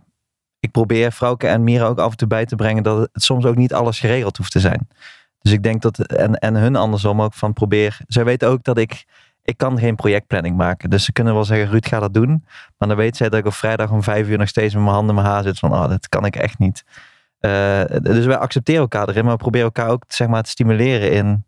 ik 0.65 0.71
probeer 0.71 1.11
Frauke 1.11 1.47
en 1.47 1.65
Mira 1.65 1.87
ook 1.87 1.99
af 1.99 2.11
en 2.11 2.17
toe 2.17 2.29
bij 2.29 2.45
te 2.45 2.57
brengen 2.57 2.83
dat 2.83 3.09
het 3.13 3.23
soms 3.23 3.45
ook 3.45 3.57
niet 3.57 3.75
alles 3.75 4.01
geregeld 4.01 4.37
hoeft 4.37 4.53
te 4.53 4.61
zijn. 4.61 4.89
Dus 5.39 5.53
ik 5.53 5.63
denk 5.63 5.83
dat, 5.83 5.99
en, 5.99 6.39
en 6.39 6.55
hun 6.55 6.77
andersom 6.77 7.23
ook 7.23 7.35
van 7.35 7.53
probeer. 7.53 7.99
Zij 8.07 8.25
weten 8.25 8.49
ook 8.49 8.65
dat 8.65 8.79
ik, 8.79 9.05
ik 9.43 9.57
kan 9.57 9.79
geen 9.79 9.95
projectplanning 9.95 10.57
maken. 10.57 10.91
Dus 10.91 11.05
ze 11.05 11.13
kunnen 11.13 11.35
wel 11.35 11.45
zeggen, 11.45 11.71
Ruud, 11.71 11.87
ga 11.87 12.01
dat 12.01 12.15
doen. 12.15 12.45
Maar 12.77 12.89
dan 12.89 12.97
weet 12.97 13.17
zij 13.17 13.29
dat 13.29 13.39
ik 13.39 13.47
op 13.47 13.53
vrijdag 13.53 13.91
om 13.91 14.03
vijf 14.03 14.29
uur 14.29 14.39
nog 14.39 14.49
steeds 14.49 14.75
met 14.75 14.83
mijn 14.83 14.95
handen 14.95 15.17
in 15.17 15.23
mijn 15.23 15.33
haar 15.33 15.43
zit. 15.43 15.59
Van, 15.59 15.73
oh, 15.73 15.89
dat 15.89 16.09
kan 16.09 16.25
ik 16.25 16.37
echt 16.37 16.59
niet. 16.59 16.85
Uh, 17.41 17.83
dus 18.03 18.27
wij 18.27 18.37
accepteren 18.37 18.81
elkaar 18.81 19.09
erin, 19.09 19.25
maar 19.25 19.33
we 19.33 19.39
proberen 19.39 19.67
elkaar 19.67 19.89
ook 19.89 20.05
zeg 20.09 20.29
maar, 20.29 20.43
te 20.43 20.51
stimuleren 20.51 21.13
in 21.13 21.45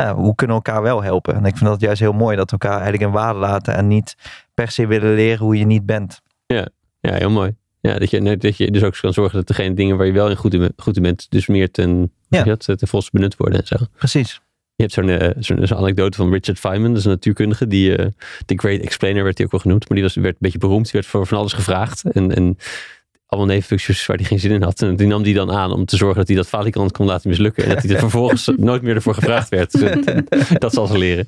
uh, 0.00 0.10
hoe 0.10 0.34
kunnen 0.34 0.56
we 0.56 0.62
elkaar 0.62 0.82
wel 0.82 1.02
helpen. 1.02 1.34
En 1.34 1.44
ik 1.44 1.56
vind 1.56 1.70
dat 1.70 1.80
juist 1.80 2.00
heel 2.00 2.12
mooi 2.12 2.36
dat 2.36 2.50
we 2.50 2.56
elkaar 2.58 2.80
eigenlijk 2.80 3.02
in 3.02 3.10
waarde 3.10 3.38
laten 3.38 3.74
en 3.74 3.88
niet 3.88 4.16
per 4.54 4.70
se 4.70 4.86
willen 4.86 5.14
leren 5.14 5.44
hoe 5.44 5.58
je 5.58 5.66
niet 5.66 5.86
bent. 5.86 6.22
Ja, 6.46 6.68
ja 7.00 7.14
heel 7.14 7.30
mooi. 7.30 7.56
Ja, 7.86 7.98
dat 7.98 8.10
je, 8.10 8.36
dat 8.36 8.56
je 8.56 8.70
dus 8.70 8.82
ook 8.82 8.98
kan 9.00 9.12
zorgen 9.12 9.36
dat 9.36 9.46
degene 9.46 9.74
dingen 9.74 9.96
waar 9.96 10.06
je 10.06 10.12
wel 10.12 10.30
in 10.30 10.36
goed 10.36 10.54
in, 10.54 10.72
goed 10.76 10.96
in 10.96 11.02
bent, 11.02 11.26
dus 11.30 11.46
meer 11.46 11.70
ten, 11.70 12.12
Ja. 12.28 12.44
ja. 12.44 12.56
ten 12.56 12.88
volste 12.88 13.10
benut 13.12 13.36
worden 13.36 13.60
en 13.60 13.66
zo. 13.66 13.76
Precies. 13.96 14.40
Je 14.74 14.82
hebt 14.82 14.94
zo'n 14.94 15.08
uh, 15.08 15.30
zo'n 15.38 15.66
zo'n 15.66 15.78
anekdote 15.78 16.16
van 16.16 16.32
Richard 16.32 16.58
Feynman, 16.58 16.88
dat 16.88 16.98
is 16.98 17.04
een 17.04 17.10
natuurkundige, 17.10 17.66
die 17.66 17.98
uh, 17.98 18.06
The 18.46 18.54
Great 18.56 18.80
Explainer 18.80 19.24
werd 19.24 19.36
hij 19.36 19.46
ook 19.46 19.52
wel 19.52 19.60
genoemd, 19.60 19.88
maar 19.88 19.98
die 19.98 20.06
was, 20.06 20.14
werd 20.14 20.26
een 20.26 20.36
beetje 20.38 20.58
beroemd, 20.58 20.84
die 20.84 20.92
werd 20.92 21.06
voor 21.06 21.26
van 21.26 21.38
alles 21.38 21.52
gevraagd 21.52 22.02
en, 22.12 22.34
en 22.34 22.58
allemaal 23.26 23.48
nevenfuncties 23.48 24.06
waar 24.06 24.16
hij 24.16 24.24
geen 24.26 24.38
zin 24.38 24.50
in 24.50 24.62
had. 24.62 24.82
En 24.82 24.96
die 24.96 25.06
nam 25.06 25.22
die 25.22 25.34
dan 25.34 25.52
aan 25.52 25.72
om 25.72 25.84
te 25.84 25.96
zorgen 25.96 26.18
dat 26.18 26.26
hij 26.26 26.36
dat 26.36 26.48
falikant 26.48 26.92
kon 26.92 27.06
laten 27.06 27.28
mislukken. 27.28 27.64
En 27.64 27.74
dat 27.74 27.82
hij 27.82 27.94
er 27.94 28.00
vervolgens 28.08 28.50
nooit 28.56 28.82
meer 28.82 28.94
ervoor 28.94 29.14
gevraagd 29.14 29.48
werd. 29.48 29.72
Dat 30.58 30.72
zal 30.72 30.86
ze 30.86 30.98
leren. 30.98 31.26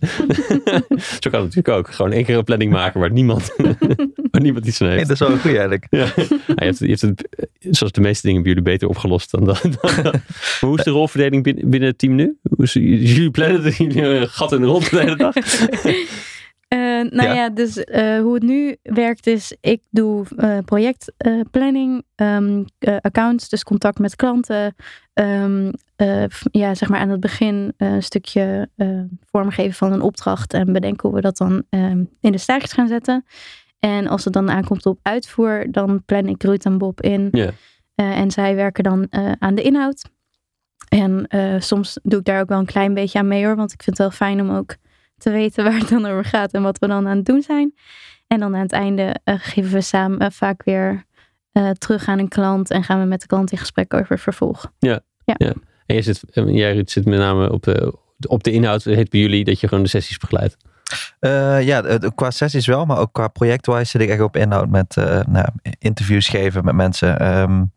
Zo 0.99 1.30
kan 1.30 1.40
het 1.42 1.55
natuurlijk 1.55 1.68
ook. 1.68 1.90
Gewoon 1.90 2.12
één 2.12 2.24
keer 2.24 2.36
een 2.36 2.44
planning 2.44 2.72
maken 2.72 3.01
waar 3.01 3.12
niemand, 3.12 3.55
waar 4.30 4.40
niemand 4.40 4.66
iets 4.66 4.80
aan 4.80 4.88
heeft. 4.88 5.09
Nee, 5.09 5.16
dat 5.16 5.20
is 5.20 5.28
wel 5.28 5.38
goed 5.38 5.51
eigenlijk. 5.51 5.86
Ja. 5.90 6.12
je, 6.16 6.55
hebt, 6.55 6.78
je 6.78 6.86
hebt 6.86 7.01
het, 7.01 7.28
zoals 7.59 7.92
de 7.92 8.01
meeste 8.01 8.26
dingen 8.26 8.42
bij 8.42 8.51
jullie, 8.51 8.66
beter 8.66 8.88
opgelost 8.88 9.30
dan 9.30 9.44
dat. 9.44 9.61
hoe 10.61 10.78
is 10.78 10.84
de 10.84 10.90
rolverdeling 10.90 11.42
binnen, 11.42 11.70
binnen 11.70 11.88
het 11.88 11.99
team 11.99 12.14
nu? 12.14 12.38
Hoe 12.57 12.64
is, 12.64 12.72
jullie 12.72 13.30
plannen 13.30 13.62
dat 13.62 13.76
jullie 13.76 14.03
een 14.03 14.28
gat 14.28 14.53
in 14.53 14.61
de 14.61 14.66
rond 14.66 14.90
de 14.90 14.99
hele 14.99 15.16
dag? 15.16 15.34
Uh, 16.75 16.79
nou 17.11 17.29
ja, 17.29 17.35
ja 17.35 17.49
dus 17.49 17.77
uh, 17.77 18.21
hoe 18.21 18.35
het 18.35 18.43
nu 18.43 18.77
werkt 18.83 19.27
is, 19.27 19.57
ik 19.61 19.83
doe 19.91 20.25
uh, 20.37 20.59
projectplanning, 20.64 22.03
um, 22.16 22.64
accounts, 23.01 23.49
dus 23.49 23.64
contact 23.64 23.99
met 23.99 24.16
klanten. 24.16 24.75
Um, 25.14 25.71
ja, 26.51 26.75
zeg 26.75 26.89
maar 26.89 27.01
aan 27.01 27.09
het 27.09 27.21
begin 27.21 27.73
een 27.77 28.03
stukje 28.03 28.69
vormgeven 29.25 29.75
van 29.75 29.93
een 29.93 30.01
opdracht 30.01 30.53
en 30.53 30.73
bedenken 30.73 31.09
hoe 31.09 31.16
we 31.16 31.23
dat 31.23 31.37
dan 31.37 31.62
um, 31.71 32.11
in 32.21 32.33
de 32.33 32.39
stijgers 32.39 32.73
gaan 32.73 32.89
zetten. 32.89 33.25
En 33.79 34.07
als 34.07 34.25
het 34.25 34.33
dan 34.33 34.51
aankomt 34.51 34.87
op 34.87 34.99
uitvoer, 35.03 35.66
dan 35.71 36.05
plan 36.05 36.27
ik 36.27 36.43
Ruud 36.43 36.64
en 36.64 36.79
Bob 36.79 37.01
in. 37.01 37.51
En 37.95 38.31
zij 38.31 38.55
werken 38.55 38.85
dan 38.85 39.07
aan 39.39 39.55
de 39.55 39.62
inhoud. 39.62 40.11
En 40.89 41.27
soms 41.62 41.99
doe 42.03 42.19
ik 42.19 42.25
daar 42.25 42.41
ook 42.41 42.49
wel 42.49 42.59
een 42.59 42.64
klein 42.64 42.95
beetje 42.95 43.19
aan 43.19 43.29
mee 43.29 43.45
hoor, 43.45 43.57
want 43.57 43.73
ik 43.73 43.83
vind 43.83 43.99
het 43.99 44.07
wel 44.07 44.16
fijn 44.16 44.41
om 44.41 44.51
ook 44.51 44.77
te 45.19 45.31
weten 45.31 45.64
waar 45.64 45.79
het 45.79 45.89
dan 45.89 46.07
over 46.07 46.25
gaat 46.25 46.53
en 46.53 46.62
wat 46.62 46.79
we 46.79 46.87
dan 46.87 47.09
aan 47.09 47.16
het 47.16 47.27
doen 47.27 47.43
zijn. 47.43 47.75
En 48.27 48.39
dan 48.39 48.55
aan 48.55 48.62
het 48.62 48.73
einde 48.73 49.16
uh, 49.25 49.35
geven 49.39 49.73
we 49.73 49.81
samen 49.81 50.23
uh, 50.23 50.29
vaak 50.31 50.64
weer 50.64 51.05
uh, 51.53 51.71
terug 51.71 52.09
aan 52.09 52.19
een 52.19 52.29
klant 52.29 52.71
en 52.71 52.85
gaan 52.85 53.01
we 53.01 53.07
met 53.07 53.21
de 53.21 53.27
klant 53.27 53.53
in 53.53 53.59
gesprek 53.59 53.95
over 53.95 54.19
vervolg. 54.19 54.73
Ja, 54.79 55.01
ja. 55.25 55.35
ja. 55.39 55.53
En 55.87 55.95
jij, 55.95 56.03
zit, 56.03 56.23
jij 56.33 56.73
Ruud, 56.73 56.91
zit 56.91 57.05
met 57.05 57.19
name 57.19 57.53
op 57.53 57.62
de, 57.62 57.99
op 58.27 58.43
de 58.43 58.53
inhoud, 58.53 58.85
heet 58.85 59.11
bij 59.11 59.21
jullie 59.21 59.45
dat 59.45 59.61
je 59.61 59.69
gewoon 59.69 59.83
de 59.83 59.91
sessies 59.91 60.19
begeleidt. 60.19 60.57
Uh, 61.21 61.66
ja, 61.66 61.99
qua 62.14 62.31
sessies 62.31 62.66
wel, 62.66 62.85
maar 62.85 62.99
ook 62.99 63.12
qua 63.12 63.29
projectwise 63.29 63.85
zit 63.85 64.01
ik 64.01 64.09
echt 64.09 64.21
op 64.21 64.37
inhoud 64.37 64.69
met 64.69 64.97
uh, 64.99 65.21
nou, 65.27 65.49
interviews 65.79 66.29
geven 66.29 66.64
met 66.64 66.75
mensen. 66.75 67.39
Um, 67.39 67.73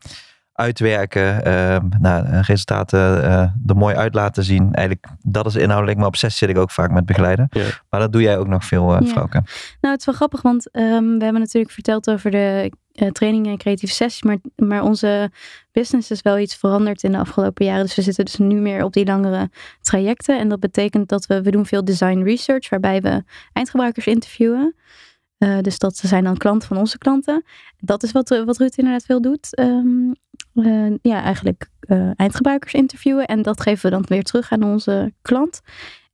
uitwerken, 0.62 1.48
uh, 1.48 1.78
nou, 2.00 2.26
resultaten 2.42 3.00
uh, 3.00 3.42
er 3.66 3.76
mooi 3.76 3.96
uit 3.96 4.14
laten 4.14 4.44
zien. 4.44 4.74
Eigenlijk, 4.74 5.08
dat 5.22 5.46
is 5.46 5.56
inhoudelijk, 5.56 5.98
maar 5.98 6.08
op 6.08 6.16
sessie 6.16 6.48
zit 6.48 6.56
ik 6.56 6.62
ook 6.62 6.72
vaak 6.72 6.92
met 6.92 7.06
begeleiden. 7.06 7.48
Ja. 7.50 7.66
Maar 7.90 8.00
dat 8.00 8.12
doe 8.12 8.22
jij 8.22 8.38
ook 8.38 8.48
nog 8.48 8.66
veel, 8.66 9.02
uh, 9.02 9.08
Ja. 9.14 9.28
Nou, 9.82 9.94
het 9.94 10.00
is 10.00 10.06
wel 10.06 10.16
grappig, 10.16 10.42
want 10.42 10.70
um, 10.72 11.18
we 11.18 11.24
hebben 11.24 11.42
natuurlijk 11.42 11.74
verteld 11.74 12.10
over 12.10 12.32
de 12.32 12.72
uh, 12.94 13.10
trainingen 13.10 13.52
en 13.52 13.58
creatieve 13.58 13.94
sessies, 13.94 14.24
maar, 14.24 14.38
maar 14.56 14.84
onze 14.84 15.32
business 15.72 16.12
is 16.12 16.22
wel 16.22 16.40
iets 16.40 16.56
veranderd 16.56 17.04
in 17.04 17.12
de 17.12 17.18
afgelopen 17.18 17.66
jaren. 17.66 17.86
Dus 17.86 17.96
we 17.96 18.02
zitten 18.02 18.26
dus 18.26 18.38
nu 18.38 18.56
meer 18.56 18.84
op 18.84 18.94
die 18.94 19.06
langere 19.06 19.50
trajecten. 19.82 20.40
En 20.40 20.50
dat 20.50 20.60
betekent 20.60 21.10
dat 21.10 21.26
we, 21.26 21.42
we 21.42 21.52
doen 21.52 21.66
veel 21.66 21.86
design 21.86 22.22
research, 22.22 22.70
waarbij 22.70 23.02
we 23.02 23.24
eindgebruikers 23.54 24.08
interviewen. 24.08 24.76
Uh, 25.38 25.60
dus 25.60 25.78
dat 25.78 25.98
zijn 25.98 26.24
dan 26.24 26.38
klanten 26.38 26.68
van 26.68 26.78
onze 26.78 26.98
klanten. 26.98 27.44
Dat 27.78 28.04
is 28.04 28.12
wat, 28.12 28.44
wat 28.46 28.58
Ruud 28.58 28.74
inderdaad 28.76 29.06
veel 29.06 29.22
doet. 29.22 29.60
Um, 29.60 30.14
uh, 30.54 30.94
ja, 31.02 31.24
eigenlijk 31.24 31.70
uh, 31.88 32.10
eindgebruikers 32.16 32.74
interviewen. 32.74 33.26
En 33.26 33.42
dat 33.42 33.62
geven 33.62 33.90
we 33.90 33.96
dan 33.96 34.06
weer 34.08 34.24
terug 34.24 34.52
aan 34.52 34.64
onze 34.64 35.14
klant. 35.22 35.62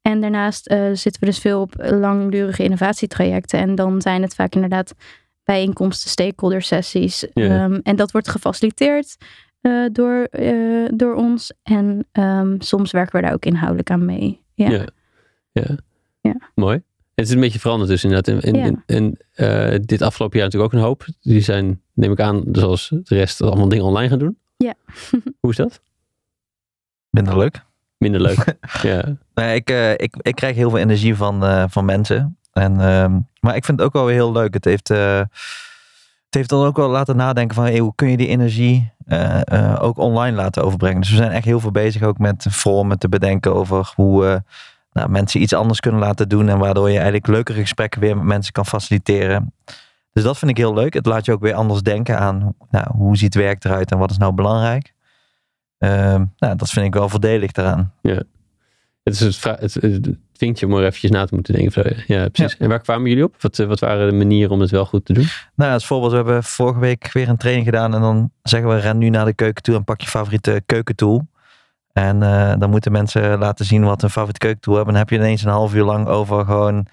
En 0.01 0.21
daarnaast 0.21 0.71
uh, 0.71 0.89
zitten 0.93 1.19
we 1.19 1.25
dus 1.25 1.39
veel 1.39 1.61
op 1.61 1.73
langdurige 1.77 2.63
innovatietrajecten. 2.63 3.59
En 3.59 3.75
dan 3.75 4.01
zijn 4.01 4.21
het 4.21 4.35
vaak 4.35 4.53
inderdaad 4.53 4.93
bijeenkomsten, 5.43 6.09
stakeholder 6.09 6.61
sessies. 6.61 7.27
Um, 7.33 7.79
en 7.83 7.95
dat 7.95 8.11
wordt 8.11 8.29
gefaciliteerd 8.29 9.17
door, 9.91 10.27
door 10.93 11.15
ons. 11.15 11.53
En 11.63 12.07
um, 12.11 12.61
soms 12.61 12.91
werken 12.91 13.15
we 13.15 13.25
daar 13.25 13.33
ook 13.33 13.45
inhoudelijk 13.45 13.91
aan 13.91 14.05
mee. 14.05 14.41
Ja. 14.53 14.69
Ja. 14.69 14.85
ja. 15.51 15.77
Ja. 16.21 16.35
Mooi. 16.55 16.81
Het 17.15 17.25
is 17.25 17.33
een 17.33 17.39
beetje 17.39 17.59
veranderd 17.59 17.89
dus 17.89 18.03
inderdaad. 18.03 18.43
En, 18.43 18.53
en, 18.85 19.15
Ja. 19.35 19.69
en 19.69 19.81
dit 19.81 20.01
afgelopen 20.01 20.38
jaar 20.38 20.45
natuurlijk 20.45 20.73
ook 20.73 20.79
een 20.79 20.85
hoop. 20.85 21.05
Die 21.21 21.41
zijn, 21.41 21.81
neem 21.97 22.11
ik 22.11 22.19
aan, 22.19 22.43
zoals 22.51 22.87
de 22.89 23.15
rest, 23.15 23.41
allemaal 23.41 23.69
dingen 23.69 23.85
online 23.85 24.09
gaan 24.09 24.19
doen. 24.19 24.37
Ja. 24.57 24.73
Hoe 25.39 25.51
is 25.51 25.57
dat? 25.57 25.81
Minder 27.09 27.37
leuk. 27.37 27.65
Minder 27.97 28.21
leuk. 28.21 28.57
ja. 28.81 29.17
Nee, 29.33 29.55
ik, 29.55 29.71
uh, 29.71 29.91
ik, 29.91 30.15
ik 30.21 30.35
krijg 30.35 30.55
heel 30.55 30.69
veel 30.69 30.79
energie 30.79 31.15
van, 31.15 31.43
uh, 31.43 31.63
van 31.67 31.85
mensen. 31.85 32.37
En, 32.57 32.73
uh, 32.73 33.15
maar 33.39 33.55
ik 33.55 33.65
vind 33.65 33.79
het 33.79 33.87
ook 33.87 33.93
wel 33.93 34.05
weer 34.05 34.15
heel 34.15 34.31
leuk. 34.31 34.53
Het 34.53 34.65
heeft, 34.65 34.89
eh, 34.89 35.17
het 36.25 36.35
heeft 36.35 36.49
dan 36.49 36.65
ook 36.65 36.77
wel 36.77 36.89
laten 36.89 37.15
nadenken 37.15 37.55
van 37.55 37.65
hey, 37.65 37.77
hoe 37.77 37.95
kun 37.95 38.09
je 38.09 38.17
die 38.17 38.27
energie 38.27 38.91
eh, 39.05 39.75
ook 39.79 39.97
online 39.97 40.35
laten 40.35 40.63
overbrengen. 40.63 41.01
Dus 41.01 41.09
we 41.09 41.15
zijn 41.15 41.31
echt 41.31 41.45
heel 41.45 41.59
veel 41.59 41.71
bezig 41.71 42.01
ook 42.01 42.17
met 42.17 42.45
vormen 42.49 42.99
te 42.99 43.09
bedenken 43.09 43.55
over 43.55 43.91
hoe 43.95 44.43
nou, 44.91 45.09
mensen 45.09 45.41
iets 45.41 45.53
anders 45.53 45.79
kunnen 45.79 46.01
laten 46.01 46.29
doen. 46.29 46.49
En 46.49 46.57
waardoor 46.57 46.87
je 46.87 46.95
eigenlijk 46.95 47.27
leukere 47.27 47.59
gesprekken 47.59 48.01
weer 48.01 48.15
met 48.17 48.25
mensen 48.25 48.53
kan 48.53 48.65
faciliteren. 48.65 49.53
Dus 50.18 50.26
dat 50.26 50.38
vind 50.38 50.51
ik 50.51 50.57
heel 50.57 50.74
leuk. 50.74 50.93
Het 50.93 51.05
laat 51.05 51.26
je 51.26 51.32
ook 51.32 51.41
weer 51.41 51.53
anders 51.53 51.82
denken 51.82 52.20
aan 52.20 52.55
nou, 52.70 52.86
hoe 52.91 53.18
ziet 53.18 53.36
werk 53.36 53.63
eruit 53.63 53.91
en 53.91 53.97
wat 53.97 54.11
is 54.11 54.18
nou 54.18 54.34
belangrijk. 54.34 54.93
Uh, 55.80 55.89
nou, 56.38 56.55
dat 56.55 56.70
vind 56.70 56.86
ik 56.86 56.93
wel 56.93 57.09
voordelig 57.09 57.51
daaraan. 57.51 57.93
Ja. 58.01 58.24
Het 59.03 59.13
is 59.13 59.20
het, 59.20 59.43
het, 59.59 59.74
het 59.74 60.18
vinkje 60.34 60.65
om 60.65 60.74
er 60.74 60.86
eventjes 60.86 61.11
na 61.11 61.26
te 61.26 61.36
moeten 61.36 61.53
denken. 61.53 61.72
Zo, 61.72 62.13
Ja, 62.13 62.30
precies. 62.30 62.57
En 62.57 62.70
waar 62.70 62.80
kwamen 62.80 63.09
jullie 63.09 63.24
op? 63.24 63.36
Wat, 63.41 63.59
eh, 63.59 63.68
wat 63.68 63.80
waren 63.80 64.09
de 64.09 64.15
manieren 64.15 64.51
om 64.51 64.59
het 64.59 64.70
wel 64.70 64.86
goed 64.86 65.05
te 65.05 65.13
doen? 65.13 65.28
Nou, 65.55 65.74
als 65.74 65.86
voorbeeld, 65.86 66.11
we 66.11 66.18
hebben 66.18 66.43
vorige 66.43 66.80
week 66.80 67.11
weer 67.11 67.30
een 67.30 67.38
training 67.38 67.65
gedaan. 67.65 67.93
En 67.93 68.01
dan 68.01 68.32
zeggen 68.43 68.70
we, 68.70 68.80
ren 68.80 68.97
nu 68.97 69.09
naar 69.09 69.26
de 69.26 69.34
keuken 69.34 69.63
toe 69.63 69.76
en 69.76 69.84
pak 69.84 70.01
je 70.01 70.07
favoriete 70.07 70.61
keukentool. 70.65 71.28
En 71.93 72.24
eh, 72.24 72.53
dan 72.59 72.70
moeten 72.70 72.91
mensen 72.91 73.39
laten 73.39 73.65
zien 73.65 73.84
wat 73.84 74.01
hun 74.01 74.09
favoriete 74.09 74.39
keukentool 74.39 74.76
hebben. 74.76 74.93
En 74.93 74.99
dan 74.99 75.09
heb 75.09 75.20
je 75.20 75.26
ineens 75.26 75.43
een 75.43 75.51
half 75.51 75.76
uur 75.76 75.84
lang 75.84 76.07
over 76.07 76.45
gewoon 76.45 76.88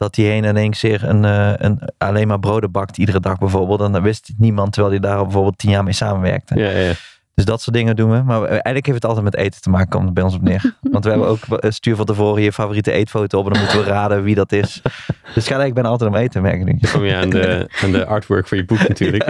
dat 0.00 0.14
diegene 0.14 0.48
ineens 0.48 0.80
weer 0.80 1.04
een, 1.04 1.24
eh, 1.24 1.52
een, 1.56 1.80
alleen 1.98 2.28
maar 2.28 2.38
broden 2.38 2.70
bakt 2.70 2.98
iedere 2.98 3.20
dag 3.20 3.38
bijvoorbeeld. 3.38 3.80
En 3.80 3.92
dan 3.92 4.02
wist 4.02 4.32
niemand, 4.38 4.72
terwijl 4.72 4.94
hij 4.94 5.10
daar 5.10 5.22
bijvoorbeeld 5.22 5.58
tien 5.58 5.70
jaar 5.70 5.84
mee 5.84 5.92
samenwerkte. 5.92 6.58
Ja, 6.58 6.70
ja. 6.70 6.92
Dus 7.34 7.44
dat 7.44 7.62
soort 7.62 7.76
dingen 7.76 7.96
doen 7.96 8.10
we. 8.10 8.22
Maar 8.22 8.44
eigenlijk 8.44 8.86
heeft 8.86 9.02
het 9.02 9.04
altijd 9.04 9.24
met 9.24 9.36
eten 9.36 9.60
te 9.60 9.70
maken, 9.70 9.88
komt 9.88 10.04
het 10.04 10.14
bij 10.14 10.22
ons 10.22 10.34
op 10.34 10.42
neer. 10.42 10.76
Want 10.92 11.04
we 11.04 11.10
hebben 11.10 11.28
ook, 11.28 11.42
eh, 11.44 11.70
stuur 11.70 11.96
van 11.96 12.04
tevoren 12.06 12.42
je 12.42 12.52
favoriete 12.52 12.92
eetfoto 12.92 13.38
op 13.38 13.46
en 13.46 13.52
dan 13.52 13.62
moeten 13.62 13.78
we 13.78 13.84
raden 13.84 14.22
wie 14.22 14.34
dat 14.34 14.52
is. 14.52 14.82
Dus 14.82 15.46
gaat 15.46 15.58
eigenlijk 15.58 15.74
bijna 15.74 15.88
altijd 15.88 16.10
om 16.10 16.16
eten, 16.16 16.42
merk 16.42 16.60
ik 16.60 16.64
nu. 16.64 16.78
Dan 16.80 16.90
kom 16.90 17.04
je 17.04 17.16
aan 17.16 17.30
de, 17.30 17.70
aan 17.82 17.92
de 17.92 18.06
artwork 18.06 18.48
voor 18.48 18.56
je 18.56 18.64
boek 18.64 18.88
natuurlijk. 18.88 19.22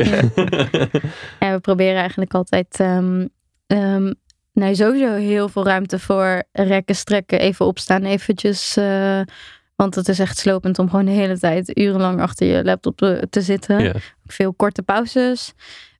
En 1.38 1.52
we 1.54 1.58
proberen 1.60 1.98
eigenlijk 1.98 2.34
altijd 2.34 2.80
ehm 2.80 3.26
ehm, 3.66 4.12
nou, 4.52 4.74
sowieso 4.74 5.14
heel 5.14 5.48
veel 5.48 5.64
ruimte 5.64 5.98
voor 5.98 6.42
rekken, 6.52 6.94
strekken, 6.94 7.40
even 7.40 7.66
opstaan, 7.66 8.04
eventjes. 8.04 8.76
eh, 8.76 9.20
want 9.80 9.94
het 9.94 10.08
is 10.08 10.18
echt 10.18 10.38
slopend 10.38 10.78
om 10.78 10.90
gewoon 10.90 11.04
de 11.04 11.10
hele 11.10 11.38
tijd 11.38 11.78
urenlang 11.78 12.20
achter 12.20 12.46
je 12.46 12.64
laptop 12.64 12.96
te, 12.96 13.26
te 13.30 13.40
zitten. 13.40 14.00
Veel 14.26 14.54
korte 14.54 14.82
pauzes. 14.82 15.52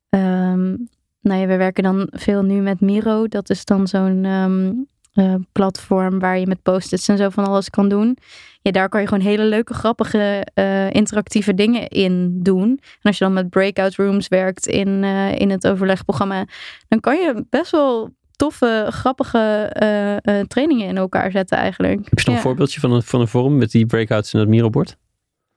Ehm, 0.09 0.77
nou 1.21 1.41
ja, 1.41 1.47
we 1.47 1.57
werken 1.57 1.83
dan 1.83 2.09
veel 2.11 2.43
nu 2.43 2.61
met 2.61 2.81
Miro. 2.81 3.29
Dat 3.29 3.51
is 3.51 3.65
dan 3.65 3.89
zo'n 3.89 4.25
ehm, 4.25 4.73
eh, 5.13 5.35
platform 5.53 6.19
waar 6.19 6.39
je 6.39 6.47
met 6.47 6.63
post-its 6.63 7.09
en 7.09 7.17
zo 7.17 7.29
van 7.29 7.45
alles 7.45 7.71
kan 7.71 7.89
doen. 7.89 8.17
Ja, 8.63 8.71
daar 8.71 8.89
kan 8.89 9.01
je 9.01 9.07
gewoon 9.07 9.25
hele 9.25 9.45
leuke, 9.45 9.75
grappige, 9.75 10.47
eh, 10.55 10.91
interactieve 10.91 11.55
dingen 11.55 11.89
in 11.89 12.43
doen. 12.43 12.69
En 12.71 12.81
als 13.03 13.19
je 13.19 13.25
dan 13.25 13.33
met 13.33 13.51
breakout 13.51 13.95
rooms 13.95 14.29
werkt 14.29 14.67
in, 14.67 15.05
eh, 15.05 15.39
in 15.39 15.51
het 15.51 15.67
overlegprogramma, 15.67 16.45
dan 16.89 17.01
kan 17.01 17.17
je 17.17 17.47
best 17.51 17.71
wel 17.71 18.11
toffe, 18.41 18.87
grappige 18.91 19.39
eh, 19.73 20.17
eh, 20.17 20.47
trainingen 20.47 20.87
in 20.89 20.97
elkaar 20.97 21.31
zetten 21.31 21.59
eigenlijk. 21.59 21.99
Heb 22.05 22.19
je 22.19 22.25
nog 22.25 22.25
Ja. 22.27 22.33
een 22.33 22.41
voorbeeldje 22.41 22.81
van 22.81 22.93
een, 22.93 23.03
van 23.03 23.21
een 23.21 23.29
vorm 23.29 23.59
met 23.59 23.71
die 23.71 23.87
breakouts 23.87 24.33
en 24.33 24.39
dat 24.39 24.49
Miro-bord? 24.49 24.97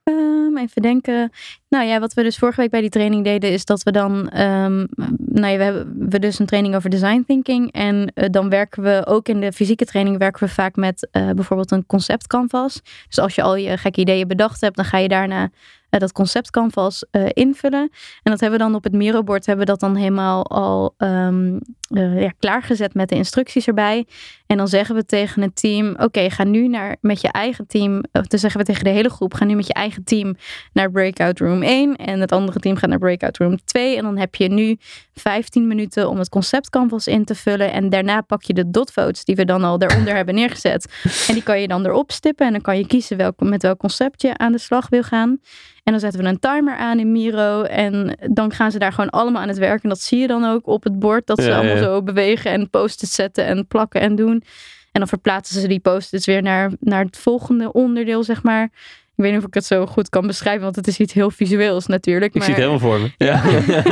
Ehm, 0.03 0.57
even 0.57 0.81
denken. 0.81 1.31
Nou 1.69 1.85
ja, 1.85 1.99
wat 1.99 2.13
we 2.13 2.23
dus 2.23 2.37
vorige 2.37 2.61
week 2.61 2.69
bij 2.69 2.81
die 2.81 2.89
training 2.89 3.23
deden, 3.23 3.51
is 3.51 3.65
dat 3.65 3.83
we 3.83 3.91
dan. 3.91 4.29
ehm, 4.29 4.85
nou 5.17 5.47
ja, 5.47 5.57
we 5.57 5.63
hebben 5.63 6.09
we 6.09 6.19
dus 6.19 6.39
een 6.39 6.45
training 6.45 6.75
over 6.75 6.89
design 6.89 7.23
thinking. 7.27 7.71
En 7.71 8.11
eh, 8.13 8.29
dan 8.29 8.49
werken 8.49 8.83
we 8.83 9.01
ook 9.05 9.27
in 9.27 9.41
de 9.41 9.51
fysieke 9.51 9.85
training 9.85 10.17
werken 10.17 10.43
we 10.47 10.53
vaak 10.53 10.75
met 10.75 11.07
bijvoorbeeld 11.11 11.71
een 11.71 11.85
concept 11.85 12.27
canvas. 12.27 12.81
Dus 13.07 13.19
als 13.19 13.35
je 13.35 13.41
al 13.41 13.55
je 13.55 13.77
gekke 13.77 13.99
ideeën 14.01 14.27
bedacht 14.27 14.61
hebt, 14.61 14.75
dan 14.75 14.85
ga 14.85 14.97
je 14.97 15.07
daarna 15.07 15.49
eh, 15.93 15.99
dat 15.99 16.11
concept 16.11 16.49
canvas 16.49 17.05
eh, 17.11 17.25
invullen. 17.33 17.89
En 18.23 18.31
dat 18.31 18.39
hebben 18.39 18.59
we 18.59 18.65
dan 18.65 18.75
op 18.75 18.83
het 18.83 18.93
Miro-bord 18.93 19.45
hebben 19.45 19.65
we 19.65 19.71
dat 19.71 19.79
dan 19.79 19.95
helemaal 19.95 20.47
al 20.47 20.93
ehm, 20.97 21.59
eh, 21.87 22.21
ja, 22.21 22.31
klaargezet 22.39 22.93
met 22.93 23.09
de 23.09 23.15
instructies 23.15 23.67
erbij. 23.67 24.05
En 24.47 24.57
dan 24.57 24.67
zeggen 24.67 24.95
we 24.95 25.05
tegen 25.05 25.41
het 25.41 25.55
team: 25.55 25.95
Oké, 25.97 26.29
ga 26.29 26.43
nu 26.43 26.67
naar 26.67 26.97
met 27.01 27.21
je 27.21 27.27
eigen 27.27 27.67
team. 27.67 28.03
Of 28.11 28.27
dan 28.27 28.39
zeggen 28.39 28.59
we 28.59 28.65
tegen 28.65 28.83
de 28.83 28.89
hele 28.89 29.09
groep: 29.09 29.33
Ga 29.33 29.45
nu 29.45 29.55
met 29.55 29.67
je 29.67 29.73
eigen 29.73 30.03
team 30.03 30.35
naar 30.71 30.91
breakout 30.91 31.39
room 31.39 31.61
1. 31.61 31.95
En 31.95 32.19
het 32.19 32.31
andere 32.31 32.59
team 32.59 32.75
gaat 32.75 32.89
naar 32.89 32.99
breakout 32.99 33.37
room 33.37 33.57
2. 33.65 33.97
En 33.97 34.03
dan 34.03 34.17
heb 34.17 34.35
je 34.35 34.49
nu 34.49 34.77
15 35.13 35.67
minuten 35.67 36.09
om 36.09 36.17
het 36.17 36.29
concept 36.29 36.69
canvas 36.69 37.07
in 37.07 37.25
te 37.25 37.35
vullen. 37.35 37.71
En 37.71 37.89
daarna 37.89 38.21
pak 38.21 38.43
je 38.43 38.53
de 38.53 38.69
dotvotes 38.69 39.23
die 39.23 39.35
we 39.35 39.45
dan 39.45 39.63
al 39.63 39.77
daaronder 39.77 40.15
hebben 40.15 40.35
neergezet. 40.35 40.93
En 41.27 41.33
die 41.33 41.43
kan 41.43 41.61
je 41.61 41.67
dan 41.67 41.85
erop 41.85 42.11
stippen. 42.11 42.45
En 42.45 42.51
dan 42.51 42.61
kan 42.61 42.77
je 42.77 42.87
kiezen 42.87 43.17
welk, 43.17 43.39
met 43.39 43.61
welk 43.61 43.79
concept 43.79 44.21
je 44.21 44.37
aan 44.37 44.51
de 44.51 44.57
slag 44.57 44.89
wil 44.89 45.03
gaan. 45.03 45.39
En 45.83 45.91
dan 45.91 45.99
zetten 45.99 46.21
we 46.21 46.27
een 46.27 46.39
timer 46.39 46.75
aan 46.75 46.99
in 46.99 47.11
Miro. 47.11 47.61
En 47.61 48.17
dan 48.29 48.51
gaan 48.51 48.71
ze 48.71 48.79
daar 48.79 48.93
gewoon 48.93 49.09
allemaal 49.09 49.41
aan 49.41 49.47
het 49.47 49.57
werk. 49.57 49.83
En 49.83 49.89
dat 49.89 50.01
zie 50.01 50.19
je 50.19 50.27
dan 50.27 50.45
ook 50.45 50.67
op 50.67 50.83
het 50.83 50.99
bord. 50.99 51.27
Dat 51.27 51.41
ze 51.41 51.49
Ja, 51.49 51.55
allemaal 51.55 51.75
ja. 51.75 51.81
zo 51.81 52.03
bewegen 52.03 52.51
en 52.51 52.69
post-its 52.69 53.15
zetten 53.15 53.45
en 53.45 53.67
plakken 53.67 54.01
en 54.01 54.15
doen. 54.15 54.43
En 54.91 54.99
dan 54.99 55.07
verplaatsen 55.07 55.61
ze 55.61 55.67
die 55.67 55.79
post-its 55.79 56.25
weer 56.25 56.41
naar, 56.41 56.71
naar 56.79 57.05
het 57.05 57.17
volgende 57.17 57.71
onderdeel, 57.71 58.23
zeg 58.23 58.43
maar. 58.43 58.69
Ik 59.15 59.23
weet 59.23 59.31
niet 59.31 59.41
of 59.41 59.47
ik 59.47 59.53
het 59.53 59.65
zo 59.65 59.85
goed 59.85 60.09
kan 60.09 60.27
beschrijven, 60.27 60.63
want 60.63 60.75
het 60.75 60.87
is 60.87 60.99
iets 60.99 61.13
heel 61.13 61.31
visueels 61.31 61.87
natuurlijk. 61.87 62.35
Ik 62.35 62.43
zie 62.43 62.53
het 62.53 62.61
helemaal 62.61 62.79
voor 62.89 62.99
me. 62.99 63.11
Ja. 63.17 63.43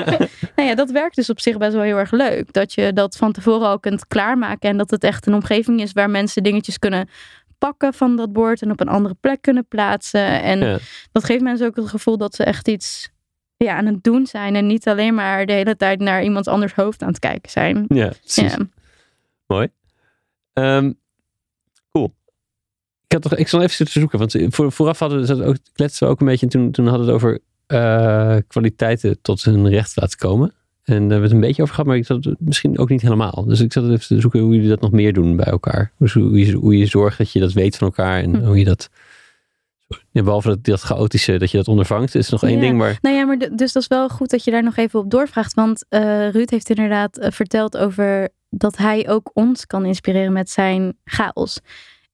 nou 0.56 0.70
ja, 0.70 0.76
dat 0.76 0.92
werkt 0.92 1.16
dus 1.16 1.30
op 1.30 1.40
zich 1.40 1.58
best 1.58 1.74
wel 1.74 1.82
heel 1.82 1.98
erg 1.98 2.12
leuk. 2.12 2.54
Dat 2.54 2.74
je 2.74 2.94
dat 2.94 3.16
van 3.18 3.32
tevoren 3.32 3.68
al 3.68 3.80
kunt 3.80 4.08
klaarmaken. 4.08 4.70
En 4.70 4.78
dat 4.78 4.92
het 4.92 5.04
echt 5.04 5.28
een 5.28 5.34
omgeving 5.34 5.82
is 5.82 5.92
waar 5.92 6.10
mensen 6.10 6.44
dingetjes 6.44 6.80
kunnen 6.80 7.10
pakken 7.62 7.94
van 7.94 8.16
dat 8.16 8.34
bord. 8.34 8.62
En 8.62 8.72
op 8.72 8.80
een 8.80 8.88
andere 8.88 9.16
plek 9.20 9.42
kunnen 9.42 9.66
plaatsen. 9.68 10.42
En 10.42 10.60
Ja. 10.60 10.78
dat 11.12 11.24
geeft 11.24 11.42
mensen 11.42 11.68
ook 11.68 11.76
het 11.76 11.88
gevoel 11.90 12.18
dat 12.18 12.36
ze 12.36 12.44
echt 12.44 12.68
iets 12.68 13.10
ja, 13.58 13.76
aan 13.78 13.86
het 13.86 14.04
doen 14.04 14.26
zijn. 14.26 14.56
En 14.56 14.68
niet 14.68 14.88
alleen 14.88 15.14
maar 15.14 15.46
de 15.46 15.54
hele 15.54 15.76
tijd 15.76 16.00
naar 16.00 16.24
iemand 16.24 16.48
anders 16.48 16.74
hoofd 16.74 17.02
aan 17.02 17.08
het 17.08 17.20
kijken 17.20 17.52
zijn. 17.52 17.86
ja, 17.88 18.08
precies. 18.08 18.52
Ja. 18.54 18.58
Mooi. 19.48 19.68
Ehm, 20.54 20.92
cool. 21.92 22.14
Ik, 23.08 23.12
had 23.12 23.22
toch, 23.22 23.36
ik 23.36 23.48
zal 23.48 23.62
even 23.62 23.76
zitten 23.76 24.00
zoeken, 24.00 24.20
want 24.20 24.36
voor, 24.56 24.72
vooraf 24.72 25.00
hadden 25.00 25.38
we 25.38 25.44
ook, 25.46 25.56
kletsten 25.74 26.08
we 26.08 26.14
ook 26.14 26.20
een 26.20 26.26
beetje. 26.26 26.46
En 26.46 26.52
toen, 26.52 26.72
toen 26.72 26.88
hadden 26.88 27.06
we 27.06 27.12
het 27.12 27.22
over 27.24 27.40
eh, 27.68 28.38
kwaliteiten 28.48 29.22
tot 29.22 29.44
hun 29.44 29.70
recht 29.70 29.96
laten 29.96 30.18
komen. 30.18 30.54
En 30.84 30.94
daar 30.94 31.00
hebben 31.02 31.18
we 31.18 31.24
het 31.24 31.32
een 31.32 31.40
beetje 31.40 31.62
over 31.62 31.74
gehad, 31.74 31.90
maar 31.90 31.98
ik 32.00 32.06
zat 32.06 32.30
misschien 32.40 32.78
ook 32.78 32.90
niet 32.90 33.02
helemaal. 33.02 33.46
Dus 33.46 33.60
ik 33.60 33.74
zat 33.74 33.84
even 33.84 34.08
te 34.08 34.20
zoeken 34.20 34.40
hoe 34.40 34.54
jullie 34.54 34.70
dat 34.70 34.82
nog 34.82 34.92
meer 34.92 35.14
doen 35.14 35.36
bij 35.36 35.46
elkaar. 35.46 35.92
Dus 35.98 36.14
hoe, 36.14 36.46
je, 36.46 36.52
hoe 36.54 36.78
je 36.78 36.86
zorgt 36.86 37.18
dat 37.18 37.32
je 37.32 37.40
dat 37.40 37.54
weet 37.54 37.78
van 37.78 37.88
elkaar 37.88 38.22
en 38.22 38.36
Hm. 38.36 38.46
hoe 38.46 38.58
je 38.58 38.66
dat... 38.66 38.90
Ja, 40.12 40.24
behalve 40.24 40.48
dat, 40.48 40.64
dat 40.64 40.82
chaotische, 40.82 41.38
dat 41.38 41.52
je 41.52 41.58
dat 41.58 41.68
ondervangt, 41.68 42.16
is 42.16 42.30
nog 42.30 42.44
één 42.44 42.54
Ja. 42.56 42.60
ding, 42.60 42.78
maar... 42.78 42.98
Nou 43.02 43.16
ja, 43.16 43.26
maar 43.26 43.38
dus 43.38 43.72
dat 43.72 43.82
is 43.82 43.88
wel 43.88 44.10
goed 44.10 44.30
dat 44.30 44.44
je 44.44 44.52
daar 44.52 44.64
nog 44.64 44.78
even 44.78 45.00
op 45.00 45.12
doorvraagt. 45.12 45.54
Want 45.54 45.86
eh, 45.90 46.30
Ruud 46.30 46.50
heeft 46.50 46.70
inderdaad 46.70 47.18
eh, 47.18 47.32
verteld 47.32 47.78
over 47.78 48.30
dat 48.50 48.78
hij 48.78 49.10
ook 49.10 49.32
ons 49.34 49.66
kan 49.68 49.86
inspireren 49.86 50.34
met 50.34 50.50
zijn 50.50 50.98
chaos. 51.06 51.60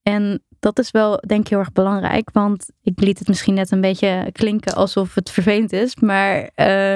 En 0.04 0.42
dat 0.60 0.80
is 0.80 0.92
wel, 0.92 1.22
denk 1.28 1.42
ik, 1.42 1.48
heel 1.48 1.60
erg 1.60 1.72
belangrijk. 1.72 2.30
Want 2.34 2.70
ik 2.84 3.00
liet 3.02 3.20
het 3.20 3.28
misschien 3.28 3.54
net 3.54 3.72
een 3.72 3.82
beetje 3.82 4.30
klinken 4.32 4.74
alsof 4.76 5.16
het 5.16 5.30
vervelend 5.30 5.74
is. 5.74 5.96
Maar 5.96 6.50
eh, 6.56 6.96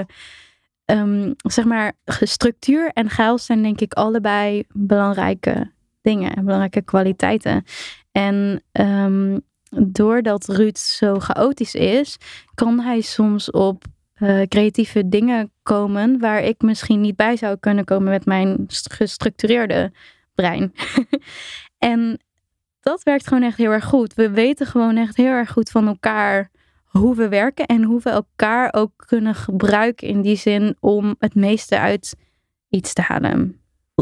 ehm, 0.92 1.34
zeg 1.38 1.66
maar, 1.66 1.94
structuur 2.06 2.92
en 2.94 3.10
chaos 3.10 3.46
zijn 3.46 3.62
denk 3.62 3.82
ik 3.82 3.94
allebei 3.94 4.64
belangrijke 4.74 5.72
dingen. 6.02 6.46
Belangrijke 6.46 6.82
kwaliteiten. 6.82 7.64
En 8.12 8.64
ehm, 8.72 9.39
doordat 9.70 10.48
Ruud 10.48 10.78
zo 10.78 11.20
chaotisch 11.20 11.76
is, 11.76 12.18
kan 12.54 12.80
hij 12.80 13.02
soms 13.02 13.52
op 13.52 13.84
eh, 14.14 14.42
creatieve 14.42 15.10
dingen 15.10 15.52
komen 15.64 16.20
waar 16.20 16.44
ik 16.44 16.62
misschien 16.62 17.02
niet 17.02 17.16
bij 17.16 17.36
zou 17.36 17.58
kunnen 17.60 17.86
komen 17.86 18.10
met 18.10 18.26
mijn 18.26 18.64
st- 18.68 18.94
gestructureerde 18.94 19.92
brein. 20.36 20.74
en 21.78 22.20
dat 22.80 23.04
werkt 23.04 23.28
gewoon 23.28 23.44
echt 23.44 23.58
heel 23.58 23.72
erg 23.72 23.86
goed. 23.86 24.14
We 24.14 24.30
weten 24.30 24.68
gewoon 24.68 24.98
echt 24.98 25.18
heel 25.18 25.32
erg 25.32 25.52
goed 25.52 25.70
van 25.70 25.88
elkaar 25.88 26.52
hoe 26.92 27.16
we 27.16 27.28
werken 27.30 27.66
en 27.66 27.84
hoe 27.84 28.00
we 28.04 28.10
elkaar 28.10 28.74
ook 28.74 28.92
kunnen 28.96 29.36
gebruiken 29.36 30.08
in 30.08 30.22
die 30.22 30.36
zin 30.36 30.76
om 30.80 31.16
het 31.20 31.36
meeste 31.36 31.80
uit 31.80 32.16
iets 32.70 32.94
te 32.94 33.02
halen. 33.02 33.56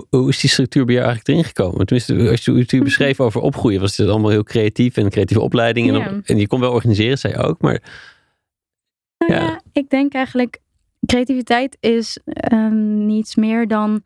Hoe, 0.09 0.29
is 0.29 0.39
die 0.39 0.49
structuur 0.49 0.85
bij 0.85 0.93
jou 0.95 1.05
eigenlijk 1.07 1.37
erin 1.37 1.49
gekomen? 1.53 1.85
Tenminste, 1.85 2.29
als 2.29 2.45
je 2.45 2.53
het 2.53 2.71
u 2.71 2.81
beschreef 2.89 3.19
over 3.19 3.41
opgroeien, 3.41 3.79
was 3.81 3.97
het 3.97 4.07
allemaal 4.09 4.29
heel 4.29 4.43
creatief 4.43 4.97
en 4.97 5.09
creatieve 5.09 5.41
opleiding. 5.41 5.87
En, 5.87 5.95
Ja. 5.95 6.09
op- 6.17 6.25
en 6.25 6.37
je 6.37 6.47
kon 6.47 6.59
wel 6.59 6.71
organiseren, 6.71 7.17
zei 7.17 7.33
je 7.33 7.39
ook. 7.39 7.61
Maar 7.61 7.81
Nou 9.17 9.33
Ja. 9.33 9.39
ja, 9.47 9.61
ik 9.71 9.89
denk 9.89 10.13
eigenlijk, 10.13 10.59
creativiteit 11.05 11.77
is 11.79 12.19
eh, 12.23 12.67
niets 13.05 13.35
meer 13.35 13.67
dan 13.67 14.01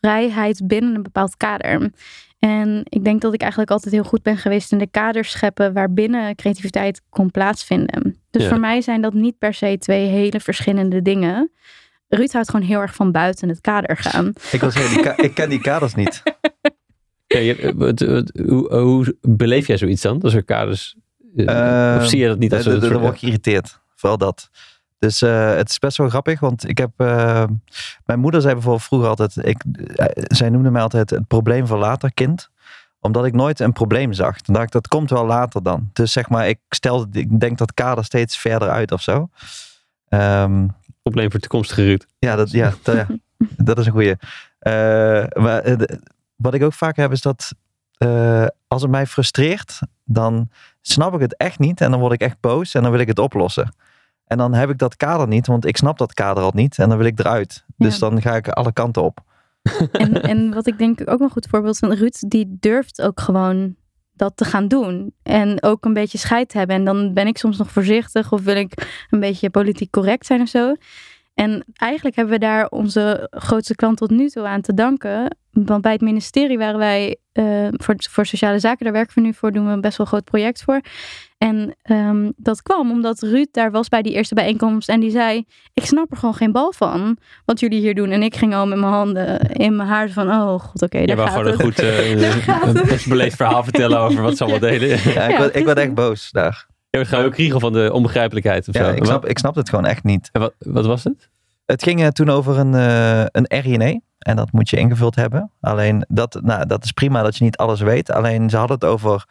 vrijheid 0.00 0.60
binnen 0.66 0.94
een 0.94 1.02
bepaald 1.02 1.36
kader. 1.36 1.92
En 2.38 2.80
ik 2.84 3.04
denk 3.04 3.20
dat 3.20 3.34
ik 3.34 3.40
eigenlijk 3.40 3.70
altijd 3.70 3.94
heel 3.94 4.04
goed 4.04 4.22
ben 4.22 4.36
geweest 4.36 4.72
in 4.72 4.78
de 4.78 4.86
kaders 4.90 5.30
scheppen 5.30 5.72
waarbinnen 5.72 6.34
creativiteit 6.34 7.02
kon 7.10 7.30
plaatsvinden. 7.30 8.20
Dus 8.30 8.42
Ja. 8.42 8.48
voor 8.48 8.60
mij 8.60 8.80
zijn 8.80 9.00
dat 9.00 9.12
niet 9.14 9.38
per 9.38 9.54
se 9.54 9.76
twee 9.78 10.06
hele 10.06 10.40
verschillende 10.40 11.02
dingen. 11.02 11.50
Ruud 12.08 12.32
houdt 12.32 12.50
gewoon 12.50 12.66
heel 12.66 12.80
erg 12.80 12.94
van 12.94 13.12
buiten 13.12 13.48
het 13.48 13.60
kader 13.60 13.96
gaan. 13.96 14.32
Ik 14.52 14.60
wil 14.60 14.70
zeggen, 14.70 14.94
die 14.94 15.02
ka- 15.04 15.16
ik 15.22 15.34
ken 15.34 15.48
die 15.48 15.60
kaders 15.60 15.94
niet. 15.94 16.22
ja, 17.34 17.38
je, 17.38 17.72
wat- 17.76 18.00
wat- 18.00 18.32
hoe, 18.46 18.74
hoe 18.76 19.16
beleef 19.20 19.66
jij 19.66 19.76
zoiets 19.78 20.02
dan? 20.02 20.22
Als 20.22 20.34
er 20.34 20.44
kaders... 20.44 20.96
eh, 21.36 21.94
Eh, 21.94 22.00
of 22.02 22.08
zie 22.08 22.18
je 22.18 22.26
dat 22.28 22.38
niet 22.38 22.52
als 22.52 22.64
Dan- 22.64 22.72
een 22.74 22.80
dan- 22.80 22.88
Dan 22.88 22.98
soort- 22.98 23.10
word 23.10 23.22
ik 23.22 23.28
geïrriteerd. 23.28 23.80
Vooral 23.94 24.18
dat. 24.18 24.50
Dus 24.98 25.22
eh, 25.22 25.54
het 25.54 25.68
is 25.70 25.78
best 25.78 25.96
wel 25.96 26.08
grappig, 26.08 26.40
want 26.40 26.68
ik 26.68 26.78
heb... 26.78 26.90
eh, 26.96 27.44
mijn 28.04 28.18
moeder 28.18 28.40
zei 28.40 28.52
bijvoorbeeld 28.52 28.84
vroeger 28.84 29.08
altijd... 29.08 29.36
Ik, 29.36 29.64
eh, 29.96 30.06
zij 30.26 30.50
noemde 30.50 30.70
mij 30.70 30.82
altijd 30.82 31.10
het 31.10 31.26
probleem 31.26 31.66
voor 31.66 31.78
later 31.78 32.12
kind. 32.14 32.50
Omdat 33.00 33.26
ik 33.26 33.34
nooit 33.34 33.60
een 33.60 33.72
probleem 33.72 34.12
zag. 34.12 34.40
Dan 34.40 34.54
dacht 34.54 34.66
ik, 34.66 34.72
dat 34.72 34.88
komt 34.88 35.10
wel 35.10 35.26
later 35.26 35.62
dan. 35.62 35.90
Dus 35.92 36.12
zeg 36.12 36.28
maar, 36.28 36.48
ik 36.48 36.58
stel, 36.68 37.06
ik 37.12 37.40
denk 37.40 37.58
dat 37.58 37.74
kader 37.74 38.04
steeds 38.04 38.38
verder 38.38 38.68
uit 38.68 38.92
of 38.92 39.02
zo. 39.02 39.28
Ehm, 40.08 40.66
probleem 41.02 41.30
voor 41.30 41.40
toekomstige 41.40 41.82
Ruud. 41.82 42.06
ja, 42.18 42.36
dat, 42.36 42.50
ja, 42.50 42.74
dat, 42.82 42.94
ja, 42.94 43.06
dat 43.68 43.78
is 43.78 43.86
een 43.86 43.92
goeie. 43.92 44.16
Eh, 44.58 44.72
maar 45.42 45.76
wat 46.36 46.54
ik 46.54 46.62
ook 46.62 46.72
vaak 46.72 46.96
heb 46.96 47.12
is 47.12 47.22
dat 47.22 47.52
eh, 47.98 48.46
als 48.68 48.82
het 48.82 48.90
mij 48.90 49.06
frustreert, 49.06 49.80
dan 50.04 50.50
snap 50.80 51.14
ik 51.14 51.20
het 51.20 51.36
echt 51.36 51.58
niet. 51.58 51.80
En 51.80 51.90
dan 51.90 52.00
word 52.00 52.12
ik 52.12 52.20
echt 52.20 52.40
boos 52.40 52.74
en 52.74 52.82
dan 52.82 52.90
wil 52.90 53.00
ik 53.00 53.08
het 53.08 53.18
oplossen. 53.18 53.74
En 54.28 54.38
dan 54.38 54.54
heb 54.54 54.70
ik 54.70 54.78
dat 54.78 54.96
kader 54.96 55.28
niet, 55.28 55.46
want 55.46 55.66
ik 55.66 55.76
snap 55.76 55.98
dat 55.98 56.14
kader 56.14 56.42
al 56.42 56.52
niet. 56.54 56.78
En 56.78 56.88
dan 56.88 56.98
wil 56.98 57.06
ik 57.06 57.18
eruit. 57.18 57.64
Dus 57.76 57.98
dan 57.98 58.22
ga 58.22 58.36
ik 58.36 58.48
alle 58.48 58.72
kanten 58.72 59.02
op. 59.02 59.20
En, 59.92 60.22
en 60.22 60.54
wat 60.54 60.66
ik 60.66 60.78
denk 60.78 61.00
ook 61.04 61.20
een 61.20 61.30
goed 61.30 61.46
voorbeeld 61.50 61.78
van 61.78 61.92
Ruud, 61.92 62.16
die 62.28 62.56
durft 62.60 63.02
ook 63.02 63.20
gewoon 63.20 63.76
dat 64.12 64.36
te 64.36 64.44
gaan 64.44 64.68
doen. 64.68 65.14
En 65.22 65.62
ook 65.62 65.84
een 65.84 65.92
beetje 65.92 66.18
scheid 66.18 66.52
hebben. 66.52 66.76
En 66.76 66.84
dan 66.84 67.14
ben 67.14 67.26
ik 67.26 67.38
soms 67.38 67.58
nog 67.58 67.70
voorzichtig 67.70 68.32
of 68.32 68.42
wil 68.42 68.56
ik 68.56 69.04
een 69.10 69.20
beetje 69.20 69.50
politiek 69.50 69.90
correct 69.90 70.26
zijn 70.26 70.40
of 70.40 70.48
zo. 70.48 70.74
En 71.38 71.64
eigenlijk 71.74 72.16
hebben 72.16 72.34
we 72.34 72.40
daar 72.40 72.68
onze 72.68 73.28
grootste 73.30 73.74
klant 73.74 73.96
tot 73.96 74.10
nu 74.10 74.28
toe 74.28 74.46
aan 74.46 74.60
te 74.60 74.74
danken. 74.74 75.36
Want 75.50 75.82
bij 75.82 75.92
het 75.92 76.00
ministerie 76.00 76.58
waren 76.58 76.78
wij 76.78 77.16
eh, 77.32 77.68
voor, 77.70 77.94
voor 78.10 78.26
sociale 78.26 78.58
zaken, 78.58 78.84
daar 78.84 78.92
werken 78.92 79.14
we 79.14 79.20
nu 79.20 79.34
voor, 79.34 79.52
doen 79.52 79.66
we 79.66 79.72
een 79.72 79.80
best 79.80 79.96
wel 79.96 80.06
groot 80.06 80.24
project 80.24 80.62
voor. 80.62 80.80
En 81.38 81.76
ehm, 81.82 82.30
dat 82.36 82.62
kwam 82.62 82.90
omdat 82.90 83.20
Ruud 83.20 83.48
daar 83.50 83.70
was 83.70 83.88
bij 83.88 84.02
die 84.02 84.12
eerste 84.12 84.34
bijeenkomst 84.34 84.88
en 84.88 85.00
die 85.00 85.10
zei: 85.10 85.44
Ik 85.74 85.84
snap 85.84 86.10
er 86.10 86.16
gewoon 86.16 86.34
geen 86.34 86.52
bal 86.52 86.72
van 86.72 87.16
wat 87.44 87.60
jullie 87.60 87.80
hier 87.80 87.94
doen. 87.94 88.10
En 88.10 88.22
ik 88.22 88.36
ging 88.36 88.54
al 88.54 88.66
met 88.66 88.78
mijn 88.78 88.92
handen 88.92 89.38
in 89.40 89.76
mijn 89.76 89.88
haar 89.88 90.10
van: 90.10 90.28
Oh 90.28 90.60
god, 90.60 90.82
oké, 90.82 90.98
Je 90.98 91.06
daar 91.06 91.16
wou 91.16 91.28
gaat 91.28 91.38
gewoon 91.38 91.52
een 91.52 91.60
goed, 91.60 91.78
eh, 91.78 92.30
gaat 92.54 92.74
een 92.74 92.86
best 92.86 93.08
beleefd 93.08 93.36
verhaal 93.36 93.64
vertellen 93.64 93.98
over 93.98 94.22
wat 94.22 94.36
ze 94.36 94.42
allemaal 94.42 94.70
deden. 94.70 94.88
Ja, 94.88 94.94
ik, 94.94 95.30
Ja, 95.30 95.36
word, 95.38 95.56
ik 95.56 95.68
echt 95.68 95.94
boos 95.94 96.30
daar. 96.30 96.66
Wordt 96.90 97.08
gewoon 97.08 97.24
ook 97.24 97.32
kriegel 97.32 97.60
van 97.60 97.72
de 97.72 97.92
onbegrijpelijkheid 97.92 98.68
of 98.68 98.74
Ja, 98.74 98.84
zo. 98.84 98.90
ik, 98.90 99.04
snap, 99.04 99.26
ik 99.26 99.38
snap 99.38 99.54
het 99.54 99.68
gewoon 99.68 99.86
echt 99.86 100.04
niet. 100.04 100.28
en 100.32 100.40
wat, 100.40 100.54
wat 100.58 100.86
was 100.86 101.04
het? 101.04 101.28
Het 101.66 101.82
ging 101.82 102.02
eh, 102.02 102.08
toen 102.08 102.30
over 102.30 102.58
een, 102.58 102.74
eh 102.74 103.24
een 103.26 103.46
RINE. 103.60 104.00
En 104.18 104.36
dat 104.36 104.52
moet 104.52 104.70
je 104.70 104.76
ingevuld 104.76 105.14
hebben. 105.14 105.50
Alleen 105.60 106.04
dat, 106.08 106.40
nou, 106.42 106.66
dat 106.66 106.84
is 106.84 106.92
prima 106.92 107.22
dat 107.22 107.36
je 107.36 107.44
niet 107.44 107.56
alles 107.56 107.80
weet. 107.80 108.10
Alleen 108.10 108.50
ze 108.50 108.56
hadden 108.56 108.76
het 108.76 108.84
over 108.88 109.24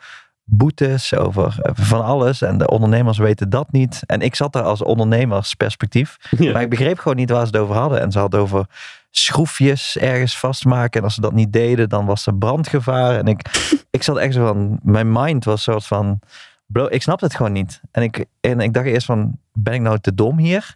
boetes, 0.44 1.16
over 1.16 1.56
eh, 1.62 1.72
van 1.76 2.04
alles. 2.04 2.42
En 2.42 2.58
de 2.58 2.70
ondernemers 2.70 3.18
weten 3.18 3.50
dat 3.50 3.72
niet. 3.72 4.02
En 4.06 4.22
ik 4.22 4.36
zat 4.36 4.54
daar 4.54 4.64
als 4.64 4.82
ondernemersperspectief. 4.84 6.18
Ja. 6.38 6.52
Maar 6.52 6.62
ik 6.62 6.70
begreep 6.70 6.98
gewoon 7.00 7.18
niet 7.18 7.30
waar 7.30 7.46
ze 7.46 7.52
het 7.52 7.62
over 7.62 7.76
hadden. 7.76 8.02
En 8.02 8.12
ze 8.12 8.20
hadden 8.20 8.40
over 8.40 8.66
schroefjes 9.12 9.98
ergens 9.98 10.38
vastmaken. 10.40 11.00
En 11.00 11.06
als 11.06 11.16
ze 11.16 11.22
dat 11.22 11.34
niet 11.34 11.54
deden, 11.54 11.90
dan 11.90 12.06
was 12.06 12.26
er 12.26 12.36
brandgevaar. 12.36 13.18
En 13.18 13.28
ik, 13.28 13.42
ik 13.92 14.04
zat 14.04 14.18
echt 14.18 14.34
zo 14.34 14.46
van, 14.46 14.80
mijn 14.84 15.12
mind 15.12 15.46
was 15.46 15.64
soort 15.64 15.86
van, 15.86 16.20
blo- 16.68 16.88
ik 16.90 17.02
snapte 17.02 17.26
het 17.26 17.36
gewoon 17.36 17.52
niet. 17.52 17.82
En 17.92 18.04
ik, 18.04 18.26
en 18.42 18.60
ik 18.60 18.74
dacht 18.74 18.86
eerst 18.86 19.06
van, 19.06 19.40
ben 19.54 19.74
ik 19.74 19.82
nou 19.82 20.00
te 20.00 20.14
dom 20.14 20.38
hier? 20.38 20.76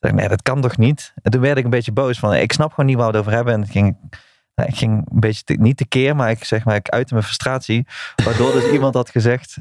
Ik 0.00 0.12
nee, 0.12 0.28
dat 0.28 0.42
kan 0.42 0.60
toch 0.60 0.76
niet? 0.76 1.12
En 1.22 1.30
toen 1.30 1.40
werd 1.40 1.58
ik 1.58 1.64
een 1.64 1.70
beetje 1.70 1.92
boos 1.92 2.18
van, 2.18 2.34
ik 2.34 2.52
snap 2.52 2.70
gewoon 2.70 2.86
niet 2.86 2.96
waar 2.96 3.06
we 3.10 3.12
het 3.16 3.20
over 3.20 3.32
hebben. 3.36 3.54
En 3.54 3.60
het 3.60 3.70
ging, 3.70 3.96
nou, 4.54 4.68
ik 4.68 4.76
ging 4.76 4.92
een 5.12 5.20
beetje, 5.20 5.42
te- 5.44 5.56
niet 5.60 5.76
tekeer, 5.76 6.16
maar 6.16 6.30
ik 6.30 6.44
zeg 6.44 6.64
maar, 6.64 6.74
ik 6.74 6.88
uitte 6.88 7.12
mijn 7.14 7.24
frustratie. 7.26 7.86
Waardoor 8.24 8.52
dus 8.52 8.70
iemand 8.70 8.94
had 8.94 9.10
gezegd, 9.10 9.56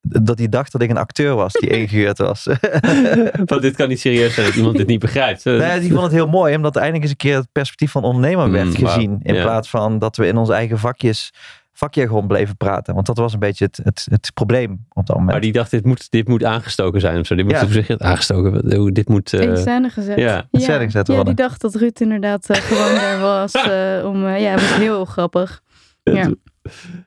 dat 0.00 0.38
hij 0.38 0.48
dacht 0.48 0.72
dat 0.72 0.82
ik 0.82 0.90
een 0.90 0.96
acteur 0.96 1.34
was 1.34 1.52
die 1.52 1.68
ingehuurd 1.70 2.18
was. 2.18 2.46
Want 3.44 3.62
dit 3.62 3.76
kan 3.76 3.88
niet 3.88 4.00
serieus 4.00 4.34
zijn 4.34 4.46
dat 4.46 4.54
iemand 4.54 4.76
dit 4.76 4.86
niet 4.86 4.98
begrijpt. 5.00 5.44
Nee, 5.44 5.80
die 5.80 5.90
vond 5.90 6.02
het 6.02 6.12
heel 6.12 6.28
mooi, 6.28 6.54
omdat 6.56 6.76
eindelijk 6.76 7.02
eens 7.02 7.10
een 7.12 7.16
keer 7.18 7.36
het 7.36 7.52
perspectief 7.52 7.90
van 7.90 8.02
ondernemer 8.04 8.50
werd 8.50 8.66
Mm, 8.80 8.86
gezien. 8.86 9.18
In 9.22 9.34
Ja. 9.34 9.42
plaats 9.42 9.70
van 9.70 9.98
dat 9.98 10.16
we 10.16 10.26
in 10.26 10.36
onze 10.36 10.52
eigen 10.52 10.78
vakjes, 10.78 11.32
vakjargon 11.78 12.26
bleven 12.26 12.56
praten. 12.56 12.94
Want 12.94 13.06
dat 13.06 13.16
was 13.18 13.32
een 13.32 13.38
beetje 13.38 13.64
het, 13.64 13.80
het, 13.82 14.06
het 14.10 14.30
probleem 14.34 14.70
op 14.92 15.06
dat 15.06 15.16
moment. 15.16 15.32
Maar 15.32 15.40
die 15.40 15.52
dacht, 15.52 15.70
dit 15.70 15.84
moet, 15.84 16.10
dit 16.10 16.28
moet 16.28 16.44
aangestoken 16.44 17.00
zijn 17.00 17.20
of 17.20 17.26
zo. 17.26 17.34
Dit 17.34 17.44
moet, 17.44 17.54
Ja. 17.54 17.66
je 17.70 17.84
het? 17.86 18.00
Aangestoken. 18.02 18.94
Dit 18.94 19.08
moet... 19.08 19.32
eh, 19.32 19.40
in 19.42 19.56
scène 19.56 19.88
gezet. 19.90 20.18
ja. 20.18 20.48
In 20.50 20.60
scène 20.60 20.84
gezet 20.84 21.06
ja, 21.06 21.14
worden. 21.14 21.36
die 21.36 21.44
dacht 21.44 21.60
dat 21.60 21.74
Ruud 21.74 22.00
inderdaad 22.00 22.48
eh, 22.50 22.56
gewoon 22.56 22.94
daar 22.94 23.18
was. 23.20 23.52
eh, 23.76 24.04
om, 24.04 24.26
ja, 24.26 24.50
het 24.50 24.60
was 24.60 24.76
heel 24.78 25.04
grappig. 25.04 25.62
Ja. 26.02 26.30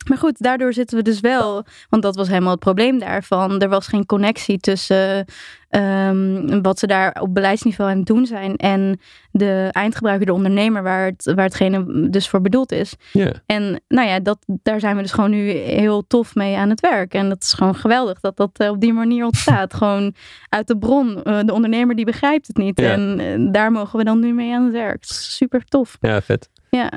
Maar 0.10 0.18
goed, 0.18 0.42
daardoor 0.42 0.74
zitten 0.74 0.98
we 0.98 1.04
dus 1.04 1.20
wel, 1.20 1.66
want 1.90 2.04
dat 2.04 2.16
was 2.16 2.28
helemaal 2.28 2.52
het 2.52 2.60
probleem 2.60 3.00
daarvan. 3.00 3.60
Er 3.62 3.70
was 3.70 3.88
geen 3.88 4.06
connectie 4.06 4.60
tussen 4.60 5.26
ehm, 5.70 6.62
wat 6.62 6.80
ze 6.80 6.88
daar 6.88 7.18
op 7.22 7.34
beleidsniveau 7.34 7.92
aan 7.92 7.98
het 7.98 8.06
doen 8.06 8.26
zijn 8.26 8.56
en 8.56 9.00
de 9.32 9.70
eindgebruiker, 9.72 10.26
de 10.26 10.34
ondernemer, 10.34 10.84
waar, 10.84 11.06
het, 11.06 11.32
waar 11.36 11.46
hetgene 11.46 12.10
dus 12.10 12.30
voor 12.30 12.42
bedoeld 12.42 12.72
is. 12.72 12.96
ja. 13.12 13.32
En 13.46 13.82
nou 13.88 14.08
ja, 14.08 14.20
dat, 14.20 14.38
daar 14.46 14.80
zijn 14.80 14.96
we 14.96 15.02
dus 15.02 15.12
gewoon 15.12 15.30
nu 15.30 15.50
heel 15.50 16.08
tof 16.08 16.36
mee 16.36 16.58
aan 16.58 16.70
het 16.70 16.80
werk. 16.80 17.14
En 17.14 17.30
dat 17.30 17.42
is 17.42 17.54
gewoon 17.54 17.76
geweldig 17.76 18.20
dat 18.20 18.38
dat 18.38 18.50
eh, 18.54 18.70
op 18.70 18.80
die 18.80 18.94
manier 18.94 19.26
ontstaat. 19.26 19.74
gewoon 19.74 20.14
uit 20.50 20.68
de 20.68 20.78
bron. 20.78 21.24
Eh, 21.24 21.40
de 21.46 21.54
ondernemer 21.54 21.96
die 21.96 22.06
begrijpt 22.06 22.48
het 22.48 22.58
niet. 22.58 22.80
En 22.80 23.20
eh, 23.20 23.52
daar 23.52 23.72
mogen 23.72 23.98
we 23.98 24.06
dan 24.06 24.20
nu 24.20 24.34
mee 24.34 24.54
aan 24.54 24.64
het 24.64 24.74
werk. 24.74 25.04
Super 25.04 25.66
tof. 25.66 25.98
ja, 26.02 26.22
vet. 26.22 26.50
Ja. 26.70 26.90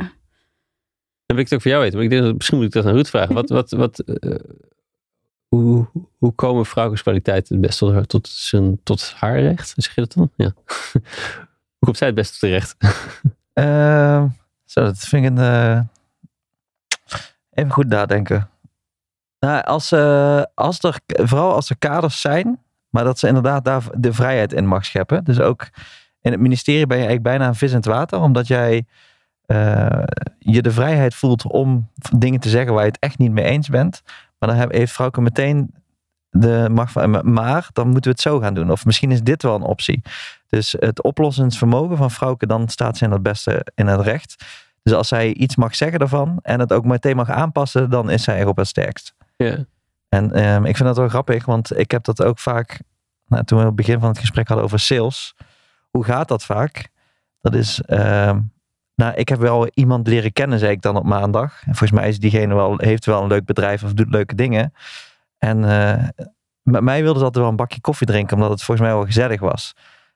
Wil 1.34 1.42
ik 1.42 1.50
het 1.50 1.54
ook 1.54 1.62
voor 1.62 1.70
jou 1.70 1.82
weten. 1.82 1.96
Maar 1.96 2.06
ik 2.06 2.10
denk 2.10 2.34
misschien 2.34 2.56
moet 2.56 2.66
ik 2.66 2.72
dat 2.72 2.86
aan 2.86 2.92
Ruud 2.92 3.06
vragen. 3.06 3.34
Wat, 3.34 3.48
wat, 3.48 3.70
wat, 3.70 3.98
eh, 3.98 4.34
hoe, 5.48 5.86
hoe 6.18 6.32
komen 6.32 6.66
vrouwenskwaliteiten 6.66 7.54
het 7.54 7.66
best 7.66 8.08
tot, 8.08 8.28
zijn, 8.28 8.80
tot 8.82 9.12
haar 9.16 9.40
recht? 9.40 9.74
Zeg 9.76 9.94
je 9.94 10.00
dat 10.00 10.12
dan? 10.12 10.30
Ja. 10.36 10.52
hoe 11.78 11.84
komt 11.84 11.96
zij 11.96 12.06
het 12.06 12.16
beste 12.16 12.38
terecht? 12.38 12.76
Ehm, 13.52 14.26
zo, 14.64 14.84
dat 14.84 14.98
vind 14.98 15.24
ik 15.24 15.38
eh, 15.38 15.80
even 17.50 17.70
goed 17.70 17.88
nadenken. 17.88 18.48
Nou, 19.40 19.64
als, 19.64 19.92
eh, 19.92 20.42
als 20.54 20.82
er, 20.82 20.98
vooral 21.06 21.54
als 21.54 21.70
er 21.70 21.78
kaders 21.78 22.20
zijn, 22.20 22.58
maar 22.88 23.04
dat 23.04 23.18
ze 23.18 23.26
inderdaad 23.26 23.64
daar 23.64 23.82
de 23.92 24.12
vrijheid 24.12 24.52
in 24.52 24.66
mag 24.66 24.84
scheppen. 24.84 25.24
Dus 25.24 25.40
ook 25.40 25.68
in 26.20 26.30
het 26.32 26.40
ministerie 26.40 26.86
ben 26.86 26.98
je 26.98 27.04
eigenlijk 27.04 27.36
bijna 27.36 27.48
een 27.48 27.54
vis 27.54 27.70
in 27.70 27.76
het 27.76 27.86
water, 27.86 28.20
omdat 28.20 28.46
jij 28.46 28.86
eh, 29.46 30.02
je 30.38 30.62
de 30.62 30.70
vrijheid 30.70 31.14
voelt 31.14 31.44
om 31.44 31.90
dingen 32.16 32.40
te 32.40 32.48
zeggen 32.48 32.72
waar 32.72 32.84
je 32.84 32.90
het 32.90 33.00
echt 33.00 33.18
niet 33.18 33.32
mee 33.32 33.44
eens 33.44 33.68
bent. 33.68 34.02
Maar 34.38 34.56
dan 34.56 34.70
heeft 34.70 34.92
Frauke 34.92 35.20
meteen 35.20 35.74
de 36.30 36.68
macht 36.70 36.92
van, 36.92 37.32
maar 37.32 37.68
dan 37.72 37.84
moeten 37.84 38.10
we 38.10 38.10
het 38.10 38.20
zo 38.20 38.38
gaan 38.38 38.54
doen. 38.54 38.70
Of 38.70 38.84
misschien 38.84 39.10
is 39.10 39.22
dit 39.22 39.42
wel 39.42 39.54
een 39.54 39.62
optie. 39.62 40.02
Dus 40.48 40.74
het 40.78 41.02
oplossingsvermogen 41.02 41.96
van 41.96 42.10
Frauke, 42.10 42.46
dan 42.46 42.68
staat 42.68 42.96
ze 42.96 43.04
in 43.04 43.10
het 43.10 43.22
beste 43.22 43.66
in 43.74 43.86
het 43.86 44.00
recht. 44.00 44.44
Dus 44.82 44.92
als 44.92 45.08
zij 45.08 45.32
iets 45.32 45.56
mag 45.56 45.74
zeggen 45.74 45.98
daarvan 45.98 46.38
en 46.42 46.60
het 46.60 46.72
ook 46.72 46.84
meteen 46.84 47.16
mag 47.16 47.30
aanpassen, 47.30 47.90
dan 47.90 48.10
is 48.10 48.22
zij 48.22 48.38
er 48.38 48.48
op 48.48 48.56
het 48.56 48.66
sterkst. 48.66 49.14
Ja. 49.36 49.64
En 50.08 50.32
ehm, 50.32 50.64
ik 50.64 50.76
vind 50.76 50.88
dat 50.88 50.96
wel 50.96 51.08
grappig, 51.08 51.44
want 51.44 51.78
ik 51.78 51.90
heb 51.90 52.04
dat 52.04 52.22
ook 52.22 52.38
vaak, 52.38 52.80
nou, 53.26 53.44
toen 53.44 53.58
we 53.58 53.64
op 53.64 53.76
het 53.76 53.86
begin 53.86 54.00
van 54.00 54.08
het 54.08 54.18
gesprek 54.18 54.48
hadden 54.48 54.66
over 54.66 54.78
sales. 54.78 55.34
Hoe 55.90 56.04
gaat 56.04 56.28
dat 56.28 56.44
vaak? 56.44 56.88
Dat 57.40 57.54
is, 57.54 57.80
ehm, 57.80 58.40
nou, 58.94 59.14
ik 59.14 59.28
heb 59.28 59.38
wel 59.38 59.68
iemand 59.74 60.06
leren 60.06 60.32
kennen, 60.32 60.58
zei 60.58 60.72
ik 60.72 60.82
dan 60.82 60.96
op 60.96 61.04
maandag. 61.04 61.62
En 61.66 61.74
volgens 61.74 62.00
mij 62.00 62.08
is 62.08 62.18
diegene 62.18 62.54
wel, 62.54 62.74
heeft 62.76 63.06
wel 63.06 63.22
een 63.22 63.28
leuk 63.28 63.44
bedrijf 63.44 63.82
of 63.82 63.92
doet 63.92 64.10
leuke 64.10 64.34
dingen. 64.34 64.72
En 65.38 65.64
eh, 65.64 66.26
met 66.62 66.82
mij 66.82 67.02
wilden 67.02 67.18
ze 67.18 67.24
altijd 67.24 67.44
wel 67.44 67.52
een 67.52 67.58
bakje 67.58 67.80
koffie 67.80 68.06
drinken, 68.06 68.36
omdat 68.36 68.50
het 68.50 68.62
volgens 68.62 68.86
mij 68.86 68.96
wel 68.96 69.06
gezellig 69.06 69.40
was. 69.40 69.74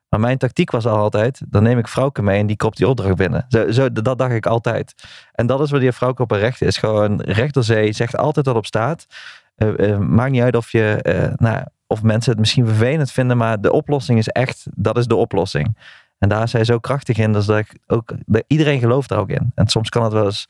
Maar 0.09 0.20
mijn 0.20 0.39
tactiek 0.39 0.70
was 0.70 0.87
al 0.87 0.97
altijd, 0.97 1.41
dan 1.49 1.62
neem 1.62 1.79
ik 1.79 1.89
vrouwke 1.89 2.22
mee 2.22 2.39
en 2.39 2.47
die 2.47 2.57
kopt 2.57 2.76
die 2.76 2.89
opdracht 2.89 3.16
binnen. 3.16 3.45
Zo, 3.49 3.70
zo, 3.70 3.93
dat 3.93 4.18
dacht 4.18 4.33
ik 4.33 4.47
altijd. 4.47 4.95
En 5.33 5.47
dat 5.47 5.61
is 5.61 5.70
waar 5.70 5.81
die 5.81 5.93
vrouwke 5.93 6.22
op 6.22 6.31
een 6.31 6.39
recht 6.39 6.62
is. 6.62 6.76
Gewoon 6.76 7.20
recht 7.20 7.55
door 7.55 7.64
zee, 7.64 7.93
zegt 7.93 8.16
altijd 8.16 8.47
wat 8.47 8.57
op 8.57 8.66
staat. 8.66 9.07
Eh, 9.55 9.91
eh, 9.91 9.99
maakt 9.99 10.31
niet 10.31 10.43
uit 10.43 10.57
of, 10.57 10.72
je, 10.72 11.35
nou, 11.37 11.64
of 11.87 12.03
mensen 12.03 12.31
het 12.31 12.41
misschien 12.41 12.66
vervelend 12.66 13.12
vinden, 13.12 13.37
maar 13.37 13.61
de 13.61 13.72
oplossing 13.72 14.18
is 14.18 14.29
echt, 14.29 14.66
dat 14.74 14.99
is 14.99 15.07
de 15.07 15.16
oplossing. 15.16 15.76
En 16.19 16.29
daar 16.29 16.43
is 16.43 16.51
zij 16.51 16.64
zo 16.64 16.79
krachtig 16.79 17.19
in, 17.19 17.33
dus 17.33 17.47
dat 17.47 17.59
ik 17.59 17.79
ook, 17.87 18.14
dat 18.27 18.45
iedereen 18.47 18.79
gelooft 18.79 19.09
daar 19.09 19.19
ook 19.19 19.31
in. 19.31 19.53
En 19.55 19.66
soms 19.66 19.89
kan 19.89 20.03
het 20.05 20.12
wel 20.12 20.25
eens 20.25 20.47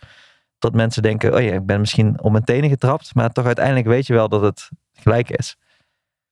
dat 0.59 0.75
mensen 0.75 1.03
denken, 1.03 1.35
oh 1.35 1.41
ja, 1.43 1.53
ik 1.53 1.67
ben 1.67 1.81
misschien 1.81 2.23
op 2.23 2.33
mijn 2.33 2.45
tenen 2.45 2.71
getrapt, 2.71 3.15
maar 3.15 3.33
toch 3.33 3.47
uiteindelijk 3.47 3.87
weet 3.87 4.07
je 4.07 4.13
wel 4.13 4.29
dat 4.29 4.41
het 4.43 4.69
gelijk 4.93 5.31
is. 5.31 5.57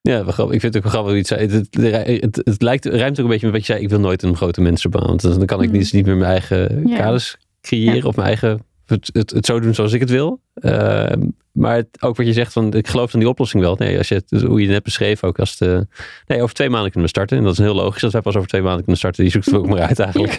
Ja, 0.00 0.18
ik 0.20 0.34
vind 0.34 0.62
het 0.62 0.76
ook 0.76 0.82
wel 0.82 0.92
grappig 0.92 1.12
wat 1.12 1.28
je 1.28 1.34
zei. 1.34 1.40
Het, 1.40 1.52
het, 1.52 2.22
het, 2.22 2.40
het 2.44 2.62
lijkt, 2.62 2.84
ruimt 2.84 3.18
ook 3.18 3.24
een 3.24 3.30
beetje 3.30 3.46
met 3.46 3.54
wat 3.56 3.66
je 3.66 3.72
zei. 3.72 3.84
Ik 3.84 3.90
wil 3.90 4.00
nooit 4.00 4.22
een 4.22 4.36
grote 4.36 4.60
mensenbaan. 4.60 5.06
Want 5.06 5.22
dan 5.22 5.46
kan 5.46 5.62
ik 5.62 5.68
Hmm. 5.68 5.78
dus 5.78 5.92
niet 5.92 6.06
meer 6.06 6.16
mijn 6.16 6.30
eigen 6.30 6.88
Ja. 6.88 6.96
kaders 6.96 7.36
creëren. 7.60 7.94
Ja. 7.94 8.02
Of 8.02 8.16
mijn 8.16 8.28
eigen, 8.28 8.64
het, 8.86 9.10
het, 9.12 9.30
het 9.30 9.46
zo 9.46 9.60
doen 9.60 9.74
zoals 9.74 9.92
ik 9.92 10.00
het 10.00 10.10
wil. 10.10 10.40
Ehm, 10.54 11.22
maar 11.56 11.74
het, 11.74 12.02
ook 12.02 12.16
wat 12.16 12.26
je 12.26 12.32
zegt, 12.32 12.52
van, 12.52 12.72
ik 12.74 12.88
geloof 12.88 13.12
in 13.12 13.18
die 13.18 13.28
oplossing 13.28 13.62
wel. 13.62 13.76
Nee, 13.76 13.98
als 13.98 14.08
je 14.08 14.14
het, 14.14 14.42
hoe 14.42 14.58
je 14.60 14.64
het 14.64 14.74
net 14.74 14.82
beschreef, 14.82 15.24
ook 15.24 15.38
als 15.38 15.56
de, 15.56 15.86
nee, 16.26 16.42
over 16.42 16.54
twee 16.54 16.68
maanden 16.70 16.90
kunnen 16.90 17.02
we 17.10 17.16
starten. 17.16 17.36
En 17.38 17.42
dat 17.44 17.52
is 17.52 17.58
heel 17.58 17.74
logisch 17.74 18.00
dat 18.00 18.12
wij 18.12 18.20
pas 18.20 18.36
over 18.36 18.48
twee 18.48 18.60
maanden 18.62 18.78
kunnen 18.80 18.96
starten. 18.96 19.22
Die 19.22 19.32
zoekt 19.32 19.46
het 19.46 19.54
ook 19.54 19.66
maar 19.66 19.80
uit 19.80 19.98
eigenlijk. 19.98 20.38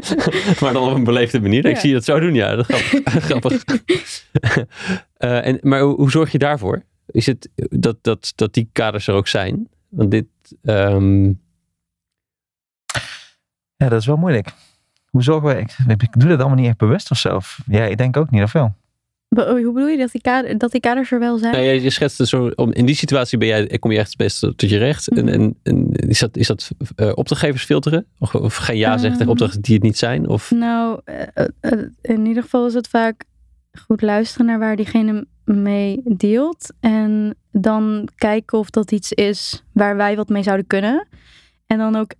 maar 0.60 0.72
dan 0.72 0.88
op 0.88 0.94
een 0.94 1.04
beleefde 1.04 1.40
manier. 1.40 1.64
Ik 1.66 1.76
zie 1.76 1.88
je 1.88 1.94
dat 1.94 2.04
zo 2.04 2.20
doen, 2.20 2.34
ja. 2.34 2.54
Dat 2.56 2.68
is 2.68 2.76
grappig. 3.04 3.62
grappig. 3.62 3.64
Eh, 5.16 5.46
en, 5.46 5.58
maar 5.62 5.80
hoe, 5.80 5.94
hoe 5.94 6.10
zorg 6.10 6.32
je 6.32 6.38
daarvoor? 6.38 6.82
Is 7.06 7.26
het 7.26 7.48
dat, 7.56 7.96
dat, 8.00 8.32
dat 8.34 8.54
die 8.54 8.68
kaders 8.72 9.06
er 9.06 9.14
ook 9.14 9.28
zijn? 9.28 9.68
Want 9.88 10.10
dit, 10.10 10.26
ehm, 10.62 11.24
Ja, 13.76 13.88
dat 13.88 14.00
is 14.00 14.06
wel 14.06 14.16
moeilijk. 14.16 14.48
Hoe 15.10 15.22
zorgen 15.22 15.48
we, 15.48 15.60
ik, 15.60 16.02
ik 16.02 16.20
doe 16.20 16.28
dat 16.28 16.38
allemaal 16.38 16.58
niet 16.58 16.66
echt 16.68 16.76
bewust 16.76 17.10
of 17.10 17.18
zo. 17.18 17.34
Of- 17.36 17.60
Ja, 17.66 17.84
ik 17.84 17.96
denk 17.96 18.16
ook 18.16 18.30
niet, 18.30 18.42
of 18.42 18.52
wel? 18.52 18.74
Be- 19.34 19.60
Hoe 19.62 19.72
bedoel 19.72 19.88
je 19.88 19.96
dat 19.96 20.12
die, 20.12 20.20
kader, 20.20 20.58
dat 20.58 20.70
die 20.72 20.80
kaders 20.80 21.10
er 21.12 21.18
wel 21.18 21.38
zijn? 21.38 21.52
nou 21.52 21.64
je 21.64 21.90
schetst 21.90 22.18
het 22.18 22.28
zo, 22.28 22.50
om, 22.54 22.72
in 22.72 22.86
die 22.86 22.94
situatie 22.94 23.38
ben 23.38 23.48
jij, 23.48 23.78
kom 23.78 23.90
je 23.92 23.98
echt 23.98 24.08
het 24.08 24.16
beste 24.16 24.54
tot 24.54 24.70
je 24.70 24.78
recht. 24.78 25.08
En, 25.08 25.24
Mhm. 25.24 25.34
en, 25.34 25.56
en 25.62 25.90
is 25.92 26.18
dat, 26.18 26.36
is 26.36 26.46
dat 26.46 26.70
eh, 26.96 27.12
opdrachtgevers 27.14 27.64
filteren? 27.64 28.06
Of, 28.18 28.34
of 28.34 28.56
geen 28.56 28.76
ja 28.76 28.90
zeggen 28.90 29.02
tegen 29.02 29.20
Ehm. 29.20 29.30
opdrachten 29.30 29.60
die 29.62 29.74
het 29.74 29.82
niet 29.82 29.98
zijn? 29.98 30.28
Of, 30.28 30.50
Nou, 30.50 31.00
eh, 31.04 31.22
eh, 31.60 31.78
in 32.02 32.26
ieder 32.26 32.42
geval 32.42 32.66
is 32.66 32.74
het 32.74 32.88
vaak 32.88 33.24
goed 33.86 34.02
luisteren 34.02 34.46
naar 34.46 34.58
waar 34.58 34.76
diegene 34.76 35.26
mee 35.44 36.00
deelt. 36.04 36.72
En 36.80 37.34
dan 37.52 38.08
kijken 38.16 38.58
of 38.58 38.70
dat 38.70 38.92
iets 38.92 39.12
is 39.12 39.64
waar 39.72 39.96
wij 39.96 40.16
wat 40.16 40.28
mee 40.28 40.42
zouden 40.42 40.66
kunnen. 40.66 41.06
En 41.66 41.78
dan 41.78 41.96
ook 41.96 42.10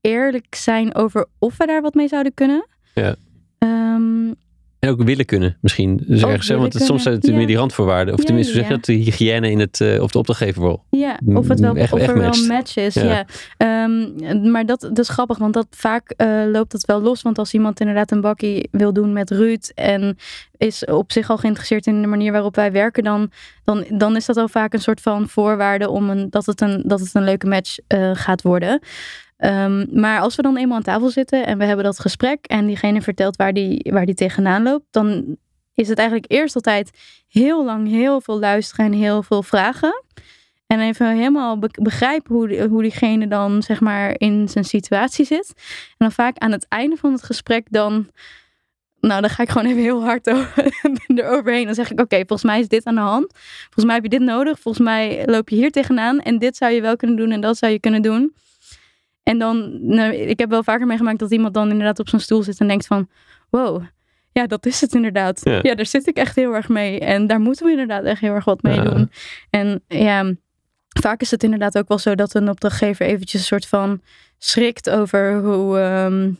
eerlijk 0.00 0.54
zijn 0.54 0.94
over 0.94 1.26
of 1.38 1.56
we 1.56 1.66
daar 1.66 1.82
wat 1.82 1.94
mee 1.94 2.08
zouden 2.08 2.34
kunnen. 2.34 2.66
Ja. 2.94 3.14
Ehm, 3.58 4.32
En 4.80 4.88
ook 4.90 5.02
willen 5.02 5.24
kunnen, 5.24 5.56
misschien. 5.60 6.02
Dus 6.06 6.22
ergens, 6.22 6.48
hè, 6.48 6.56
want 6.56 6.72
het, 6.72 6.82
soms 6.82 7.02
zijn 7.02 7.14
het 7.14 7.32
meer 7.34 7.46
die 7.46 7.56
randvoorwaarden. 7.56 8.14
Of 8.14 8.20
Ja, 8.20 8.26
tenminste, 8.26 8.52
ja, 8.52 8.58
zeg 8.58 8.68
je 8.68 8.74
dat? 8.76 8.84
De 8.84 8.92
hygiëne 8.92 9.50
in 9.50 9.58
het, 9.58 9.80
eh, 9.80 10.02
of 10.02 10.10
de 10.10 10.18
opdrachtgeverrol. 10.18 10.82
ja, 10.90 11.18
of, 11.26 11.48
het 11.48 11.60
wel, 11.60 11.70
Mm, 11.70 11.76
echt- 11.76 11.92
of 11.92 11.98
echt 11.98 12.08
er 12.08 12.14
wel 12.18 12.24
matcht. 12.24 12.48
match 12.48 12.76
is. 12.76 12.94
Ja. 12.94 13.24
Ehm, 13.56 14.50
maar 14.50 14.66
dat, 14.66 14.80
dat 14.80 14.98
is 14.98 15.08
grappig, 15.08 15.38
want 15.38 15.54
dat, 15.54 15.66
vaak 15.70 16.10
eh, 16.16 16.28
loopt 16.52 16.72
dat 16.72 16.84
wel 16.84 17.00
los. 17.02 17.22
Want 17.22 17.38
als 17.38 17.54
iemand 17.54 17.80
inderdaad 17.80 18.10
een 18.10 18.20
bakkie 18.20 18.68
wil 18.70 18.92
doen 18.92 19.12
met 19.12 19.30
Ruud 19.30 19.70
en 19.74 20.16
is 20.56 20.84
op 20.84 21.12
zich 21.12 21.30
al 21.30 21.36
geïnteresseerd 21.36 21.86
in 21.86 22.00
de 22.00 22.08
manier 22.08 22.32
waarop 22.32 22.54
wij 22.56 22.72
werken, 22.72 23.04
dan, 23.04 23.30
dan, 23.64 23.84
dan 23.88 24.16
is 24.16 24.26
dat 24.26 24.36
al 24.36 24.48
vaak 24.48 24.72
een 24.72 24.80
soort 24.80 25.00
van 25.00 25.28
voorwaarde 25.28 25.88
om 25.88 26.10
een, 26.10 26.30
dat, 26.30 26.46
het 26.46 26.60
een, 26.60 26.82
dat 26.86 27.00
het 27.00 27.14
een 27.14 27.24
leuke 27.24 27.46
match 27.46 27.76
eh, 27.86 28.10
gaat 28.14 28.42
worden. 28.42 28.80
Ehm, 29.40 29.86
maar 30.00 30.20
als 30.20 30.36
we 30.36 30.42
dan 30.42 30.56
eenmaal 30.56 30.76
aan 30.76 30.82
tafel 30.82 31.10
zitten 31.10 31.46
en 31.46 31.58
we 31.58 31.64
hebben 31.64 31.84
dat 31.84 32.00
gesprek 32.00 32.46
en 32.46 32.66
diegene 32.66 33.02
vertelt 33.02 33.36
waar 33.36 33.52
die, 33.52 33.86
waar 33.92 34.06
die 34.06 34.14
tegenaan 34.14 34.62
loopt, 34.62 34.86
dan 34.90 35.36
is 35.74 35.88
het 35.88 35.98
eigenlijk 35.98 36.32
eerst 36.32 36.54
altijd 36.54 36.90
heel 37.28 37.64
lang 37.64 37.88
heel 37.88 38.20
veel 38.20 38.38
luisteren 38.38 38.86
en 38.86 38.92
heel 38.92 39.22
veel 39.22 39.42
vragen. 39.42 40.04
En 40.66 40.80
even 40.80 41.16
helemaal 41.16 41.58
be- 41.58 41.78
begrijpen 41.82 42.34
hoe, 42.34 42.66
hoe 42.68 42.82
diegene 42.82 43.28
dan 43.28 43.62
zeg 43.62 43.80
maar 43.80 44.14
in 44.18 44.48
zijn 44.48 44.64
situatie 44.64 45.24
zit. 45.24 45.52
En 45.88 45.96
dan 45.98 46.12
vaak 46.12 46.38
aan 46.38 46.52
het 46.52 46.66
einde 46.68 46.96
van 46.96 47.12
het 47.12 47.22
gesprek 47.22 47.66
dan... 47.70 48.08
Nou, 49.00 49.20
dan 49.20 49.30
ga 49.30 49.42
ik 49.42 49.48
gewoon 49.48 49.66
even 49.66 49.82
heel 49.82 50.02
hard 50.04 50.30
over- 50.34 50.72
eroverheen. 51.06 51.64
Dan 51.64 51.74
zeg 51.74 51.90
ik, 51.90 52.00
oké, 52.00 52.16
volgens 52.16 52.42
mij 52.42 52.60
is 52.60 52.68
dit 52.68 52.84
aan 52.84 52.94
de 52.94 53.00
hand. 53.00 53.32
Volgens 53.62 53.84
mij 53.84 53.94
heb 53.94 54.02
je 54.02 54.10
dit 54.10 54.20
nodig. 54.20 54.60
Volgens 54.60 54.84
mij 54.84 55.26
loop 55.26 55.48
je 55.48 55.56
hier 55.56 55.70
tegenaan. 55.70 56.20
En 56.20 56.38
dit 56.38 56.56
zou 56.56 56.72
je 56.72 56.80
wel 56.80 56.96
kunnen 56.96 57.16
doen 57.16 57.30
en 57.30 57.40
dat 57.40 57.56
zou 57.56 57.72
je 57.72 57.80
kunnen 57.80 58.02
doen. 58.02 58.34
En 59.22 59.38
dan, 59.38 59.78
nou, 59.94 60.14
ik 60.14 60.38
heb 60.38 60.50
wel 60.50 60.62
vaker 60.62 60.86
meegemaakt 60.86 61.18
dat 61.18 61.30
iemand 61.32 61.54
dan 61.54 61.70
inderdaad 61.70 61.98
op 61.98 62.08
zijn 62.08 62.20
stoel 62.22 62.42
zit 62.42 62.60
en 62.60 62.68
denkt 62.68 62.86
van... 62.86 63.08
Wow, 63.50 63.82
ja, 64.32 64.46
dat 64.46 64.66
is 64.66 64.80
het 64.80 64.94
inderdaad. 64.94 65.40
Ja. 65.44 65.58
Ja. 65.62 65.74
daar 65.74 65.86
zit 65.86 66.06
ik 66.06 66.16
echt 66.16 66.36
heel 66.36 66.54
erg 66.54 66.68
mee. 66.68 67.00
En 67.00 67.26
daar 67.26 67.40
moeten 67.40 67.64
we 67.64 67.70
inderdaad 67.70 68.04
echt 68.04 68.20
heel 68.20 68.34
erg 68.34 68.44
wat 68.44 68.62
mee 68.62 68.74
Ja. 68.74 68.82
doen. 68.84 69.10
En 69.50 69.82
ja, 69.86 70.32
vaak 71.00 71.20
is 71.20 71.30
het 71.30 71.42
inderdaad 71.42 71.78
ook 71.78 71.88
wel 71.88 71.98
zo 71.98 72.14
dat 72.14 72.34
een 72.34 72.48
opdrachtgever 72.48 73.06
eventjes 73.06 73.40
een 73.40 73.46
soort 73.46 73.66
van 73.66 74.00
schrikt 74.38 74.90
over 74.90 75.40
hoe, 75.42 75.78
ehm, 75.78 76.30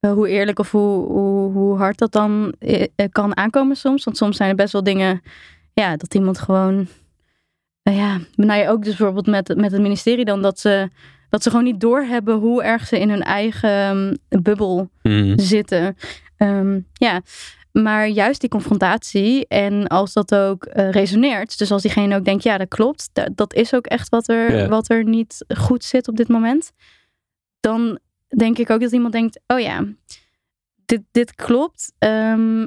eh, 0.00 0.12
hoe 0.12 0.28
eerlijk 0.28 0.58
of 0.58 0.70
hoe, 0.70 1.06
hoe, 1.06 1.52
hoe 1.52 1.76
hard 1.76 1.98
dat 1.98 2.12
dan 2.12 2.54
eh, 2.58 2.86
kan 3.12 3.36
aankomen 3.36 3.76
soms. 3.76 4.04
Want 4.04 4.16
soms 4.16 4.36
zijn 4.36 4.50
er 4.50 4.56
best 4.56 4.72
wel 4.72 4.82
dingen, 4.82 5.22
ja, 5.74 5.96
dat 5.96 6.14
iemand 6.14 6.38
gewoon, 6.38 6.86
nou 7.82 7.98
ja, 7.98 8.20
nou 8.34 8.60
ja, 8.60 8.68
ook 8.68 8.84
dus 8.84 8.96
bijvoorbeeld 8.96 9.26
met, 9.26 9.56
met 9.56 9.72
het 9.72 9.80
ministerie 9.80 10.24
dan, 10.24 10.42
dat 10.42 10.58
ze, 10.58 10.90
dat 11.32 11.42
ze 11.42 11.50
gewoon 11.50 11.64
niet 11.64 11.80
doorhebben 11.80 12.34
hoe 12.34 12.62
erg 12.62 12.86
ze 12.86 12.98
in 13.00 13.10
hun 13.10 13.22
eigen 13.22 13.70
ehm, 14.28 14.42
bubbel 14.42 14.90
Mhm. 15.02 15.38
zitten. 15.38 15.96
Ehm, 16.36 16.80
ja, 16.92 17.20
maar 17.72 18.08
juist 18.08 18.40
die 18.40 18.50
confrontatie 18.50 19.46
en 19.48 19.86
als 19.86 20.12
dat 20.12 20.34
ook 20.34 20.64
eh, 20.64 20.90
resoneert, 20.90 21.58
dus 21.58 21.70
als 21.72 21.82
diegene 21.82 22.16
ook 22.16 22.24
denkt, 22.24 22.42
ja, 22.42 22.58
dat 22.58 22.68
klopt, 22.68 23.10
da- 23.12 23.28
dat 23.34 23.54
is 23.54 23.74
ook 23.74 23.86
echt 23.86 24.08
wat 24.08 24.28
er, 24.28 24.68
wat 24.68 24.90
er 24.90 25.04
niet 25.04 25.44
goed 25.56 25.84
zit 25.84 26.08
op 26.08 26.16
dit 26.16 26.28
moment, 26.28 26.72
dan 27.60 27.98
denk 28.36 28.58
ik 28.58 28.70
ook 28.70 28.80
dat 28.80 28.92
iemand 28.92 29.12
denkt, 29.12 29.40
oh 29.46 29.60
ja, 29.60 29.84
dit, 30.86 31.00
dit 31.10 31.34
klopt, 31.34 31.92
Ehm, 31.98 32.66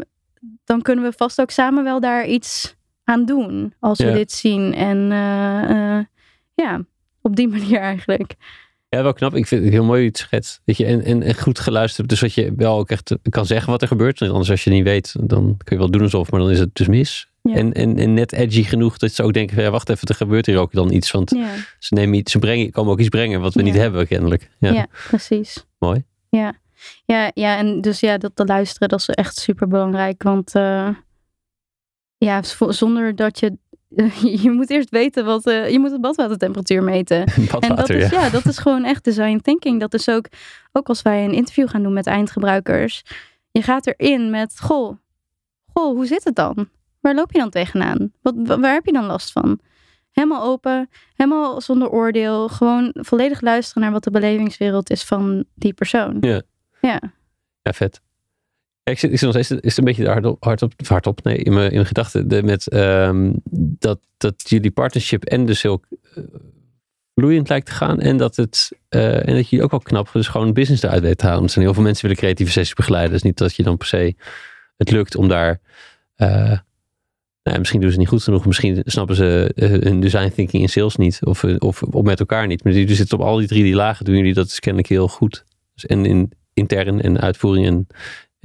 dan 0.64 0.82
kunnen 0.82 1.04
we 1.04 1.12
vast 1.18 1.42
ook 1.42 1.52
samen 1.52 1.84
wel 1.84 2.00
daar 2.00 2.26
iets 2.28 2.76
aan 3.04 3.26
doen 3.26 3.74
als 3.80 3.98
we 4.00 4.12
dit 4.14 4.32
zien. 4.32 4.74
En 4.74 5.12
eh, 5.12 5.98
eh, 5.98 6.06
ja, 6.54 6.82
op 7.26 7.36
die 7.36 7.48
manier 7.48 7.80
eigenlijk. 7.80 8.36
Ja, 8.90 9.04
wel 9.04 9.14
knap. 9.14 9.36
Ik 9.36 9.48
vind 9.48 9.64
het 9.64 9.72
heel 9.74 9.84
mooi 9.84 9.92
hoe 9.94 10.02
je 10.02 10.08
het 10.08 10.18
schetst. 10.18 10.62
Weet 10.66 10.78
je, 10.78 10.86
en, 10.86 11.04
en, 11.04 11.24
en 11.24 11.36
goed 11.36 11.60
geluisterd. 11.60 12.10
Dus 12.10 12.20
dat 12.20 12.34
je 12.34 12.54
wel 12.56 12.78
ook 12.78 12.90
echt 12.90 13.16
kan 13.30 13.46
zeggen 13.46 13.72
wat 13.72 13.82
er 13.82 13.88
gebeurt. 13.88 14.22
Anders 14.22 14.50
als 14.50 14.64
je 14.64 14.70
niet 14.70 14.84
weet, 14.84 15.16
dan 15.22 15.58
kun 15.64 15.76
je 15.76 15.82
wel 15.82 15.92
doen 15.92 16.02
alsof, 16.02 16.32
maar 16.32 16.40
dan 16.40 16.50
is 16.50 16.60
het 16.60 16.76
dus 16.76 16.88
mis. 16.88 17.28
Ja. 17.42 17.54
En, 17.54 17.74
en, 17.74 17.98
en 17.98 18.14
net 18.14 18.34
edgy 18.34 18.64
genoeg 18.64 18.98
dat 18.98 19.12
ze 19.12 19.24
ook 19.24 19.34
denken, 19.34 19.62
ja, 19.62 19.70
wacht 19.70 19.90
even, 19.90 20.08
er 20.08 20.16
gebeurt 20.16 20.46
hier 20.46 20.58
ook 20.58 20.72
dan 20.72 20.92
iets. 20.92 21.12
Want 21.12 21.30
Ja, 21.32 21.50
ze, 21.80 21.94
nemen 21.94 22.18
iets, 22.18 22.32
ze 22.32 22.40
brengen, 22.40 22.72
komen 22.72 22.92
ook 22.92 23.00
iets 23.00 23.10
brengen 23.10 23.42
wat 23.42 23.54
we 23.54 23.60
Ja. 23.60 23.66
niet 23.66 23.76
hebben, 23.76 24.08
kennelijk. 24.08 24.50
Ja, 24.60 24.88
precies. 25.08 25.66
mooi. 25.80 26.04
Ja, 26.30 26.54
ja, 27.06 27.32
ja 27.34 27.58
en 27.58 27.82
dus 27.82 28.00
ja, 28.00 28.18
dat 28.18 28.32
te 28.36 28.46
luisteren, 28.46 28.90
dat 28.90 29.00
is 29.00 29.10
echt 29.10 29.38
super 29.38 29.68
belangrijk. 29.68 30.24
Want 30.24 30.56
eh, 30.56 30.90
ja, 32.18 32.42
zonder 32.70 33.16
dat 33.16 33.40
je. 33.40 33.58
je 34.44 34.52
moet 34.52 34.70
eerst 34.70 34.90
weten 34.90 35.26
wat. 35.26 35.46
eh, 35.48 35.70
je 35.70 35.80
moet 35.80 35.90
de 35.92 36.00
badwatertemperatuur 36.00 36.84
meten. 36.84 37.18
En 37.26 37.46
dat 37.46 37.60
Badwater, 37.62 37.96
is, 37.96 38.10
ja. 38.10 38.22
ja, 38.22 38.30
dat 38.30 38.46
is 38.46 38.58
gewoon 38.58 38.84
echt 38.84 39.04
design 39.04 39.38
thinking. 39.38 39.80
Dat 39.80 39.94
is 39.94 40.10
ook, 40.10 40.26
ook 40.72 40.88
als 40.88 41.02
wij 41.02 41.24
een 41.26 41.34
interview 41.34 41.70
gaan 41.70 41.84
doen 41.84 41.94
met 41.94 42.08
eindgebruikers. 42.08 43.04
Je 43.52 43.62
gaat 43.62 43.88
erin 43.88 44.30
met, 44.30 44.60
goh, 44.62 44.98
goh, 45.74 45.96
hoe 45.96 46.06
zit 46.06 46.24
het 46.24 46.36
dan? 46.36 46.70
Waar 47.00 47.16
loop 47.16 47.32
je 47.32 47.40
dan 47.40 47.50
tegenaan? 47.50 48.12
Wat, 48.22 48.34
wa- 48.38 48.60
waar 48.60 48.74
heb 48.74 48.86
je 48.86 48.92
dan 48.92 49.06
last 49.06 49.32
van? 49.32 49.60
Helemaal 50.12 50.44
open, 50.44 50.90
helemaal 51.16 51.62
zonder 51.62 51.90
oordeel. 51.90 52.48
Gewoon 52.50 52.90
volledig 52.94 53.42
luisteren 53.42 53.84
naar 53.84 53.92
wat 53.92 54.04
de 54.04 54.12
belevingswereld 54.12 54.90
is 54.90 55.04
van 55.04 55.46
die 55.54 55.74
persoon. 55.74 56.18
Ja. 56.20 56.42
Ja. 56.82 57.00
Ja, 57.62 57.74
vet. 57.74 58.02
Ik 58.92 59.00
zit, 59.00 59.12
is 59.64 59.78
een 59.78 59.84
beetje 59.84 60.08
hardop, 60.08 60.44
hardop, 60.44 60.74
hardop 60.88 61.24
nee, 61.24 61.38
in 61.38 61.54
mijn, 61.54 61.68
in 61.68 61.74
mijn 61.74 61.86
gedachten. 61.86 62.46
Met 62.46 62.68
ehm, 62.68 63.32
dat, 63.52 64.00
dat 64.18 64.50
jullie 64.50 64.72
partnership 64.72 65.24
en 65.24 65.46
dus 65.46 65.62
heel 65.62 65.82
eh, 66.16 66.24
vloeiend 67.16 67.50
lijkt 67.50 67.66
te 67.66 67.72
gaan. 67.72 68.00
En 68.00 68.18
dat, 68.18 68.36
het, 68.36 68.72
eh, 68.90 69.28
en 69.28 69.36
dat 69.36 69.50
jullie 69.50 69.66
ook 69.66 69.72
wel 69.72 69.80
knap 69.80 70.10
dus 70.14 70.28
gewoon 70.28 70.54
business 70.54 70.84
eruit 70.84 71.02
weten 71.02 71.18
te 71.18 71.26
halen. 71.26 71.44
Er 71.44 71.50
zijn 71.50 71.66
heel 71.66 71.74
veel 71.74 71.84
mensen 71.84 72.08
die 72.08 72.16
willen 72.16 72.24
creatieve 72.24 72.52
sessies 72.52 72.76
begeleiden. 72.76 73.12
Dus 73.12 73.22
niet 73.22 73.38
dat 73.38 73.56
je 73.56 73.64
dan 73.64 73.78
per 73.78 73.88
se 73.88 74.16
het 74.78 74.92
lukt 74.92 75.16
om 75.16 75.28
daar... 75.28 75.60
eh, 76.16 76.60
nou, 77.44 77.60
misschien 77.60 77.82
doen 77.82 77.92
ze 77.92 77.98
niet 77.98 78.08
goed 78.08 78.24
genoeg. 78.24 78.46
Misschien 78.46 78.82
snappen 78.86 79.16
ze 79.16 79.52
hun 79.56 80.00
design 80.00 80.30
thinking 80.30 80.64
in 80.64 80.70
sales 80.70 80.96
niet. 80.96 81.20
Of, 81.24 81.44
of, 81.44 81.84
of 81.84 82.04
met 82.04 82.20
elkaar 82.20 82.48
niet. 82.48 82.64
Maar 82.64 82.74
jullie 82.74 82.96
zitten 82.96 83.20
op 83.20 83.26
al 83.26 83.38
die 83.38 83.48
drie 83.48 83.64
die 83.64 83.76
lagen. 83.76 84.06
Doen 84.06 84.16
jullie 84.16 84.34
dat 84.34 84.48
is 84.48 84.60
kennelijk 84.60 84.90
heel 84.90 85.08
goed. 85.08 85.44
Dus 85.74 85.86
en 85.86 86.06
in 86.06 86.32
intern 86.54 87.02
en 87.02 87.20
uitvoering 87.20 87.66
en 87.66 87.88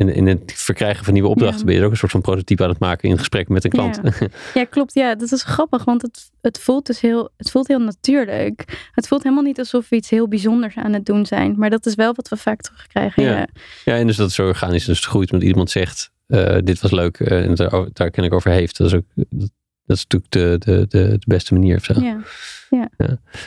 in, 0.01 0.15
in 0.15 0.27
het 0.27 0.53
verkrijgen 0.55 1.05
van 1.05 1.13
nieuwe 1.13 1.29
opdrachten 1.29 1.59
Ja. 1.59 1.65
ben 1.65 1.75
je 1.75 1.81
er 1.81 1.87
ook 1.87 1.93
een 1.93 1.99
soort 1.99 2.13
van 2.13 2.21
prototype 2.21 2.63
aan 2.63 2.69
het 2.69 2.79
maken 2.79 3.09
in 3.09 3.19
gesprek 3.19 3.49
met 3.49 3.65
een 3.65 3.71
klant. 3.71 4.01
Ja, 4.55 4.65
klopt. 4.65 4.95
Ja, 4.95 5.15
dat 5.15 5.33
is 5.33 5.43
grappig, 5.43 5.85
want 5.85 6.03
het, 6.03 6.31
het, 6.41 6.59
voelt 6.59 6.87
dus 6.87 7.01
heel, 7.01 7.31
het 7.37 7.51
voelt 7.51 7.69
heel 7.69 7.79
natuurlijk. 7.79 8.89
Het 8.93 9.09
voelt 9.09 9.23
helemaal 9.23 9.45
niet 9.45 9.59
alsof 9.59 9.89
we 9.89 9.97
iets 9.97 10.11
heel 10.11 10.29
bijzonders 10.29 10.77
aan 10.77 10.93
het 10.93 11.07
doen 11.07 11.27
zijn. 11.27 11.55
Maar 11.59 11.71
dat 11.71 11.87
is 11.87 11.95
wel 11.95 12.15
wat 12.15 12.29
we 12.29 12.37
vaak 12.37 12.61
terugkrijgen. 12.61 13.23
Ja. 13.23 13.31
Ja, 13.31 13.47
Ja, 13.85 13.97
en 13.97 14.07
dus 14.07 14.17
dat 14.17 14.27
het 14.27 14.35
zo 14.35 14.47
organisch 14.47 14.85
dus 14.85 15.07
groeit. 15.07 15.31
Want 15.31 15.43
iemand 15.43 15.71
zegt, 15.71 16.11
eh, 16.27 16.59
dit 16.65 16.81
was 16.81 16.91
leuk 16.91 17.21
eh, 17.21 17.45
en 17.45 17.55
daar, 17.55 17.89
daar 17.93 18.11
ken 18.11 18.25
ik 18.25 18.33
over 18.33 18.51
heeft. 18.51 18.77
Dat 18.77 18.87
is, 18.87 18.95
ook, 18.95 19.05
dat, 19.15 19.51
dat 19.85 19.97
is 19.97 20.07
natuurlijk 20.09 20.33
de, 20.33 20.57
de, 20.59 20.87
de, 20.89 21.09
de 21.19 21.27
beste 21.27 21.55
manier. 21.55 21.77
Of 21.77 21.85
zo. 21.85 21.95
ja. 22.01 22.21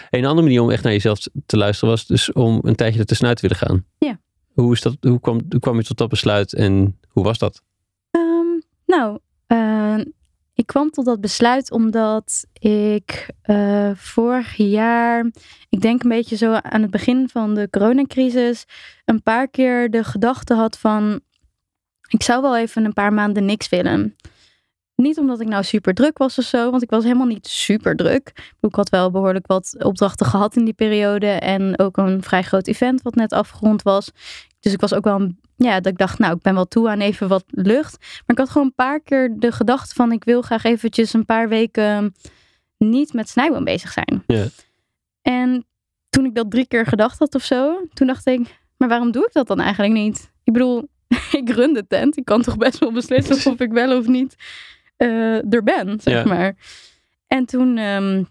Een 0.09 0.25
andere 0.25 0.41
manier 0.41 0.61
om 0.61 0.71
echt 0.71 0.83
naar 0.83 0.91
jezelf 0.91 1.19
te 1.45 1.57
luisteren 1.57 1.89
was 1.89 2.05
dus 2.07 2.31
om 2.31 2.59
een 2.63 2.75
tijdje 2.75 2.99
er 2.99 3.05
tussenuit 3.05 3.35
te 3.35 3.47
willen 3.47 3.67
gaan. 3.67 3.85
Ja. 3.97 4.19
Hoe, 4.53 4.71
is 4.71 4.81
dat, 4.81 4.97
hoe, 5.01 5.19
kwam, 5.59 5.75
je 5.75 5.83
tot 5.83 5.97
dat 5.97 6.09
besluit 6.09 6.53
en 6.53 6.99
hoe 7.07 7.23
was 7.23 7.37
dat? 7.37 7.61
Ehm, 8.11 8.59
nou, 8.85 9.19
eh, 9.47 9.99
ik 10.53 10.65
kwam 10.65 10.89
tot 10.89 11.05
dat 11.05 11.21
besluit 11.21 11.71
omdat 11.71 12.45
ik 12.59 13.29
eh, 13.41 13.91
vorig 13.95 14.55
jaar, 14.55 15.31
ik 15.69 15.81
denk 15.81 16.03
een 16.03 16.09
beetje 16.09 16.35
zo 16.35 16.53
aan 16.53 16.81
het 16.81 16.91
begin 16.91 17.29
van 17.29 17.55
de 17.55 17.69
coronacrisis, 17.69 18.65
een 19.05 19.23
paar 19.23 19.47
keer 19.47 19.91
de 19.91 20.03
gedachte 20.03 20.53
had 20.53 20.77
van, 20.77 21.19
ik 22.07 22.23
zou 22.23 22.41
wel 22.41 22.57
even 22.57 22.85
een 22.85 22.93
paar 22.93 23.13
maanden 23.13 23.45
niks 23.45 23.69
willen. 23.69 24.15
Niet 24.95 25.17
omdat 25.17 25.39
ik 25.39 25.47
nou 25.47 25.63
super 25.63 25.93
druk 25.93 26.17
was 26.17 26.37
of 26.37 26.45
zo, 26.45 26.71
want 26.71 26.83
ik 26.83 26.89
was 26.89 27.03
helemaal 27.03 27.27
niet 27.27 27.47
super 27.47 27.95
druk. 27.95 28.53
Ik 28.61 28.75
had 28.75 28.89
wel 28.89 29.11
behoorlijk 29.11 29.47
wat 29.47 29.75
opdrachten 29.83 30.25
gehad 30.25 30.55
in 30.55 30.65
die 30.65 30.73
periode 30.73 31.27
en 31.27 31.79
ook 31.79 31.97
een 31.97 32.23
vrij 32.23 32.41
groot 32.43 32.67
event 32.67 33.01
wat 33.01 33.15
net 33.15 33.31
afgerond 33.33 33.81
was. 33.81 34.11
Dus 34.59 34.73
ik 34.73 34.81
was 34.81 34.93
ook 34.93 35.03
wel, 35.03 35.19
een- 35.21 35.39
ja, 35.55 35.75
dat 35.79 35.91
ik 35.91 35.97
dacht, 35.97 36.19
nou, 36.19 36.35
ik 36.35 36.41
ben 36.41 36.53
wel 36.53 36.65
toe 36.67 36.89
aan 36.89 36.99
even 36.99 37.27
wat 37.27 37.43
lucht. 37.47 37.97
Maar 37.99 38.21
ik 38.25 38.37
had 38.37 38.49
gewoon 38.49 38.67
een 38.67 38.73
paar 38.75 38.99
keer 38.99 39.33
de 39.39 39.51
gedachte 39.51 39.95
van, 39.95 40.11
ik 40.11 40.23
wil 40.23 40.41
graag 40.41 40.63
eventjes 40.63 41.13
een 41.13 41.25
paar 41.25 41.49
weken 41.49 42.13
niet 42.77 43.13
met 43.13 43.29
snijboom 43.29 43.63
bezig 43.63 43.91
zijn. 43.91 44.23
Ja. 44.27 44.45
En 45.21 45.65
toen 46.09 46.25
ik 46.25 46.35
dat 46.35 46.51
drie 46.51 46.67
keer 46.67 46.85
gedacht 46.85 47.19
had 47.19 47.35
of 47.35 47.43
zo, 47.43 47.87
toen 47.93 48.07
dacht 48.07 48.27
ik, 48.27 48.59
maar 48.77 48.89
waarom 48.89 49.11
doe 49.11 49.25
ik 49.25 49.33
dat 49.33 49.47
dan 49.47 49.59
eigenlijk 49.59 49.93
niet? 49.93 50.31
Ik 50.43 50.53
bedoel, 50.53 50.87
ik 51.41 51.49
run 51.49 51.73
de 51.73 51.87
tent. 51.87 52.17
Ik 52.17 52.25
kan 52.25 52.41
toch 52.41 52.57
best 52.57 52.77
wel 52.79 52.91
beslissen 52.91 53.51
of 53.51 53.59
ik 53.59 53.71
wel 53.71 53.97
of 53.97 54.07
niet 54.07 54.35
eh, 54.97 55.53
er 55.53 55.63
ben, 55.63 55.99
zeg 56.01 56.23
Ja. 56.23 56.23
maar. 56.33 56.55
En 57.27 57.45
toen, 57.45 57.77
ehm, 57.77 58.23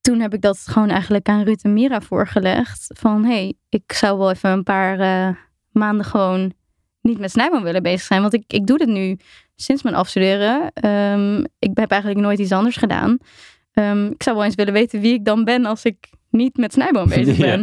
toen 0.00 0.20
heb 0.20 0.34
ik 0.34 0.40
dat 0.40 0.58
gewoon 0.58 0.88
eigenlijk 0.90 1.28
aan 1.28 1.42
Ruud 1.42 1.60
en 1.62 1.72
Mira 1.72 2.00
voorgelegd. 2.00 2.86
Van, 2.98 3.24
hé, 3.24 3.30
hey, 3.32 3.54
ik 3.68 3.92
zou 3.92 4.18
wel 4.18 4.30
even 4.30 4.50
een 4.50 4.62
paar 4.62 5.00
eh, 5.00 5.36
maanden 5.70 6.04
gewoon 6.06 6.52
niet 7.00 7.18
met 7.18 7.30
snijboom 7.30 7.62
willen 7.62 7.82
bezig 7.82 8.00
zijn. 8.06 8.20
Want 8.20 8.32
ik, 8.34 8.44
ik 8.46 8.66
doe 8.66 8.78
dit 8.78 8.88
nu 8.88 9.16
sinds 9.56 9.82
mijn 9.82 9.94
afstuderen. 9.94 10.72
Ehm, 10.72 11.38
ik 11.58 11.70
heb 11.74 11.90
eigenlijk 11.90 12.20
nooit 12.20 12.38
iets 12.38 12.52
anders 12.52 12.76
gedaan. 12.76 13.18
Ehm, 13.72 14.06
ik 14.06 14.22
zou 14.22 14.36
wel 14.36 14.44
eens 14.44 14.54
willen 14.54 14.72
weten 14.72 15.00
wie 15.00 15.14
ik 15.14 15.24
dan 15.24 15.44
ben 15.44 15.64
als 15.66 15.84
ik 15.84 16.08
niet 16.30 16.56
met 16.56 16.72
snijboom 16.72 17.08
bezig 17.08 17.36
Ja. 17.44 17.44
ben. 17.44 17.60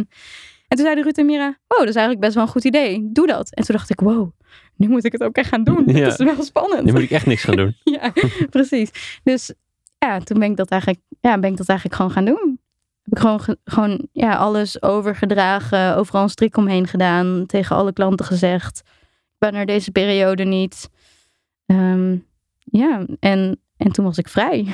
En 0.68 0.76
toen 0.76 0.84
zeiden 0.84 1.04
Ruud 1.04 1.18
en 1.18 1.26
Mira, 1.26 1.58
wow, 1.66 1.78
dat 1.78 1.88
is 1.88 1.94
eigenlijk 1.94 2.20
best 2.20 2.34
wel 2.34 2.42
een 2.44 2.50
goed 2.50 2.64
idee. 2.64 3.08
Doe 3.12 3.26
dat. 3.26 3.54
En 3.54 3.64
toen 3.64 3.76
dacht 3.76 3.90
ik, 3.90 4.00
wow, 4.00 4.30
nu 4.76 4.88
moet 4.88 5.04
ik 5.04 5.12
het 5.12 5.22
ook 5.22 5.36
echt 5.36 5.48
gaan 5.48 5.64
doen. 5.64 5.82
Ja. 5.86 6.04
Dat 6.08 6.20
is 6.20 6.26
wel 6.34 6.42
spannend. 6.44 6.84
Nu 6.84 6.92
moet 6.92 7.00
ik 7.00 7.10
echt 7.10 7.26
niks 7.26 7.44
gaan 7.44 7.56
doen. 7.56 7.76
Ja, 7.94 8.12
precies. 8.50 9.20
Dus 9.24 9.52
ja, 9.98 10.18
toen 10.18 10.38
ben 10.38 10.50
ik 10.50 10.56
dat 10.56 10.68
eigenlijk, 10.70 11.02
ja, 11.20 11.38
ben 11.38 11.50
ik 11.50 11.56
dat 11.56 11.68
eigenlijk 11.68 11.98
gewoon 11.98 12.12
gaan 12.12 12.24
doen. 12.24 12.58
Heb 13.02 13.12
ik 13.14 13.18
gewoon, 13.18 13.40
ge- 13.40 13.58
gewoon 13.64 14.08
ja, 14.12 14.36
alles 14.36 14.82
overgedragen, 14.82 15.96
overal 15.96 16.22
een 16.22 16.28
strik 16.28 16.56
omheen 16.56 16.86
gedaan, 16.86 17.46
tegen 17.46 17.76
alle 17.76 17.92
klanten 17.92 18.26
gezegd. 18.26 18.82
Ik 19.32 19.38
ben 19.38 19.54
er 19.54 19.66
deze 19.66 19.90
periode 19.90 20.44
niet. 20.44 20.90
Ehm, 21.66 22.16
ja, 22.58 23.06
en, 23.20 23.60
en 23.76 23.92
toen 23.92 24.04
was 24.04 24.18
ik 24.18 24.28
vrij. 24.28 24.66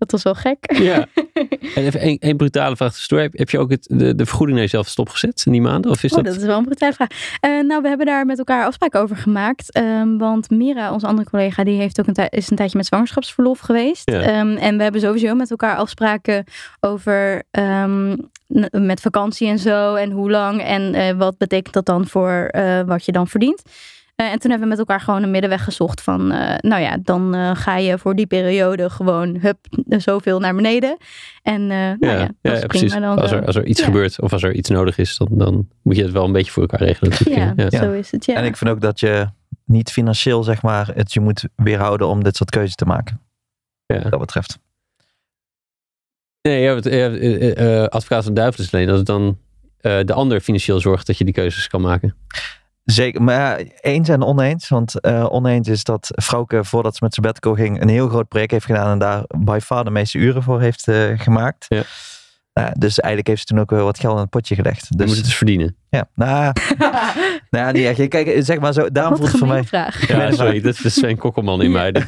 Dat 0.00 0.10
was 0.10 0.22
wel 0.22 0.34
gek. 0.34 0.78
Ja. 0.78 1.06
En 1.74 1.84
even 1.84 2.18
één, 2.20 2.36
brutale 2.36 2.76
vraag 2.76 2.92
tussendoor. 2.92 3.24
Heb, 3.24 3.38
heb 3.38 3.50
je 3.50 3.58
ook 3.58 3.70
het, 3.70 3.86
de, 3.90 4.14
de 4.14 4.26
vergoeding 4.26 4.58
naar 4.58 4.66
jezelf 4.66 4.88
stopgezet 4.88 5.42
in 5.46 5.52
die 5.52 5.60
maanden? 5.60 5.90
Of 5.90 6.02
is 6.02 6.10
Oh, 6.10 6.16
dat... 6.16 6.26
dat 6.26 6.36
is 6.36 6.46
wel 6.46 6.58
een 6.58 6.64
brutale 6.64 6.92
vraag. 6.92 7.08
Eh, 7.40 7.50
nou, 7.50 7.82
we 7.82 7.88
hebben 7.88 8.06
daar 8.06 8.26
met 8.26 8.38
elkaar 8.38 8.64
afspraken 8.64 9.00
over 9.00 9.16
gemaakt. 9.16 9.72
Ehm, 9.72 10.16
want 10.16 10.50
Mira, 10.50 10.92
onze 10.92 11.06
andere 11.06 11.30
collega, 11.30 11.64
die 11.64 11.78
heeft 11.78 12.00
ook 12.00 12.06
een 12.06 12.28
is 12.28 12.50
een 12.50 12.56
tijdje 12.56 12.76
met 12.76 12.86
zwangerschapsverlof 12.86 13.58
geweest. 13.58 14.10
Ja. 14.10 14.20
Ehm, 14.20 14.56
en 14.56 14.76
we 14.76 14.82
hebben 14.82 15.00
sowieso 15.00 15.34
met 15.34 15.50
elkaar 15.50 15.76
afspraken 15.76 16.44
over 16.80 17.42
ehm, 17.50 18.16
met 18.70 19.00
vakantie 19.00 19.48
en 19.48 19.58
zo. 19.58 19.94
En 19.94 20.10
hoe 20.10 20.30
lang. 20.30 20.62
En 20.62 20.94
eh, 20.94 21.16
wat 21.16 21.38
betekent 21.38 21.74
dat 21.74 21.86
dan 21.86 22.06
voor 22.06 22.48
eh, 22.50 22.80
wat 22.80 23.04
je 23.04 23.12
dan 23.12 23.28
verdient. 23.28 23.62
Eh, 24.20 24.32
en 24.32 24.38
toen 24.38 24.50
hebben 24.50 24.68
we 24.68 24.74
met 24.76 24.78
elkaar 24.78 25.00
gewoon 25.00 25.22
een 25.22 25.30
middenweg 25.30 25.64
gezocht 25.64 26.02
van, 26.02 26.32
eh, 26.32 26.58
nou 26.58 26.82
ja, 26.82 26.96
dan 27.02 27.34
eh, 27.34 27.50
ga 27.54 27.76
je 27.76 27.98
voor 27.98 28.14
die 28.16 28.26
periode 28.26 28.90
gewoon, 28.90 29.38
hup, 29.40 29.58
zoveel 29.86 30.38
naar 30.40 30.54
beneden. 30.54 30.96
En 31.42 31.60
eh, 31.60 31.68
nou 31.68 31.96
ja, 32.00 32.12
ja, 32.12 32.18
dat 32.18 32.34
ja, 32.40 32.52
is 32.52 32.60
ja, 32.60 32.66
prima 32.66 32.66
precies. 32.66 32.92
dan 32.92 33.18
Als 33.18 33.30
er, 33.30 33.46
als 33.46 33.56
er 33.56 33.66
iets 33.66 33.80
Ja. 33.80 33.86
gebeurt 33.86 34.20
of 34.20 34.32
als 34.32 34.42
er 34.42 34.54
iets 34.54 34.68
nodig 34.68 34.98
is, 34.98 35.16
dan, 35.16 35.28
dan 35.30 35.68
moet 35.82 35.96
je 35.96 36.02
het 36.02 36.12
wel 36.12 36.24
een 36.24 36.32
beetje 36.32 36.50
voor 36.52 36.62
elkaar 36.62 36.82
regelen. 36.86 37.10
natuurlijk. 37.10 37.58
Ja, 37.58 37.66
Ja. 37.68 37.82
zo 37.82 37.92
is 37.92 38.10
het, 38.10 38.24
ja. 38.24 38.34
En 38.34 38.44
ik 38.44 38.56
vind 38.56 38.70
ook 38.70 38.80
dat 38.80 39.00
je 39.00 39.28
niet 39.64 39.90
financieel, 39.90 40.42
zeg 40.42 40.62
maar, 40.62 40.90
het 40.94 41.12
je 41.12 41.20
moet 41.20 41.44
weerhouden 41.56 42.08
om 42.08 42.24
dit 42.24 42.36
soort 42.36 42.50
keuzes 42.50 42.74
te 42.74 42.84
maken. 42.84 43.20
Ja. 43.86 44.02
Wat 44.02 44.10
dat 44.10 44.20
betreft. 44.20 44.58
Nee, 46.42 46.62
ja, 46.62 47.84
advocaat 47.84 48.24
van 48.24 48.34
duivel 48.34 48.64
is 48.64 48.72
alleen 48.74 48.86
dat 48.86 48.96
het 48.96 49.06
dan 49.06 49.38
eh, 49.80 49.98
de 50.04 50.12
ander 50.12 50.40
financieel 50.40 50.80
zorgt 50.80 51.06
dat 51.06 51.18
je 51.18 51.24
die 51.24 51.34
keuzes 51.34 51.68
kan 51.68 51.80
maken. 51.80 52.16
Zeker, 52.84 53.22
maar 53.22 53.34
ja, 53.34 53.66
eens 53.80 54.08
en 54.08 54.22
oneens. 54.22 54.68
Want 54.68 55.00
eh, 55.00 55.32
oneens 55.32 55.68
is 55.68 55.84
dat 55.84 56.10
Frauke, 56.22 56.64
voordat 56.64 56.96
ze 56.96 57.04
met 57.04 57.14
sabbatical 57.14 57.54
ging, 57.54 57.80
een 57.80 57.88
heel 57.88 58.08
groot 58.08 58.28
project 58.28 58.50
heeft 58.50 58.64
gedaan 58.64 58.92
en 58.92 58.98
daar 58.98 59.22
by 59.38 59.58
far 59.62 59.84
de 59.84 59.90
meeste 59.90 60.18
uren 60.18 60.42
voor 60.42 60.60
heeft 60.60 60.88
eh, 60.88 61.18
gemaakt. 61.18 61.66
Ja. 61.68 61.82
Nou, 62.54 62.72
dus 62.78 62.98
eigenlijk 62.98 63.26
heeft 63.26 63.40
ze 63.40 63.46
toen 63.46 63.60
ook 63.60 63.70
wel 63.70 63.84
wat 63.84 63.98
geld 63.98 64.14
in 64.14 64.20
het 64.20 64.30
potje 64.30 64.54
gelegd. 64.54 64.86
Je 64.88 64.96
moet 64.96 65.06
Dus 65.06 65.16
het 65.16 65.24
dus 65.24 65.36
verdienen. 65.36 65.76
ja, 65.90 66.08
nou, 66.14 66.52
nou 67.50 67.72
niet 67.72 67.84
echt. 67.84 68.08
Kijk, 68.08 68.36
zeg 68.38 68.58
maar 68.58 68.72
zo, 68.72 68.90
daarom 68.90 69.16
voelt 69.16 69.28
het 69.28 69.38
voor 69.38 69.48
mij. 69.48 69.64
vraag. 69.64 70.08
Ja, 70.08 70.30
sorry, 70.30 70.60
dat 70.60 70.84
is 70.84 70.94
Sven 70.94 71.16
Kokkelman 71.16 71.62
in 71.62 71.70
mij. 71.70 71.92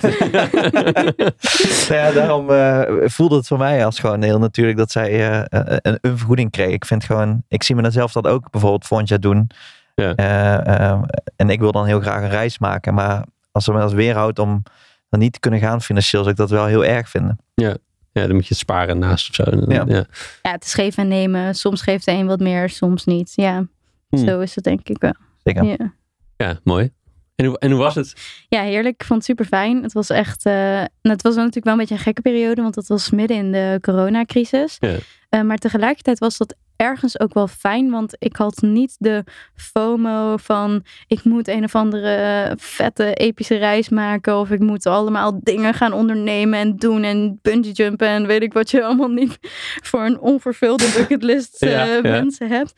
Nou 1.88 2.00
ja, 2.00 2.12
daarom 2.12 2.50
eh, 2.50 3.08
voelde 3.08 3.36
het 3.36 3.46
voor 3.46 3.58
mij 3.58 3.84
als 3.84 3.98
gewoon 3.98 4.22
heel 4.22 4.38
natuurlijk 4.38 4.78
dat 4.78 4.90
zij 4.90 5.30
eh, 5.30 5.44
een, 5.82 5.98
een 6.00 6.18
vergoeding 6.18 6.50
kreeg. 6.50 6.72
Ik 6.72 6.84
vind 6.84 7.04
gewoon, 7.04 7.42
ik 7.48 7.62
zie 7.62 7.74
me 7.74 7.82
dan 7.82 7.92
zelf 7.92 8.12
dat 8.12 8.26
ook 8.26 8.50
bijvoorbeeld 8.50 8.86
volgend 8.86 9.08
jaar 9.08 9.20
doen. 9.20 9.50
Ja. 9.94 10.14
Eh, 10.14 10.90
eh, 10.90 11.02
en 11.36 11.50
ik 11.50 11.60
wil 11.60 11.72
dan 11.72 11.86
heel 11.86 12.00
graag 12.00 12.22
een 12.22 12.28
reis 12.28 12.58
maken. 12.58 12.94
Maar 12.94 13.24
als 13.52 13.66
er 13.66 13.74
me 13.74 13.80
dat 13.80 13.92
weerhoudt 13.92 14.38
om 14.38 14.62
dan 15.08 15.20
niet 15.20 15.32
te 15.32 15.40
kunnen 15.40 15.60
gaan 15.60 15.82
financieel, 15.82 16.20
zou 16.22 16.32
ik 16.34 16.40
dat 16.40 16.50
wel 16.50 16.66
heel 16.66 16.84
erg 16.84 17.08
vinden. 17.08 17.38
ja, 17.54 17.76
dan 18.12 18.32
moet 18.32 18.42
je 18.42 18.48
het 18.48 18.58
sparen 18.58 18.98
naast 18.98 19.28
of 19.28 19.34
zo. 19.34 19.44
Ja. 19.68 19.84
Ja. 19.86 20.04
Ja, 20.42 20.50
het 20.50 20.64
is 20.64 20.74
geven 20.74 21.02
en 21.02 21.08
nemen. 21.08 21.54
Soms 21.54 21.82
geeft 21.82 22.04
de 22.04 22.10
een 22.12 22.26
wat 22.26 22.40
meer, 22.40 22.70
soms 22.70 23.04
niet. 23.04 23.32
Ja, 23.34 23.66
Hmm. 24.08 24.26
zo 24.26 24.40
is 24.40 24.54
het 24.54 24.64
denk 24.64 24.88
ik 24.88 25.00
wel. 25.00 25.14
Zeker. 25.44 25.64
Ja. 25.64 25.92
Ja, 26.36 26.58
mooi. 26.64 26.90
En 27.36 27.44
hoe, 27.46 27.58
en 27.58 27.70
hoe 27.70 27.80
was 27.80 27.94
het? 27.94 28.14
ja, 28.48 28.62
heerlijk. 28.62 28.94
Ik 29.00 29.06
vond 29.06 29.18
het 29.18 29.28
super 29.28 29.44
fijn. 29.44 29.82
Het 29.82 29.92
was 29.92 30.10
echt. 30.10 30.46
eh, 30.46 30.82
het 31.02 31.22
was 31.22 31.34
natuurlijk 31.34 31.64
wel 31.64 31.72
een 31.72 31.78
beetje 31.78 31.94
een 31.94 32.00
gekke 32.00 32.20
periode, 32.22 32.62
want 32.62 32.74
het 32.74 32.86
was 32.88 33.10
midden 33.10 33.36
in 33.36 33.52
de 33.52 33.78
coronacrisis. 33.80 34.76
Ja. 34.78 34.96
Eh, 35.28 35.40
maar 35.42 35.56
tegelijkertijd 35.58 36.18
was 36.18 36.36
dat 36.36 36.54
ergens 36.76 37.20
ook 37.20 37.34
wel 37.34 37.48
fijn, 37.48 37.90
want 37.90 38.16
ik 38.18 38.36
had 38.36 38.60
niet 38.60 38.96
de 38.98 39.24
FOMO 39.54 40.36
van 40.36 40.84
ik 41.06 41.24
moet 41.24 41.48
een 41.48 41.64
of 41.64 41.74
andere 41.74 42.52
vette 42.56 43.14
epische 43.14 43.56
reis 43.56 43.88
maken 43.88 44.38
of 44.38 44.50
ik 44.50 44.60
moet 44.60 44.86
allemaal 44.86 45.40
dingen 45.42 45.74
gaan 45.74 45.92
ondernemen 45.92 46.58
en 46.58 46.76
doen 46.76 47.02
en 47.02 47.38
bungee 47.42 47.72
jumpen 47.72 48.08
en 48.08 48.26
weet 48.26 48.42
ik 48.42 48.52
wat 48.52 48.70
je 48.70 48.84
allemaal 48.84 49.08
niet 49.08 49.38
voor 49.88 50.00
een 50.04 50.20
onvervulde 50.20 50.92
bucketlist 50.96 51.62
eh, 51.62 51.70
ja. 51.70 52.00
mensen 52.00 52.48
hebt. 52.48 52.72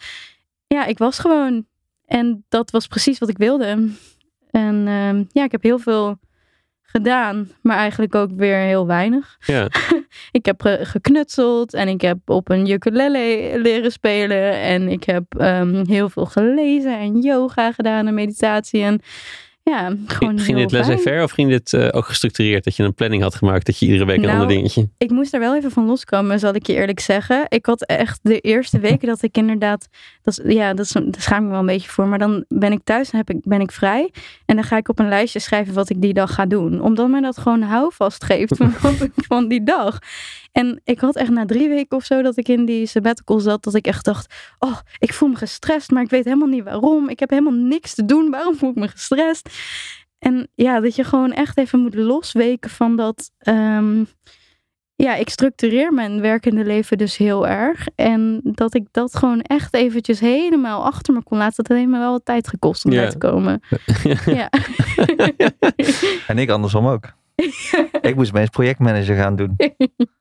Ja, 0.66 0.84
ik 0.84 0.98
was 0.98 1.18
gewoon 1.18 1.66
en 2.06 2.44
dat 2.48 2.70
was 2.70 2.86
precies 2.86 3.18
wat 3.18 3.28
ik 3.28 3.38
wilde. 3.38 3.88
En 4.50 4.88
ehm, 4.88 5.24
ja, 5.32 5.44
ik 5.44 5.52
heb 5.52 5.62
heel 5.62 5.78
veel 5.78 6.18
gedaan, 6.96 7.48
maar 7.62 7.76
eigenlijk 7.76 8.14
ook 8.14 8.30
weer 8.36 8.56
heel 8.58 8.86
weinig. 8.86 9.36
Ja, 9.46 9.68
Ik 10.30 10.46
heb 10.46 10.62
ge- 10.62 10.80
geknutseld 10.82 11.74
en 11.74 11.88
ik 11.88 12.00
heb 12.00 12.18
op 12.26 12.50
een 12.50 12.70
ukulele 12.70 13.50
leren 13.62 13.92
spelen. 13.92 14.52
En 14.52 14.88
ik 14.88 15.04
heb 15.04 15.24
ehm, 15.38 15.84
heel 15.86 16.08
veel 16.08 16.26
gelezen 16.26 16.98
en 16.98 17.20
yoga 17.20 17.72
gedaan 17.72 18.06
en 18.06 18.14
meditatie. 18.14 18.82
En 18.82 19.00
ja, 19.70 19.95
gewoon 20.07 20.39
ging 20.39 20.59
dit 20.59 20.70
fijn. 20.70 20.82
laissez-faire 20.86 21.23
of 21.23 21.31
ging 21.31 21.49
dit 21.49 21.73
eh, 21.73 21.89
ook 21.91 22.07
gestructureerd? 22.07 22.65
Dat 22.65 22.77
je 22.77 22.82
een 22.82 22.95
planning 22.95 23.23
had 23.23 23.35
gemaakt 23.35 23.66
dat 23.66 23.78
je 23.78 23.86
iedere 23.86 24.05
week 24.05 24.16
een 24.16 24.23
Nou, 24.23 24.32
ander 24.32 24.49
dingetje... 24.57 24.89
Ik 24.99 25.11
moest 25.11 25.35
er 25.35 25.41
wel 25.41 25.57
even 25.57 25.70
van 25.70 25.86
loskomen, 25.86 26.39
zal 26.39 26.55
ik 26.55 26.66
je 26.66 26.73
eerlijk 26.73 27.01
zeggen. 27.01 27.47
Ik 27.49 27.66
had 27.66 27.82
echt 27.85 28.19
de 28.23 28.41
eerste 28.41 28.78
weken 28.78 29.09
dat 29.09 29.23
ik 29.23 29.36
inderdaad... 29.36 29.89
Dat 30.23 30.41
ja, 30.45 30.74
dat 30.74 30.93
daar 30.93 31.03
schaam 31.11 31.39
ik 31.39 31.45
me 31.45 31.51
wel 31.51 31.59
een 31.61 31.66
beetje 31.66 31.89
voor. 31.89 32.07
Maar 32.07 32.19
dan 32.19 32.45
ben 32.49 32.73
ik 32.73 32.81
thuis 32.85 33.11
en 33.11 33.19
heb 33.19 33.31
ik, 33.31 33.36
ben 33.43 33.61
ik 33.61 33.73
vrij. 33.73 34.11
En 34.47 34.55
dan 34.55 34.65
ga 34.65 34.77
ik 34.77 34.89
op 34.89 34.99
een 34.99 35.09
lijstje 35.09 35.39
schrijven 35.39 35.74
wat 35.74 35.91
ik 35.91 36.01
die 36.01 36.15
dag 36.15 36.35
ga 36.35 36.47
doen. 36.47 36.81
Omdat 36.81 37.09
mij 37.09 37.20
dat 37.20 37.39
gewoon 37.39 37.62
houvast 37.62 38.24
geeft 38.24 38.57
van 39.28 39.49
die 39.49 39.62
dag. 39.62 39.99
En 40.55 40.81
ik 40.85 41.01
had 41.01 41.16
echt 41.16 41.31
na 41.31 41.44
drie 41.47 41.68
weken 41.68 41.97
of 41.97 42.05
zo 42.05 42.22
dat 42.22 42.36
ik 42.36 42.48
in 42.48 42.64
die 42.64 42.86
sabbatical 42.86 43.40
zat. 43.40 43.64
Dat 43.64 43.74
ik 43.74 43.86
echt 43.86 44.05
dacht, 44.05 44.35
oh, 44.59 44.78
ik 44.98 45.12
voel 45.12 45.28
me 45.28 45.36
gestrest. 45.36 45.90
Maar 45.90 46.02
ik 46.02 46.10
weet 46.10 46.24
helemaal 46.24 46.48
niet 46.48 46.64
waarom. 46.64 47.09
Ik 47.09 47.18
heb 47.20 47.31
helemaal 47.31 47.52
niks 47.52 47.94
te 47.94 48.05
doen. 48.05 48.31
Waarom 48.31 48.56
voel 48.56 48.70
ik 48.70 48.76
me 48.76 48.89
gestrest? 48.89 49.48
En 50.18 50.48
ja, 50.55 50.81
dat 50.81 50.94
je 50.97 51.05
gewoon 51.05 51.32
echt 51.32 51.59
even 51.59 51.78
moet 51.81 51.94
losweken 51.94 52.70
van 52.70 52.97
dat... 52.97 53.31
ehm, 53.39 54.05
ja, 54.97 55.14
ik 55.14 55.28
structureer 55.28 55.93
mijn 55.93 56.20
werkende 56.20 56.64
leven 56.64 56.98
dus 56.98 57.16
heel 57.16 57.47
erg. 57.47 57.86
En 57.94 58.40
dat 58.43 58.74
ik 58.74 58.86
dat 58.90 59.16
gewoon 59.16 59.40
echt 59.40 59.74
eventjes 59.74 60.20
helemaal 60.20 60.85
achter 60.85 61.14
me 61.14 61.22
kon 61.22 61.39
laten. 61.39 61.64
Dat 61.64 61.76
heeft 61.76 61.89
me 61.89 61.98
wel 61.98 62.10
wat 62.12 62.24
tijd 62.24 62.48
gekost 62.48 62.85
om 62.85 62.93
Ja. 62.93 63.01
daar 63.02 63.10
te 63.10 63.18
komen. 63.18 63.60
Ja. 64.40 64.48
En 66.26 66.39
ik 66.39 66.51
andersom 66.51 66.86
ook. 66.86 67.12
ik 68.01 68.15
moest 68.15 68.32
mijn 68.32 68.48
projectmanager 68.51 69.16
gaan 69.16 69.36
doen. 69.36 69.56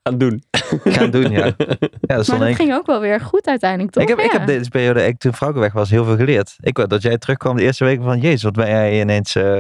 Gaan 0.03 0.18
doen. 0.18 0.44
Gaan 0.84 1.11
doen, 1.11 1.31
ja. 1.31 1.45
ja 1.56 1.56
dat 1.56 1.60
is 1.60 2.07
Maar 2.07 2.26
dan 2.26 2.38
dat 2.40 2.48
één- 2.48 2.56
ging 2.56 2.73
ook 2.73 2.85
wel 2.85 2.99
weer 2.99 3.19
goed 3.19 3.48
uiteindelijk, 3.48 3.91
toch? 3.91 4.03
ik, 4.03 4.10
heb, 4.10 4.19
ik 4.19 4.31
Ja. 4.31 4.38
heb 4.38 4.48
deze 4.48 4.69
periode, 4.69 5.06
ik, 5.06 5.18
toen 5.18 5.34
Frauke 5.34 5.60
weg 5.60 5.73
was, 5.73 5.90
heel 5.90 6.06
veel 6.06 6.15
geleerd. 6.18 6.56
Ik 6.60 6.76
wou 6.77 6.88
dat 6.90 7.02
jij 7.02 7.18
terugkwam 7.18 7.56
de 7.56 7.64
eerste 7.64 7.84
weken 7.85 8.03
van, 8.03 8.19
jezus, 8.19 8.44
wat 8.44 8.53
ben 8.53 8.68
jij 8.68 8.99
ineens... 9.02 9.35
eh 9.35 9.60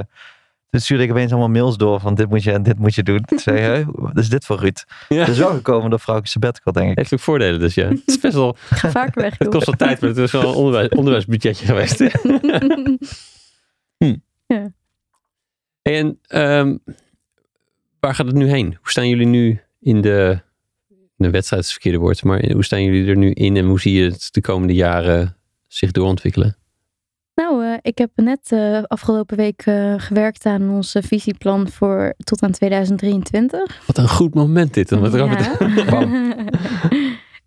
toen 0.69 0.81
stuurde 0.81 1.03
ik 1.03 1.11
opeens 1.11 1.31
allemaal 1.31 1.49
mails 1.49 1.77
door 1.77 1.99
van 1.99 2.15
dit 2.15 2.29
moet 2.29 2.43
je 2.43 2.51
en 2.51 2.63
dit 2.63 2.79
moet 2.79 2.95
je 2.95 3.03
doen. 3.03 3.21
Toen 3.21 3.39
zei 3.39 3.57
je, 3.57 3.63
"Hè, 3.63 3.83
wat 4.05 4.17
is 4.17 4.29
dit 4.29 4.45
voor 4.45 4.59
Ruud? 4.59 4.83
Ja. 5.09 5.17
Dat 5.19 5.27
is 5.27 5.37
wel 5.37 5.53
gekomen 5.53 5.89
door 5.89 5.99
Frauke 5.99 6.27
sabbatical, 6.27 6.71
denk 6.73 6.89
ik. 6.91 6.97
Heeft 6.97 7.13
ook 7.13 7.19
voordelen 7.19 7.59
dus, 7.59 7.73
ja. 7.75 7.87
Het 7.87 8.01
is 8.05 8.19
best 8.19 8.33
wel... 8.33 8.55
Ga 8.69 8.89
vaker 8.91 9.21
weg, 9.21 9.35
Het 9.37 9.47
kost 9.47 9.65
wel 9.65 9.75
tijd, 9.75 9.99
maar 10.01 10.09
het 10.09 10.17
is 10.19 10.31
wel 10.31 10.41
een 10.41 10.53
onderwijs, 10.55 10.89
onderwijsbudgetje 10.89 11.65
geweest. 11.65 11.99
En 15.81 16.19
ehm, 16.27 16.77
waar 18.03 18.15
gaat 18.15 18.25
het 18.27 18.35
nu 18.35 18.49
heen? 18.49 18.65
Hoe 18.65 18.89
staan 18.89 19.09
jullie 19.09 19.25
nu 19.25 19.59
in 19.79 20.01
de, 20.01 20.39
de 21.15 21.29
wedstrijd, 21.29 21.61
is 21.63 21.67
het 21.69 21.81
verkeerde 21.81 21.97
woord, 21.97 22.23
maar 22.23 22.51
hoe 22.51 22.63
staan 22.63 22.83
jullie 22.83 23.07
er 23.07 23.17
nu 23.17 23.31
in 23.31 23.57
en 23.57 23.65
hoe 23.65 23.79
zie 23.79 23.93
je 23.93 24.09
het 24.09 24.27
de 24.31 24.41
komende 24.41 24.73
jaren 24.73 25.37
zich 25.67 25.91
doorontwikkelen? 25.91 26.57
Nou, 27.35 27.65
eh, 27.65 27.77
ik 27.81 27.97
heb 27.97 28.09
net 28.15 28.51
eh, 28.51 28.83
afgelopen 28.83 29.37
week 29.37 29.61
eh, 29.65 29.93
gewerkt 29.97 30.45
aan 30.45 30.69
ons 30.69 30.95
visieplan 30.99 31.69
voor 31.69 32.13
tot 32.17 32.43
aan 32.43 32.51
2023. 32.51 33.85
Wat 33.87 33.97
een 33.97 34.09
goed 34.09 34.33
moment 34.33 34.73
dit. 34.73 34.91
Om 34.91 35.03
het 35.03 35.13
erover 35.13 35.37
te- 35.37 35.83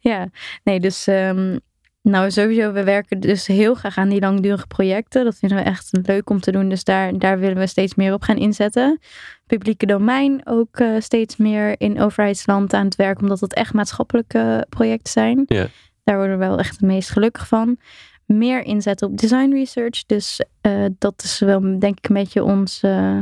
Ja. 0.01 0.19
ja, 0.19 0.29
nee, 0.65 0.81
dus 0.81 1.07
ehm, 1.07 1.59
nou 2.07 2.31
sowieso, 2.31 2.73
we 2.73 2.85
werken 2.85 3.21
dus 3.21 3.47
heel 3.47 3.75
graag 3.75 3.97
aan 3.97 4.09
die 4.09 4.21
langdurige 4.21 4.67
projecten. 4.67 5.25
Dat 5.25 5.37
vinden 5.37 5.59
we 5.59 5.65
echt 5.65 5.91
leuk 6.03 6.31
om 6.31 6.41
te 6.41 6.53
doen. 6.53 6.69
Dus 6.69 6.85
daar, 6.85 7.19
daar 7.19 7.39
willen 7.39 7.57
we 7.57 7.67
steeds 7.67 7.95
meer 7.95 8.13
op 8.13 8.23
gaan 8.23 8.37
inzetten. 8.37 8.99
Publieke 9.47 9.87
domein 9.87 10.41
ook 10.45 10.79
eh, 10.79 10.89
steeds 10.99 11.37
meer 11.37 11.75
in 11.81 12.01
overheidsland 12.01 12.75
aan 12.75 12.85
het 12.85 12.97
werk, 12.97 13.21
omdat 13.21 13.41
het 13.41 13.55
echt 13.55 13.73
maatschappelijke 13.73 14.67
projecten 14.69 15.13
zijn. 15.13 15.43
Ja. 15.47 15.67
Daar 16.05 16.17
worden 16.17 16.39
we 16.39 16.47
wel 16.47 16.59
echt 16.59 16.71
het 16.71 16.81
meest 16.81 17.11
gelukkig 17.11 17.49
van. 17.49 17.79
Meer 18.27 18.63
inzetten 18.63 19.09
op 19.09 19.19
design 19.19 19.53
research. 19.53 20.05
Dus 20.07 20.45
eh, 20.61 20.85
dat 20.99 21.23
is 21.23 21.39
wel 21.39 21.79
denk 21.79 21.99
ik 21.99 22.09
een 22.09 22.15
beetje 22.15 22.45
ons, 22.45 22.83
eh, 22.83 23.19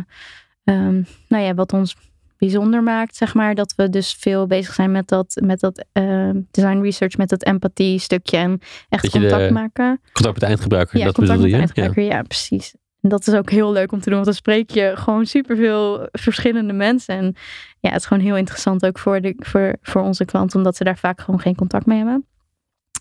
ehm, 0.65 1.03
nou 1.29 1.45
ja, 1.45 1.55
wat 1.55 1.73
ons 1.73 1.97
bijzonder 2.45 2.83
maakt, 2.83 3.17
zeg 3.17 3.35
maar. 3.35 3.55
Dat 3.55 3.73
we 3.77 3.89
dus 3.91 4.13
veel 4.19 4.47
bezig 4.47 4.75
zijn 4.75 4.91
met 4.91 5.09
dat, 5.09 5.39
met 5.45 5.61
dat 5.61 5.85
ehm, 5.93 6.41
design 6.51 6.81
research, 6.81 7.17
met 7.17 7.29
dat 7.29 7.45
empathie 7.45 7.99
stukje 7.99 8.37
en 8.37 8.59
echt 8.89 9.03
Dat 9.03 9.11
contact 9.13 9.47
de- 9.47 9.53
maken. 9.53 10.01
Contact 10.13 10.33
met 10.33 10.41
de 10.41 10.47
eindgebruiker, 10.47 10.99
Ja, 10.99 11.05
dat 11.05 11.15
contact 11.15 11.39
bedoelde 11.41 11.59
met 11.61 11.69
je? 11.69 11.75
de 11.75 11.81
Ja. 11.81 11.87
eindgebruiker, 11.87 12.17
ja. 12.19 12.23
precies. 12.29 12.75
En 13.01 13.09
dat 13.11 13.27
is 13.27 13.35
ook 13.35 13.51
heel 13.51 13.73
leuk 13.73 13.93
om 13.93 13.99
te 13.99 14.05
doen, 14.05 14.15
want 14.15 14.25
dan 14.25 14.35
spreek 14.35 14.71
je 14.71 14.93
gewoon 14.95 15.27
superveel 15.27 16.09
verschillende 16.13 16.73
mensen. 16.73 17.17
En 17.17 17.35
ja, 17.81 17.91
het 17.91 18.01
is 18.01 18.07
gewoon 18.07 18.23
heel 18.23 18.37
interessant 18.37 18.87
ook 18.87 18.99
voor, 18.99 19.21
de, 19.21 19.35
voor, 19.39 19.77
voor 19.83 20.03
onze 20.03 20.25
klanten, 20.25 20.57
omdat 20.57 20.77
ze 20.77 20.85
daar 20.85 20.99
vaak 20.99 21.21
gewoon 21.21 21.41
geen 21.41 21.55
contact 21.55 21.87
mee 21.87 21.97
hebben. 21.97 22.27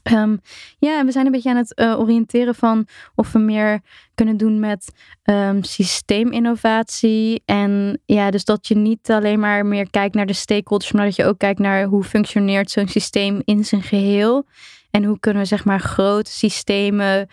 Ehm, 0.03 0.35
ja, 0.80 1.05
we 1.05 1.11
zijn 1.11 1.25
een 1.25 1.31
beetje 1.31 1.49
aan 1.49 1.55
het 1.55 1.73
eh, 1.73 1.99
oriënteren 1.99 2.55
van 2.55 2.88
of 3.15 3.31
we 3.31 3.39
meer 3.39 3.80
kunnen 4.15 4.38
doen 4.38 4.59
met 4.59 4.91
ehm, 5.23 5.61
systeeminnovatie. 5.61 7.41
En 7.45 7.99
ja, 8.05 8.31
dus 8.31 8.45
dat 8.45 8.67
je 8.67 8.75
niet 8.75 9.11
alleen 9.11 9.39
maar 9.39 9.65
meer 9.65 9.89
kijkt 9.89 10.15
naar 10.15 10.25
de 10.25 10.34
stakeholders, 10.34 10.91
maar 10.91 11.05
dat 11.05 11.15
je 11.15 11.25
ook 11.25 11.38
kijkt 11.38 11.59
naar 11.59 11.84
hoe 11.84 12.03
functioneert 12.03 12.71
zo'n 12.71 12.88
systeem 12.88 13.41
in 13.45 13.65
zijn 13.65 13.81
geheel. 13.84 14.45
En 14.91 15.03
hoe 15.03 15.19
kunnen 15.19 15.41
we 15.41 15.47
zeg 15.47 15.65
maar 15.65 15.80
grote 15.80 16.31
systemen 16.31 17.27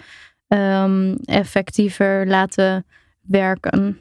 ehm, 0.48 1.14
effectiever 1.24 2.26
laten 2.26 2.86
werken. 3.22 3.98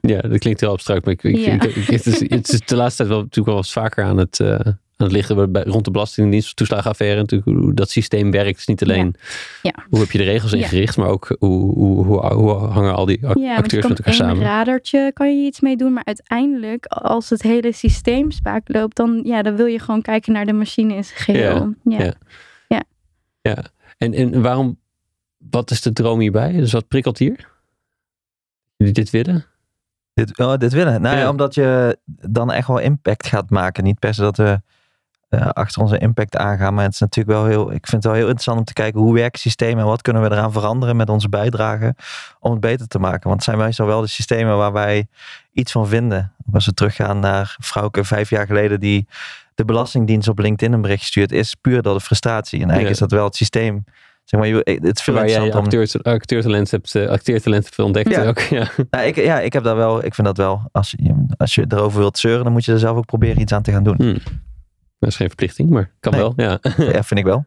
Ja, 0.00 0.20
dat 0.20 0.38
klinkt 0.38 0.60
heel 0.60 0.70
abstract, 0.70 1.04
maar 1.04 1.14
ik, 1.14 1.22
ik, 1.22 1.36
Ja. 1.36 1.52
ik- 1.52 1.74
het, 1.86 2.06
is, 2.06 2.20
het 2.20 2.48
is 2.48 2.60
de 2.60 2.76
laatste 2.76 2.96
tijd 2.96 3.08
wel, 3.08 3.18
natuurlijk 3.18 3.46
wel 3.46 3.56
eens 3.56 3.72
vaker 3.72 4.04
aan 4.04 4.16
het, 4.16 4.40
eh, 4.40 4.58
aan 4.96 5.06
het 5.06 5.12
liggen 5.16 5.52
bij, 5.52 5.62
rond 5.62 5.84
de 5.84 5.90
Belastingdienst, 5.90 6.56
toeslagenaffaire. 6.56 7.20
Natuurlijk 7.20 7.58
hoe 7.58 7.74
dat 7.74 7.90
systeem 7.90 8.30
werkt. 8.30 8.58
is 8.58 8.66
niet 8.66 8.82
alleen 8.82 9.14
Ja. 9.62 9.74
hoe 9.90 9.98
heb 10.00 10.10
je 10.10 10.18
de 10.18 10.24
regels 10.24 10.50
Ja. 10.52 10.56
ingericht, 10.58 10.96
maar 10.96 11.08
ook 11.08 11.36
hoe, 11.38 11.72
hoe, 11.74 12.04
hoe, 12.04 12.32
hoe 12.34 12.50
hangen 12.52 12.94
al 12.94 13.04
die 13.06 13.18
Ja, 13.38 13.56
acteurs 13.56 13.86
met 13.88 13.98
elkaar 13.98 14.14
samen. 14.14 14.42
radertje 14.42 15.10
kan 15.14 15.38
je 15.40 15.46
iets 15.46 15.60
mee 15.60 15.76
doen, 15.76 15.92
maar 15.92 16.04
uiteindelijk 16.04 16.86
als 16.86 17.30
het 17.30 17.42
hele 17.42 17.72
systeem 17.72 18.30
spaak 18.30 18.68
loopt, 18.68 18.96
dan, 18.96 19.20
ja, 19.24 19.42
dan 19.42 19.56
wil 19.56 19.66
je 19.66 19.78
gewoon 19.78 20.02
kijken 20.02 20.32
naar 20.32 20.46
de 20.46 20.52
machine 20.52 20.94
in 20.94 21.04
zijn 21.04 21.18
geheel. 21.18 21.74
Ja. 21.84 22.14
Ja. 22.68 22.82
Ja. 23.42 23.64
En, 23.98 24.12
en 24.14 24.42
waarom, 24.42 24.78
wat 25.50 25.70
is 25.70 25.82
de 25.82 25.92
droom 25.92 26.20
hierbij? 26.20 26.52
Dus 26.52 26.72
wat 26.72 26.88
prikkelt 26.88 27.18
hier? 27.18 27.48
Jullie 28.76 28.92
dit 28.94 29.10
willen? 29.10 29.44
Dit, 30.14 30.38
oh, 30.38 30.56
dit 30.56 30.72
willen. 30.72 31.00
Nou 31.00 31.14
ja, 31.16 31.20
Ja. 31.22 31.30
omdat 31.30 31.54
je 31.54 31.98
dan 32.06 32.52
echt 32.52 32.68
wel 32.68 32.78
impact 32.78 33.26
gaat 33.26 33.50
maken. 33.50 33.84
Niet 33.84 33.98
per 33.98 34.14
se 34.14 34.20
dat 34.20 34.36
we 34.36 34.60
eh, 35.28 35.46
achter 35.48 35.82
onze 35.82 35.98
impact 35.98 36.36
aangaan. 36.36 36.74
Maar 36.74 36.84
het 36.84 36.92
is 36.92 37.00
natuurlijk 37.00 37.38
wel 37.38 37.46
heel. 37.46 37.62
Ik 37.72 37.86
vind 37.86 37.90
het 38.02 38.04
wel 38.04 38.12
heel 38.12 38.22
interessant 38.22 38.58
om 38.58 38.64
te 38.64 38.72
kijken 38.72 39.00
hoe 39.00 39.14
werken 39.14 39.40
systemen 39.40 39.78
en 39.82 39.88
wat 39.88 40.02
kunnen 40.02 40.22
we 40.22 40.30
eraan 40.30 40.52
veranderen 40.52 40.96
met 40.96 41.08
onze 41.08 41.28
bijdrage 41.28 41.94
om 42.40 42.50
het 42.50 42.60
beter 42.60 42.88
te 42.88 42.98
maken. 42.98 43.20
Want 43.28 43.34
het 43.34 43.44
zijn 43.44 43.58
meestal 43.58 43.86
wel 43.86 44.00
de 44.00 44.06
systemen 44.06 44.56
waar 44.56 44.72
wij 44.72 45.06
iets 45.52 45.72
van 45.72 45.86
vinden. 45.88 46.32
Als 46.52 46.66
we 46.66 46.74
teruggaan 46.74 47.18
naar 47.18 47.56
Frauke 47.60 48.04
vijf 48.04 48.30
jaar 48.30 48.46
geleden 48.46 48.80
die 48.80 49.06
de 49.54 49.64
Belastingdienst 49.64 50.28
op 50.28 50.38
LinkedIn 50.38 50.74
een 50.74 50.80
bericht 50.82 51.04
stuurt, 51.04 51.32
is 51.32 51.54
puur 51.54 51.82
door 51.82 51.94
de 51.94 52.00
frustratie. 52.00 52.60
En 52.62 52.70
eigenlijk 52.70 52.98
Ja. 52.98 53.04
is 53.04 53.08
dat 53.10 53.18
wel 53.18 53.24
het 53.24 53.36
systeem. 53.36 53.84
Zeg 54.24 54.40
maar, 54.40 54.48
je- 54.48 54.78
het 54.82 54.96
is 54.98 55.02
veel 55.04 55.14
Waar 55.14 55.28
jij 55.28 55.52
acteur, 55.52 55.88
acteurtalent 56.02 56.70
hebt, 56.70 56.94
eh, 56.94 57.08
acteertalent 57.08 57.64
hebt 57.64 57.78
ontdekt 57.78 58.10
Ja. 58.10 58.26
ook. 58.26 58.38
Ja. 58.38 58.68
nou, 58.90 59.04
ik, 59.06 59.16
ja, 59.16 59.40
ik 59.40 59.52
heb 59.52 59.64
daar 59.64 59.76
wel, 59.76 60.04
ik 60.04 60.14
vind 60.14 60.26
dat 60.26 60.36
wel, 60.36 60.68
als 60.72 60.90
je, 60.96 61.24
als 61.36 61.54
je 61.54 61.64
erover 61.68 61.98
wilt 61.98 62.18
zeuren, 62.18 62.44
dan 62.44 62.52
moet 62.52 62.64
je 62.64 62.72
er 62.72 62.78
zelf 62.78 62.96
ook 62.96 63.06
proberen 63.06 63.40
iets 63.40 63.52
aan 63.52 63.62
te 63.62 63.72
gaan 63.72 63.84
doen. 63.84 63.94
Hm. 63.96 64.16
Dat 64.98 65.10
is 65.10 65.16
geen 65.16 65.26
verplichting, 65.26 65.70
maar 65.70 65.92
kan 66.00 66.12
Nee. 66.12 66.20
wel. 66.20 66.32
Ja. 66.36 66.58
Ja, 66.92 67.02
vind 67.02 67.20
ik 67.20 67.24
wel. 67.26 67.44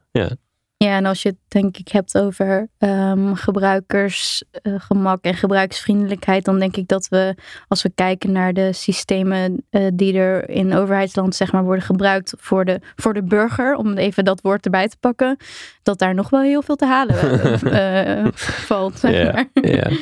Ja, 0.78 0.96
en 0.98 1.06
als 1.06 1.22
je 1.22 1.30
het 1.30 1.38
denk 1.48 1.78
ik 1.78 1.88
hebt 1.88 2.18
over 2.18 2.70
ehm, 2.78 3.34
gebruikersgemak 3.34 5.24
en 5.24 5.34
gebruiksvriendelijkheid, 5.36 6.46
dan 6.46 6.60
denk 6.60 6.76
ik 6.76 6.88
dat 6.88 7.08
we, 7.08 7.36
als 7.68 7.82
we 7.82 7.92
kijken 7.96 8.32
naar 8.32 8.54
de 8.54 8.74
systemen 8.74 9.66
eh, 9.70 9.88
die 9.94 10.14
er 10.18 10.50
in 10.50 10.74
overheidsland 10.74 11.36
zeg 11.36 11.52
maar, 11.52 11.64
worden 11.64 11.84
gebruikt 11.84 12.34
voor 12.38 12.66
de, 12.66 12.80
voor 12.96 13.14
de 13.14 13.24
burger, 13.24 13.76
om 13.76 13.98
even 13.98 14.26
dat 14.26 14.42
woord 14.42 14.66
erbij 14.66 14.88
te 14.88 14.98
pakken, 15.00 15.38
dat 15.84 16.00
daar 16.00 16.14
nog 16.16 16.30
wel 16.30 16.42
heel 16.42 16.62
veel 16.62 16.76
te 16.76 16.86
halen 16.86 17.16
eh, 17.62 18.20
eh, 18.26 18.28
valt. 18.34 19.00
Zeg 19.00 19.14
Ja, 19.14 19.32
maar. 19.32 19.48
ja. 19.72 19.90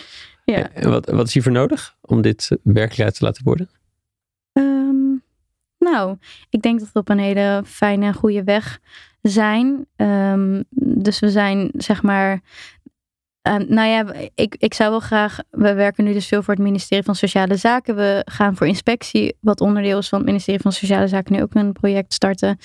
Ja. 0.53 0.69
En 0.73 0.89
wat, 0.89 1.09
wat 1.09 1.27
is 1.27 1.33
hiervoor 1.33 1.51
nodig 1.51 1.95
om 2.01 2.21
dit 2.21 2.47
eh, 2.51 2.57
werkelijkheid 2.63 3.15
te 3.17 3.23
laten 3.25 3.43
worden? 3.43 3.69
Nou, 5.97 6.17
ik 6.49 6.61
denk 6.61 6.79
dat 6.79 6.89
we 6.93 6.99
op 6.99 7.09
een 7.09 7.19
hele 7.19 7.61
fijne 7.65 8.05
en 8.05 8.13
goede 8.13 8.43
weg 8.43 8.79
zijn. 9.21 9.85
Ehm, 9.95 10.63
dus 10.79 11.19
we 11.19 11.29
zijn, 11.29 11.71
zeg 11.77 12.03
maar. 12.03 12.41
nou 13.67 13.87
ja, 13.87 14.05
ik, 14.35 14.55
ik 14.59 14.73
zou 14.73 14.89
wel 14.89 14.99
graag. 14.99 15.39
We 15.49 15.73
werken 15.73 16.03
nu 16.03 16.13
dus 16.13 16.27
veel 16.27 16.43
voor 16.43 16.53
het 16.53 16.63
ministerie 16.63 17.03
van 17.03 17.15
Sociale 17.15 17.55
Zaken. 17.55 17.95
We 17.95 18.21
gaan 18.25 18.55
voor 18.55 18.67
inspectie, 18.67 19.37
wat 19.41 19.61
onderdeel 19.61 19.97
is 19.97 20.09
van 20.09 20.19
het 20.19 20.27
ministerie 20.27 20.61
van 20.61 20.71
Sociale 20.71 21.07
Zaken, 21.07 21.33
nu 21.33 21.41
ook 21.41 21.53
een 21.53 21.71
project 21.71 22.13
starten. 22.13 22.57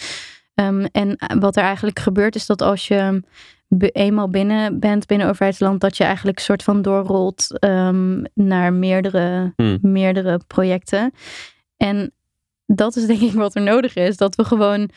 Ehm, 0.54 0.84
en 0.92 1.18
wat 1.38 1.56
er 1.56 1.62
eigenlijk 1.62 1.98
gebeurt, 1.98 2.34
is 2.34 2.46
dat 2.46 2.62
als 2.62 2.88
je 2.88 3.22
eenmaal 3.78 4.28
binnen 4.28 4.80
bent 4.80 5.06
binnen 5.06 5.28
overheidsland, 5.28 5.80
dat 5.80 5.96
je 5.96 6.04
eigenlijk 6.04 6.38
soort 6.38 6.62
van 6.62 6.82
doorrolt 6.82 7.58
ehm, 7.58 8.22
naar 8.34 8.72
meerdere, 8.72 9.52
Hmm. 9.56 9.78
meerdere 9.82 10.40
projecten. 10.46 11.12
En 11.76 12.12
dat 12.74 12.96
is 12.96 13.06
denk 13.06 13.20
ik 13.20 13.32
wat 13.32 13.54
er 13.54 13.62
nodig 13.62 13.94
is. 13.94 14.16
Dat 14.16 14.34
we 14.34 14.44
gewoon, 14.44 14.90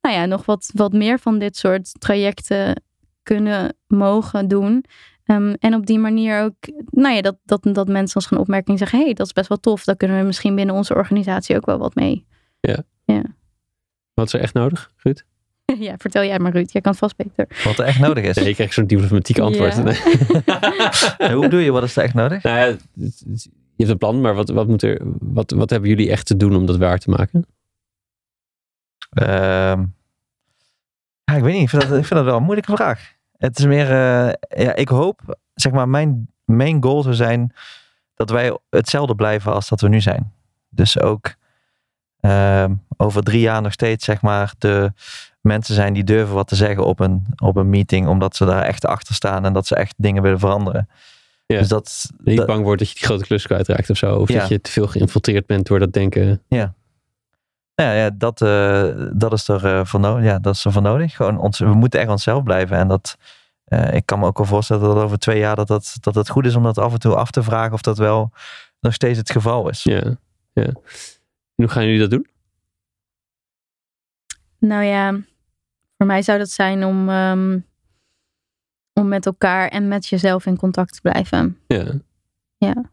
nou 0.00 0.14
ja, 0.14 0.26
nog 0.26 0.44
wat, 0.44 0.70
wat 0.74 0.92
meer 0.92 1.18
van 1.18 1.38
dit 1.38 1.56
soort 1.56 2.00
trajecten 2.00 2.82
kunnen 3.22 3.76
mogen 3.86 4.48
doen. 4.48 4.84
Ehm, 5.24 5.54
en 5.58 5.74
op 5.74 5.86
die 5.86 5.98
manier 5.98 6.42
ook, 6.42 6.54
nou 6.90 7.14
ja, 7.14 7.20
dat, 7.20 7.36
dat, 7.44 7.60
dat 7.62 7.88
mensen 7.88 8.16
ons 8.16 8.26
gaan 8.26 8.38
opmerking 8.38 8.78
zeggen: 8.78 8.98
hé, 8.98 9.04
hey, 9.04 9.14
dat 9.14 9.26
is 9.26 9.32
best 9.32 9.48
wel 9.48 9.60
tof. 9.60 9.84
Daar 9.84 9.96
kunnen 9.96 10.18
we 10.18 10.26
misschien 10.26 10.54
binnen 10.54 10.74
onze 10.74 10.94
organisatie 10.94 11.56
ook 11.56 11.66
wel 11.66 11.78
wat 11.78 11.94
mee. 11.94 12.26
Wat 14.14 14.26
is 14.26 14.32
er 14.32 14.40
echt 14.40 14.54
nodig, 14.54 14.92
Ruud? 14.96 15.24
ja, 15.86 15.94
vertel 15.98 16.24
jij 16.24 16.38
maar, 16.38 16.52
Ruud. 16.52 16.72
Jij 16.72 16.80
kan 16.80 16.90
het 16.90 17.00
vast 17.00 17.16
beter. 17.16 17.46
Wat 17.64 17.78
er 17.78 17.84
echt 17.84 17.98
nodig 17.98 18.24
is. 18.24 18.36
Nee, 18.42 18.48
je 18.48 18.54
krijgt 18.54 18.74
zo'n 18.74 18.86
diplomatiek 18.86 19.38
antwoord. 19.38 19.76
Ja. 19.76 21.30
Hoe 21.32 21.40
bedoel 21.40 21.60
je, 21.60 21.70
wat 21.70 21.82
is 21.82 21.96
er 21.96 22.02
echt 22.02 22.14
nodig? 22.14 22.42
nou 22.42 22.58
ja, 22.58 22.76
hebt 23.86 24.02
een 24.02 24.08
plan, 24.08 24.20
maar 24.20 24.34
wat, 24.34 24.48
wat, 24.48 24.66
moet 24.68 24.82
er, 24.82 25.00
wat, 25.18 25.50
wat 25.50 25.70
hebben 25.70 25.88
jullie 25.88 26.10
echt 26.10 26.26
te 26.26 26.36
doen 26.36 26.56
om 26.56 26.66
dat 26.66 26.76
waar 26.76 26.98
te 26.98 27.10
maken? 27.10 27.46
Ehm, 29.10 29.84
ja, 31.24 31.34
ik 31.34 31.42
weet 31.42 31.52
niet, 31.52 31.62
ik 31.62 31.68
vind, 31.68 31.82
dat, 31.82 31.90
ik 31.90 32.04
vind 32.04 32.14
dat 32.14 32.24
wel 32.24 32.36
een 32.36 32.42
moeilijke 32.42 32.76
vraag. 32.76 33.14
Het 33.38 33.58
is 33.58 33.64
meer, 33.64 33.90
eh, 33.90 34.32
ja, 34.64 34.74
ik 34.74 34.88
hoop, 34.88 35.38
zeg 35.54 35.72
maar, 35.72 35.88
mijn 35.88 36.28
main 36.44 36.82
goal 36.82 37.02
zou 37.02 37.14
zijn 37.14 37.52
dat 38.14 38.30
wij 38.30 38.58
hetzelfde 38.70 39.14
blijven 39.14 39.52
als 39.52 39.68
dat 39.68 39.80
we 39.80 39.88
nu 39.88 40.00
zijn. 40.00 40.32
Dus 40.68 41.00
ook 41.00 41.34
ehm, 42.20 42.74
over 42.96 43.22
drie 43.22 43.40
jaar 43.40 43.62
nog 43.62 43.72
steeds, 43.72 44.04
zeg 44.04 44.22
maar, 44.22 44.54
de 44.58 44.92
mensen 45.40 45.74
zijn 45.74 45.92
die 45.92 46.04
durven 46.04 46.34
wat 46.34 46.48
te 46.48 46.56
zeggen 46.56 46.84
op 46.84 47.00
een, 47.00 47.26
op 47.42 47.56
een 47.56 47.70
meeting, 47.70 48.06
omdat 48.06 48.36
ze 48.36 48.44
daar 48.44 48.62
echt 48.62 48.86
achter 48.86 49.14
staan 49.14 49.44
en 49.44 49.52
dat 49.52 49.66
ze 49.66 49.76
echt 49.76 49.94
dingen 49.96 50.22
willen 50.22 50.38
veranderen. 50.38 50.88
Ja. 51.46 51.58
Dus 51.58 51.68
dat, 51.68 52.10
Niet 52.24 52.36
dat- 52.36 52.46
bang 52.46 52.64
wordt 52.64 52.78
dat 52.78 52.88
je 52.88 52.94
die 52.94 53.04
grote 53.04 53.24
klus 53.24 53.46
kwijtraakt 53.46 53.90
of 53.90 53.96
zo. 53.96 54.16
Of 54.16 54.28
Ja. 54.28 54.38
dat 54.40 54.48
je 54.48 54.60
te 54.60 54.70
veel 54.70 54.86
geïnfiltreerd 54.86 55.46
bent 55.46 55.66
door 55.66 55.78
dat 55.78 55.92
denken. 55.92 56.42
Nou 56.48 56.70
ja, 57.74 57.92
ja, 57.92 58.10
dat, 58.10 58.40
eh, 58.40 59.08
dat 59.12 59.32
is 59.32 59.48
er 59.48 59.64
eh, 59.66 59.84
voor 59.84 60.00
nodig. 60.00 60.24
Ja, 60.24 60.38
dat 60.38 60.54
is 60.54 60.64
er 60.64 60.72
voor 60.72 60.82
nodig. 60.82 61.16
Gewoon 61.16 61.38
ons, 61.38 61.58
we 61.58 61.74
moeten 61.74 62.00
echt 62.00 62.08
onszelf 62.08 62.42
blijven. 62.42 62.76
En 62.76 62.88
dat, 62.88 63.16
eh, 63.64 63.94
ik 63.94 64.06
kan 64.06 64.18
me 64.18 64.26
ook 64.26 64.36
wel 64.36 64.46
voorstellen 64.46 64.82
dat 64.94 65.04
over 65.04 65.18
twee 65.18 65.38
jaar 65.38 65.56
dat, 65.56 65.66
dat, 65.68 65.96
dat 66.00 66.14
het 66.14 66.28
goed 66.28 66.46
is 66.46 66.54
om 66.54 66.62
dat 66.62 66.78
af 66.78 66.92
en 66.92 66.98
toe 66.98 67.14
af 67.14 67.30
te 67.30 67.42
vragen 67.42 67.72
of 67.72 67.80
dat 67.80 67.98
wel 67.98 68.30
nog 68.80 68.94
steeds 68.94 69.18
het 69.18 69.30
geval 69.30 69.68
is. 69.68 69.82
Ja, 69.82 70.02
ja. 70.52 70.62
En 70.64 70.74
hoe 71.54 71.68
gaan 71.68 71.84
jullie 71.84 72.00
dat 72.00 72.10
doen? 72.10 72.26
Nou 74.58 74.82
ja, 74.84 75.10
voor 75.96 76.06
mij 76.06 76.22
zou 76.22 76.38
dat 76.38 76.50
zijn 76.50 76.84
om, 76.84 77.08
ehm, 77.08 77.58
om 78.92 79.08
met 79.08 79.26
elkaar 79.26 79.68
en 79.68 79.88
met 79.88 80.06
jezelf 80.06 80.46
in 80.46 80.56
contact 80.56 80.94
te 80.94 81.00
blijven. 81.00 81.58
Ja. 81.66 81.84
Ja. 82.56 82.90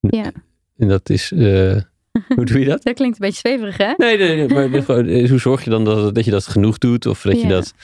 Ja. 0.00 0.32
En 0.76 0.88
dat 0.88 1.10
is... 1.10 1.32
eh, 1.32 1.76
hoe 2.36 2.44
doe 2.44 2.58
je 2.58 2.64
dat? 2.64 2.82
Dat 2.82 2.94
klinkt 2.94 3.20
een 3.20 3.26
beetje 3.26 3.48
zweverig, 3.48 3.76
hè? 3.76 3.92
Nee, 3.96 4.18
nee, 4.18 4.36
nee, 4.36 4.48
maar 4.82 5.04
eh, 5.06 5.28
hoe 5.28 5.38
zorg 5.38 5.64
je 5.64 5.70
dan 5.70 5.84
dat, 5.84 6.14
dat 6.14 6.24
je 6.24 6.30
dat 6.30 6.46
genoeg 6.46 6.78
doet? 6.78 7.06
Of 7.06 7.22
dat 7.22 7.40
je 7.40 7.48
dat... 7.48 7.74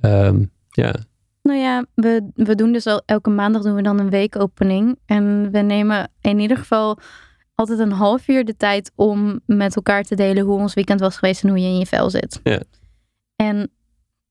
ehm, 0.00 0.44
ja, 0.70 0.94
Nou 1.42 1.58
ja, 1.58 1.84
we, 1.94 2.30
we 2.34 2.54
doen 2.54 2.72
dus 2.72 2.86
al 2.86 3.02
elke 3.06 3.30
maandag 3.30 3.62
doen 3.62 3.74
we 3.74 3.82
dan 3.82 3.98
een 3.98 4.10
weekopening. 4.10 4.98
En 5.06 5.50
we 5.50 5.58
nemen 5.58 6.10
in 6.20 6.38
ieder 6.38 6.56
geval 6.56 6.98
altijd 7.54 7.78
een 7.78 7.92
half 7.92 8.28
uur 8.28 8.44
de 8.44 8.56
tijd 8.56 8.92
om 8.94 9.40
met 9.46 9.76
elkaar 9.76 10.02
te 10.02 10.14
delen 10.14 10.44
hoe 10.44 10.58
ons 10.58 10.74
weekend 10.74 11.00
was 11.00 11.16
geweest 11.16 11.42
en 11.42 11.48
hoe 11.48 11.58
je 11.58 11.66
in 11.66 11.78
je 11.78 11.86
vel 11.86 12.10
zit. 12.10 12.40
Ja. 12.42 12.60
En 13.36 13.70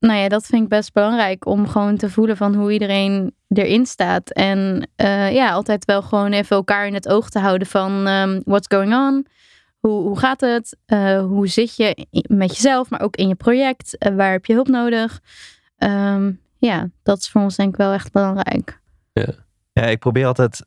nou 0.08 0.20
ja, 0.20 0.28
dat 0.28 0.46
vind 0.46 0.64
ik 0.64 0.70
best 0.70 0.94
belangrijk 0.94 1.46
om 1.46 1.68
gewoon 1.68 1.98
te 1.98 2.10
voelen 2.10 2.38
van 2.38 2.56
hoe 2.56 2.72
iedereen 2.72 3.36
erin 3.48 3.86
staat. 3.86 4.32
En 4.32 4.90
eh, 4.96 5.34
ja, 5.34 5.52
altijd 5.52 5.86
wel 5.86 6.02
gewoon 6.02 6.32
even 6.32 6.56
elkaar 6.56 6.88
in 6.88 6.94
het 6.94 7.08
oog 7.08 7.30
te 7.30 7.40
houden 7.40 7.68
van 7.68 8.08
ehm, 8.08 8.42
what's 8.46 8.76
going 8.76 8.94
on? 8.94 9.26
Hoe, 9.80 10.02
hoe 10.02 10.20
gaat 10.20 10.42
het? 10.42 10.78
Eh, 10.86 11.20
hoe 11.20 11.48
zit 11.48 11.76
je 11.76 12.08
met 12.28 12.56
jezelf, 12.56 12.90
maar 12.90 13.02
ook 13.02 13.16
in 13.16 13.28
je 13.28 13.36
project? 13.36 13.98
Eh, 13.98 14.16
waar 14.16 14.32
heb 14.32 14.46
je 14.46 14.54
hulp 14.54 14.68
nodig? 14.68 15.22
Ehm, 15.78 16.32
ja, 16.58 16.90
dat 17.04 17.18
is 17.18 17.30
voor 17.30 17.42
ons 17.42 17.56
denk 17.56 17.70
ik 17.70 17.78
wel 17.78 17.94
echt 17.94 18.12
belangrijk. 18.12 18.82
Ja, 19.74 19.84
ik 19.84 20.00
probeer 20.00 20.26
altijd 20.26 20.66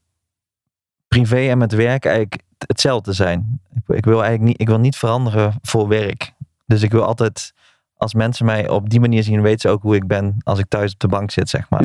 privé 1.09 1.49
en 1.49 1.59
met 1.59 1.73
werk 1.73 2.05
eigenlijk 2.05 2.43
hetzelfde 2.67 3.13
zijn. 3.13 3.61
Ik, 3.75 3.97
ik 3.97 4.05
wil 4.05 4.23
eigenlijk 4.23 4.49
niet, 4.49 4.61
ik 4.61 4.69
wil 4.69 4.79
niet 4.79 4.97
veranderen 4.97 5.55
voor 5.63 5.89
werk. 5.89 6.33
Dus 6.67 6.83
ik 6.83 6.93
wil 6.93 7.05
altijd, 7.05 7.53
als 7.97 8.15
mensen 8.15 8.47
mij 8.47 8.69
op 8.69 8.91
die 8.91 9.01
manier 9.01 9.23
zien, 9.23 9.43
weten 9.43 9.61
ze 9.61 9.69
ook 9.69 9.83
hoe 9.83 9.95
ik 9.95 10.07
ben 10.07 10.37
als 10.43 10.59
ik 10.59 10.67
thuis 10.69 10.93
op 10.93 10.99
de 10.99 11.09
bank 11.09 11.31
zit, 11.31 11.49
zeg 11.49 11.71
maar. 11.71 11.83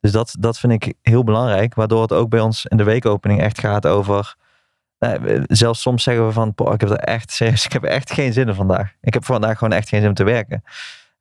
Dus 0.00 0.12
dat, 0.12 0.36
dat 0.38 0.58
vind 0.58 0.72
ik 0.72 0.94
heel 1.02 1.24
belangrijk. 1.24 1.74
Waardoor 1.74 2.02
het 2.02 2.12
ook 2.12 2.28
bij 2.28 2.40
ons 2.40 2.66
in 2.66 2.76
de 2.76 2.84
weekopening 2.84 3.40
echt 3.40 3.60
gaat 3.60 3.86
over. 3.86 4.34
nou, 4.98 5.44
zelfs 5.46 5.80
soms 5.80 6.02
zeggen 6.02 6.26
we 6.26 6.32
van, 6.32 6.54
"Poh, 6.54 6.74
ik 6.74 6.80
heb 6.80 6.90
er 6.90 6.96
echt 6.96 7.30
serieus, 7.30 7.64
ik 7.64 7.72
heb 7.72 7.84
er 7.84 7.90
echt 7.90 8.12
geen 8.12 8.32
zin 8.32 8.48
in 8.48 8.54
vandaag. 8.54 8.92
Ik 9.00 9.14
heb 9.14 9.24
vandaag 9.24 9.58
gewoon 9.58 9.72
echt 9.72 9.88
geen 9.88 10.00
zin 10.00 10.08
om 10.08 10.14
te 10.14 10.24
werken. 10.24 10.62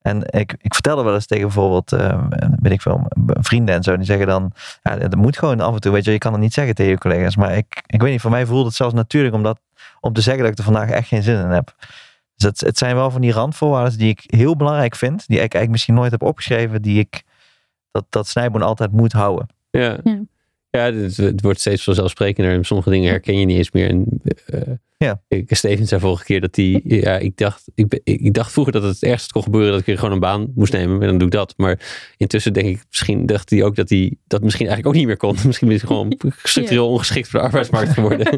En 0.03 0.23
ik, 0.30 0.56
ik 0.61 0.73
vertelde 0.73 1.03
wel 1.03 1.14
eens 1.14 1.26
tegen 1.26 1.44
bijvoorbeeld, 1.44 1.91
eh, 1.91 2.23
weet 2.60 2.72
ik 2.72 2.81
veel, 2.81 3.07
vrienden 3.26 3.76
en 3.76 3.84
zo. 3.84 3.95
Die 3.95 4.06
zeggen 4.06 4.27
dan, 4.27 4.52
ja, 4.81 4.95
dat 4.95 5.15
moet 5.15 5.38
gewoon 5.38 5.60
af 5.60 5.73
en 5.73 5.80
toe, 5.80 5.91
weet 5.91 6.06
je, 6.06 6.11
je 6.11 6.18
kan 6.18 6.31
het 6.31 6.41
niet 6.41 6.53
zeggen 6.53 6.76
tegen 6.76 6.91
je 6.91 6.98
collega's. 6.98 7.35
Maar 7.35 7.57
ik, 7.57 7.84
ik 7.85 8.02
weet 8.02 8.11
niet, 8.11 8.22
voor 8.22 8.31
mij 8.31 8.45
voelt 8.45 8.65
het 8.65 8.76
zelfs 8.76 8.94
natuurlijk 8.94 9.35
om, 9.35 9.44
dat, 9.44 9.60
om 9.99 10.14
te 10.14 10.22
zeggen 10.22 10.44
dat 10.44 10.52
ik 10.52 10.57
er 10.57 10.64
vandaag 10.64 10.90
echt 10.90 11.07
geen 11.07 11.23
zin 11.23 11.40
in 11.40 11.49
heb. 11.49 11.76
Dus 12.35 12.49
het, 12.49 12.60
het 12.60 12.77
zijn 12.77 12.95
wel 12.95 13.11
van 13.11 13.22
die 13.22 13.31
randvoorwaarden 13.31 13.97
die 13.97 14.10
ik 14.10 14.23
heel 14.26 14.55
belangrijk 14.55 14.95
vind. 14.95 15.18
Die 15.27 15.35
ik 15.35 15.39
eigenlijk 15.39 15.72
misschien 15.72 15.93
nooit 15.93 16.11
heb 16.11 16.23
opgeschreven, 16.23 16.81
die 16.81 16.99
ik, 16.99 17.23
dat, 17.91 18.05
dat 18.10 18.27
snijboon 18.27 18.61
altijd 18.61 18.91
moet 18.91 19.11
houden. 19.11 19.47
Ja. 19.69 19.97
Ja. 20.03 20.22
Ja, 20.77 20.91
het, 20.93 21.18
het 21.18 21.41
wordt 21.41 21.60
steeds 21.60 21.84
vanzelfsprekender. 21.84 22.53
En 22.53 22.64
sommige 22.64 22.89
dingen 22.89 23.10
herken 23.10 23.39
je 23.39 23.45
niet 23.45 23.57
eens 23.57 23.72
meer. 23.72 23.89
En, 23.89 24.05
eh, 24.45 24.61
Ja. 24.97 25.22
ik, 25.27 25.55
Steven 25.55 25.88
zei 25.88 26.01
vorige 26.01 26.23
keer 26.23 26.41
dat 26.41 26.55
hij... 26.55 26.81
Ja, 26.84 27.18
ik 27.18 27.38
dacht, 27.38 27.72
ik, 27.76 27.99
ik, 28.03 28.34
dacht 28.34 28.51
vroeger 28.51 28.73
dat 28.73 28.84
het 28.84 29.03
ergst 29.03 29.31
kon 29.31 29.43
gebeuren 29.43 29.72
dat 29.72 29.80
ik 29.80 29.85
weer 29.85 29.97
gewoon 29.97 30.14
een 30.14 30.19
baan 30.19 30.51
moest 30.55 30.73
nemen. 30.73 31.01
En 31.01 31.07
dan 31.07 31.18
doe 31.18 31.27
ik 31.27 31.34
dat. 31.34 31.53
Maar 31.57 31.80
intussen 32.18 32.53
denk 32.53 32.68
ik, 32.68 32.84
misschien 32.88 33.26
dacht 33.26 33.49
hij 33.49 33.64
ook 33.64 33.76
dat 33.76 33.89
hij 33.89 34.14
dat 34.27 34.43
misschien 34.43 34.68
eigenlijk 34.68 34.95
ook 34.95 35.01
niet 35.01 35.10
meer 35.10 35.18
kon. 35.18 35.35
Misschien 35.47 35.72
is 35.72 35.81
hij 35.81 35.88
gewoon 35.88 36.19
structureel 36.43 36.89
ongeschikt 36.89 37.27
voor 37.27 37.39
de 37.39 37.45
arbeidsmarkt 37.45 37.93
geworden. 37.93 38.38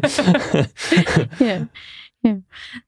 ja. 1.38 1.68
Ja. 2.28 2.38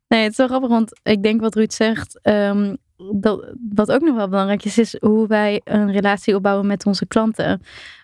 Nee, 0.08 0.22
het 0.22 0.30
is 0.30 0.36
wel 0.36 0.46
grappig, 0.46 0.68
want 0.68 1.00
ik 1.02 1.22
denk 1.22 1.40
wat 1.40 1.54
Ruud 1.54 1.72
zegt, 1.72 2.18
ehm, 2.22 2.74
dat, 3.14 3.52
wat 3.74 3.92
ook 3.92 4.00
nog 4.00 4.16
wel 4.16 4.28
belangrijk 4.28 4.64
is, 4.64 4.78
is 4.78 4.96
hoe 5.00 5.26
wij 5.26 5.60
een 5.64 5.92
relatie 5.92 6.34
opbouwen 6.34 6.66
met 6.66 6.86
onze 6.86 7.06
klanten. 7.06 7.62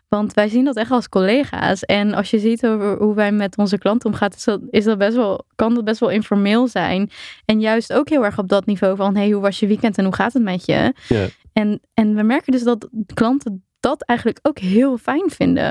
Want 0.08 0.34
wij 0.34 0.48
zien 0.48 0.64
dat 0.64 0.76
echt 0.76 0.90
als 0.90 1.08
collega's. 1.08 1.82
En 1.82 2.14
als 2.14 2.30
je 2.30 2.38
ziet 2.38 2.66
over 2.66 2.96
hoe 2.96 3.14
wij 3.14 3.32
met 3.32 3.58
onze 3.58 3.78
klanten 3.78 4.10
omgaan, 4.10 4.30
is 4.36 4.44
dat, 4.44 4.60
is 4.70 4.84
dat 4.84 4.98
best 4.98 5.16
wel, 5.16 5.44
kan 5.54 5.74
dat 5.74 5.84
best 5.84 6.00
wel 6.00 6.10
informeel 6.10 6.68
zijn. 6.68 7.10
En 7.44 7.60
juist 7.60 7.92
ook 7.92 8.08
heel 8.08 8.24
erg 8.24 8.38
op 8.38 8.48
dat 8.48 8.66
niveau 8.66 8.96
van, 8.96 9.16
hey, 9.16 9.30
hoe 9.30 9.42
was 9.42 9.60
je 9.60 9.66
weekend 9.66 9.98
en 9.98 10.04
hoe 10.04 10.14
gaat 10.14 10.32
het 10.32 10.42
met 10.42 10.66
je? 10.66 10.94
Ja. 11.08 11.26
En, 11.52 11.80
en 11.94 12.14
we 12.14 12.22
merken 12.22 12.52
dus 12.52 12.62
dat 12.62 12.88
klanten 13.14 13.64
dat 13.84 14.02
eigenlijk 14.02 14.38
ook 14.42 14.58
heel 14.58 14.98
fijn 14.98 15.30
vinden. 15.30 15.64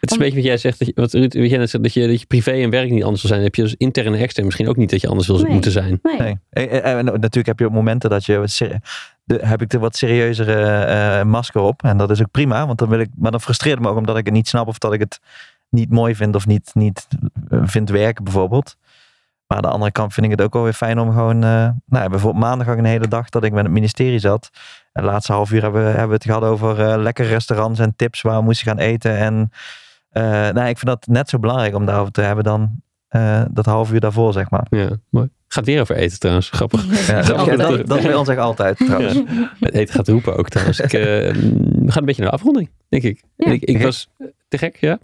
Het 0.00 0.10
is 0.10 0.12
een 0.12 0.18
beetje 0.18 0.34
wat 0.34 0.44
jij 0.44 0.56
zegt, 0.56 0.78
dat 0.78 0.88
je, 0.88 0.94
wat 0.96 1.12
Ruud, 1.12 1.34
wat 1.34 1.48
jij 1.50 1.58
net 1.58 1.70
zegt, 1.70 1.82
dat 1.82 1.92
je, 1.92 2.06
dat 2.08 2.20
je 2.20 2.26
privé 2.26 2.50
en 2.50 2.70
werk 2.70 2.90
niet 2.90 3.02
anders 3.02 3.22
wil 3.22 3.30
zijn. 3.30 3.42
Heb 3.42 3.54
je 3.54 3.62
dus 3.62 3.74
intern 3.76 4.14
en 4.14 4.20
extern 4.20 4.46
misschien 4.46 4.68
ook 4.68 4.76
niet 4.76 4.90
dat 4.90 5.00
je 5.00 5.08
anders 5.08 5.26
wil 5.26 5.38
Nee. 5.38 5.52
moeten 5.52 5.70
zijn. 5.70 5.98
Nee. 6.02 6.18
Nee. 6.18 6.38
En, 6.50 6.82
en- 6.82 6.98
en 6.98 7.04
natuurlijk 7.04 7.46
heb 7.46 7.58
je 7.58 7.66
op 7.66 7.72
momenten 7.72 8.10
dat 8.10 8.24
je 8.24 8.44
de, 9.24 9.38
heb 9.42 9.62
ik 9.62 9.68
de 9.68 9.78
wat 9.78 9.96
serieuzere 9.96 10.64
eh, 10.84 11.24
masker 11.24 11.60
op. 11.60 11.82
En 11.82 11.96
dat 11.96 12.10
is 12.10 12.20
ook 12.20 12.30
prima, 12.30 12.66
want 12.66 12.78
dan 12.78 12.88
wil 12.88 12.98
ik, 13.00 13.08
maar 13.16 13.30
dan 13.30 13.40
frustreert 13.40 13.74
het 13.74 13.84
me 13.84 13.90
ook 13.90 13.98
omdat 13.98 14.16
ik 14.16 14.24
het 14.24 14.34
niet 14.34 14.48
snap 14.48 14.66
of 14.68 14.78
dat 14.78 14.92
ik 14.92 15.00
het 15.00 15.20
niet 15.68 15.90
mooi 15.90 16.14
vind 16.14 16.34
of 16.34 16.46
niet, 16.46 16.70
niet 16.74 17.06
eh, 17.48 17.60
vind 17.64 17.90
werken 17.90 18.24
bijvoorbeeld. 18.24 18.76
Maar 19.46 19.56
aan 19.56 19.62
de 19.64 19.70
andere 19.70 19.92
kant 19.92 20.12
vind 20.14 20.26
ik 20.26 20.32
het 20.32 20.42
ook 20.42 20.52
wel 20.52 20.62
weer 20.62 20.72
fijn 20.72 20.98
om 20.98 21.12
gewoon, 21.12 21.34
eh, 21.34 21.50
nou 21.86 22.02
ja, 22.04 22.08
bijvoorbeeld 22.08 22.44
maandag 22.44 22.66
had 22.66 22.74
ik 22.76 22.80
een 22.82 22.88
hele 22.90 23.08
dag 23.08 23.28
dat 23.28 23.44
ik 23.44 23.52
met 23.52 23.64
het 23.64 23.72
ministerie 23.72 24.18
zat. 24.18 24.50
De 25.00 25.06
laatste 25.06 25.32
half 25.32 25.50
uur 25.50 25.62
hebben 25.62 25.82
we, 25.82 25.88
hebben 25.88 26.08
we 26.08 26.14
het 26.14 26.24
gehad 26.24 26.42
over 26.42 26.80
eh, 26.80 27.00
lekkere 27.02 27.28
restaurants 27.28 27.80
en 27.80 27.96
tips 27.96 28.22
waar 28.22 28.38
we 28.38 28.44
moesten 28.44 28.66
gaan 28.66 28.78
eten. 28.78 29.16
En 29.16 29.50
eh, 30.08 30.22
nou, 30.22 30.68
ik 30.68 30.78
vind 30.78 30.86
dat 30.86 31.06
net 31.06 31.28
zo 31.28 31.38
belangrijk 31.38 31.74
om 31.74 31.86
daarover 31.86 32.12
te 32.12 32.20
hebben 32.20 32.44
dan 32.44 32.82
eh, 33.08 33.42
dat 33.50 33.66
half 33.66 33.92
uur 33.92 34.00
daarvoor, 34.00 34.32
zeg 34.32 34.50
maar. 34.50 34.66
Ja, 34.70 34.88
mooi. 35.10 35.28
Gaat 35.48 35.64
weer 35.64 35.80
over 35.80 35.96
eten 35.96 36.18
trouwens. 36.18 36.50
Grappig. 36.50 37.06
Ja, 37.06 37.22
dat, 37.56 37.86
dat, 37.86 38.02
bij 38.02 38.14
ons 38.14 38.28
echt 38.28 38.38
altijd 38.38 38.76
trouwens. 38.76 39.14
Ja. 39.14 39.52
Het 39.60 39.74
eten 39.74 39.94
gaat 39.94 40.08
roepen 40.08 40.36
ook 40.36 40.48
trouwens. 40.48 40.80
Ik, 40.80 40.92
eh, 40.92 41.00
we 41.00 41.84
gaan 41.86 41.98
een 41.98 42.04
beetje 42.04 42.22
naar 42.22 42.30
de 42.30 42.36
afronding, 42.36 42.70
denk 42.88 43.02
ik. 43.02 43.22
Ja. 43.36 43.50
ik, 43.52 43.62
ik 43.62 43.82
was 43.82 44.08
te 44.48 44.58
gek, 44.58 44.76
ja? 44.80 44.98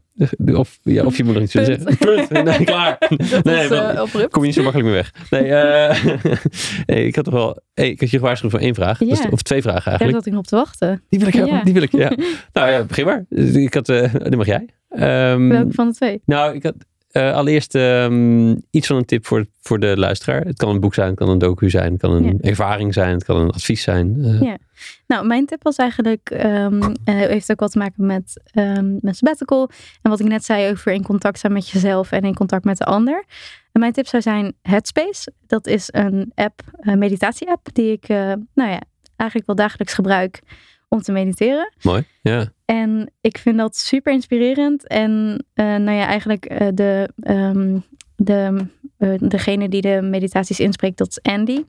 Of, 0.55 0.79
ja, 0.83 1.05
of 1.05 1.16
je 1.16 1.25
moet 1.25 1.35
nog 1.35 1.43
iets 1.43 1.53
willen 1.55 1.81
zeggen. 1.81 1.97
Punt. 1.97 2.31
Nee, 2.59 2.65
klaar. 2.65 2.99
Nee, 3.43 3.69
eh, 3.69 4.03
kom 4.31 4.41
je 4.41 4.47
niet 4.47 4.55
zo 4.55 4.62
makkelijk 4.62 4.89
meer 4.91 4.95
weg. 4.97 5.12
Nee, 5.31 5.53
eh, 5.55 6.05
nee 6.87 7.07
ik 7.07 7.15
had 7.15 7.25
toch 7.25 7.35
wel... 7.35 7.61
Hey, 7.75 7.89
ik 7.91 8.01
had 8.01 8.11
je 8.11 8.19
gewaarschuwd 8.19 8.51
voor 8.51 8.61
één 8.61 8.75
vraag. 8.75 8.99
Ja. 8.99 9.07
Dat 9.07 9.19
is- 9.19 9.31
Of 9.31 9.43
twee 9.43 9.62
vragen 9.62 9.91
Daar 9.91 10.01
eigenlijk. 10.01 10.16
zat 10.19 10.27
ik 10.27 10.33
nog 10.33 10.41
op 10.43 10.47
te 10.49 10.57
wachten. 10.57 11.03
Die 11.09 11.19
wil 11.19 11.29
ik 11.29 11.35
hebben. 11.35 11.55
Ja. 11.55 11.62
Die 11.62 11.73
wil 11.73 11.83
ik, 11.83 11.93
ja. 11.93 12.09
nou 12.53 12.71
ja, 12.71 12.83
begin 12.85 13.05
maar. 13.05 13.25
Ik 13.55 13.75
had... 13.75 13.89
eh 13.89 14.15
die 14.15 14.37
mag 14.37 14.47
jij. 14.47 14.69
Ehm, 14.89 15.49
Welke 15.49 15.73
van 15.73 15.89
de 15.89 15.95
twee? 15.95 16.23
nou, 16.25 16.55
ik 16.55 16.62
had 16.62 16.75
eh, 17.15 17.32
allereerst 17.35 17.74
ehm, 17.74 18.55
iets 18.70 18.86
van 18.86 18.97
een 18.97 19.05
tip 19.05 19.27
voor, 19.27 19.47
voor 19.61 19.81
de 19.81 19.97
luisteraar. 19.99 20.41
Het 20.45 20.57
kan 20.57 20.69
een 20.69 20.81
boek 20.81 20.95
zijn, 20.95 21.09
het 21.09 21.19
kan 21.19 21.28
een 21.28 21.39
docu 21.39 21.70
zijn, 21.70 21.93
het 21.93 22.01
kan 22.01 22.12
een 22.12 22.24
Ja. 22.24 22.32
ervaring 22.41 22.95
zijn, 22.95 23.12
het 23.15 23.24
kan 23.24 23.36
een 23.36 23.51
advies 23.51 23.82
zijn. 23.82 24.16
Eh, 24.24 24.41
Ja. 24.41 24.59
Nou, 25.07 25.27
mijn 25.27 25.47
tip 25.47 25.62
was 25.62 25.77
eigenlijk, 25.77 26.31
eh, 26.31 26.66
heeft 27.05 27.51
ook 27.51 27.61
wat 27.61 27.70
te 27.73 27.78
maken 27.78 28.07
met, 28.07 28.41
ehm 28.53 28.97
met 29.01 29.16
sabbatical. 29.16 29.70
En 30.03 30.11
wat 30.11 30.20
ik 30.20 30.27
net 30.27 30.45
zei 30.45 30.70
over 30.70 30.93
in 30.93 31.03
contact 31.03 31.39
zijn 31.39 31.53
met 31.53 31.69
jezelf 31.69 32.12
en 32.12 32.23
in 32.23 32.35
contact 32.35 32.65
met 32.65 32.78
de 32.78 32.85
ander. 32.85 33.24
En 33.73 33.81
mijn 33.81 33.93
tip 33.93 34.07
zou 34.07 34.23
zijn 34.23 34.55
Headspace. 34.62 35.32
Dat 35.47 35.66
is 35.66 35.89
een 35.93 36.32
app, 36.35 36.61
een 36.81 36.99
meditatie-app, 36.99 37.69
die 37.73 37.93
ik, 37.93 38.09
nou 38.55 38.70
ja, 38.70 38.81
eigenlijk 39.16 39.47
wel 39.47 39.57
dagelijks 39.57 39.95
gebruik 39.95 40.41
om 40.89 41.03
te 41.03 41.12
mediteren. 41.12 41.73
Mooi, 41.82 42.05
ja. 42.23 42.53
En 42.65 43.11
ik 43.20 43.39
vind 43.39 43.59
dat 43.59 43.77
super 43.77 44.12
inspirerend. 44.12 44.86
En 44.86 45.45
eh, 45.53 45.65
nou 45.65 45.91
ja, 45.91 46.07
eigenlijk 46.07 46.45
eh, 46.45 46.69
de, 46.74 47.09
ehm, 47.20 47.78
de, 48.16 48.66
eh, 48.99 49.15
degene 49.19 49.69
die 49.69 49.81
de 49.81 50.01
meditaties 50.03 50.61
inspreekt, 50.61 50.99
dat 50.99 51.09
is 51.09 51.32
Andy. 51.32 51.65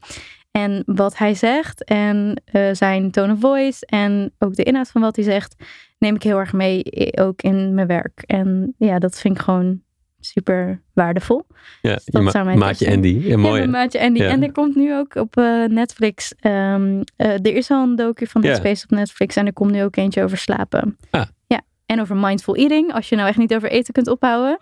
En 0.52 0.84
wat 0.86 1.18
hij 1.18 1.34
zegt 1.34 1.84
en 1.84 2.42
zijn 2.72 3.12
tone 3.12 3.34
of 3.34 3.40
voice 3.40 3.86
en 3.86 4.34
ook 4.40 4.56
de 4.56 4.64
inhoud 4.64 4.92
van 4.92 5.02
wat 5.02 5.16
hij 5.16 5.26
zegt, 5.26 5.56
neem 5.98 6.16
ik 6.16 6.24
heel 6.24 6.40
erg 6.40 6.54
mee 6.54 6.84
ook 7.18 7.42
in 7.42 7.74
mijn 7.74 7.88
werk. 7.88 8.24
En 8.26 8.74
ja, 8.78 9.00
dat 9.00 9.20
vind 9.20 9.38
ik 9.38 9.44
gewoon 9.44 9.82
super 10.26 10.82
waardevol. 10.94 11.46
ja 11.82 11.94
dat 11.94 12.04
je 12.06 12.20
ma- 12.20 12.32
zou 12.32 12.46
mijn 12.46 12.58
maatje. 12.58 12.92
Andy. 12.92 13.20
Ja, 13.22 13.38
mooi. 13.38 13.68
maatje 13.68 14.02
Andy. 14.02 14.22
Ja. 14.22 14.30
En 14.30 14.44
er 14.44 14.52
komt 14.52 14.76
nu 14.76 14.96
ook 14.96 15.16
op 15.16 15.38
eh, 15.38 15.64
Netflix. 15.64 16.34
ehm, 16.40 17.02
eh, 17.16 17.30
er 17.30 17.56
is 17.56 17.70
al 17.72 17.84
een 17.84 17.96
docu 17.96 18.28
van 18.28 18.42
Ja. 18.42 18.48
Headspace 18.48 18.84
op 18.84 18.90
Netflix. 18.98 19.36
En 19.36 19.46
er 19.46 19.54
komt 19.54 19.72
nu 19.72 19.84
ook 19.84 19.96
eentje 19.96 20.24
over 20.24 20.38
slapen. 20.38 20.98
Ah. 21.10 21.26
Ja. 21.48 21.62
En 21.86 22.02
over 22.02 22.16
mindful 22.16 22.56
eating. 22.56 22.94
Als 22.94 23.10
je 23.10 23.16
nou 23.16 23.28
echt 23.28 23.38
niet 23.38 23.56
over 23.56 23.70
eten 23.72 23.94
kunt 23.94 24.08
ophouden. 24.08 24.58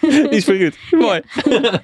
Die 0.00 0.28
is 0.38 0.44
voor 0.44 0.54
Ruud. 0.56 0.76
Mooi. 0.98 1.20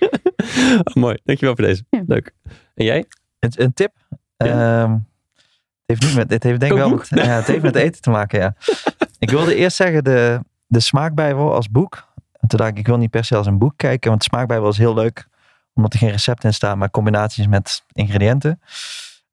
Oh, 0.84 0.94
mooi, 0.94 1.18
dankjewel 1.24 1.56
voor 1.56 1.64
deze. 1.64 1.84
Ja. 1.90 2.02
Leuk. 2.06 2.32
En 2.74 2.84
jij? 2.84 3.04
Een, 3.38 3.52
een 3.56 3.72
tip. 3.74 3.92
Ja. 4.36 4.82
Ehm, 4.82 4.92
het 4.92 5.00
heeft 5.86 6.02
niet 6.02 6.14
met, 6.14 6.30
het 6.30 6.42
heeft 6.42 6.60
denk 6.60 6.72
ik 6.72 6.78
wel 6.78 6.88
met, 6.90 7.08
ja, 7.08 7.22
het 7.24 7.46
heeft 7.46 7.62
met 7.62 7.74
eten 7.76 8.00
te 8.02 8.10
maken, 8.10 8.40
ja. 8.40 8.54
ik 9.18 9.30
wilde 9.30 9.54
eerst 9.54 9.76
zeggen 9.76 10.04
de, 10.04 10.40
de 10.66 10.80
smaakbijbel 10.80 11.54
als 11.54 11.70
boek. 11.70 12.11
En 12.42 12.48
toen 12.48 12.58
dacht 12.58 12.70
ik, 12.70 12.78
ik 12.78 12.86
wil 12.86 12.96
niet 12.96 13.10
per 13.10 13.24
se 13.24 13.36
als 13.36 13.46
een 13.46 13.58
boek 13.58 13.72
kijken, 13.76 14.10
want 14.10 14.24
smaakbijbel 14.24 14.68
is 14.68 14.78
heel 14.78 14.94
leuk, 14.94 15.28
omdat 15.74 15.92
er 15.92 15.98
geen 15.98 16.10
recept 16.10 16.44
in 16.44 16.54
staan, 16.54 16.78
maar 16.78 16.90
combinaties 16.90 17.46
met 17.46 17.84
ingrediënten. 17.92 18.60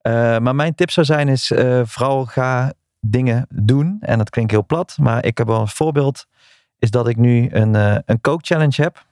Eh, 0.01 0.37
maar 0.37 0.55
mijn 0.55 0.75
tip 0.75 0.91
zou 0.91 1.05
zijn 1.05 1.27
is, 1.27 1.51
eh, 1.51 1.81
vooral 1.85 2.25
ga 2.25 2.73
dingen 2.99 3.45
doen. 3.49 3.97
En 3.99 4.17
dat 4.17 4.29
klinkt 4.29 4.51
heel 4.51 4.65
plat, 4.65 4.97
maar 4.99 5.25
ik 5.25 5.37
heb 5.37 5.47
wel 5.47 5.61
een 5.61 5.67
voorbeeld. 5.67 6.25
Is 6.77 6.91
dat 6.91 7.07
ik 7.07 7.17
nu 7.17 7.49
een, 7.51 7.75
eh 7.75 7.95
een 8.05 8.21
kookchallenge 8.21 8.81
heb. 8.81 9.07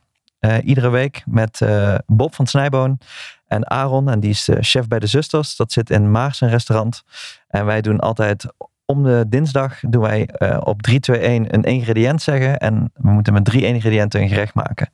iedere 0.63 0.89
week 0.89 1.23
met 1.25 1.61
Bob 2.05 2.35
van 2.35 2.47
Snijboon 2.47 2.99
en 3.47 3.69
Aaron. 3.69 4.09
En 4.09 4.19
die 4.19 4.29
is 4.29 4.49
chef 4.59 4.87
bij 4.87 4.99
de 4.99 5.07
Zusters. 5.07 5.55
Dat 5.55 5.71
zit 5.71 5.89
in 5.89 6.11
Maars, 6.11 6.41
een 6.41 6.49
restaurant. 6.49 7.03
En 7.47 7.65
wij 7.65 7.81
doen 7.81 7.99
altijd 7.99 8.45
om 8.89 9.03
de 9.03 9.26
dinsdag 9.27 9.80
doen 9.81 10.01
wij 10.01 10.26
eh, 10.26 10.57
op 10.64 10.81
3, 10.81 10.99
2, 10.99 11.18
1 11.19 11.53
een 11.53 11.64
ingrediënt 11.64 12.22
zeggen. 12.22 12.57
En 12.57 12.91
we 12.93 13.09
moeten 13.09 13.34
met 13.34 13.45
drie 13.45 13.65
ingrediënten 13.65 14.22
een 14.22 14.30
gerecht 14.30 14.53
maken. 14.53 14.89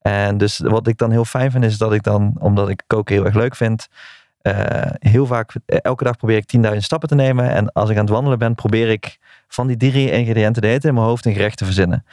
En 0.00 0.38
dus 0.38 0.58
wat 0.58 0.86
ik 0.86 0.98
dan 0.98 1.10
heel 1.10 1.24
fijn 1.24 1.50
vind 1.50 1.64
is 1.64 1.78
dat 1.78 1.92
ik 1.92 2.02
dan, 2.02 2.34
omdat 2.38 2.68
ik 2.68 2.82
koken 2.86 3.14
heel 3.14 3.24
erg 3.24 3.34
leuk 3.34 3.56
vind, 3.56 3.88
eh, 4.40 4.90
heel 4.98 5.26
vaak, 5.26 5.52
eh, 5.66 5.78
elke 5.82 6.04
dag 6.04 6.16
probeer 6.16 6.36
ik 6.36 6.46
10.000 6.46 6.84
stappen 6.84 7.08
te 7.08 7.14
nemen. 7.14 7.50
En 7.50 7.72
als 7.72 7.90
ik 7.90 7.96
aan 7.96 8.04
het 8.04 8.12
wandelen 8.12 8.38
ben, 8.38 8.54
probeer 8.54 8.88
ik 8.88 9.18
van 9.48 9.66
die 9.66 9.76
drie 9.76 10.10
ingrediënten 10.10 10.62
de 10.62 10.68
tijd 10.68 10.84
in 10.84 10.94
mijn 10.94 11.06
hoofd 11.06 11.26
een 11.26 11.32
gerecht 11.32 11.56
te 11.56 11.64
verzinnen. 11.64 12.04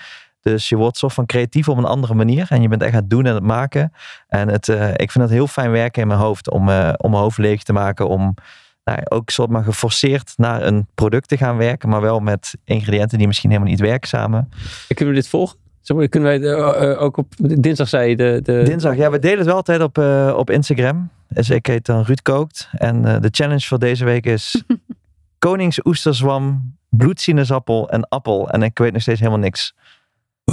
Dus 0.42 0.70
je 0.70 0.76
wordt 0.76 0.98
soort 0.98 1.14
van 1.14 1.26
creatief 1.26 1.70
op 1.70 1.78
een 1.78 1.86
andere 1.86 2.14
manier. 2.14 2.46
En 2.50 2.62
je 2.62 2.68
bent 2.68 2.82
echt 2.82 2.94
aan 2.94 3.00
het 3.00 3.10
doen 3.10 3.26
en 3.26 3.34
het 3.34 3.44
maken. 3.44 3.94
En 4.28 4.48
het, 4.48 4.68
ik 4.96 5.12
vind 5.12 5.24
het 5.24 5.30
heel 5.30 5.48
fijn 5.48 5.72
werken 5.72 6.02
in 6.02 6.08
mijn 6.08 6.20
hoofd. 6.20 6.50
Om, 6.50 6.70
om 6.98 7.12
mijn 7.12 7.24
hoofd 7.24 7.38
leeg 7.38 7.64
te 7.64 7.74
maken. 7.74 8.08
Om 8.08 8.36
nou, 8.84 9.00
ook 9.04 9.30
soort 9.30 9.50
maar 9.50 9.64
geforceerd 9.64 10.34
naar 10.38 10.62
een 10.62 10.88
product 10.96 11.28
te 11.28 11.38
gaan 11.38 11.58
werken. 11.58 11.90
Maar 11.90 12.02
wel 12.02 12.20
met 12.20 12.54
ingrediënten 12.64 13.18
die 13.18 13.28
misschien 13.28 13.50
helemaal 13.50 13.72
niet 13.72 13.82
werken 13.82 14.08
samen. 14.08 14.50
Kunnen 14.88 15.14
we 15.14 15.20
dit 15.20 15.30
volgen? 15.30 15.60
Kunnen 16.10 16.22
wij 16.22 16.42
eh, 16.42 16.92
eh, 16.92 17.02
ook 17.02 17.18
op 17.18 17.34
dinsdag 17.38 17.88
zei 17.88 18.10
je 18.10 18.16
de, 18.16 18.40
de 18.44 18.64
Dinsdag, 18.64 18.96
ja, 18.96 19.12
we 19.12 19.20
delen 19.20 19.38
het 19.38 19.48
wel 19.48 19.56
altijd 19.56 19.82
op, 19.82 19.98
eh, 19.98 20.34
op 20.38 20.50
Instagram. 20.50 21.10
Dus 21.34 21.50
ik 21.50 21.66
heet 21.66 21.86
dan 21.86 22.04
Ruud 22.04 22.22
Kookt. 22.22 22.70
En 22.72 23.06
eh, 23.06 23.22
de 23.22 23.30
challenge 23.32 23.68
voor 23.68 23.80
deze 23.80 24.06
week 24.06 24.26
is 24.26 24.64
koningsoesterzwam, 25.40 26.76
bloedsinaasappel 26.90 27.90
en 27.90 28.08
appel. 28.08 28.50
En 28.50 28.64
ik 28.64 28.78
weet 28.78 28.94
nog 28.94 29.02
steeds 29.02 29.20
helemaal 29.20 29.40
niks. 29.40 29.76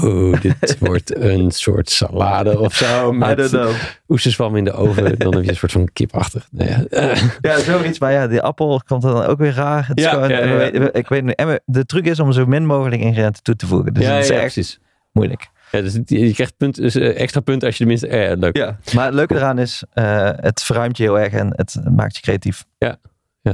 Oh, 0.03 0.41
dit 0.41 0.79
wordt 0.79 1.17
een 1.17 1.51
soort 1.51 1.91
salade 1.91 2.59
of 2.59 2.75
zo. 2.75 3.13
I 3.15 3.35
don't 3.35 3.53
Met 3.53 3.77
oesterswam 4.09 4.57
in 4.57 4.65
de 4.65 4.73
oven. 4.73 5.19
Dan 5.19 5.35
heb 5.35 5.45
je 5.45 5.51
een 5.51 5.57
soort 5.57 5.73
van 5.73 5.89
kipachtig. 5.93 6.49
Nee, 6.51 6.69
ja. 6.69 7.15
Ja, 7.41 7.59
zoiets. 7.59 7.99
Maar 7.99 8.13
ja, 8.13 8.27
die 8.27 8.41
appel 8.41 8.83
komt 8.87 9.03
dan 9.03 9.25
ook 9.25 9.39
weer 9.39 9.53
raar. 9.53 9.87
Het 9.89 10.01
Ja, 10.01 10.11
gewoon, 10.11 10.29
ja, 10.29 10.39
ja. 10.45 10.93
Ik 10.93 11.09
weet. 11.09 11.35
En 11.35 11.61
de 11.65 11.87
truc 11.87 12.05
is 12.05 12.21
om 12.21 12.33
zo 12.33 12.47
min 12.47 12.67
mogelijk 12.67 13.03
ingrediënten 13.03 13.43
toe 13.43 13.57
te 13.57 13.67
voegen. 13.67 13.95
Dus 13.95 14.05
ja, 14.05 14.13
het 14.13 14.23
is 14.23 14.29
ja, 14.29 14.35
echt 14.35 14.53
precies. 14.53 14.79
moeilijk. 15.13 15.49
Ja, 15.71 15.81
dus 15.81 15.99
je 16.05 16.33
krijgt 16.33 16.57
punt, 16.57 16.75
dus, 16.75 16.95
eh, 16.95 17.21
extra 17.21 17.41
punten 17.41 17.69
als 17.69 17.77
je 17.77 17.85
de 17.85 17.91
minste... 17.91 18.09
eh, 18.09 18.37
leuk. 18.39 18.57
Ja. 18.57 18.79
Maar 18.95 19.05
het 19.05 19.15
leuke 19.15 19.35
eraan 19.35 19.59
is, 19.59 19.85
eh, 19.93 20.31
het 20.37 20.63
verruimt 20.63 20.97
je 20.97 21.03
heel 21.03 21.19
erg 21.19 21.33
en 21.33 21.53
het 21.57 21.77
maakt 21.91 22.17
je 22.17 22.23
creatief. 22.23 22.65
Ja, 22.79 22.97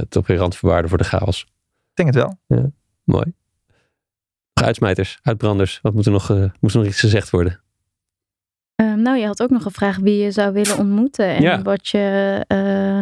toch 0.09 0.27
weer 0.27 0.37
randvoorwaarden 0.37 0.89
voor 0.89 0.97
de 0.97 1.03
chaos. 1.03 1.41
Ik 1.41 2.05
denk 2.05 2.13
het 2.13 2.23
wel. 2.47 2.59
Mooi. 3.03 3.33
Uitsmijters, 4.65 5.17
uitbranders. 5.21 5.79
Wat 5.81 5.93
moet 5.93 6.05
er 6.05 6.11
nog, 6.11 6.29
eh, 6.29 6.43
moet 6.59 6.71
er 6.73 6.77
nog 6.77 6.87
iets 6.87 6.99
gezegd 6.99 7.29
worden? 7.29 7.59
Ehm, 8.75 9.01
nou, 9.01 9.17
je 9.17 9.25
had 9.25 9.41
ook 9.41 9.49
nog 9.49 9.61
gevraagd 9.63 10.01
wie 10.01 10.17
je 10.23 10.31
zou 10.31 10.53
willen 10.53 10.77
ontmoeten. 10.77 11.25
En 11.27 11.41
Ja. 11.41 11.61
wat 11.61 11.87
je 11.87 12.43
eh, 12.47 12.99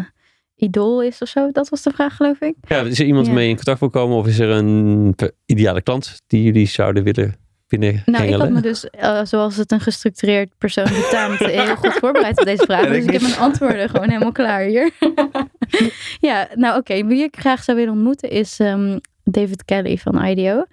idool 0.56 1.02
is 1.03 1.22
of 1.22 1.27
zo. 1.27 1.52
Dat 1.52 1.69
was 1.69 1.81
de 1.81 1.91
vraag, 1.91 2.15
geloof 2.15 2.40
ik. 2.41 2.56
Ja, 2.68 2.81
is 2.81 2.99
er 2.99 3.06
iemand 3.06 3.26
Ja. 3.27 3.34
mee 3.34 3.49
in 3.49 3.56
contact 3.56 3.80
wil 3.80 3.90
komen? 3.90 4.18
Of 4.18 4.27
is 4.27 4.40
er 4.40 4.49
een 4.49 5.15
ideale 5.45 5.81
klant 5.81 6.22
die 6.27 6.44
jullie 6.44 6.68
zouden 6.68 7.03
willen 7.03 7.35
binnen 7.68 8.02
Nou, 8.06 8.23
ik 8.26 8.34
had 8.34 8.49
me 8.49 8.61
dus, 8.61 8.90
eh, 8.90 9.19
zoals 9.26 9.56
het 9.56 9.72
een 9.72 9.80
gestructureerd 9.80 10.57
persoon 10.57 10.84
betaamt, 10.90 11.40
heel 11.60 11.76
goed 11.76 11.94
voorbereid 11.94 12.40
op 12.40 12.45
deze 12.45 12.64
vraag. 12.65 12.88
Dus 12.88 12.98
ik 12.98 13.03
ik 13.03 13.11
heb 13.11 13.22
mijn 13.22 13.38
antwoorden 13.38 13.90
gewoon 13.90 14.10
helemaal 14.10 14.31
klaar 14.31 14.61
hier. 14.64 14.91
ja, 16.30 16.48
nou 16.53 16.77
oké. 16.77 17.06
Wie 17.06 17.23
ik 17.23 17.35
graag 17.40 17.64
zou 17.64 17.77
willen 17.77 17.94
ontmoeten 17.94 18.30
is 18.30 18.60
ehm, 18.60 18.99
David 19.23 19.65
Kelly 19.65 19.98
van 19.98 20.26
IDEO. 20.26 20.65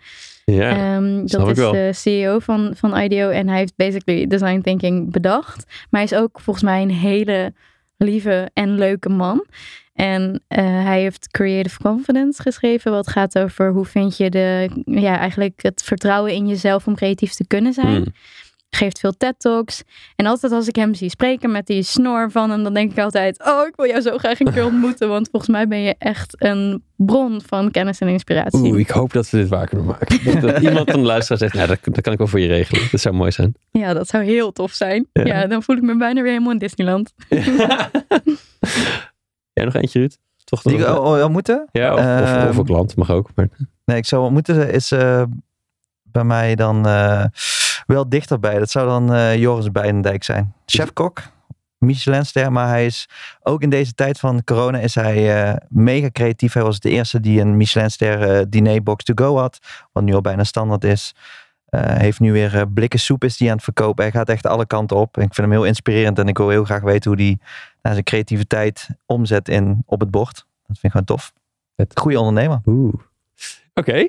Ja, 0.55 0.70
Ehm, 0.70 1.27
dat 1.27 1.48
is 1.48 1.56
wel. 1.56 1.72
de 1.72 1.90
CEO 1.93 2.39
van, 2.39 2.72
van 2.77 2.98
IDEO 2.98 3.28
en 3.28 3.48
hij 3.48 3.59
heeft 3.59 3.77
basically 3.77 4.27
design 4.27 4.60
thinking 4.60 5.12
bedacht. 5.12 5.64
Maar 5.66 6.01
hij 6.01 6.10
is 6.10 6.14
ook 6.14 6.40
volgens 6.40 6.64
mij 6.64 6.82
een 6.82 6.90
hele 6.90 7.52
lieve 7.97 8.51
en 8.55 8.74
leuke 8.74 9.09
man. 9.09 9.44
En 9.94 10.43
eh, 10.48 10.64
hij 10.64 11.01
heeft 11.01 11.28
Creative 11.31 11.78
Confidence 11.82 12.43
geschreven, 12.43 12.93
wat 12.93 13.09
gaat 13.09 13.39
over 13.39 13.72
hoe 13.72 13.85
vind 13.85 14.16
je 14.16 14.31
de, 14.31 14.70
ja, 14.85 15.18
eigenlijk 15.18 15.62
het 15.62 15.82
vertrouwen 15.82 16.32
in 16.32 16.48
jezelf 16.48 16.86
om 16.86 16.94
creatief 16.94 17.32
te 17.32 17.47
kunnen 17.47 17.72
zijn. 17.72 17.86
Hmm. 17.86 18.12
Geeft 18.71 18.99
veel 18.99 19.13
TED-talks. 19.17 19.83
En 20.17 20.27
altijd 20.27 20.53
als 20.53 20.69
ik 20.69 20.77
hem 20.77 20.95
zie 20.95 21.11
spreken 21.11 21.51
met 21.51 21.67
die 21.67 21.83
snor 21.83 22.31
van 22.31 22.51
hem, 22.51 22.63
dan 22.63 22.75
denk 22.75 22.91
ik 22.91 22.99
altijd, 22.99 23.45
oh, 23.47 23.67
ik 23.67 23.73
wil 23.77 23.87
jou 23.87 24.01
zo 24.01 24.19
graag 24.19 24.41
een 24.41 24.53
keer 24.53 24.65
ontmoeten. 24.73 25.09
Want 25.09 25.29
volgens 25.31 25.51
mij 25.53 25.69
ben 25.69 25.79
je 25.79 25.95
echt 25.99 26.35
een 26.43 26.83
bron 26.97 27.41
van 27.47 27.71
kennis 27.71 27.99
en 27.99 28.09
inspiratie. 28.09 28.59
Oeh, 28.61 28.79
ik 28.79 28.91
hoop 28.91 29.13
dat 29.13 29.31
we 29.31 29.37
dit 29.39 29.49
waar 29.49 29.67
kunnen 29.67 29.87
maken. 29.87 30.25
Dat, 30.25 30.41
dat 30.53 30.63
iemand 30.63 30.91
van 30.91 31.01
de 31.01 31.07
luisteraar 31.07 31.39
zegt, 31.39 31.55
nou, 31.55 31.67
dat, 31.69 31.79
dat 31.83 32.01
kan 32.01 32.13
ik 32.13 32.19
wel 32.19 32.27
voor 32.27 32.41
je 32.41 32.47
regelen. 32.49 32.89
Dat 32.91 33.01
zou 33.01 33.15
mooi 33.15 33.31
zijn. 33.31 33.55
Ja, 33.71 33.93
dat 33.95 34.09
zou 34.09 34.25
heel 34.25 34.53
tof 34.53 34.73
zijn. 34.73 35.07
Ja. 35.13 35.25
Ja, 35.25 35.47
dan 35.47 35.63
voel 35.63 35.77
ik 35.77 35.83
me 35.83 35.97
bijna 35.97 36.23
weer 36.23 36.31
helemaal 36.33 36.53
in 36.53 36.59
Disneyland. 36.59 37.13
Jij 39.53 39.65
nog 39.65 39.75
eentje, 39.75 39.99
Ruud? 39.99 40.17
Toch 40.45 40.63
Die 40.63 40.79
ik 40.79 40.85
al- 40.85 41.05
al 41.17 41.23
ontmoeten? 41.25 41.69
ja, 41.73 41.93
of, 41.95 42.01
of, 42.01 42.39
of 42.41 42.49
Ehm, 42.51 42.59
ook 42.59 42.69
land, 42.69 42.97
mag 42.97 43.11
ook. 43.11 43.31
Maar, 43.35 43.49
Nee, 43.85 43.97
ik 43.99 44.07
zou 44.07 44.23
ontmoeten 44.23 44.73
is 44.73 44.93
eh, 44.93 45.23
bij 46.03 46.25
mij 46.25 46.55
dan 46.55 46.87
eh, 46.87 47.25
wel 47.93 48.09
dichterbij. 48.09 48.59
Dat 48.59 48.71
zou 48.71 48.87
dan 48.87 49.15
eh, 49.15 49.37
Joris 49.37 49.73
Beidendijk 49.73 50.25
zijn. 50.25 50.55
Chef-kok, 50.67 51.23
Michelinster, 51.79 52.53
maar 52.53 52.69
hij 52.69 52.87
is 52.87 53.09
ook 53.43 53.62
in 53.62 53.71
deze 53.71 53.95
tijd 53.95 54.19
van 54.19 54.45
corona 54.45 54.79
is 54.79 54.95
hij 54.95 55.45
eh, 55.45 55.57
mega 55.69 56.09
creatief. 56.12 56.53
Hij 56.53 56.62
was 56.62 56.81
de 56.81 56.91
eerste 56.91 57.21
die 57.21 57.41
een 57.41 57.57
Michelinster 57.57 58.23
eh 58.23 58.45
dinerbox 58.49 59.05
to 59.05 59.12
go 59.15 59.37
had, 59.37 59.59
wat 59.93 60.03
nu 60.03 60.15
al 60.15 60.21
bijna 60.21 60.45
standaard 60.45 60.85
is. 60.85 61.15
Hij 61.67 62.01
heeft 62.01 62.21
nu 62.21 62.33
weer 62.33 62.69
blikken 62.69 62.99
soep 62.99 63.25
is 63.25 63.37
die 63.37 63.49
aan 63.49 63.55
het 63.55 63.65
verkopen. 63.65 64.03
Hij 64.05 64.12
gaat 64.12 64.29
echt 64.29 64.47
alle 64.47 64.67
kanten 64.67 64.97
op. 64.97 65.17
En 65.17 65.23
ik 65.23 65.35
vind 65.35 65.47
hem 65.47 65.57
heel 65.57 65.67
inspirerend 65.67 66.19
en 66.19 66.29
ik 66.29 66.39
wil 66.39 66.49
heel 66.49 66.65
graag 66.65 66.83
weten 66.83 67.11
hoe 67.11 67.21
hij 67.21 67.39
nou, 67.83 67.95
zijn 67.95 68.05
creativiteit 68.05 68.89
omzet 69.07 69.49
in, 69.49 69.83
op 69.87 70.01
het 70.01 70.11
bord. 70.11 70.35
Dat 70.35 70.79
vind 70.79 70.83
ik 70.83 70.91
gewoon 70.91 71.07
tof. 71.07 71.33
Vet. 71.77 71.99
Goeie 72.01 72.19
ondernemer. 72.19 72.61
Oeh. 72.67 72.95
Oké, 73.75 74.09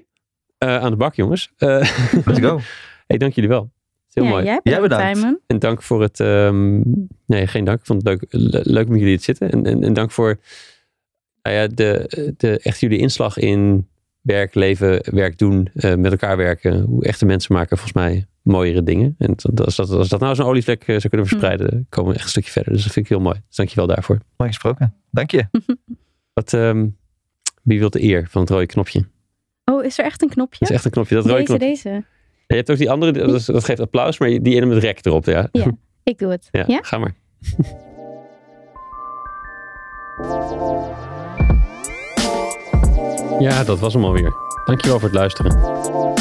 aan 0.57 0.91
de 0.91 0.97
bak 0.97 1.15
jongens. 1.15 1.51
Let's 1.57 2.39
go. 2.39 2.59
hey, 3.11 3.19
dank 3.19 3.33
jullie 3.33 3.49
wel. 3.49 3.71
Heel 4.11 4.23
ja, 4.23 4.29
mooi. 4.29 4.43
jij 4.43 4.59
Jij 4.63 4.81
bedankt. 4.81 5.17
Simon. 5.17 5.39
En 5.47 5.59
dank 5.59 5.81
voor 5.81 6.01
het. 6.01 6.19
ehm, 6.19 6.81
nee, 7.25 7.47
geen 7.47 7.63
dank. 7.63 7.79
Ik 7.79 7.85
vond 7.85 8.03
het 8.07 8.11
leuk, 8.21 8.25
le- 8.41 8.61
leuk 8.63 8.87
met 8.87 8.99
jullie 8.99 9.17
te 9.17 9.23
zitten. 9.23 9.51
En, 9.51 9.65
en, 9.65 9.83
en 9.83 9.93
dank 9.93 10.11
voor 10.11 10.39
nou 11.41 11.55
ja, 11.55 11.67
de, 11.67 12.33
de, 12.37 12.59
echt 12.59 12.79
jullie 12.79 12.99
inslag 12.99 13.37
in 13.37 13.87
werk, 14.21 14.55
leven, 14.55 15.01
werk 15.15 15.37
doen, 15.37 15.69
eh, 15.73 15.95
met 15.95 16.11
elkaar 16.11 16.37
werken. 16.37 16.81
Hoe 16.81 17.03
echte 17.05 17.25
mensen 17.25 17.53
maken 17.53 17.77
volgens 17.77 17.95
mij 17.97 18.25
mooiere 18.41 18.83
dingen. 18.83 19.15
En 19.17 19.33
dat- 19.37 19.65
als 19.65 19.75
dat, 19.75 19.89
als 19.89 20.09
dat 20.09 20.19
nou 20.19 20.35
zo'n 20.35 20.45
olievlek 20.45 20.81
eh, 20.81 20.87
zou 20.87 21.07
kunnen 21.09 21.27
verspreiden, 21.27 21.85
komen 21.89 22.09
we 22.09 22.15
echt 22.15 22.23
een 22.25 22.31
stukje 22.31 22.51
verder. 22.51 22.73
Dus 22.73 22.83
dat 22.83 22.91
vind 22.93 23.05
ik 23.05 23.11
heel 23.11 23.21
mooi. 23.21 23.41
Dus 23.47 23.55
dank 23.55 23.69
je 23.69 23.75
wel 23.75 23.87
daarvoor. 23.87 24.17
Mooi 24.37 24.51
gesproken. 24.51 24.93
Dank 25.11 25.31
je. 25.31 25.45
Wat, 26.33 26.53
ehm, 26.53 26.87
wie 27.63 27.79
wil 27.79 27.89
de 27.89 28.03
eer 28.03 28.27
van 28.29 28.41
het 28.41 28.49
rode 28.49 28.65
knopje? 28.65 29.05
Oh, 29.65 29.83
is 29.83 29.99
er 29.99 30.05
echt 30.05 30.21
een 30.21 30.29
knopje? 30.29 30.59
Dat 30.59 30.69
is 30.69 30.75
echt 30.75 30.85
een 30.85 30.91
knopje. 30.91 31.15
Dat 31.15 31.25
rode 31.25 31.37
deze, 31.37 31.47
knopje. 31.57 31.67
deze. 31.67 32.03
Je 32.51 32.57
hebt 32.57 32.71
ook 32.71 32.77
die 32.77 32.91
andere, 32.91 33.11
dat, 33.11 33.33
is- 33.33 33.45
dat 33.45 33.63
geeft 33.63 33.79
applaus, 33.79 34.17
maar 34.19 34.29
die 34.29 34.55
ene 34.55 34.65
met 34.65 34.77
rek 34.83 35.05
erop. 35.05 35.25
Ja, 35.25 35.47
Ja, 35.51 35.65
ik 36.03 36.17
doe 36.17 36.31
het. 36.31 36.47
ja, 36.51 36.63
Ja? 36.67 36.79
ga 36.81 36.97
maar. 36.97 37.13
Ja, 43.39 43.63
dat 43.63 43.79
was 43.79 43.93
hem 43.93 44.03
alweer. 44.05 44.33
Dankjewel 44.65 44.99
voor 44.99 45.09
het 45.09 45.17
luisteren. 45.17 45.59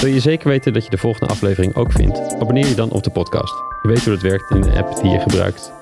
Wil 0.00 0.08
je 0.12 0.20
zeker 0.20 0.48
weten 0.48 0.72
dat 0.72 0.84
je 0.84 0.90
de 0.90 0.96
volgende 0.98 1.32
aflevering 1.32 1.74
ook 1.74 1.92
vindt? 1.92 2.20
Abonneer 2.34 2.66
je 2.68 2.74
dan 2.74 2.90
op 2.90 3.02
de 3.02 3.10
podcast. 3.10 3.54
Je 3.82 3.88
weet 3.88 4.04
hoe 4.04 4.12
dat 4.14 4.22
werkt 4.22 4.50
in 4.50 4.60
de 4.60 4.70
app 4.72 5.02
die 5.02 5.10
je 5.10 5.18
gebruikt. 5.20 5.72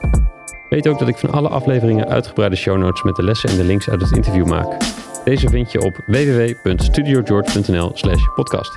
Weet 0.69 0.89
ook 0.89 0.99
dat 0.99 1.09
ik 1.09 1.16
van 1.16 1.31
alle 1.31 1.49
afleveringen 1.49 2.09
uitgebreide 2.09 2.57
show 2.57 2.79
notes 2.79 3.03
met 3.03 3.16
de 3.16 3.23
lessen 3.25 3.51
en 3.51 3.57
de 3.57 3.65
links 3.65 3.89
uit 3.91 4.01
het 4.01 4.16
interview 4.16 4.47
maak. 4.47 4.77
Deze 5.25 5.49
vind 5.49 5.73
je 5.73 5.81
op 5.85 5.97
www.studiogeorge.nl 6.07 7.91
slash 7.95 8.23
podcast. 8.35 8.77